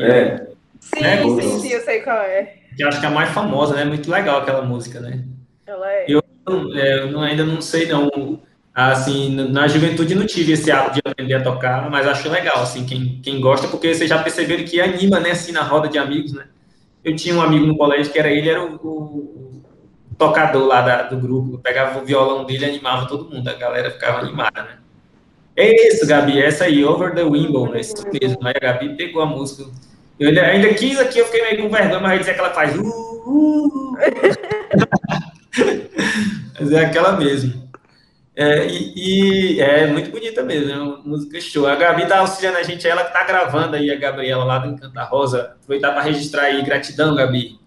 É. 0.00 0.46
Sim, 0.80 1.04
É, 1.04 1.16
sim, 1.22 1.22
gostoso. 1.34 1.60
sim, 1.60 1.72
eu 1.72 1.80
sei 1.80 2.00
qual 2.00 2.18
é. 2.18 2.54
Que 2.76 2.84
eu 2.84 2.88
acho 2.88 3.00
que 3.00 3.06
é 3.06 3.08
a 3.08 3.12
mais 3.12 3.30
famosa, 3.30 3.74
né? 3.74 3.84
Muito 3.84 4.10
legal 4.10 4.38
aquela 4.38 4.62
música, 4.62 5.00
né? 5.00 5.24
Ela 5.66 5.92
é. 5.92 6.04
Eu, 6.08 6.22
é, 6.74 6.98
eu 7.00 7.10
não- 7.10 7.20
ainda 7.22 7.44
não 7.44 7.60
sei, 7.60 7.86
não. 7.86 8.40
Assim, 8.74 9.34
na 9.34 9.66
juventude 9.66 10.14
não 10.14 10.24
tive 10.24 10.52
esse 10.52 10.70
hábito 10.70 10.94
de 10.94 11.00
aprender 11.04 11.34
a 11.34 11.42
tocar, 11.42 11.90
mas 11.90 12.06
acho 12.06 12.28
legal, 12.30 12.62
assim, 12.62 12.86
quem, 12.86 13.20
quem 13.20 13.40
gosta, 13.40 13.66
porque 13.66 13.92
vocês 13.92 14.08
já 14.08 14.22
perceberam 14.22 14.64
que 14.64 14.80
anima, 14.80 15.18
né, 15.18 15.32
assim, 15.32 15.50
na 15.50 15.62
roda 15.62 15.88
de 15.88 15.98
amigos, 15.98 16.32
né? 16.32 16.44
Eu 17.02 17.16
tinha 17.16 17.34
um 17.34 17.42
amigo 17.42 17.66
no 17.66 17.76
colégio 17.76 18.12
que 18.12 18.18
era 18.20 18.30
ele, 18.30 18.48
era 18.48 18.62
o, 18.64 18.74
o- 18.76 19.62
o 20.12 20.14
tocador 20.16 20.64
lá 20.68 20.80
da- 20.80 21.02
do 21.02 21.16
grupo, 21.16 21.54
eu 21.54 21.58
pegava 21.58 21.98
o 22.00 22.04
violão 22.04 22.44
dele 22.44 22.66
e 22.66 22.68
animava 22.68 23.06
todo 23.08 23.28
mundo, 23.28 23.48
a 23.48 23.54
galera 23.54 23.90
ficava 23.90 24.20
animada, 24.20 24.62
né? 24.62 24.78
É 25.58 25.88
isso, 25.88 26.06
Gabi, 26.06 26.40
essa 26.40 26.66
aí, 26.66 26.84
Over 26.84 27.16
the 27.16 27.24
Window, 27.24 27.74
é 27.74 27.80
isso 27.80 27.96
mesmo, 28.12 28.38
aí 28.46 28.54
a 28.54 28.60
Gabi 28.60 28.96
pegou 28.96 29.20
a 29.20 29.26
música. 29.26 29.68
Eu 30.16 30.28
ainda, 30.28 30.42
ainda 30.42 30.72
quis 30.72 31.00
aqui, 31.00 31.18
eu 31.18 31.24
fiquei 31.24 31.42
meio 31.42 31.62
com 31.62 31.68
vergonha, 31.68 31.98
mas 31.98 32.20
dizer 32.20 32.34
que 32.34 32.38
ela 32.38 32.54
faz. 32.54 32.78
Uh, 32.78 32.84
uh. 33.26 33.98
mas 36.60 36.70
é 36.70 36.84
aquela 36.84 37.16
mesmo. 37.16 37.68
É, 38.36 38.68
e, 38.68 39.56
e 39.56 39.60
é 39.60 39.88
muito 39.88 40.12
bonita 40.12 40.44
mesmo, 40.44 40.70
é 40.70 40.78
uma 40.78 40.98
música 40.98 41.40
show. 41.40 41.66
A 41.66 41.74
Gabi 41.74 42.06
tá 42.06 42.20
auxiliando 42.20 42.58
a 42.58 42.62
gente, 42.62 42.86
ela 42.86 43.02
que 43.02 43.12
tá 43.12 43.24
gravando 43.24 43.74
aí, 43.74 43.90
a 43.90 43.96
Gabriela 43.96 44.44
lá 44.44 44.58
do 44.58 44.68
Encanta 44.68 45.02
Rosa. 45.02 45.56
Aproveitar 45.60 45.90
para 45.90 46.02
registrar 46.02 46.42
aí, 46.42 46.62
gratidão, 46.62 47.16
Gabi. 47.16 47.58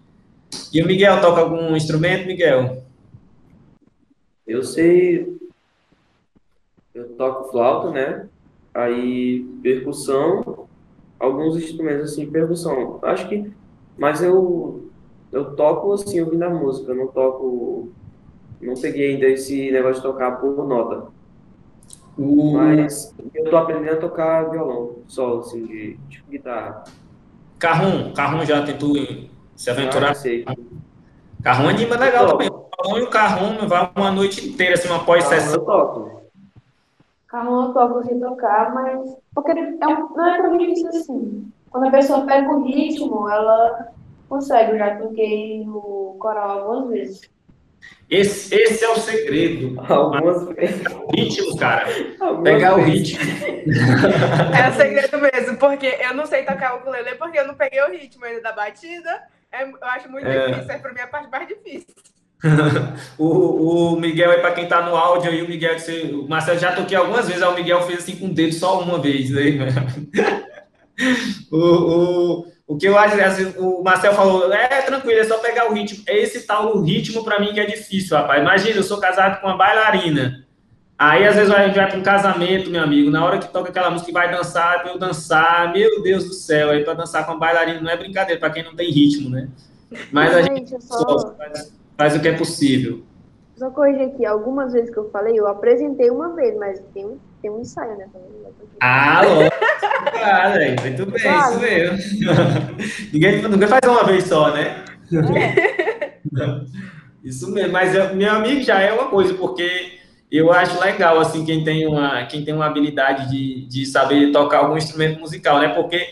E 0.72 0.80
o 0.80 0.86
Miguel 0.86 1.20
toca 1.20 1.42
algum 1.42 1.76
instrumento, 1.76 2.26
Miguel? 2.26 2.86
Eu 4.46 4.64
sei. 4.64 5.41
Eu 6.94 7.08
toco 7.16 7.50
flauta, 7.50 7.90
né? 7.90 8.28
Aí 8.74 9.44
percussão, 9.62 10.66
alguns 11.18 11.56
instrumentos 11.56 12.12
assim, 12.12 12.30
percussão. 12.30 12.98
Acho 13.02 13.28
que. 13.28 13.50
Mas 13.98 14.22
eu. 14.22 14.88
Eu 15.30 15.56
toco 15.56 15.92
assim, 15.92 16.20
ouvindo 16.20 16.42
a 16.42 16.50
música, 16.50 16.92
eu 16.92 16.96
não 16.96 17.06
toco. 17.08 17.90
Não 18.60 18.74
peguei 18.74 19.14
ainda 19.14 19.26
esse 19.26 19.70
negócio 19.70 19.96
de 19.96 20.02
tocar 20.02 20.32
por 20.40 20.66
nota. 20.68 21.06
O 22.18 22.52
Mas 22.52 23.14
eu 23.34 23.48
tô 23.48 23.56
aprendendo 23.56 23.94
a 23.94 23.96
tocar 23.96 24.50
violão, 24.50 24.96
solo, 25.08 25.40
assim, 25.40 25.64
de 25.66 25.98
tipo 26.10 26.30
guitarra. 26.30 26.84
Carrum, 27.58 28.12
Carrum 28.12 28.44
já 28.44 28.62
tentou 28.62 28.94
se 29.56 29.70
Ah, 29.70 29.72
aventurar? 29.72 30.08
eu 30.10 30.14
sei. 30.14 30.44
Carrum 31.42 31.68
anima 31.68 31.96
legal 31.96 32.26
também. 32.28 32.48
O 32.48 33.06
Carrum 33.08 33.64
e 33.64 33.66
vai 33.66 33.90
uma 33.96 34.10
noite 34.10 34.46
inteira, 34.46 34.74
assim, 34.74 34.88
uma 34.88 34.98
Ah, 34.98 35.04
pós-sessão. 35.04 35.54
eu 35.54 35.60
toco. 35.64 36.21
Carro 37.32 37.62
eu 37.68 37.72
toco 37.72 38.04
sem 38.04 38.20
tocar, 38.20 38.72
mas. 38.74 39.16
Porque 39.34 39.52
é 39.52 39.86
um, 39.88 40.08
não 40.14 40.34
é 40.34 40.42
tão 40.42 40.58
difícil 40.58 40.88
assim. 40.90 41.50
Quando 41.70 41.88
a 41.88 41.90
pessoa 41.90 42.26
pega 42.26 42.48
o 42.54 42.62
ritmo, 42.64 43.26
ela 43.28 43.88
consegue. 44.28 44.72
Eu 44.72 44.78
já 44.78 44.96
toquei 44.96 45.64
o 45.66 46.14
coral 46.20 46.60
algumas 46.60 46.90
vezes. 46.90 47.32
Esse, 48.10 48.54
esse 48.54 48.84
é 48.84 48.90
o 48.90 48.96
segredo. 48.96 49.80
Algumas 49.90 50.46
vezes. 50.50 50.82
O 50.86 51.10
ritmo, 51.16 51.56
cara. 51.56 51.86
Algumas 52.20 52.42
Pegar 52.42 52.74
o 52.74 52.84
vezes. 52.84 53.16
ritmo. 53.16 53.32
É 54.54 54.68
o 54.68 54.72
segredo 54.74 55.18
mesmo, 55.18 55.56
porque 55.56 55.86
eu 55.86 56.14
não 56.14 56.26
sei 56.26 56.44
tocar 56.44 56.74
o 56.74 56.78
ukulele 56.80 57.14
porque 57.14 57.38
eu 57.38 57.46
não 57.46 57.54
peguei 57.54 57.80
o 57.82 57.90
ritmo 57.90 58.24
ainda 58.26 58.42
da 58.42 58.52
batida. 58.52 59.22
É, 59.50 59.62
eu 59.64 59.78
acho 59.82 60.10
muito 60.10 60.26
É. 60.26 60.48
difícil, 60.48 60.70
é 60.70 60.78
pra 60.78 60.92
mim 60.92 61.00
a 61.00 61.06
parte 61.06 61.30
mais 61.30 61.48
difícil. 61.48 61.94
o, 63.18 63.92
o 63.94 64.00
Miguel 64.00 64.30
aí, 64.30 64.40
para 64.40 64.52
quem 64.52 64.66
tá 64.66 64.82
no 64.82 64.96
áudio 64.96 65.30
aí, 65.30 65.42
o 65.42 65.48
Miguel, 65.48 65.78
você- 65.78 66.10
o 66.12 66.28
Marcelo 66.28 66.58
já 66.58 66.72
toquei 66.72 66.96
algumas 66.96 67.26
vezes, 67.28 67.42
aí 67.42 67.48
o 67.48 67.54
Miguel 67.54 67.82
fez 67.82 68.00
assim 68.00 68.16
com 68.16 68.26
o 68.26 68.34
dedo 68.34 68.52
só 68.54 68.80
uma 68.80 68.98
vez, 68.98 69.30
né? 69.30 69.42
o, 71.50 71.58
o, 71.58 72.46
o 72.66 72.76
que 72.76 72.86
eu 72.86 72.98
acho, 72.98 73.20
assim, 73.20 73.54
o 73.58 73.82
Marcelo 73.82 74.14
falou, 74.16 74.52
é 74.52 74.82
tranquilo, 74.82 75.20
é 75.20 75.24
só 75.24 75.38
pegar 75.38 75.70
o 75.70 75.74
ritmo. 75.74 76.02
É 76.06 76.18
esse 76.18 76.46
tal 76.46 76.76
o 76.76 76.82
ritmo 76.82 77.24
para 77.24 77.38
mim 77.40 77.52
que 77.52 77.60
é 77.60 77.66
difícil, 77.66 78.16
rapaz. 78.16 78.40
Imagina, 78.40 78.76
eu 78.76 78.82
sou 78.82 78.98
casado 78.98 79.40
com 79.40 79.46
uma 79.46 79.56
bailarina. 79.56 80.44
Aí, 80.98 81.26
às 81.26 81.34
vezes, 81.34 81.52
a 81.52 81.66
gente 81.66 81.74
vai 81.74 81.88
para 81.88 81.98
um 81.98 82.02
casamento, 82.02 82.70
meu 82.70 82.82
amigo, 82.82 83.10
na 83.10 83.24
hora 83.24 83.38
que 83.38 83.52
toca 83.52 83.70
aquela 83.70 83.90
música 83.90 84.10
e 84.10 84.14
vai 84.14 84.30
dançar, 84.30 84.86
eu 84.86 84.98
dançar, 84.98 85.72
meu 85.72 86.02
Deus 86.02 86.24
do 86.24 86.32
céu, 86.32 86.70
aí 86.70 86.84
para 86.84 86.94
dançar 86.94 87.26
com 87.26 87.32
uma 87.32 87.40
bailarina 87.40 87.80
não 87.80 87.90
é 87.90 87.96
brincadeira, 87.96 88.38
para 88.38 88.50
quem 88.50 88.62
não 88.62 88.76
tem 88.76 88.90
ritmo, 88.90 89.28
né? 89.28 89.48
Mas 90.12 90.34
a 90.34 90.42
gente 90.42 90.70
Gente, 90.70 90.84
só, 90.84 91.34
faz, 91.96 92.16
o 92.16 92.20
que 92.20 92.28
é 92.28 92.32
possível. 92.36 93.02
só 93.56 93.70
corrigir 93.70 94.08
aqui. 94.08 94.24
Algumas 94.26 94.72
vezes 94.72 94.90
que 94.90 94.96
eu 94.98 95.10
falei, 95.10 95.38
eu 95.38 95.46
apresentei 95.46 96.10
uma 96.10 96.34
vez, 96.34 96.56
mas 96.56 96.80
tem, 96.94 97.04
um- 97.06 97.18
tem 97.40 97.50
um 97.50 97.60
ensaio, 97.60 97.96
né? 97.96 98.06
Ah, 98.80 99.22
lógico. 99.24 99.56
Ah, 100.22 100.52
muito 100.82 101.06
bem, 101.06 101.22
Claro. 101.22 101.52
isso 101.52 101.60
mesmo. 101.60 101.98
ninguém, 103.12 103.42
ninguém 103.42 103.68
faz 103.68 103.80
uma 103.86 104.04
vez 104.04 104.24
só, 104.24 104.52
né? 104.52 104.84
Isso 107.22 107.50
mesmo, 107.52 107.72
mas 107.72 107.94
eu- 107.94 108.14
meu 108.16 108.32
amigo 108.32 108.62
já 108.62 108.80
é 108.80 108.92
uma 108.92 109.06
coisa, 109.08 109.34
porque 109.34 109.92
eu 110.30 110.50
acho 110.52 110.80
legal, 110.80 111.20
assim, 111.20 111.44
quem 111.44 111.62
tem 111.62 111.86
uma, 111.86 112.24
quem 112.26 112.44
tem 112.44 112.52
uma 112.54 112.66
habilidade 112.66 113.30
de, 113.30 113.64
de 113.66 113.86
saber 113.86 114.32
tocar 114.32 114.58
algum 114.58 114.76
instrumento 114.76 115.20
musical, 115.20 115.60
né? 115.60 115.68
Porque 115.68 116.04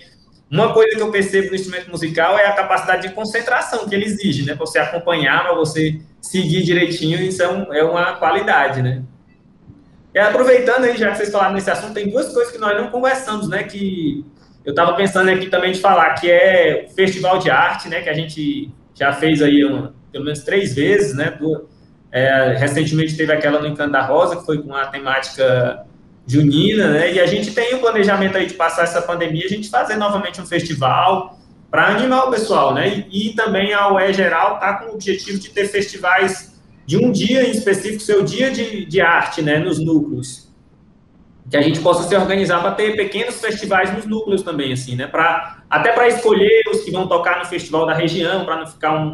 uma 0.51 0.73
coisa 0.73 0.97
que 0.97 1.03
eu 1.03 1.11
percebo 1.11 1.49
no 1.51 1.55
instrumento 1.55 1.91
musical 1.91 2.39
é 2.39 2.47
a 2.47 2.53
capacidade 2.53 3.07
de 3.09 3.15
concentração 3.15 3.89
que 3.89 3.95
ele 3.95 4.05
exige, 4.05 4.45
né? 4.45 4.55
Pra 4.55 4.67
você 4.67 4.79
acompanhar, 4.79 5.45
para 5.45 5.55
você 5.55 6.01
seguir 6.21 6.63
direitinho, 6.63 7.21
isso 7.23 7.43
é, 7.43 7.49
um- 7.49 7.73
é 7.73 7.83
uma 7.85 8.15
qualidade, 8.17 8.83
né? 8.83 9.03
E 10.15 10.19
aproveitando 10.19 10.85
aí, 10.85 10.97
já 10.97 11.11
que 11.13 11.19
vocês 11.19 11.31
falaram 11.31 11.55
nesse 11.55 11.71
assunto, 11.71 11.95
tem 11.95 12.11
duas 12.11 12.33
coisas 12.33 12.53
que 12.53 12.59
nós 12.59 12.77
não 12.77 12.91
conversamos, 12.91 13.49
né? 13.49 13.63
Que 13.63 14.25
eu 14.65 14.71
estava 14.71 14.95
pensando 14.95 15.31
aqui 15.31 15.47
também 15.47 15.71
de 15.73 15.81
falar, 15.81 16.15
que 16.15 16.29
é 16.31 16.87
o 16.91 16.95
Festival 16.95 17.39
de 17.39 17.49
Arte, 17.49 17.89
né? 17.89 18.01
Que 18.01 18.09
a 18.09 18.15
gente 18.15 18.71
já 18.95 19.13
fez 19.13 19.41
aí 19.41 19.65
uma- 19.65 19.95
pelo 20.11 20.25
menos 20.25 20.41
três 20.41 20.75
vezes, 20.75 21.15
né? 21.15 21.31
Du- 21.39 21.69
é, 22.11 22.57
recentemente 22.59 23.17
teve 23.17 23.33
aquela 23.33 23.61
no 23.61 23.69
Encanto 23.69 23.93
da 23.93 24.03
Rosa, 24.03 24.37
que 24.39 24.45
foi 24.45 24.61
com 24.61 24.75
a 24.75 24.87
temática 24.87 25.87
junina, 26.31 26.89
né? 26.91 27.13
E 27.13 27.21
a 27.21 27.27
gente 27.27 27.53
tem 27.53 27.75
o 27.75 27.81
planejamento 27.81 28.37
aí 28.37 28.47
de 28.47 28.55
passar 28.55 28.85
essa 28.85 29.03
pandemia, 29.03 29.45
a 29.45 29.49
gente 29.49 29.69
fazer 29.69 29.97
novamente 29.97 30.41
um 30.41 30.47
festival 30.47 31.37
para 31.69 31.89
animar 31.89 32.29
o 32.29 32.31
pessoal, 32.31 32.73
né? 32.73 33.05
E, 33.11 33.31
e 33.31 33.35
também 33.35 33.75
a 33.75 33.93
UE 33.93 34.13
Geral 34.13 34.55
está 34.55 34.75
com 34.75 34.91
o 34.91 34.95
objetivo 34.95 35.39
de 35.39 35.51
ter 35.51 35.67
festivais 35.67 36.55
de 36.87 36.97
um 36.97 37.11
dia 37.11 37.47
em 37.47 37.51
específico, 37.51 38.01
seu 38.01 38.23
dia 38.23 38.51
de, 38.51 38.85
de 38.85 39.01
arte, 39.01 39.43
né? 39.43 39.59
Nos 39.59 39.81
núcleos. 39.81 40.49
Que 41.51 41.57
a 41.57 41.63
gente 41.63 41.81
possa 41.81 42.09
se 42.09 42.15
organizar 42.15 42.61
para 42.61 42.73
ter 42.73 42.95
pequenos 42.95 43.41
festivais 43.41 43.93
nos 43.93 44.07
núcleos 44.07 44.43
também, 44.43 44.73
assim, 44.73 44.95
né? 44.95 45.09
Pra, 45.09 45.65
até 45.69 45.91
para 45.91 46.07
escolher 46.07 46.63
os 46.73 46.81
que 46.83 46.93
vão 46.93 47.09
tocar 47.09 47.41
no 47.41 47.45
festival 47.45 47.87
da 47.87 47.95
região, 47.95 48.45
para 48.45 48.57
não 48.57 48.67
ficar 48.69 48.97
um, 48.97 49.11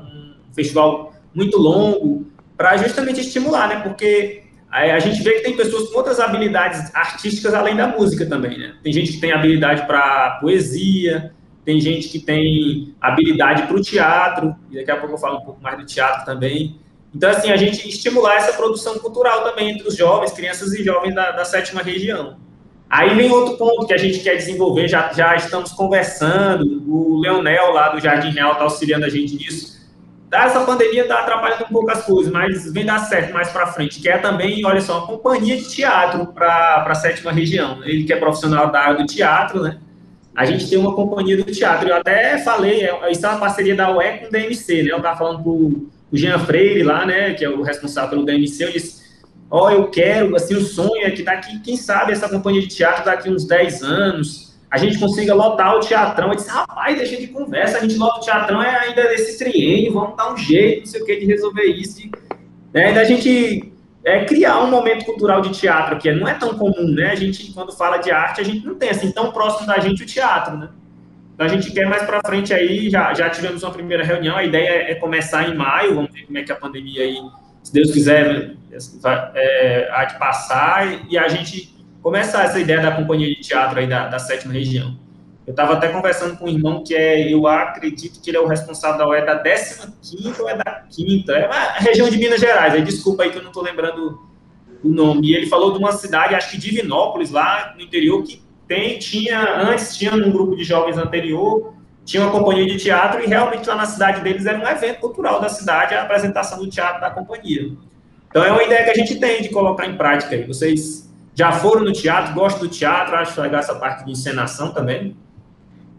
um 0.50 0.54
festival 0.54 1.14
muito 1.34 1.56
longo, 1.56 2.26
para 2.58 2.76
justamente 2.76 3.20
estimular, 3.20 3.68
né? 3.68 3.80
Porque 3.80 4.45
a, 4.76 4.98
gente 4.98 5.22
vê 5.22 5.34
que 5.34 5.42
tem 5.42 5.56
pessoas 5.56 5.88
com 5.88 5.96
outras 5.96 6.20
habilidades 6.20 6.94
artísticas 6.94 7.54
além 7.54 7.74
da 7.74 7.88
música 7.88 8.26
também, 8.26 8.58
né? 8.58 8.74
Tem 8.82 8.92
gente 8.92 9.12
que 9.12 9.20
tem 9.20 9.32
habilidade 9.32 9.86
para 9.86 10.38
poesia, 10.40 11.32
tem 11.64 11.80
gente 11.80 12.08
que 12.08 12.18
tem 12.18 12.94
habilidade 13.00 13.62
para 13.62 13.76
o 13.76 13.80
teatro, 13.80 14.54
e 14.70 14.76
daqui 14.76 14.90
a 14.90 14.96
pouco 14.96 15.14
eu 15.14 15.18
falo 15.18 15.38
um 15.38 15.44
pouco 15.44 15.62
mais 15.62 15.78
do 15.78 15.86
teatro 15.86 16.26
também. 16.26 16.78
Então, 17.14 17.30
assim, 17.30 17.50
a 17.50 17.56
gente 17.56 17.88
estimular 17.88 18.36
essa 18.36 18.52
produção 18.52 18.98
cultural 18.98 19.42
também 19.44 19.70
entre 19.70 19.88
os 19.88 19.96
jovens, 19.96 20.32
crianças 20.32 20.74
e 20.74 20.84
jovens 20.84 21.14
da, 21.14 21.30
da 21.30 21.44
sétima 21.44 21.82
região. 21.82 22.36
Aí 22.88 23.14
vem 23.14 23.30
outro 23.30 23.56
ponto 23.56 23.86
que 23.86 23.94
a 23.94 23.98
gente 23.98 24.20
quer 24.20 24.36
desenvolver, 24.36 24.86
já, 24.86 25.12
já 25.12 25.34
estamos 25.34 25.72
conversando, 25.72 26.84
o 26.86 27.18
Leonel 27.18 27.72
lá 27.72 27.88
do 27.88 28.00
Jardim 28.00 28.30
Real 28.30 28.52
está 28.52 28.64
auxiliando 28.64 29.06
a 29.06 29.08
gente 29.08 29.34
nisso. 29.34 29.75
Tá, 30.36 30.44
essa 30.44 30.60
pandemia 30.60 31.02
está 31.02 31.20
atrapalhando 31.20 31.64
um 31.64 31.68
pouco 31.68 31.90
as 31.90 32.04
coisas, 32.04 32.30
mas 32.30 32.70
vem 32.70 32.84
dar 32.84 32.98
certo 32.98 33.32
mais 33.32 33.48
para 33.48 33.68
frente, 33.68 34.00
que 34.00 34.06
é 34.06 34.18
também, 34.18 34.64
olha 34.66 34.82
só, 34.82 34.98
uma 34.98 35.06
companhia 35.06 35.56
de 35.56 35.66
teatro 35.66 36.26
para 36.26 36.84
a 36.86 36.94
sétima 36.94 37.32
região. 37.32 37.82
Ele 37.82 38.04
que 38.04 38.12
é 38.12 38.16
profissional 38.16 38.70
da 38.70 38.80
área 38.80 38.98
do 38.98 39.06
teatro, 39.06 39.62
né? 39.62 39.78
A 40.34 40.44
gente 40.44 40.68
tem 40.68 40.78
uma 40.78 40.94
companhia 40.94 41.38
do 41.38 41.44
teatro. 41.44 41.88
Eu 41.88 41.96
até 41.96 42.36
falei, 42.36 42.82
é, 42.82 43.10
isso 43.10 43.24
é 43.24 43.28
uma 43.30 43.40
parceria 43.40 43.74
da 43.74 43.90
UE 43.96 44.18
com 44.18 44.26
o 44.26 44.30
DMC, 44.30 44.82
né? 44.82 44.90
Eu 44.90 44.98
estava 44.98 45.16
falando 45.16 45.42
para 45.42 45.50
o 45.50 45.88
Jean 46.12 46.38
Freire 46.40 46.82
lá, 46.82 47.06
né, 47.06 47.32
que 47.32 47.42
é 47.42 47.48
o 47.48 47.62
responsável 47.62 48.10
pelo 48.10 48.26
DMC, 48.26 48.64
eu 48.64 48.72
disse, 48.72 49.02
ó, 49.50 49.66
oh, 49.66 49.70
eu 49.70 49.88
quero, 49.88 50.36
assim, 50.36 50.54
o 50.54 50.60
sonho 50.60 51.06
é 51.06 51.10
que 51.10 51.22
daqui, 51.22 51.58
quem 51.60 51.78
sabe, 51.78 52.12
essa 52.12 52.28
companhia 52.28 52.60
de 52.60 52.68
teatro 52.68 53.06
daqui 53.06 53.30
uns 53.30 53.46
10 53.46 53.82
anos, 53.82 54.45
a 54.70 54.78
gente 54.78 54.98
consiga 54.98 55.34
lotar 55.34 55.74
o 55.76 55.80
teatrão. 55.80 56.30
Eu 56.30 56.36
disse, 56.36 56.50
rapaz, 56.50 56.96
deixa 56.96 57.16
de 57.16 57.28
conversa, 57.28 57.78
a 57.78 57.80
gente 57.80 57.96
lota 57.96 58.20
o 58.20 58.24
teatrão 58.24 58.62
é 58.62 58.76
ainda 58.76 59.02
desse 59.04 59.38
triênio, 59.38 59.92
vamos 59.92 60.16
dar 60.16 60.32
um 60.32 60.36
jeito, 60.36 60.80
não 60.80 60.86
sei 60.86 61.02
o 61.02 61.04
que, 61.04 61.16
de 61.16 61.26
resolver 61.26 61.64
isso. 61.64 62.00
E, 62.00 62.10
né, 62.72 62.92
da 62.92 63.04
gente 63.04 63.72
é, 64.04 64.24
criar 64.24 64.62
um 64.62 64.70
momento 64.70 65.04
cultural 65.04 65.40
de 65.40 65.50
teatro, 65.50 65.98
que 65.98 66.10
não 66.12 66.26
é 66.28 66.34
tão 66.34 66.54
comum, 66.56 66.88
né? 66.88 67.10
A 67.10 67.14
gente, 67.14 67.52
quando 67.52 67.72
fala 67.72 67.98
de 67.98 68.10
arte, 68.10 68.40
a 68.40 68.44
gente 68.44 68.66
não 68.66 68.74
tem, 68.74 68.90
assim, 68.90 69.10
tão 69.10 69.32
próximo 69.32 69.66
da 69.66 69.78
gente 69.78 70.02
o 70.02 70.06
teatro, 70.06 70.56
né? 70.56 70.68
Então, 71.34 71.46
a 71.46 71.48
gente 71.48 71.70
quer 71.70 71.86
mais 71.86 72.02
para 72.04 72.20
frente 72.24 72.54
aí, 72.54 72.88
já, 72.88 73.12
já 73.12 73.28
tivemos 73.28 73.62
uma 73.62 73.72
primeira 73.72 74.02
reunião, 74.02 74.36
a 74.36 74.44
ideia 74.44 74.90
é 74.90 74.94
começar 74.94 75.48
em 75.48 75.54
maio, 75.54 75.94
vamos 75.94 76.10
ver 76.12 76.24
como 76.24 76.38
é 76.38 76.42
que 76.42 76.50
a 76.50 76.56
pandemia 76.56 77.02
aí, 77.02 77.16
se 77.62 77.72
Deus 77.72 77.92
quiser, 77.92 78.54
é, 79.34 80.06
de 80.06 80.18
passar 80.18 80.86
e 81.10 81.18
a 81.18 81.28
gente 81.28 81.75
começar 82.06 82.44
essa 82.44 82.60
ideia 82.60 82.80
da 82.80 82.92
companhia 82.92 83.26
de 83.26 83.40
teatro 83.40 83.80
aí 83.80 83.88
da, 83.88 84.06
da 84.06 84.20
sétima 84.20 84.52
região. 84.52 84.96
Eu 85.44 85.50
estava 85.50 85.72
até 85.72 85.88
conversando 85.88 86.36
com 86.36 86.44
um 86.44 86.48
irmão 86.48 86.84
que 86.84 86.94
é, 86.94 87.34
eu 87.34 87.48
acredito 87.48 88.22
que 88.22 88.30
ele 88.30 88.36
é 88.36 88.40
o 88.40 88.46
responsável 88.46 89.08
da, 89.08 89.18
é 89.18 89.24
da 89.24 89.36
15 89.40 90.40
ou 90.40 90.48
é 90.48 90.56
da 90.56 90.84
quinta, 90.88 91.32
é 91.32 91.46
a 91.46 91.78
região 91.80 92.08
de 92.08 92.16
Minas 92.16 92.38
Gerais, 92.38 92.74
aí 92.74 92.82
desculpa 92.82 93.24
aí 93.24 93.30
que 93.30 93.38
eu 93.38 93.42
não 93.42 93.48
estou 93.48 93.64
lembrando 93.64 94.20
o 94.84 94.88
nome. 94.88 95.30
E 95.30 95.34
ele 95.34 95.48
falou 95.48 95.72
de 95.72 95.80
uma 95.80 95.90
cidade, 95.90 96.36
acho 96.36 96.52
que 96.52 96.58
Divinópolis, 96.58 97.32
lá 97.32 97.74
no 97.76 97.82
interior, 97.82 98.22
que 98.22 98.40
tem, 98.68 99.00
tinha, 99.00 99.68
antes 99.68 99.96
tinha 99.96 100.14
um 100.14 100.30
grupo 100.30 100.54
de 100.54 100.62
jovens 100.62 100.96
anterior, 100.96 101.74
tinha 102.04 102.22
uma 102.22 102.30
companhia 102.30 102.66
de 102.66 102.76
teatro 102.76 103.20
e 103.20 103.26
realmente 103.26 103.68
lá 103.68 103.74
na 103.74 103.86
cidade 103.86 104.20
deles 104.20 104.46
era 104.46 104.56
um 104.56 104.68
evento 104.68 105.00
cultural 105.00 105.40
da 105.40 105.48
cidade, 105.48 105.92
a 105.92 106.02
apresentação 106.02 106.60
do 106.60 106.70
teatro 106.70 107.00
da 107.00 107.10
companhia. 107.10 107.72
Então 108.30 108.44
é 108.44 108.52
uma 108.52 108.62
ideia 108.62 108.84
que 108.84 108.90
a 108.90 108.94
gente 108.94 109.18
tem 109.18 109.42
de 109.42 109.48
colocar 109.48 109.86
em 109.88 109.96
prática 109.96 110.36
aí. 110.36 110.44
Vocês 110.44 111.05
já 111.36 111.52
foram 111.52 111.84
no 111.84 111.92
teatro, 111.92 112.34
gostam 112.34 112.66
do 112.66 112.68
teatro, 112.68 113.14
acho 113.14 113.38
legal 113.40 113.60
essa 113.60 113.78
parte 113.78 114.04
de 114.04 114.10
encenação 114.10 114.72
também? 114.72 115.14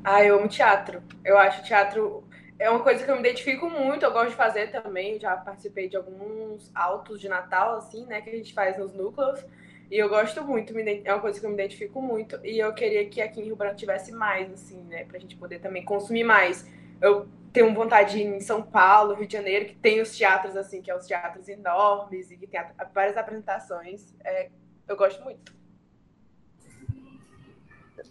Ah, 0.04 0.24
eu 0.24 0.40
amo 0.40 0.48
teatro. 0.48 1.04
Eu 1.24 1.38
acho 1.38 1.64
teatro 1.64 2.24
é 2.60 2.68
uma 2.72 2.80
coisa 2.80 3.06
que 3.06 3.12
eu 3.12 3.16
me 3.16 3.22
identifico 3.22 3.70
muito, 3.70 4.04
eu 4.04 4.12
gosto 4.12 4.32
de 4.32 4.36
fazer 4.36 4.72
também. 4.72 5.20
Já 5.20 5.38
participei 5.38 5.88
de 5.88 5.96
alguns 5.96 6.72
autos 6.74 7.22
de 7.22 7.30
Natal, 7.30 7.78
assim, 7.78 8.06
né, 8.08 8.20
que 8.20 8.32
a 8.32 8.36
gente 8.36 8.52
faz 8.52 8.80
nos 8.80 8.94
núcleos. 8.94 9.46
E 9.92 9.98
eu 9.98 10.10
gosto 10.10 10.44
muito, 10.44 10.74
é 10.78 11.14
uma 11.14 11.22
coisa 11.22 11.40
que 11.40 11.46
eu 11.46 11.50
me 11.52 11.56
identifico 11.56 12.02
muito. 12.02 12.40
E 12.44 12.58
eu 12.58 12.74
queria 12.74 13.08
que 13.08 13.22
aqui 13.22 13.40
em 13.40 13.46
Rio 13.46 13.56
Branco 13.56 13.76
tivesse 13.76 14.12
mais, 14.12 14.52
assim, 14.52 14.82
né, 14.86 15.04
pra 15.06 15.20
gente 15.20 15.36
poder 15.38 15.60
também 15.60 15.86
consumir 15.86 16.24
mais. 16.24 16.68
Eu 17.00 17.28
tenho 17.54 17.72
vontade 17.76 18.14
de 18.14 18.24
ir 18.24 18.26
em 18.26 18.40
São 18.40 18.64
Paulo, 18.64 19.14
Rio 19.14 19.28
de 19.28 19.34
Janeiro, 19.34 19.66
que 19.66 19.76
tem 19.76 20.02
os 20.02 20.18
teatros, 20.18 20.58
assim, 20.58 20.82
que 20.82 20.90
é 20.90 20.96
os 20.96 21.06
teatros 21.06 21.48
enormes 21.48 22.32
e 22.32 22.38
que 22.38 22.48
tem 22.48 22.60
várias 22.92 23.16
apresentações. 23.16 24.16
É, 24.26 24.50
eu 24.88 24.96
gosto 24.96 25.24
muito. 25.24 25.56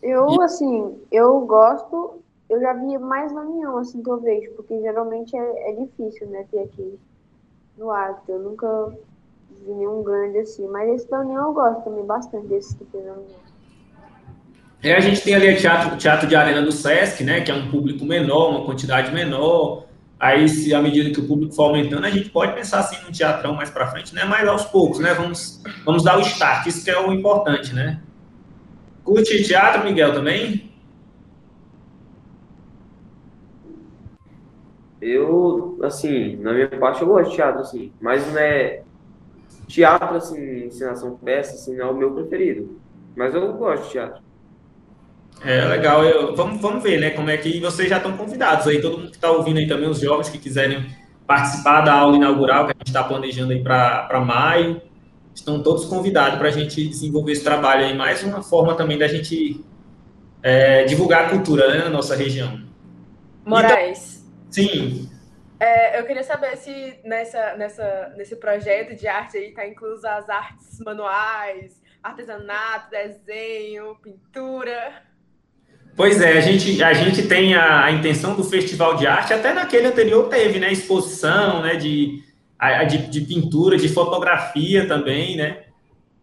Eu, 0.03 0.41
assim, 0.43 1.01
eu 1.11 1.41
gosto, 1.41 2.23
eu 2.49 2.61
já 2.61 2.73
vi 2.75 2.99
mais 2.99 3.33
na 3.33 3.43
União, 3.43 3.79
assim, 3.79 4.03
que 4.03 4.11
eu 4.11 4.21
vejo, 4.21 4.53
porque 4.53 4.81
geralmente 4.81 5.37
é, 5.37 5.71
é 5.71 5.73
difícil, 5.75 6.27
né, 6.29 6.47
ter 6.51 6.61
aqui 6.61 6.99
no 7.77 7.91
Acre. 7.91 8.33
Eu 8.33 8.41
nunca 8.41 8.93
vi 9.51 9.73
nenhum 9.73 10.03
grande 10.03 10.39
assim, 10.39 10.67
mas 10.69 10.89
esse 10.91 11.11
da 11.11 11.21
União 11.21 11.47
eu 11.47 11.53
gosto 11.53 11.83
também 11.83 12.05
bastante 12.05 12.47
desse 12.47 12.77
que 12.77 12.85
tem 12.85 13.03
na 13.03 13.13
União. 13.13 13.47
É, 14.83 14.95
a 14.95 15.01
gente 15.01 15.23
tem 15.23 15.35
ali 15.35 15.55
o 15.55 15.59
teatro, 15.59 15.97
teatro 15.97 16.29
de 16.29 16.37
arena 16.37 16.63
do 16.63 16.71
Sesc, 16.71 17.25
né, 17.25 17.41
que 17.41 17.51
é 17.51 17.55
um 17.55 17.71
público 17.71 18.05
menor, 18.05 18.51
uma 18.51 18.65
quantidade 18.65 19.13
menor. 19.13 19.87
Aí, 20.19 20.49
se 20.49 20.75
à 20.75 20.81
medida 20.81 21.11
que 21.11 21.21
o 21.21 21.27
público 21.27 21.55
for 21.55 21.65
aumentando, 21.65 22.07
a 22.07 22.11
gente 22.11 22.31
pode 22.31 22.55
pensar 22.55 22.81
assim 22.81 22.97
num 23.05 23.13
teatrão 23.13 23.55
mais 23.55 23.69
para 23.69 23.87
frente, 23.89 24.15
né? 24.15 24.25
Mas 24.25 24.49
aos 24.49 24.65
poucos, 24.65 24.99
né? 24.99 25.13
Vamos, 25.13 25.63
vamos 25.85 26.03
dar 26.03 26.17
o 26.19 26.23
start, 26.23 26.67
isso 26.67 26.83
que 26.83 26.91
é 26.91 26.99
o 26.99 27.13
importante, 27.13 27.75
né? 27.75 28.01
Curte 29.05 29.45
teatro, 29.45 29.85
Miguel, 29.85 30.15
também? 30.15 30.73
Eu, 35.01 35.79
assim, 35.83 36.37
na 36.37 36.53
minha 36.53 36.69
parte, 36.69 37.03
eu 37.03 37.09
gosto 37.09 37.31
de 37.31 37.37
teatro, 37.37 37.61
assim, 37.61 37.93
mas 38.01 38.27
não 38.27 38.39
é. 38.39 38.83
Teatro, 39.69 40.17
assim, 40.17 40.65
ensinação 40.65 41.17
peça, 41.17 41.55
assim, 41.55 41.77
não 41.77 41.89
é 41.89 41.91
o 41.91 41.97
meu 41.97 42.15
preferido. 42.15 42.81
Mas 43.15 43.35
eu 43.35 43.53
gosto 43.53 43.85
de 43.85 43.91
teatro. 43.91 44.26
É 45.45 45.65
legal, 45.67 46.05
eu, 46.05 46.35
vamos, 46.35 46.61
vamos 46.61 46.83
ver, 46.83 46.99
né? 46.99 47.11
Como 47.11 47.31
é 47.31 47.37
que 47.37 47.61
vocês 47.61 47.89
já 47.89 47.99
estão 47.99 48.17
convidados 48.17 48.67
aí, 48.67 48.81
todo 48.81 48.99
mundo 48.99 49.11
que 49.11 49.17
está 49.17 49.31
ouvindo 49.31 49.59
aí 49.59 49.69
também, 49.69 49.89
os 49.89 50.01
jovens 50.01 50.29
que 50.29 50.39
quiserem 50.39 50.87
participar 51.27 51.83
da 51.83 51.93
aula 51.93 52.17
inaugural 52.17 52.67
que 52.67 52.73
a 52.73 52.79
gente 52.79 52.87
está 52.89 53.05
planejando 53.05 53.53
aí 53.53 53.63
para 53.63 54.25
maio 54.25 54.81
estão 55.35 55.63
todos 55.63 55.85
convidados 55.85 56.39
para 56.39 56.49
a 56.49 56.51
gente 56.51 56.89
desenvolver 56.89 57.33
esse 57.33 57.45
trabalho 57.45 57.85
aí. 57.85 57.95
Mais 57.95 58.23
uma 58.23 58.43
forma 58.43 58.75
também 58.75 58.97
da 58.97 59.07
gente 59.07 59.63
é, 60.43 60.85
divulgar 60.85 61.27
a 61.27 61.31
cultura 61.31 61.69
né, 61.69 61.85
na 61.85 61.91
nossa 61.91 62.17
região. 62.17 62.61
Moraes. 63.45 64.25
Então, 64.25 64.51
sim. 64.51 65.11
É, 65.59 65.99
eu 65.99 66.07
queria 66.07 66.23
saber 66.23 66.57
se 66.57 66.99
nessa, 67.05 67.57
nessa, 67.57 68.15
nesse 68.17 68.37
projeto 68.37 68.95
de 68.95 69.07
arte 69.07 69.37
aí 69.37 69.49
está 69.49 69.67
incluso 69.67 70.07
as 70.07 70.29
artes 70.29 70.79
manuais, 70.81 71.83
artesanato, 72.03 72.91
desenho, 72.91 73.97
pintura. 74.03 75.03
Pois 75.97 76.21
é, 76.21 76.37
a 76.37 76.41
gente, 76.41 76.83
a 76.83 76.93
gente 76.93 77.23
tem 77.23 77.55
a, 77.55 77.87
a 77.87 77.93
intenção 77.93 78.35
do 78.35 78.45
Festival 78.45 78.97
de 78.97 79.07
Arte, 79.07 79.33
até 79.33 79.55
naquele 79.55 79.87
anterior 79.87 80.29
teve, 80.29 80.59
né, 80.59 80.71
exposição, 80.71 81.63
né, 81.63 81.77
de 81.77 82.23
a, 82.59 82.85
de, 82.85 82.99
de, 83.09 83.21
pintura, 83.23 83.77
de 83.77 83.89
fotografia 83.89 84.87
também, 84.87 85.37
né? 85.37 85.59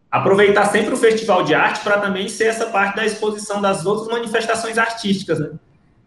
Aproveitar 0.10 0.66
sempre 0.66 0.94
o 0.94 0.98
festival 0.98 1.44
de 1.44 1.56
arte 1.56 1.84
para 1.84 2.00
também 2.00 2.28
ser 2.28 2.45
essa 2.45 2.68
parte 2.68 2.95
da 2.95 3.06
exposição 3.06 3.62
das 3.62 3.86
outras 3.86 4.08
manifestações 4.08 4.78
artísticas, 4.78 5.40
né? 5.40 5.52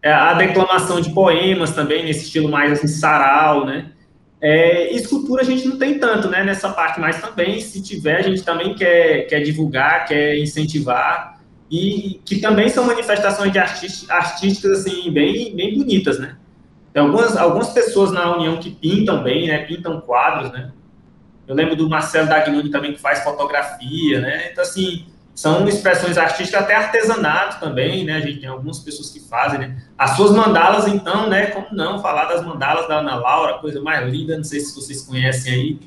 É, 0.01 0.11
a 0.11 0.33
declamação 0.33 1.01
de 1.01 1.11
poemas 1.11 1.71
também, 1.71 2.05
nesse 2.05 2.25
estilo 2.25 2.49
mais 2.49 2.71
assim, 2.71 2.87
sarau, 2.87 3.65
né? 3.65 3.91
É, 4.39 4.93
escultura 4.93 5.41
a 5.41 5.45
gente 5.45 5.67
não 5.67 5.77
tem 5.77 5.97
tanto, 5.97 6.29
né, 6.29 6.43
nessa 6.43 6.69
parte, 6.69 6.99
mas 6.99 7.19
também, 7.19 7.59
se 7.59 7.81
tiver, 7.81 8.17
a 8.17 8.21
gente 8.21 8.43
também 8.43 8.75
quer, 8.75 9.23
quer 9.23 9.39
divulgar, 9.41 10.05
quer 10.05 10.37
incentivar, 10.37 11.36
e 11.69 12.21
que 12.23 12.39
também 12.39 12.69
são 12.69 12.85
manifestações 12.85 13.51
de 13.51 13.59
artísticas, 13.59 14.71
assim, 14.71 15.11
bem, 15.11 15.55
bem 15.55 15.77
bonitas, 15.77 16.17
né? 16.19 16.37
Tem 16.93 17.03
algumas, 17.03 17.35
algumas 17.35 17.69
pessoas 17.69 18.11
na 18.11 18.35
União 18.35 18.57
que 18.57 18.71
pintam 18.71 19.21
bem, 19.21 19.47
né? 19.47 19.59
Pintam 19.59 19.99
quadros, 20.01 20.51
né? 20.51 20.71
Eu 21.47 21.55
lembro 21.55 21.75
do 21.75 21.89
Marcelo 21.89 22.27
Dagnoni 22.27 22.69
também, 22.69 22.93
que 22.93 22.99
faz 22.99 23.23
fotografia, 23.23 24.19
né? 24.19 24.49
Então, 24.51 24.63
assim, 24.63 25.05
são 25.35 25.67
expressões 25.67 26.17
artísticas, 26.17 26.63
até 26.63 26.75
artesanato 26.75 27.59
também, 27.59 28.03
né? 28.05 28.15
A 28.15 28.19
gente 28.21 28.39
tem 28.39 28.49
algumas 28.49 28.79
pessoas 28.79 29.09
que 29.09 29.19
fazem, 29.19 29.59
né? 29.59 29.77
As 29.97 30.15
suas 30.15 30.31
mandalas, 30.31 30.87
então, 30.87 31.29
né? 31.29 31.47
Como 31.47 31.67
não 31.71 31.99
falar 31.99 32.25
das 32.25 32.43
mandalas 32.43 32.87
da 32.87 32.99
Ana 32.99 33.15
Laura, 33.15 33.59
coisa 33.59 33.81
mais 33.81 34.11
linda, 34.11 34.35
não 34.35 34.43
sei 34.43 34.59
se 34.61 34.73
vocês 34.73 35.03
conhecem 35.03 35.53
aí. 35.53 35.79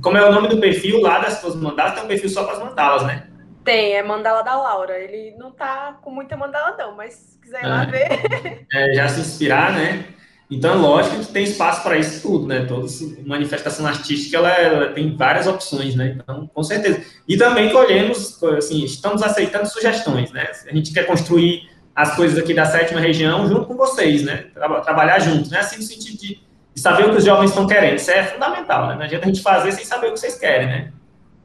Como 0.00 0.16
é 0.16 0.28
o 0.28 0.32
nome 0.32 0.48
do 0.48 0.58
perfil 0.58 1.00
lá 1.00 1.18
das 1.18 1.40
suas 1.40 1.56
mandalas, 1.56 1.94
tem 1.94 2.04
um 2.04 2.06
perfil 2.06 2.30
só 2.30 2.44
para 2.44 2.54
as 2.54 2.60
mandalas, 2.60 3.02
né? 3.04 3.26
Tem, 3.66 3.94
é 3.94 4.02
mandala 4.02 4.42
da 4.42 4.56
Laura. 4.56 4.96
Ele 4.96 5.34
não 5.36 5.50
tá 5.50 5.98
com 6.00 6.12
muita 6.12 6.36
mandala, 6.36 6.76
não, 6.78 6.94
mas 6.94 7.14
se 7.14 7.38
quiser 7.40 7.64
ir 7.64 7.66
lá 7.66 7.82
é. 7.82 7.86
ver. 7.86 8.66
É, 8.72 8.94
já 8.94 9.08
se 9.08 9.20
inspirar, 9.20 9.72
né? 9.72 10.04
Então, 10.48 10.80
lógico 10.80 11.18
que 11.18 11.32
tem 11.32 11.42
espaço 11.42 11.82
para 11.82 11.98
isso 11.98 12.22
tudo, 12.22 12.46
né? 12.46 12.64
Toda 12.66 12.86
manifestação 13.26 13.84
artística, 13.84 14.36
ela, 14.36 14.50
ela, 14.50 14.92
tem 14.92 15.16
várias 15.16 15.48
opções, 15.48 15.96
né? 15.96 16.16
Então, 16.16 16.48
com 16.54 16.62
certeza. 16.62 17.02
E 17.26 17.36
também 17.36 17.72
colhemos, 17.72 18.40
assim, 18.56 18.84
estamos 18.84 19.22
aceitando 19.24 19.66
sugestões, 19.66 20.30
né? 20.30 20.48
A 20.70 20.72
gente 20.72 20.92
quer 20.92 21.04
construir 21.04 21.68
as 21.92 22.14
coisas 22.14 22.38
aqui 22.38 22.54
da 22.54 22.64
sétima 22.64 23.00
região 23.00 23.48
junto 23.48 23.66
com 23.66 23.76
vocês, 23.76 24.22
né? 24.22 24.46
Tra 24.54 24.80
trabalhar 24.82 25.18
juntos, 25.18 25.50
né? 25.50 25.58
Assim, 25.58 25.78
no 25.78 25.82
sentido 25.82 26.16
de, 26.16 26.40
saber 26.76 27.06
o 27.06 27.10
que 27.10 27.16
os 27.16 27.24
jovens 27.24 27.50
estão 27.50 27.66
querendo. 27.66 27.96
Isso 27.96 28.12
é 28.12 28.22
fundamental, 28.22 28.86
né? 28.86 28.94
Não 28.94 29.02
adianta 29.02 29.24
a 29.24 29.28
gente 29.28 29.42
fazer 29.42 29.72
sem 29.72 29.84
saber 29.84 30.08
o 30.08 30.12
que 30.12 30.20
vocês 30.20 30.38
querem, 30.38 30.68
né? 30.68 30.92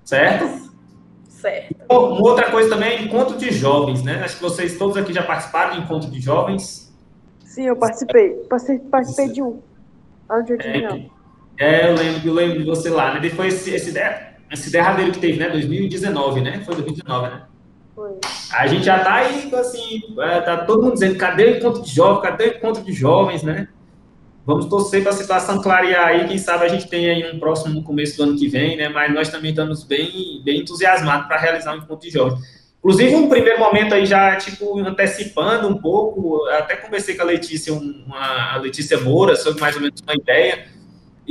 Certo? 0.03 0.70
Certo. 1.41 1.75
Uma 1.89 2.21
outra 2.21 2.51
coisa 2.51 2.69
também 2.69 2.91
é 2.91 3.01
encontro 3.01 3.35
de 3.35 3.51
jovens, 3.51 4.03
né? 4.03 4.21
Acho 4.23 4.35
que 4.35 4.43
vocês 4.43 4.77
todos 4.77 4.95
aqui 4.95 5.11
já 5.11 5.23
participaram 5.23 5.73
de 5.73 5.79
encontro 5.79 6.11
de 6.11 6.21
jovens. 6.21 6.95
Sim, 7.43 7.63
eu 7.63 7.75
participei. 7.75 8.35
Participei 8.47 9.29
de 9.29 9.41
um. 9.41 9.59
Onde 10.29 10.53
eu 10.53 10.59
é, 10.61 11.09
é, 11.57 11.89
eu 11.89 11.95
lembro, 11.95 12.27
eu 12.29 12.33
lembro 12.33 12.59
de 12.59 12.63
você 12.63 12.91
lá, 12.91 13.15
né? 13.15 13.19
Depois 13.19 13.55
esse, 13.55 13.71
esse, 13.71 13.91
esse 14.51 14.71
derradeiro 14.71 15.11
que 15.11 15.19
teve, 15.19 15.39
né? 15.39 15.49
2019, 15.49 16.41
né? 16.41 16.61
Foi 16.63 16.75
2019, 16.75 17.27
né? 17.27 17.41
Foi. 17.95 18.11
A 18.53 18.67
gente 18.67 18.83
já 18.83 18.99
tá 18.99 19.15
aí, 19.15 19.53
assim, 19.55 19.99
é, 20.19 20.41
tá 20.41 20.57
todo 20.57 20.83
mundo 20.83 20.93
dizendo, 20.93 21.17
cadê 21.17 21.45
o 21.45 21.57
encontro 21.57 21.81
de 21.81 21.89
jovens? 21.89 22.21
Cadê 22.21 22.43
o 22.45 22.57
encontro 22.57 22.83
de 22.83 22.93
jovens, 22.93 23.41
né? 23.41 23.67
Vamos 24.51 24.65
torcer 24.65 25.01
para 25.01 25.11
a 25.11 25.15
situação 25.15 25.61
clarear 25.61 26.07
aí, 26.07 26.27
quem 26.27 26.37
sabe 26.37 26.65
a 26.65 26.67
gente 26.67 26.87
tem 26.87 27.09
aí 27.09 27.31
um 27.31 27.39
próximo 27.39 27.73
no 27.73 27.83
começo 27.83 28.17
do 28.17 28.23
ano 28.23 28.37
que 28.37 28.49
vem, 28.49 28.75
né? 28.75 28.89
Mas 28.89 29.13
nós 29.13 29.29
também 29.29 29.51
estamos 29.51 29.83
bem, 29.85 30.41
bem 30.43 30.59
entusiasmados 30.59 31.27
para 31.27 31.37
realizar 31.37 31.73
um 31.73 31.77
encontro 31.77 32.07
de 32.07 32.09
jovens. 32.09 32.41
Inclusive, 32.79 33.15
um 33.15 33.29
primeiro 33.29 33.59
momento 33.59 33.93
aí 33.93 34.05
já, 34.05 34.35
tipo, 34.35 34.77
antecipando 34.79 35.67
um 35.67 35.77
pouco, 35.77 36.43
até 36.47 36.75
conversei 36.75 37.15
com 37.15 37.21
a 37.21 37.25
Letícia, 37.25 37.71
uma, 37.71 38.53
a 38.53 38.57
Letícia 38.57 38.99
Moura, 38.99 39.35
sobre 39.35 39.61
mais 39.61 39.75
ou 39.75 39.81
menos 39.81 40.01
uma 40.01 40.15
ideia, 40.15 40.65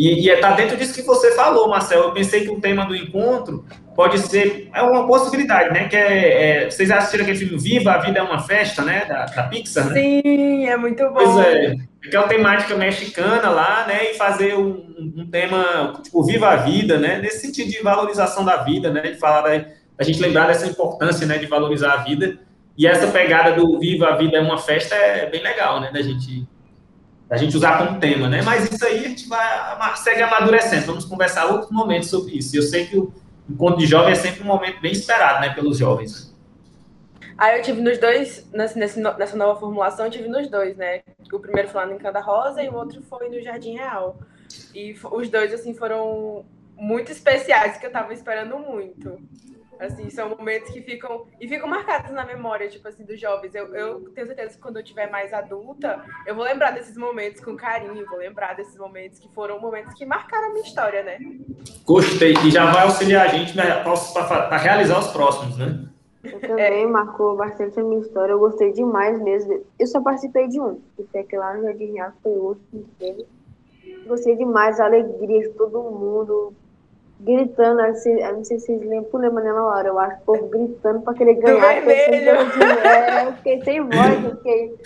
e, 0.08 0.28
está 0.28 0.52
dentro 0.52 0.76
disso 0.76 0.94
que 0.94 1.02
você 1.02 1.34
falou, 1.34 1.68
Marcel. 1.68 2.02
Eu 2.02 2.12
pensei 2.12 2.42
que 2.42 2.50
o 2.50 2.60
tema 2.60 2.86
do 2.86 2.94
encontro 2.94 3.64
pode 3.94 4.18
ser, 4.18 4.70
é 4.72 4.82
uma 4.82 5.06
possibilidade, 5.06 5.72
né? 5.74 5.88
Que 5.88 5.96
é, 5.96 6.62
é 6.62 6.70
vocês 6.70 6.90
assistiram 6.90 7.24
aquele 7.24 7.38
filme 7.38 7.58
Viva, 7.58 7.92
a 7.92 7.98
Vida 7.98 8.18
é 8.18 8.22
uma 8.22 8.38
Festa, 8.38 8.82
né? 8.82 9.04
Da, 9.04 9.26
da 9.26 9.42
Pixar, 9.44 9.86
né? 9.86 9.94
Sim, 9.94 10.66
é 10.66 10.76
muito 10.76 11.02
bom. 11.04 11.14
Pois 11.14 11.36
é, 11.38 11.76
aquela 12.04 12.28
temática 12.28 12.76
mexicana 12.76 13.50
lá, 13.50 13.86
né? 13.86 14.12
E 14.12 14.14
fazer 14.14 14.56
um, 14.56 15.12
um 15.16 15.28
tema, 15.30 15.94
tipo, 16.02 16.24
Viva 16.24 16.48
a 16.48 16.56
Vida, 16.56 16.98
né? 16.98 17.18
Nesse 17.18 17.46
sentido 17.46 17.70
de 17.70 17.82
valorização 17.82 18.44
da 18.44 18.58
vida, 18.58 18.90
né? 18.90 19.02
De 19.02 19.18
falar 19.18 19.42
da 19.42 19.80
a 20.00 20.02
gente 20.02 20.18
lembrar 20.18 20.46
dessa 20.46 20.66
importância, 20.66 21.26
né, 21.26 21.36
de 21.36 21.44
valorizar 21.44 21.92
a 21.92 21.96
vida. 21.98 22.38
E 22.76 22.86
essa 22.86 23.08
pegada 23.08 23.52
do 23.52 23.78
Viva 23.78 24.06
a 24.06 24.16
Vida 24.16 24.38
é 24.38 24.40
uma 24.40 24.56
festa 24.56 24.94
é 24.94 25.28
bem 25.28 25.42
legal, 25.42 25.78
né, 25.78 25.90
da 25.92 26.00
gente 26.00 26.48
a 27.30 27.36
gente 27.36 27.56
usar 27.56 27.78
como 27.78 28.00
tema, 28.00 28.28
né? 28.28 28.42
Mas 28.42 28.70
isso 28.70 28.84
aí 28.84 29.04
a 29.04 29.08
gente 29.08 29.28
vai 29.28 29.96
segue 29.96 30.22
amadurecendo. 30.22 30.86
Vamos 30.86 31.04
conversar 31.04 31.46
outros 31.46 31.70
momentos 31.70 32.10
sobre 32.10 32.32
isso. 32.32 32.56
Eu 32.56 32.62
sei 32.62 32.86
que 32.86 32.98
o 32.98 33.12
encontro 33.48 33.78
de 33.78 33.86
jovem 33.86 34.12
é 34.12 34.16
sempre 34.16 34.42
um 34.42 34.46
momento 34.46 34.80
bem 34.80 34.90
esperado, 34.90 35.40
né, 35.40 35.54
pelos 35.54 35.78
jovens. 35.78 36.34
Aí 37.38 37.58
eu 37.58 37.62
tive 37.62 37.80
nos 37.80 37.98
dois, 37.98 38.46
nessa, 38.52 38.78
nessa 39.16 39.36
nova 39.36 39.58
formulação, 39.58 40.06
eu 40.06 40.10
tive 40.10 40.28
nos 40.28 40.50
dois, 40.50 40.76
né? 40.76 41.00
O 41.32 41.38
primeiro 41.38 41.68
foi 41.68 41.80
lá 41.80 41.86
no 41.86 41.94
Encada 41.94 42.20
Rosa 42.20 42.62
e 42.62 42.68
o 42.68 42.74
outro 42.74 43.00
foi 43.02 43.30
no 43.30 43.40
Jardim 43.40 43.76
Real. 43.76 44.18
E 44.74 44.94
os 45.10 45.30
dois, 45.30 45.54
assim, 45.54 45.72
foram 45.72 46.44
muito 46.76 47.12
especiais, 47.12 47.78
que 47.78 47.86
eu 47.86 47.92
tava 47.92 48.12
esperando 48.12 48.58
muito. 48.58 49.18
Assim, 49.80 50.10
são 50.10 50.28
momentos 50.28 50.70
que 50.70 50.82
ficam. 50.82 51.26
E 51.40 51.48
ficam 51.48 51.66
marcados 51.66 52.10
na 52.10 52.22
memória, 52.24 52.68
tipo 52.68 52.86
assim, 52.86 53.02
dos 53.02 53.18
jovens. 53.18 53.54
Eu, 53.54 53.74
eu 53.74 54.10
tenho 54.10 54.26
certeza 54.26 54.54
que 54.54 54.60
quando 54.60 54.76
eu 54.76 54.84
tiver 54.84 55.10
mais 55.10 55.32
adulta, 55.32 56.04
eu 56.26 56.34
vou 56.34 56.44
lembrar 56.44 56.72
desses 56.72 56.98
momentos 56.98 57.42
com 57.42 57.56
carinho, 57.56 58.04
vou 58.06 58.18
lembrar 58.18 58.54
desses 58.54 58.76
momentos 58.76 59.18
que 59.18 59.32
foram 59.32 59.58
momentos 59.58 59.94
que 59.94 60.04
marcaram 60.04 60.48
a 60.48 60.50
minha 60.50 60.66
história, 60.66 61.02
né? 61.02 61.18
Gostei. 61.86 62.34
E 62.44 62.50
já 62.50 62.70
vai 62.70 62.84
auxiliar 62.84 63.24
a 63.24 63.28
gente 63.28 63.54
para 63.54 64.56
realizar 64.58 64.98
os 64.98 65.08
próximos, 65.08 65.56
né? 65.56 65.88
Eu 66.22 66.38
também 66.40 66.82
é. 66.82 66.86
marcou 66.86 67.34
bastante 67.34 67.80
a 67.80 67.82
minha 67.82 68.02
história. 68.02 68.32
Eu 68.32 68.38
gostei 68.38 68.72
demais 68.72 69.18
mesmo. 69.22 69.64
Eu 69.78 69.86
só 69.86 70.02
participei 70.02 70.46
de 70.48 70.60
um, 70.60 70.78
que 70.94 71.04
foi 71.10 71.20
aquele 71.22 71.40
lá 71.40 71.54
no 71.54 71.62
Jardim 71.62 71.92
Real, 71.94 72.12
foi 72.22 72.32
o 72.32 72.44
último 72.48 72.84
que 72.84 72.90
teve. 72.98 73.26
Gostei 74.06 74.36
demais, 74.36 74.78
a 74.78 74.84
alegria 74.84 75.40
de 75.40 75.48
todo 75.50 75.82
mundo, 75.82 76.52
gritando, 77.20 77.80
eu 77.80 78.36
não 78.36 78.44
sei 78.44 78.58
se 78.58 78.66
vocês 78.66 78.80
lembram, 78.80 79.20
lembram 79.20 79.44
na 79.44 79.66
hora, 79.66 79.88
eu 79.88 79.98
acho, 79.98 80.16
o 80.16 80.24
povo 80.24 80.48
gritando 80.48 81.00
para 81.02 81.14
querer 81.14 81.34
ganhar. 81.34 81.86
É, 81.86 83.26
eu 83.26 83.32
fiquei 83.34 83.62
sem 83.62 83.80
voz, 83.82 84.24
eu 84.24 84.36
fiquei. 84.36 84.78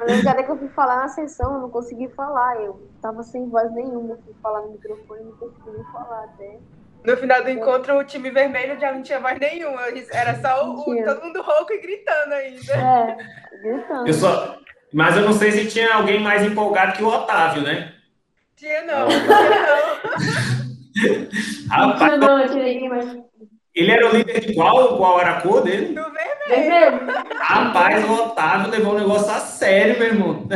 Eu 0.00 0.44
que 0.44 0.50
eu 0.50 0.58
fui 0.58 0.68
falar 0.68 0.96
na 0.96 1.08
sessão, 1.08 1.54
eu 1.54 1.60
não 1.60 1.70
consegui 1.70 2.08
falar, 2.08 2.60
eu 2.62 2.80
tava 3.02 3.22
sem 3.22 3.48
voz 3.48 3.70
nenhuma, 3.72 4.18
fui 4.24 4.34
falar 4.42 4.62
no 4.62 4.72
microfone, 4.72 5.24
não 5.24 5.32
consegui 5.32 5.84
falar 5.92 6.24
até. 6.24 6.58
No 7.04 7.16
final 7.16 7.44
do 7.44 7.50
encontro, 7.50 7.98
o 7.98 8.04
time 8.04 8.30
vermelho 8.30 8.78
já 8.80 8.92
não 8.92 9.02
tinha 9.02 9.20
voz 9.20 9.38
nenhuma, 9.38 9.82
era 10.12 10.34
só 10.40 10.66
o, 10.66 10.80
o 10.80 11.04
todo 11.04 11.22
mundo 11.22 11.42
rouco 11.42 11.72
e 11.72 11.80
gritando 11.80 12.32
ainda. 12.32 12.72
É, 12.72 13.16
gritando. 13.62 14.06
Eu 14.06 14.14
só... 14.14 14.58
Mas 14.92 15.16
eu 15.16 15.22
não 15.22 15.34
sei 15.34 15.52
se 15.52 15.68
tinha 15.68 15.94
alguém 15.94 16.18
mais 16.18 16.42
empolgado 16.42 16.94
que 16.94 17.02
o 17.02 17.08
Otávio, 17.08 17.62
né? 17.62 17.92
Tinha 18.56 18.82
não, 18.84 19.06
tinha 19.06 19.26
não. 19.26 20.67
Rapaz, 21.70 22.18
não, 22.18 22.38
mas... 22.88 23.28
Ele 23.74 23.92
era 23.92 24.08
o 24.08 24.16
líder 24.16 24.40
de 24.40 24.54
qual? 24.54 24.96
Qual 24.96 25.20
era 25.20 25.36
a 25.36 25.40
cor 25.40 25.62
dele? 25.62 25.94
Do 25.94 26.02
vermelho. 26.48 27.00
Rapaz, 27.38 28.04
o 28.04 28.12
Otávio 28.12 28.70
levou 28.72 28.94
o 28.94 28.98
negócio 28.98 29.30
a 29.30 29.38
sério, 29.38 29.98
meu 29.98 30.08
irmão. 30.08 30.48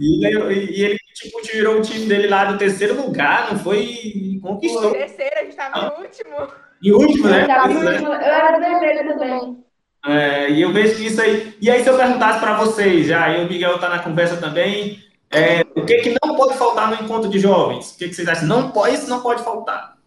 e, 0.00 0.26
ele, 0.26 0.64
e 0.64 0.84
ele, 0.84 0.98
tipo, 1.14 1.40
tirou 1.42 1.78
o 1.78 1.82
time 1.82 2.06
dele 2.06 2.26
lá 2.26 2.46
do 2.46 2.58
terceiro 2.58 3.00
lugar, 3.00 3.52
não 3.52 3.58
foi? 3.60 4.40
Conquistou. 4.42 4.90
Terceiro, 4.90 5.36
a 5.36 5.44
gente 5.44 5.54
tava 5.54 5.78
ah. 5.78 5.94
no 5.96 6.02
último. 6.02 6.48
Em 6.82 6.92
último, 6.92 7.28
né? 7.28 7.46
Eu, 7.46 8.04
eu 8.04 8.12
era 8.12 8.58
vermelho 8.58 9.18
também. 9.18 9.64
É, 10.06 10.50
e 10.50 10.62
eu 10.62 10.72
vejo 10.72 11.02
isso 11.02 11.20
aí. 11.20 11.54
E 11.60 11.70
aí, 11.70 11.82
se 11.82 11.88
eu 11.88 11.96
perguntasse 11.96 12.40
para 12.40 12.56
vocês, 12.56 13.06
já 13.06 13.24
aí 13.24 13.44
o 13.44 13.48
Miguel 13.48 13.78
tá 13.78 13.88
na 13.88 13.98
conversa 14.00 14.36
também, 14.38 14.98
é, 15.30 15.60
o 15.60 15.67
que, 15.88 16.02
que 16.02 16.16
não 16.24 16.36
pode 16.36 16.56
faltar 16.56 16.90
no 16.90 17.04
encontro 17.04 17.28
de 17.28 17.38
jovens? 17.38 17.92
O 17.92 17.98
que, 17.98 18.08
que 18.08 18.14
vocês 18.14 18.28
acham? 18.28 18.46
Não 18.46 18.70
pode, 18.70 18.94
isso 18.94 19.08
não 19.08 19.22
pode 19.22 19.42
faltar. 19.42 19.98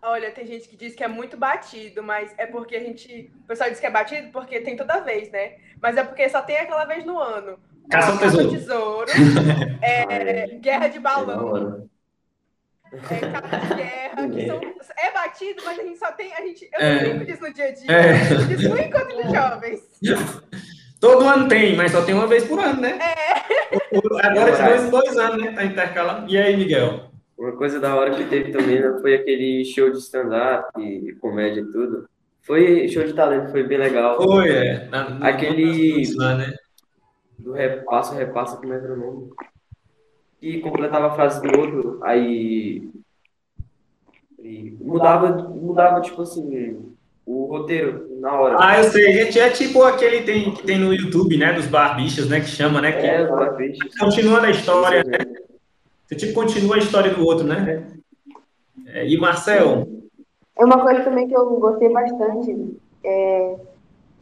Olha, 0.00 0.30
tem 0.30 0.46
gente 0.46 0.68
que 0.68 0.76
diz 0.76 0.94
que 0.94 1.02
é 1.02 1.08
muito 1.08 1.36
batido, 1.36 2.02
mas 2.02 2.32
é 2.38 2.46
porque 2.46 2.76
a 2.76 2.80
gente. 2.80 3.30
O 3.42 3.46
pessoal 3.46 3.68
diz 3.68 3.80
que 3.80 3.86
é 3.86 3.90
batido 3.90 4.28
porque 4.32 4.60
tem 4.60 4.76
toda 4.76 5.00
vez, 5.00 5.30
né? 5.30 5.56
Mas 5.82 5.96
é 5.96 6.04
porque 6.04 6.28
só 6.28 6.40
tem 6.40 6.56
aquela 6.56 6.84
vez 6.84 7.04
no 7.04 7.18
ano. 7.18 7.58
Caça 7.90 8.12
ao 8.12 8.18
tesouro. 8.18 8.50
tesouro 8.50 9.10
é, 9.82 10.46
guerra 10.58 10.88
de 10.88 11.00
balão. 11.00 11.88
É, 12.92 13.32
capa 13.32 13.56
de 13.56 13.74
guerra, 13.74 14.28
que 14.28 14.46
são, 14.46 14.60
é 14.96 15.12
batido, 15.12 15.62
mas 15.64 15.78
a 15.78 15.82
gente 15.82 15.98
só 15.98 16.12
tem. 16.12 16.32
A 16.32 16.40
gente, 16.42 16.68
eu 16.72 16.80
não 16.80 16.86
é. 16.86 17.02
lembro 17.02 17.26
disso 17.26 17.42
no 17.42 17.52
dia 17.52 17.64
a 17.66 17.72
dia. 17.72 17.90
É. 17.90 18.12
Disso 18.46 18.68
no 18.68 18.78
encontro 18.78 19.16
de 19.16 19.34
jovens. 19.34 19.80
Todo 21.00 21.28
ano 21.28 21.48
tem, 21.48 21.76
mas 21.76 21.92
só 21.92 22.02
tem 22.02 22.14
uma 22.14 22.26
vez 22.26 22.44
por 22.44 22.58
ano, 22.58 22.80
né? 22.80 22.98
É. 22.98 24.26
Agora 24.26 24.52
de 24.52 24.62
dois 24.62 24.84
em 24.84 24.90
dois 24.90 25.16
anos, 25.16 25.44
né? 25.44 25.52
Tá 25.52 25.64
intercalando. 25.64 26.30
E 26.30 26.36
aí, 26.36 26.56
Miguel? 26.56 27.08
Uma 27.38 27.52
coisa 27.52 27.78
da 27.78 27.94
hora 27.94 28.16
que 28.16 28.24
teve 28.24 28.50
também 28.50 28.80
né, 28.80 28.98
foi 29.00 29.14
aquele 29.14 29.64
show 29.64 29.90
de 29.90 29.98
stand-up 29.98 30.68
e 30.80 31.14
comédia 31.20 31.60
e 31.60 31.70
tudo. 31.70 32.08
Foi 32.42 32.88
show 32.88 33.04
de 33.04 33.12
talento, 33.12 33.52
foi 33.52 33.62
bem 33.62 33.78
legal. 33.78 34.20
Foi, 34.20 34.50
é. 34.50 34.88
Na, 34.88 35.18
aquele. 35.18 36.02
Lá, 36.16 36.34
né? 36.34 36.52
Do 37.38 37.52
repasso, 37.52 38.14
repassa, 38.14 38.56
como 38.56 38.74
é 38.74 38.78
que 38.78 38.84
era 38.84 38.94
o 38.94 38.96
nome? 38.96 39.30
E 40.42 40.58
completava 40.58 41.08
a 41.08 41.14
frase 41.14 41.40
do 41.40 41.60
outro, 41.60 42.00
aí. 42.02 42.90
E 44.40 44.76
mudava, 44.80 45.30
mudava, 45.48 46.00
tipo 46.00 46.22
assim, 46.22 46.96
o 47.28 47.44
roteiro 47.44 48.08
na 48.20 48.32
hora. 48.32 48.56
Ah, 48.58 48.78
eu 48.78 48.90
sei, 48.90 49.12
gente, 49.12 49.38
é 49.38 49.50
tipo 49.50 49.82
aquele 49.82 50.22
tem, 50.22 50.50
que 50.50 50.62
tem 50.62 50.78
no 50.78 50.94
YouTube, 50.94 51.36
né, 51.36 51.52
dos 51.52 51.66
barbichas, 51.66 52.26
né, 52.26 52.40
que 52.40 52.46
chama, 52.46 52.80
né? 52.80 52.92
Que 52.92 53.06
é, 53.06 53.22
os 53.22 53.28
barbichas. 53.28 53.98
Continuando 53.98 54.46
a 54.46 54.50
história, 54.50 55.04
né? 55.04 55.18
Você 56.06 56.16
tipo 56.16 56.32
continua 56.32 56.76
a 56.76 56.78
história 56.78 57.12
do 57.12 57.22
outro, 57.22 57.46
né? 57.46 57.86
É, 58.86 59.06
e 59.06 59.20
Marcel? 59.20 59.86
É 60.58 60.64
uma 60.64 60.80
coisa 60.80 61.04
também 61.04 61.28
que 61.28 61.36
eu 61.36 61.44
gostei 61.60 61.92
bastante. 61.92 62.78
É, 63.04 63.56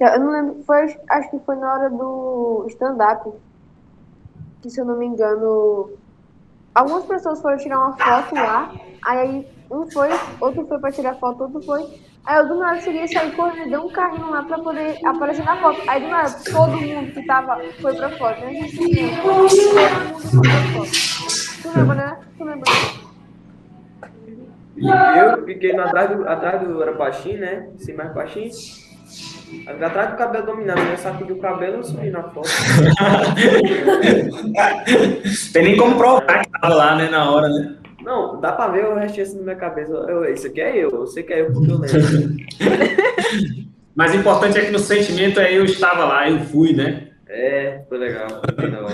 eu 0.00 0.20
não 0.20 0.32
lembro, 0.32 0.64
foi, 0.64 0.96
acho 1.08 1.30
que 1.30 1.38
foi 1.46 1.54
na 1.54 1.72
hora 1.72 1.88
do 1.88 2.66
stand-up, 2.70 3.30
que 4.60 4.68
se 4.68 4.80
eu 4.80 4.84
não 4.84 4.98
me 4.98 5.06
engano, 5.06 5.92
algumas 6.74 7.04
pessoas 7.04 7.40
foram 7.40 7.56
tirar 7.56 7.78
uma 7.78 7.96
foto 7.96 8.34
lá, 8.34 8.74
aí 9.04 9.46
um 9.70 9.88
foi, 9.88 10.08
outro 10.40 10.66
foi 10.66 10.78
para 10.80 10.90
tirar 10.92 11.14
foto, 11.14 11.44
outro 11.44 11.62
foi. 11.62 11.86
Aí 12.27 12.39
eu 12.39 12.48
do 12.48 12.57
nada 12.57 12.81
cheguei, 12.81 13.07
sair 13.07 13.31
correndo, 13.36 13.70
deu 13.70 13.82
um 13.82 13.89
carrinho 13.89 14.28
lá 14.28 14.43
pra 14.43 14.59
poder 14.59 14.98
aparecer 15.05 15.44
na 15.44 15.57
foto. 15.59 15.81
Aí 15.86 16.03
do 16.03 16.09
nada, 16.09 16.28
todo 16.53 16.73
mundo 16.73 17.12
que 17.12 17.24
tava 17.24 17.62
foi 17.81 17.94
pra 17.94 18.11
foto. 18.11 18.40
Né? 18.40 18.53
Gente, 18.53 19.16
todo 19.23 19.35
mundo 19.35 19.48
foi 19.48 19.74
pra 20.40 20.51
foto. 20.74 20.90
Tu 21.62 21.69
lembra, 21.78 21.94
né? 21.94 22.19
Tu 22.36 22.44
lembra? 22.44 22.65
E 24.77 24.89
eu 24.89 25.44
fiquei 25.44 25.78
atrás 25.78 26.11
do, 26.11 26.28
atrás 26.28 26.61
do 26.61 26.82
era 26.82 26.90
baixinho, 26.93 27.39
né? 27.39 27.69
Sim, 27.78 27.93
mais 27.94 28.12
baixinho. 28.12 28.51
Atrás 29.69 30.11
do 30.11 30.16
cabelo 30.16 30.47
dominado, 30.47 30.82
né? 30.82 30.97
Sacudi 30.97 31.32
o 31.32 31.39
cabelo 31.39 31.81
e 31.81 31.85
subi 31.85 32.11
na 32.11 32.24
foto. 32.24 32.51
Tem 35.53 35.62
nem 35.62 35.77
como 35.77 35.97
provar 35.97 36.43
que 36.43 36.51
tava 36.51 36.74
lá, 36.74 36.97
né? 36.97 37.09
Na 37.09 37.31
hora, 37.31 37.48
né? 37.48 37.77
Não, 38.06 38.40
dá 38.40 38.52
pra 38.52 38.68
ver 38.68 38.86
o 38.86 38.94
resto 38.94 39.20
assim 39.20 39.38
na 39.38 39.42
minha 39.42 39.56
cabeça. 39.56 39.92
Eu, 39.92 40.32
isso 40.32 40.46
aqui 40.46 40.60
é 40.60 40.76
eu, 40.76 40.90
eu 40.90 41.06
sei 41.08 41.24
que 41.24 41.32
é 41.32 41.40
eu 41.40 41.52
porque 41.52 41.72
eu 41.72 41.78
lembro. 41.78 42.36
Mas 43.96 44.12
o 44.12 44.16
importante 44.16 44.56
é 44.56 44.64
que 44.64 44.70
no 44.70 44.78
sentimento 44.78 45.40
é 45.40 45.52
eu 45.52 45.64
estava 45.64 46.04
lá, 46.04 46.30
eu 46.30 46.38
fui, 46.44 46.72
né? 46.72 47.08
É, 47.28 47.82
foi 47.88 47.98
legal. 47.98 48.28
Foi 48.28 48.64
legal. 48.64 48.86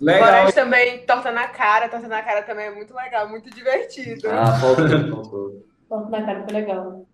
legal. 0.00 0.52
também, 0.52 1.00
torta 1.00 1.30
na 1.30 1.46
cara, 1.48 1.90
torta 1.90 2.08
na 2.08 2.22
cara 2.22 2.40
também 2.40 2.68
é 2.68 2.70
muito 2.70 2.94
legal, 2.94 3.28
muito 3.28 3.50
divertido. 3.50 4.30
Ah, 4.30 4.54
faltou. 4.54 5.62
Torta 5.86 6.08
na 6.08 6.22
cara 6.22 6.44
foi 6.44 6.54
legal. 6.58 7.06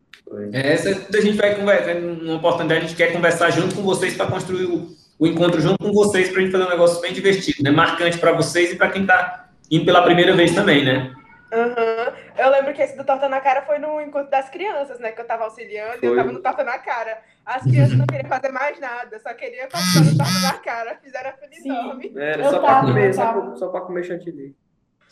É, 0.53 0.75
essa 0.75 0.91
a 0.91 1.21
gente 1.21 1.37
vai 1.37 1.57
conversar, 1.57 1.95
numa 1.97 2.37
oportunidade, 2.37 2.85
a 2.85 2.87
gente 2.87 2.97
quer 2.97 3.13
conversar 3.13 3.51
junto 3.51 3.75
com 3.75 3.83
vocês 3.83 4.15
para 4.15 4.27
construir 4.27 4.67
o, 4.67 4.89
o, 5.19 5.27
encontro 5.27 5.61
junto 5.61 5.79
com 5.79 5.93
vocês 5.93 6.29
para 6.29 6.39
a 6.39 6.43
gente 6.43 6.53
fazer 6.53 6.65
um 6.65 6.71
negócio 6.71 7.01
bem 7.01 7.13
divertido, 7.13 7.61
né? 7.65 7.73
Marcante 7.73 8.19
para 8.19 8.31
vocês 8.31 8.73
e 8.73 8.77
para 8.77 8.91
quem 8.91 9.03
está 9.03 9.48
indo 9.71 9.85
pela 9.85 10.03
primeira 10.03 10.35
vez 10.35 10.55
também, 10.55 10.85
né? 10.85 11.13
Uhum. 11.53 12.13
Eu 12.37 12.51
lembro 12.51 12.75
que 12.75 12.83
esse 12.83 12.97
do 12.97 13.05
Torta 13.05 13.29
na 13.29 13.41
Cara 13.41 13.63
foi 13.63 13.79
no 13.79 14.01
encontro 14.01 14.31
das 14.31 14.51
crianças, 14.51 14.99
né? 14.99 15.13
Que 15.13 15.21
eu 15.21 15.27
tava 15.27 15.45
auxiliando 15.45 15.99
foi. 15.99 16.09
e 16.09 16.13
eu 16.13 16.17
tava 16.17 16.33
no 16.33 16.41
Torta 16.41 16.63
na 16.63 16.79
Cara. 16.79 17.19
As 17.45 17.63
crianças 17.63 17.97
não 17.97 18.07
queriam 18.07 18.29
fazer 18.29 18.53
mais 18.53 18.79
nada, 18.79 19.19
só 19.19 19.33
queriam 19.33 19.69
participar 19.69 20.05
do 20.05 20.19
Torta 20.19 20.41
na 20.41 20.59
Cara. 20.59 20.99
Fizeram 21.03 21.31
a 21.31 21.33
feliz 21.33 21.65
nome. 21.65 22.13
Era 22.15 22.43
eu 22.43 22.51
só 22.51 22.61
tava, 22.61 22.81
pra 22.81 22.81
comer, 22.93 23.15
só, 23.15 23.57
só 23.57 23.69
pra 23.69 23.81
comer 23.81 24.05
chantilly. 24.05 24.55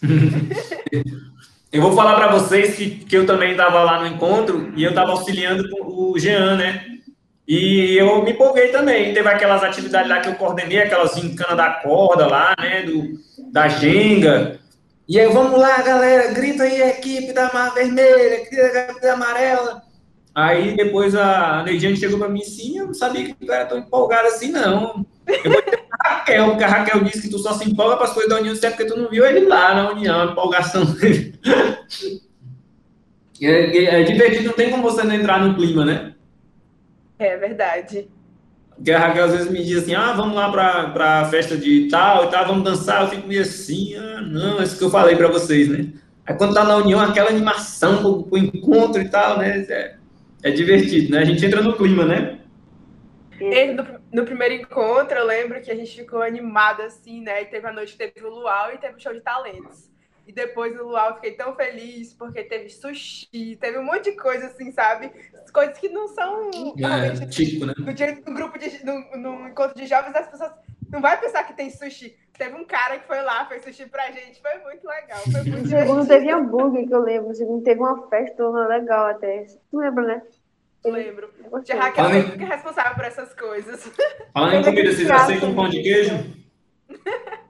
eu 1.72 1.80
vou 1.80 1.96
falar 1.96 2.16
para 2.16 2.32
vocês 2.32 2.76
que, 2.76 3.04
que 3.06 3.16
eu 3.16 3.24
também 3.24 3.52
estava 3.52 3.82
lá 3.82 4.00
no 4.00 4.06
encontro 4.06 4.72
e 4.76 4.84
eu 4.84 4.90
estava 4.90 5.12
auxiliando 5.12 5.64
o 5.86 6.18
Jean, 6.18 6.56
né? 6.56 6.84
E 7.48 7.96
eu 7.96 8.22
me 8.22 8.32
empolguei 8.32 8.68
também. 8.68 9.14
Teve 9.14 9.28
aquelas 9.28 9.64
atividades 9.64 10.10
lá 10.10 10.20
que 10.20 10.28
eu 10.28 10.34
coordenei, 10.34 10.82
aquelas 10.82 11.16
encanas 11.16 11.56
da 11.56 11.70
corda 11.70 12.26
lá, 12.26 12.54
né? 12.60 12.82
Do, 12.82 13.25
da 13.52 13.68
Jenga. 13.68 14.58
E 15.08 15.20
aí, 15.20 15.28
vamos 15.28 15.58
lá, 15.58 15.80
galera, 15.82 16.32
grita 16.32 16.64
aí 16.64 16.82
a 16.82 16.88
equipe 16.88 17.32
da 17.32 17.52
Mar 17.52 17.72
Vermelha, 17.74 18.44
grita 18.44 18.62
a 18.62 18.84
equipe 18.84 19.00
da 19.00 19.12
Amarela. 19.12 19.82
Aí 20.34 20.76
depois 20.76 21.14
a 21.14 21.62
Neidiane 21.62 21.96
chegou 21.96 22.18
para 22.18 22.28
mim 22.28 22.42
assim, 22.42 22.78
eu 22.78 22.88
não 22.88 22.94
sabia 22.94 23.24
que 23.24 23.32
tu 23.32 23.50
era 23.50 23.64
tão 23.64 23.78
empolgado 23.78 24.28
assim, 24.28 24.50
não. 24.50 25.06
Eu 25.26 25.50
vou 25.50 25.62
dizer 25.62 25.86
a 25.98 26.08
Raquel, 26.08 26.48
porque 26.50 26.64
a 26.64 26.68
Raquel 26.68 27.04
disse 27.04 27.22
que 27.22 27.30
tu 27.30 27.38
só 27.38 27.54
se 27.54 27.66
empolga 27.66 27.96
para 27.96 28.04
as 28.04 28.12
coisas 28.12 28.28
da 28.28 28.38
União, 28.38 28.54
é 28.54 28.70
porque 28.70 28.84
tu 28.84 28.98
não 28.98 29.08
viu 29.08 29.24
ele 29.24 29.46
lá 29.46 29.74
na 29.74 29.90
União, 29.92 30.20
a 30.20 30.32
empolgação 30.32 30.84
dele. 30.84 31.38
É, 33.38 34.00
é 34.00 34.02
divertido, 34.02 34.44
não 34.44 34.54
tem 34.54 34.70
como 34.70 34.82
você 34.82 35.02
não 35.02 35.14
entrar 35.14 35.38
no 35.38 35.54
clima, 35.54 35.84
né? 35.84 36.14
É 37.18 37.36
verdade. 37.36 38.08
Que 38.84 38.92
a 38.92 38.98
Raquel 38.98 39.24
às 39.24 39.32
vezes 39.32 39.50
me 39.50 39.64
diz 39.64 39.82
assim, 39.82 39.94
ah, 39.94 40.12
vamos 40.12 40.36
lá 40.36 40.50
para 40.52 41.20
a 41.20 41.24
festa 41.26 41.56
de 41.56 41.88
tal 41.88 42.26
e 42.26 42.30
tal, 42.30 42.46
vamos 42.46 42.64
dançar. 42.64 43.02
Eu 43.02 43.08
fico 43.08 43.26
meio 43.26 43.42
assim, 43.42 43.94
ah, 43.94 44.20
não, 44.20 44.60
é 44.60 44.64
isso 44.64 44.76
que 44.76 44.84
eu 44.84 44.90
falei 44.90 45.16
para 45.16 45.28
vocês, 45.28 45.68
né? 45.68 45.92
Aí 46.26 46.34
quando 46.36 46.54
tá 46.54 46.64
na 46.64 46.76
união, 46.76 47.00
aquela 47.00 47.30
animação 47.30 48.22
pro, 48.22 48.36
encontro 48.36 49.00
e 49.00 49.08
tal, 49.08 49.38
né? 49.38 49.64
É, 49.68 49.96
é 50.42 50.50
divertido, 50.50 51.12
né? 51.12 51.20
A 51.20 51.24
gente 51.24 51.44
entra 51.44 51.62
no 51.62 51.76
clima, 51.76 52.04
né? 52.04 52.40
No, 53.74 54.20
no, 54.20 54.24
primeiro 54.24 54.54
encontro, 54.54 55.16
eu 55.16 55.26
lembro 55.26 55.60
que 55.60 55.70
a 55.70 55.74
gente 55.74 55.94
ficou 55.94 56.22
animado 56.22 56.82
assim, 56.82 57.20
né? 57.22 57.42
E 57.42 57.46
teve 57.46 57.66
a 57.66 57.72
noite 57.72 57.96
teve 57.96 58.26
o 58.26 58.30
luau 58.30 58.72
e 58.72 58.78
teve 58.78 58.96
o 58.96 59.00
show 59.00 59.12
de 59.12 59.20
talentos. 59.20 59.90
E 60.26 60.32
depois 60.32 60.74
no 60.74 60.88
luau 60.88 61.10
eu 61.10 61.14
fiquei 61.16 61.32
tão 61.32 61.54
feliz 61.54 62.12
porque 62.12 62.42
teve 62.42 62.68
sushi, 62.68 63.56
teve 63.60 63.78
um 63.78 63.84
monte 63.84 64.10
de 64.10 64.16
coisa 64.16 64.46
assim, 64.46 64.72
sabe? 64.72 65.12
Coisas 65.52 65.78
que 65.78 65.88
não 65.88 66.08
são. 66.08 66.50
É, 66.50 67.26
típico, 67.26 67.64
né? 67.64 67.74
No, 67.78 67.94
dia, 67.94 68.20
no 68.26 68.34
grupo 68.34 68.58
de. 68.58 68.84
No, 68.84 69.16
no 69.16 69.48
encontro 69.48 69.76
de 69.76 69.86
jovens, 69.86 70.16
as 70.16 70.28
pessoas 70.28 70.50
não 70.90 71.00
vai 71.00 71.18
pensar 71.20 71.44
que 71.44 71.54
tem 71.54 71.70
sushi. 71.70 72.16
Teve 72.36 72.56
um 72.56 72.64
cara 72.64 72.98
que 72.98 73.06
foi 73.06 73.22
lá, 73.22 73.46
fez 73.46 73.62
sushi 73.62 73.86
pra 73.86 74.10
gente. 74.10 74.42
Foi 74.42 74.58
muito 74.58 74.86
legal. 74.86 75.20
Foi 75.30 75.42
muito 75.42 75.68
segundo 75.68 76.06
teve 76.06 76.30
hambúrguer, 76.30 76.86
que 76.86 76.94
eu 76.94 77.00
lembro. 77.00 77.34
Segundo 77.34 77.62
teve 77.62 77.80
uma 77.80 78.08
festa 78.08 78.48
legal 78.66 79.06
até. 79.06 79.46
Tu 79.70 79.78
lembra, 79.78 80.04
né? 80.06 80.22
Eu 80.84 80.92
lembro. 80.92 81.30
Tia 81.64 81.76
Raquel 81.76 82.06
é 82.06 82.44
responsável 82.44 82.94
por 82.94 83.04
essas 83.04 83.32
coisas. 83.32 83.90
Falando 84.32 84.54
em 84.54 84.64
comida, 84.64 84.92
vocês 84.92 85.10
aceitam 85.10 85.50
um 85.50 85.54
pão 85.54 85.68
de 85.68 85.82
queijo? 85.82 86.14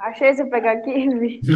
Achei 0.06 0.32
você 0.32 0.44
pegar 0.44 0.72
aqui, 0.72 1.08
vi. 1.18 1.40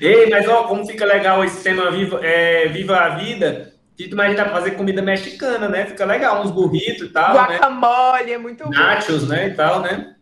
Ei, 0.00 0.28
mas 0.30 0.48
ó, 0.48 0.64
como 0.64 0.86
fica 0.86 1.04
legal 1.04 1.44
esse 1.44 1.62
tema 1.62 1.90
Viva, 1.90 2.18
é, 2.24 2.66
Viva 2.68 2.96
a 2.96 3.10
Vida. 3.10 3.74
Tito, 3.94 4.16
mas 4.16 4.24
a 4.24 4.28
gente 4.30 4.38
dá 4.38 4.46
pra 4.46 4.54
fazer 4.54 4.70
comida 4.70 5.02
mexicana, 5.02 5.68
né? 5.68 5.84
Fica 5.84 6.06
legal, 6.06 6.42
uns 6.42 6.50
burritos 6.50 7.08
e 7.08 7.10
tal. 7.10 7.34
Né? 7.34 7.58
Guacamole, 7.58 8.24
né? 8.24 8.32
é 8.32 8.38
muito 8.38 8.70
Nachos, 8.70 9.24
bom. 9.24 9.28
né? 9.28 9.48
E 9.48 9.54
tal, 9.54 9.82
né? 9.82 10.14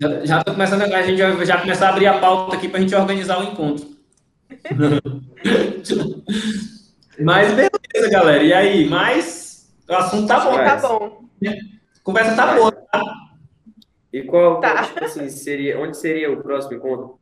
já, 0.00 0.24
já 0.24 0.42
tô 0.42 0.52
começando, 0.52 0.80
a 0.82 1.02
gente 1.02 1.18
já, 1.18 1.44
já 1.44 1.58
começar 1.58 1.88
a 1.88 1.90
abrir 1.90 2.06
a 2.06 2.18
pauta 2.18 2.56
aqui 2.56 2.70
pra 2.70 2.80
gente 2.80 2.94
organizar 2.94 3.38
o 3.38 3.44
encontro. 3.44 3.86
mas 7.20 7.52
beleza, 7.52 8.10
galera. 8.10 8.42
E 8.42 8.54
aí? 8.54 8.88
Mas 8.88 9.70
o 9.86 9.94
assunto 9.94 10.26
tá 10.26 10.40
bom. 10.40 10.56
Tá 10.56 10.76
bom. 10.76 11.28
Conversa 12.08 12.34
tá 12.34 12.54
boa, 12.54 12.72
tá? 12.72 13.02
E 14.10 14.22
qual, 14.22 14.60
tá. 14.60 14.82
tipo 14.82 15.04
assim, 15.04 15.28
seria, 15.28 15.78
onde 15.78 15.94
seria 15.94 16.32
o 16.32 16.42
próximo 16.42 16.74
encontro? 16.74 17.20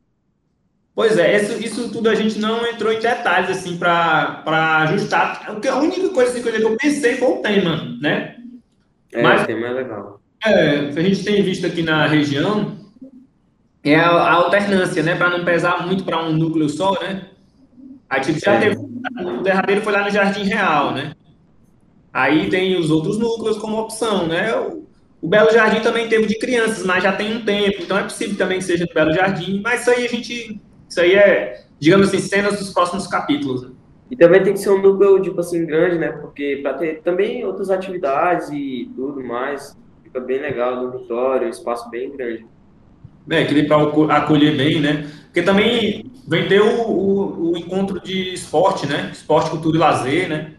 Pois 0.95 1.17
é, 1.17 1.35
isso, 1.35 1.61
isso 1.61 1.91
tudo 1.91 2.07
a 2.07 2.15
gente 2.15 2.39
não 2.39 2.65
entrou 2.65 2.93
em 2.93 2.99
detalhes, 3.01 3.49
assim, 3.49 3.77
para 3.77 4.83
ajustar. 4.83 5.45
A 5.45 5.75
única 5.75 6.07
coisa, 6.07 6.31
assim, 6.31 6.41
que 6.41 6.47
eu 6.47 6.77
pensei 6.77 7.17
foi 7.17 7.27
o 7.27 7.41
tema, 7.41 7.97
né? 8.01 8.37
É, 9.11 9.21
Mas, 9.21 9.43
o 9.43 9.45
tema 9.47 9.67
é 9.67 9.71
legal. 9.71 10.21
É, 10.45 10.77
a 10.79 11.01
gente 11.01 11.21
tem 11.21 11.43
visto 11.43 11.67
aqui 11.67 11.83
na 11.83 12.07
região 12.07 12.77
é 13.83 13.93
a, 13.93 14.09
a 14.09 14.33
alternância, 14.35 15.03
né? 15.03 15.15
Para 15.15 15.37
não 15.37 15.43
pesar 15.43 15.85
muito 15.85 16.05
para 16.05 16.23
um 16.23 16.31
núcleo 16.31 16.69
só, 16.69 16.93
né? 17.01 17.27
A 18.09 18.23
gente 18.23 18.39
já 18.39 18.53
é. 18.53 18.59
teve. 18.61 18.77
O 18.77 19.41
derradeiro 19.41 19.81
foi 19.81 19.91
lá 19.91 20.05
no 20.05 20.11
Jardim 20.11 20.43
Real, 20.43 20.93
né? 20.93 21.13
Aí 22.17 22.49
tem 22.49 22.75
os 22.75 22.89
outros 22.89 23.19
núcleos 23.19 23.59
como 23.59 23.77
opção, 23.77 24.25
né? 24.25 24.51
O, 25.21 25.27
Belo 25.27 25.53
Jardim 25.53 25.81
também 25.81 26.09
teve 26.09 26.25
de 26.25 26.39
crianças, 26.39 26.83
mas 26.83 27.03
já 27.03 27.11
tem 27.11 27.35
um 27.35 27.45
tempo, 27.45 27.83
então 27.83 27.95
é 27.95 28.01
possível 28.01 28.35
também 28.35 28.57
que 28.57 28.63
seja 28.63 28.87
no 28.87 28.93
Belo 28.93 29.13
Jardim, 29.13 29.61
mas 29.63 29.81
isso 29.81 29.91
aí 29.91 30.05
a 30.05 30.09
gente. 30.09 30.59
Isso 30.89 30.99
aí 30.99 31.13
é, 31.13 31.65
digamos 31.79 32.07
assim, 32.07 32.17
cenas 32.17 32.57
dos 32.57 32.73
próximos 32.73 33.05
capítulos. 33.05 33.61
Né? 33.61 33.69
E 34.09 34.15
também 34.15 34.41
tem 34.41 34.53
que 34.53 34.59
ser 34.59 34.71
um 34.71 34.81
núcleo, 34.81 35.21
tipo 35.21 35.39
assim, 35.39 35.63
grande, 35.63 35.99
né? 35.99 36.07
Porque 36.07 36.59
para 36.63 36.73
ter 36.73 37.01
também 37.03 37.45
outras 37.45 37.69
atividades 37.69 38.49
e 38.49 38.91
tudo 38.95 39.23
mais, 39.23 39.77
fica 40.03 40.19
bem 40.19 40.39
legal 40.39 40.75
dormitório, 40.75 41.45
um 41.45 41.51
espaço 41.51 41.87
bem 41.91 42.09
grande. 42.17 42.47
É, 43.29 43.45
que 43.45 43.63
para 43.63 44.17
acolher 44.17 44.57
bem, 44.57 44.81
né? 44.81 45.07
Porque 45.25 45.43
também 45.43 46.11
vem 46.27 46.47
ter 46.47 46.61
o, 46.61 46.81
o, 46.81 47.51
o, 47.51 47.57
encontro 47.57 48.01
de 48.01 48.33
esporte, 48.33 48.87
né? 48.87 49.11
Esporte, 49.13 49.51
cultura 49.51 49.77
e 49.77 49.79
lazer, 49.79 50.27
né? 50.27 50.56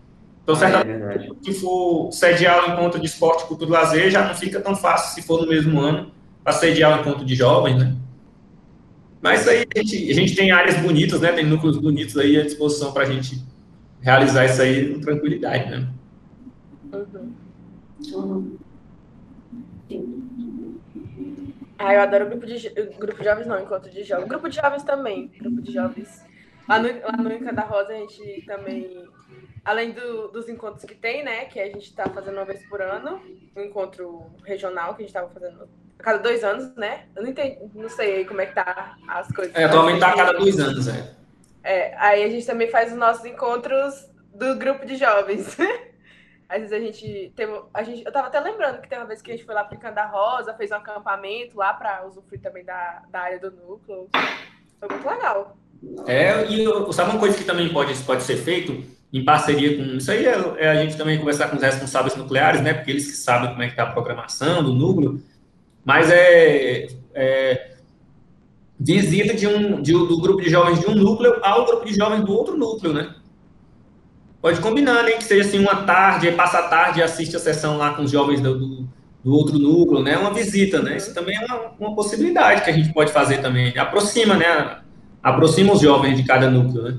Então, 0.49 0.57
ah, 0.57 0.59
certamente, 0.61 1.31
é 1.31 1.45
se 1.45 1.61
for 1.61 2.11
sediar 2.11 2.65
o 2.67 2.73
encontro 2.73 2.99
de 2.99 3.05
esporte, 3.05 3.45
cultura 3.45 3.69
e 3.69 3.73
lazer, 3.75 4.11
já 4.11 4.27
não 4.27 4.35
fica 4.35 4.59
tão 4.59 4.75
fácil 4.75 5.15
se 5.15 5.27
for 5.27 5.43
no 5.43 5.47
mesmo 5.47 5.79
ano 5.79 6.11
para 6.43 6.55
sediar 6.55 6.97
o 6.97 7.03
encontro 7.03 7.23
de 7.23 7.35
jovens, 7.35 7.77
né? 7.77 7.95
Mas 9.21 9.47
aí 9.47 9.67
a 9.77 9.79
gente, 9.79 10.11
a 10.11 10.15
gente 10.15 10.35
tem 10.35 10.51
áreas 10.51 10.79
bonitas, 10.81 11.21
né? 11.21 11.33
Tem 11.33 11.45
núcleos 11.45 11.77
bonitos 11.77 12.17
aí 12.17 12.41
à 12.41 12.45
disposição 12.45 12.93
para 12.93 13.03
a 13.03 13.07
gente 13.07 13.45
realizar 14.01 14.47
isso 14.47 14.63
aí 14.63 14.95
com 14.95 15.01
tranquilidade, 15.01 15.71
né? 15.71 15.87
Uhum. 16.95 18.57
Ah, 21.79 21.93
eu 21.93 22.01
adoro 22.01 22.31
grupo 22.31 22.47
de 22.47 22.71
grupo 22.99 23.19
de 23.19 23.25
jovens, 23.25 23.47
não, 23.47 23.61
encontro 23.61 23.91
de 23.91 24.03
jovens. 24.03 24.29
Grupo 24.29 24.49
de 24.49 24.57
jovens 24.57 24.83
também, 24.83 25.31
grupo 25.39 25.61
de 25.61 25.75
jovens. 25.75 26.25
Lá 26.67 26.79
no, 26.79 26.89
lá 26.89 27.17
no 27.19 27.33
Inca 27.35 27.53
da 27.53 27.63
Rosa 27.63 27.93
a 27.93 27.97
gente 27.97 28.45
também 28.47 29.09
além 29.65 29.93
do, 29.93 30.29
dos 30.29 30.49
encontros 30.49 30.85
que 30.85 30.95
tem, 30.95 31.23
né? 31.25 31.45
Que 31.47 31.61
a 31.61 31.67
gente 31.67 31.85
está 31.85 32.09
fazendo 32.09 32.37
uma 32.37 32.45
vez 32.45 32.65
por 32.67 32.81
ano, 32.81 33.21
um 33.57 33.63
encontro 33.63 34.27
regional 34.45 34.95
que 34.95 35.03
a 35.03 35.07
gente 35.07 35.15
estava 35.15 35.29
fazendo 35.29 35.69
a 35.99 36.03
cada 36.03 36.19
dois 36.19 36.45
anos, 36.45 36.75
né? 36.77 37.07
Eu 37.15 37.23
não 37.23 37.31
entendi, 37.31 37.59
não 37.75 37.89
sei 37.89 38.25
como 38.25 38.41
é 38.41 38.47
que 38.47 38.55
tá 38.55 38.97
as 39.09 39.29
coisas. 39.29 39.55
É, 39.55 39.65
atualmente 39.65 40.01
tá 40.01 40.11
a 40.11 40.17
cada 40.17 40.33
dois 40.33 40.59
anos, 40.59 40.89
é. 40.89 41.15
É, 41.63 41.95
aí 41.99 42.25
a 42.25 42.29
gente 42.31 42.47
também 42.47 42.71
faz 42.71 42.93
os 42.93 42.99
nossos 42.99 43.25
encontros 43.25 44.09
do 44.35 44.57
grupo 44.57 44.87
de 44.87 44.97
jovens. 44.97 45.57
Às 46.49 46.61
vezes 46.61 46.73
a 46.73 46.81
gente 46.81 47.33
teve. 47.37 47.61
A 47.75 47.83
gente, 47.83 48.05
eu 48.07 48.13
tava 48.13 48.29
até 48.29 48.41
lembrando 48.41 48.81
que 48.81 48.89
tem 48.89 48.99
uma 48.99 49.07
vez 49.07 49.21
que 49.21 49.31
a 49.31 49.37
gente 49.37 49.45
foi 49.45 49.55
lá 49.55 49.65
para 49.65 49.77
Canda 49.77 50.07
Rosa, 50.07 50.55
fez 50.55 50.71
um 50.71 50.77
acampamento 50.77 51.59
lá 51.59 51.75
para 51.75 52.07
usufruir 52.07 52.41
também 52.41 52.65
da, 52.65 53.03
da 53.11 53.21
área 53.21 53.39
do 53.39 53.51
núcleo. 53.51 54.09
Foi 54.81 54.89
muito 54.89 55.07
legal. 55.07 55.59
É, 56.07 56.45
e 56.47 56.93
sabe 56.93 57.11
uma 57.11 57.21
coisa 57.21 57.37
que 57.37 57.45
também 57.45 57.71
pode, 57.71 57.95
pode 58.05 58.23
ser 58.23 58.37
feito? 58.37 58.83
Em 59.13 59.25
parceria 59.25 59.77
com. 59.77 59.97
Isso 59.97 60.11
aí 60.11 60.27
é, 60.27 60.55
é, 60.59 60.69
a 60.69 60.83
gente 60.83 60.97
também 60.97 61.19
conversar 61.19 61.49
com 61.49 61.57
os 61.57 61.63
responsáveis 61.63 62.17
nucleares, 62.17 62.61
né? 62.61 62.75
Porque 62.75 62.91
eles 62.91 63.07
que 63.07 63.17
sabem 63.17 63.51
como 63.51 63.63
é 63.63 63.67
que 63.67 63.73
está 63.73 63.85
a 63.85 63.93
programação 63.93 64.63
do 64.63 64.75
núcleo. 64.75 65.23
Mas 65.85 66.11
é, 66.11 66.89
é 67.15 67.71
visita 68.79 69.35
de 69.35 69.47
um, 69.47 69.83
de, 69.83 69.93
do 69.93 70.21
grupo 70.21 70.41
de 70.41 70.51
jovens 70.51 70.79
de 70.79 70.87
um 70.87 70.95
núcleo 70.95 71.39
ao 71.43 71.67
grupo 71.67 71.85
de 71.85 71.95
jovens 71.95 72.25
do 72.25 72.33
outro 72.33 72.57
núcleo, 72.57 72.93
né? 72.93 73.15
Pode 74.41 74.61
combinar, 74.61 75.03
né? 75.03 75.13
Que 75.13 75.25
seja 75.25 75.49
assim 75.49 75.59
uma 75.59 75.83
tarde, 75.83 76.31
passa 76.33 76.59
a 76.59 76.69
tarde 76.69 77.01
e 77.01 77.03
assiste 77.03 77.35
a 77.35 77.41
sessão 77.41 77.77
lá 77.77 77.95
com 77.95 78.03
os 78.03 78.11
jovens 78.11 78.41
do, 78.41 78.57
do, 78.57 78.89
do 79.25 79.35
outro 79.35 79.59
núcleo, 79.59 80.03
né? 80.03 80.17
Uma 80.17 80.33
visita, 80.33 80.81
né? 80.81 80.97
Isso 80.97 81.13
também 81.13 81.37
é 81.37 81.45
uma, 81.45 81.73
uma 81.81 81.95
possibilidade 81.95 82.63
que 82.63 82.71
a 82.71 82.73
gente 82.73 82.93
pode 82.93 83.11
fazer 83.11 83.39
também. 83.39 83.77
Aproxima, 83.77 84.37
né? 84.37 84.79
Aproxima 85.23 85.73
os 85.73 85.81
jovens 85.81 86.17
de 86.17 86.23
cada 86.23 86.49
núcleo, 86.49 86.83
né? 86.83 86.99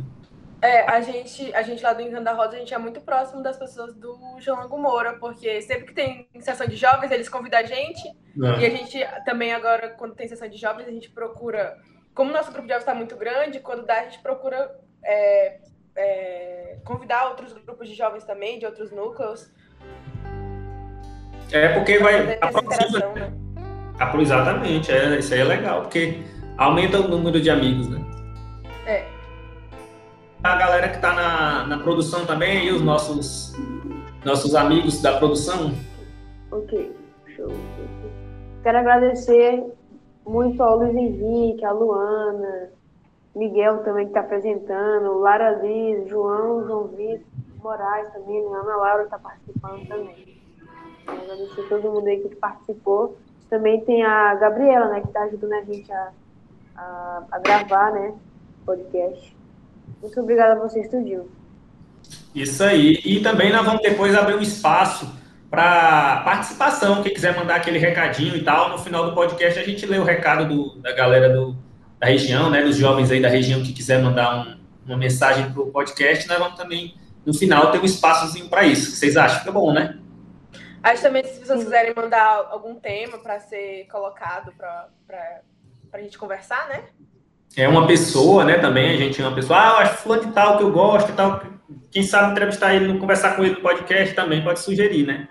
É, 0.62 0.82
a 0.90 1.00
gente, 1.00 1.54
a 1.54 1.62
gente 1.62 1.82
lá 1.82 1.94
do 1.94 2.02
Encanto 2.02 2.24
da 2.24 2.34
Rosa, 2.34 2.56
a 2.56 2.60
gente 2.60 2.74
é 2.74 2.78
muito 2.78 3.00
próximo 3.00 3.42
das 3.42 3.58
pessoas 3.58 3.94
do 3.96 4.18
João 4.40 4.68
Moura, 4.78 5.14
porque 5.14 5.62
sempre 5.62 5.86
que 5.86 5.94
tem 5.94 6.28
sessão 6.42 6.68
de 6.68 6.76
jovens, 6.76 7.12
eles 7.12 7.30
convidam 7.30 7.60
a 7.60 7.64
gente. 7.64 8.06
É. 8.08 8.60
E 8.60 8.66
a 8.66 8.70
gente 8.70 8.98
também 9.26 9.54
agora, 9.54 9.90
quando 9.90 10.16
tem 10.16 10.28
sessão 10.28 10.50
de 10.50 10.58
jovens, 10.58 10.88
a 10.88 10.92
gente 10.92 11.10
procura. 11.10 11.78
Como 12.14 12.32
o 12.32 12.34
nosso 12.34 12.52
grupo 12.52 12.68
de 12.68 12.74
jovens 12.74 12.82
está 12.82 12.94
muito 12.94 13.16
grande, 13.16 13.62
quando 13.62 13.86
dá, 13.86 14.02
a 14.02 14.04
gente 14.04 14.20
procura 14.20 14.70
é, 15.04 15.60
é, 15.96 16.78
convidar 16.84 17.30
outros 17.30 17.54
grupos 17.54 17.88
de 17.88 17.96
jovens 17.96 18.26
também, 18.26 18.60
de 18.60 18.66
outros 18.66 18.92
núcleos. 18.92 19.50
É 21.54 21.70
porque 21.70 22.00
vai. 22.00 22.38
Aproxima, 22.42 23.00
né? 23.14 23.34
Exatamente, 24.22 24.92
é, 24.92 25.20
isso 25.20 25.34
aí 25.34 25.40
é 25.40 25.44
legal, 25.44 25.82
porque 25.84 26.22
aumenta 26.58 27.00
o 27.00 27.08
número 27.08 27.40
de 27.40 27.50
amigos, 27.50 27.90
né? 27.90 28.00
É 28.86 29.19
a 30.44 30.56
galera 30.56 30.90
que 30.90 30.96
está 30.96 31.14
na, 31.14 31.68
na 31.68 31.80
produção 31.80 32.26
também 32.26 32.68
e 32.68 32.72
os 32.72 32.82
nossos, 32.82 33.54
nossos 34.24 34.56
amigos 34.56 35.02
da 35.02 35.18
produção. 35.18 35.72
Ok, 36.52 36.96
show. 37.36 37.50
Quero 38.64 38.78
agradecer 38.78 39.64
muito 40.26 40.62
ao 40.64 40.78
Luiz 40.78 40.96
Henrique, 40.96 41.66
a 41.66 41.72
Luana, 41.72 42.70
Miguel 43.36 43.84
também 43.84 44.06
que 44.06 44.12
está 44.12 44.22
apresentando, 44.22 45.20
Lara 45.20 45.62
Liz, 45.62 46.08
João, 46.08 46.66
João 46.66 46.88
Vitor, 46.88 47.26
Moraes 47.62 48.12
também, 48.14 48.46
Ana 48.46 48.76
Laura 48.78 49.04
está 49.04 49.20
participando 49.20 49.88
também. 49.88 50.40
Quero 51.06 51.22
agradecer 51.22 51.62
a 51.62 51.70
todo 51.70 51.92
mundo 51.92 52.08
aí 52.08 52.20
que 52.22 52.36
participou. 52.36 53.18
Também 53.50 53.82
tem 53.82 54.04
a 54.04 54.36
Gabriela, 54.36 54.90
né, 54.90 55.02
que 55.02 55.08
está 55.08 55.24
ajudando 55.24 55.54
a 55.54 55.62
gente 55.64 55.92
a, 55.92 56.12
a, 56.76 57.24
a 57.32 57.40
gravar, 57.40 57.92
né, 57.92 58.14
podcast. 58.66 59.39
Muito 60.02 60.20
obrigada 60.20 60.54
a 60.54 60.64
você, 60.64 60.82
Estudinho. 60.82 61.30
Isso 62.34 62.64
aí. 62.64 63.00
E 63.04 63.22
também 63.22 63.52
nós 63.52 63.66
vamos 63.66 63.82
depois 63.82 64.16
abrir 64.16 64.36
um 64.36 64.42
espaço 64.42 65.12
para 65.50 66.22
participação. 66.24 67.02
Quem 67.02 67.14
quiser 67.14 67.36
mandar 67.36 67.56
aquele 67.56 67.80
recadinho 67.80 68.36
e 68.36 68.44
tal, 68.44 68.70
no 68.70 68.78
final 68.78 69.06
do 69.06 69.16
podcast 69.16 69.60
a 69.60 69.64
gente 69.64 69.86
lê 69.86 69.98
o 69.98 70.04
recado 70.04 70.48
do, 70.48 70.80
da 70.80 70.94
galera 70.94 71.30
do, 71.30 71.56
da 72.00 72.08
região, 72.08 72.50
né, 72.50 72.62
dos 72.62 72.78
jovens 72.78 73.12
aí 73.12 73.22
da 73.22 73.30
região 73.30 73.62
que 73.62 73.74
quiser 73.74 74.02
mandar 74.02 74.48
um, 74.48 74.60
uma 74.86 74.98
mensagem 74.98 75.52
para 75.52 75.62
o 75.62 75.72
podcast, 75.72 76.28
nós 76.28 76.38
vamos 76.38 76.56
também 76.56 76.94
no 77.26 77.34
final 77.34 77.72
tem 77.72 77.82
um 77.82 77.86
espaçozinho 77.86 78.50
para 78.50 78.64
isso. 78.64 78.96
Vocês 78.96 79.18
acham 79.18 79.44
que 79.44 79.50
é 79.50 79.52
bom, 79.52 79.74
né? 79.74 80.00
Acho 80.82 81.04
também 81.04 81.24
se 81.24 81.46
vocês 81.46 81.64
quiserem 81.64 81.94
mandar 81.94 82.48
algum 82.50 82.76
tema 82.76 83.18
para 83.18 83.40
ser 83.40 83.86
colocado 83.92 84.52
para 84.54 85.42
a 85.92 86.00
gente 86.00 86.18
conversar, 86.18 86.68
né? 86.70 86.86
É 87.56 87.68
uma 87.68 87.88
pessoa, 87.88 88.44
né? 88.44 88.58
Também 88.58 88.92
a 88.92 88.98
gente 88.98 89.22
é 89.22 89.26
uma 89.26 89.36
pessoa, 89.36 89.60
ah, 89.60 89.70
eu 89.70 89.78
acho 89.78 89.98
fulano 89.98 90.26
de 90.26 90.32
tal 90.32 90.58
que 90.58 90.64
eu 90.64 90.72
gosto 90.72 91.10
e 91.12 91.14
tal. 91.14 91.42
Quem 91.92 92.04
sabe 92.04 92.32
entrevistar 92.32 92.76
ele, 92.76 92.98
conversar 93.00 93.36
com 93.36 93.44
ele 93.44 93.56
no 93.56 93.62
podcast 93.62 94.14
também 94.14 94.44
pode 94.44 94.60
sugerir, 94.60 95.06
né? 95.06 95.28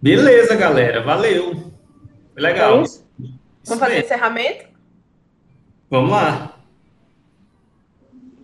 Beleza, 0.00 0.54
galera. 0.54 1.02
Valeu. 1.02 1.54
Foi 2.34 2.42
legal. 2.42 2.82
É 2.82 2.84
Vamos 3.64 3.80
fazer 3.80 4.04
encerramento? 4.04 4.68
Vamos 5.88 6.10
lá. 6.10 6.54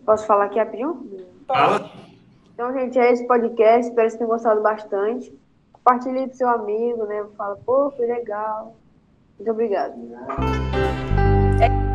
Posso 0.07 0.27
falar 0.27 0.47
aqui 0.47 0.59
rapidinho? 0.59 1.27
Fala. 1.47 1.93
Então, 2.55 2.73
gente, 2.73 2.99
é 2.99 3.13
esse 3.13 3.27
podcast. 3.27 3.89
Espero 3.89 3.95
que 3.95 4.11
vocês 4.11 4.15
tenham 4.15 4.31
gostado 4.31 4.63
bastante. 4.63 5.39
Compartilhe 5.73 6.29
com 6.29 6.35
seu 6.35 6.49
amigo, 6.49 7.05
né? 7.05 7.27
Fala, 7.37 7.57
pô, 7.57 7.91
foi 7.91 8.07
legal. 8.07 8.77
Muito 9.41 9.53
obrigada. 9.53 9.95
É... 11.63 11.90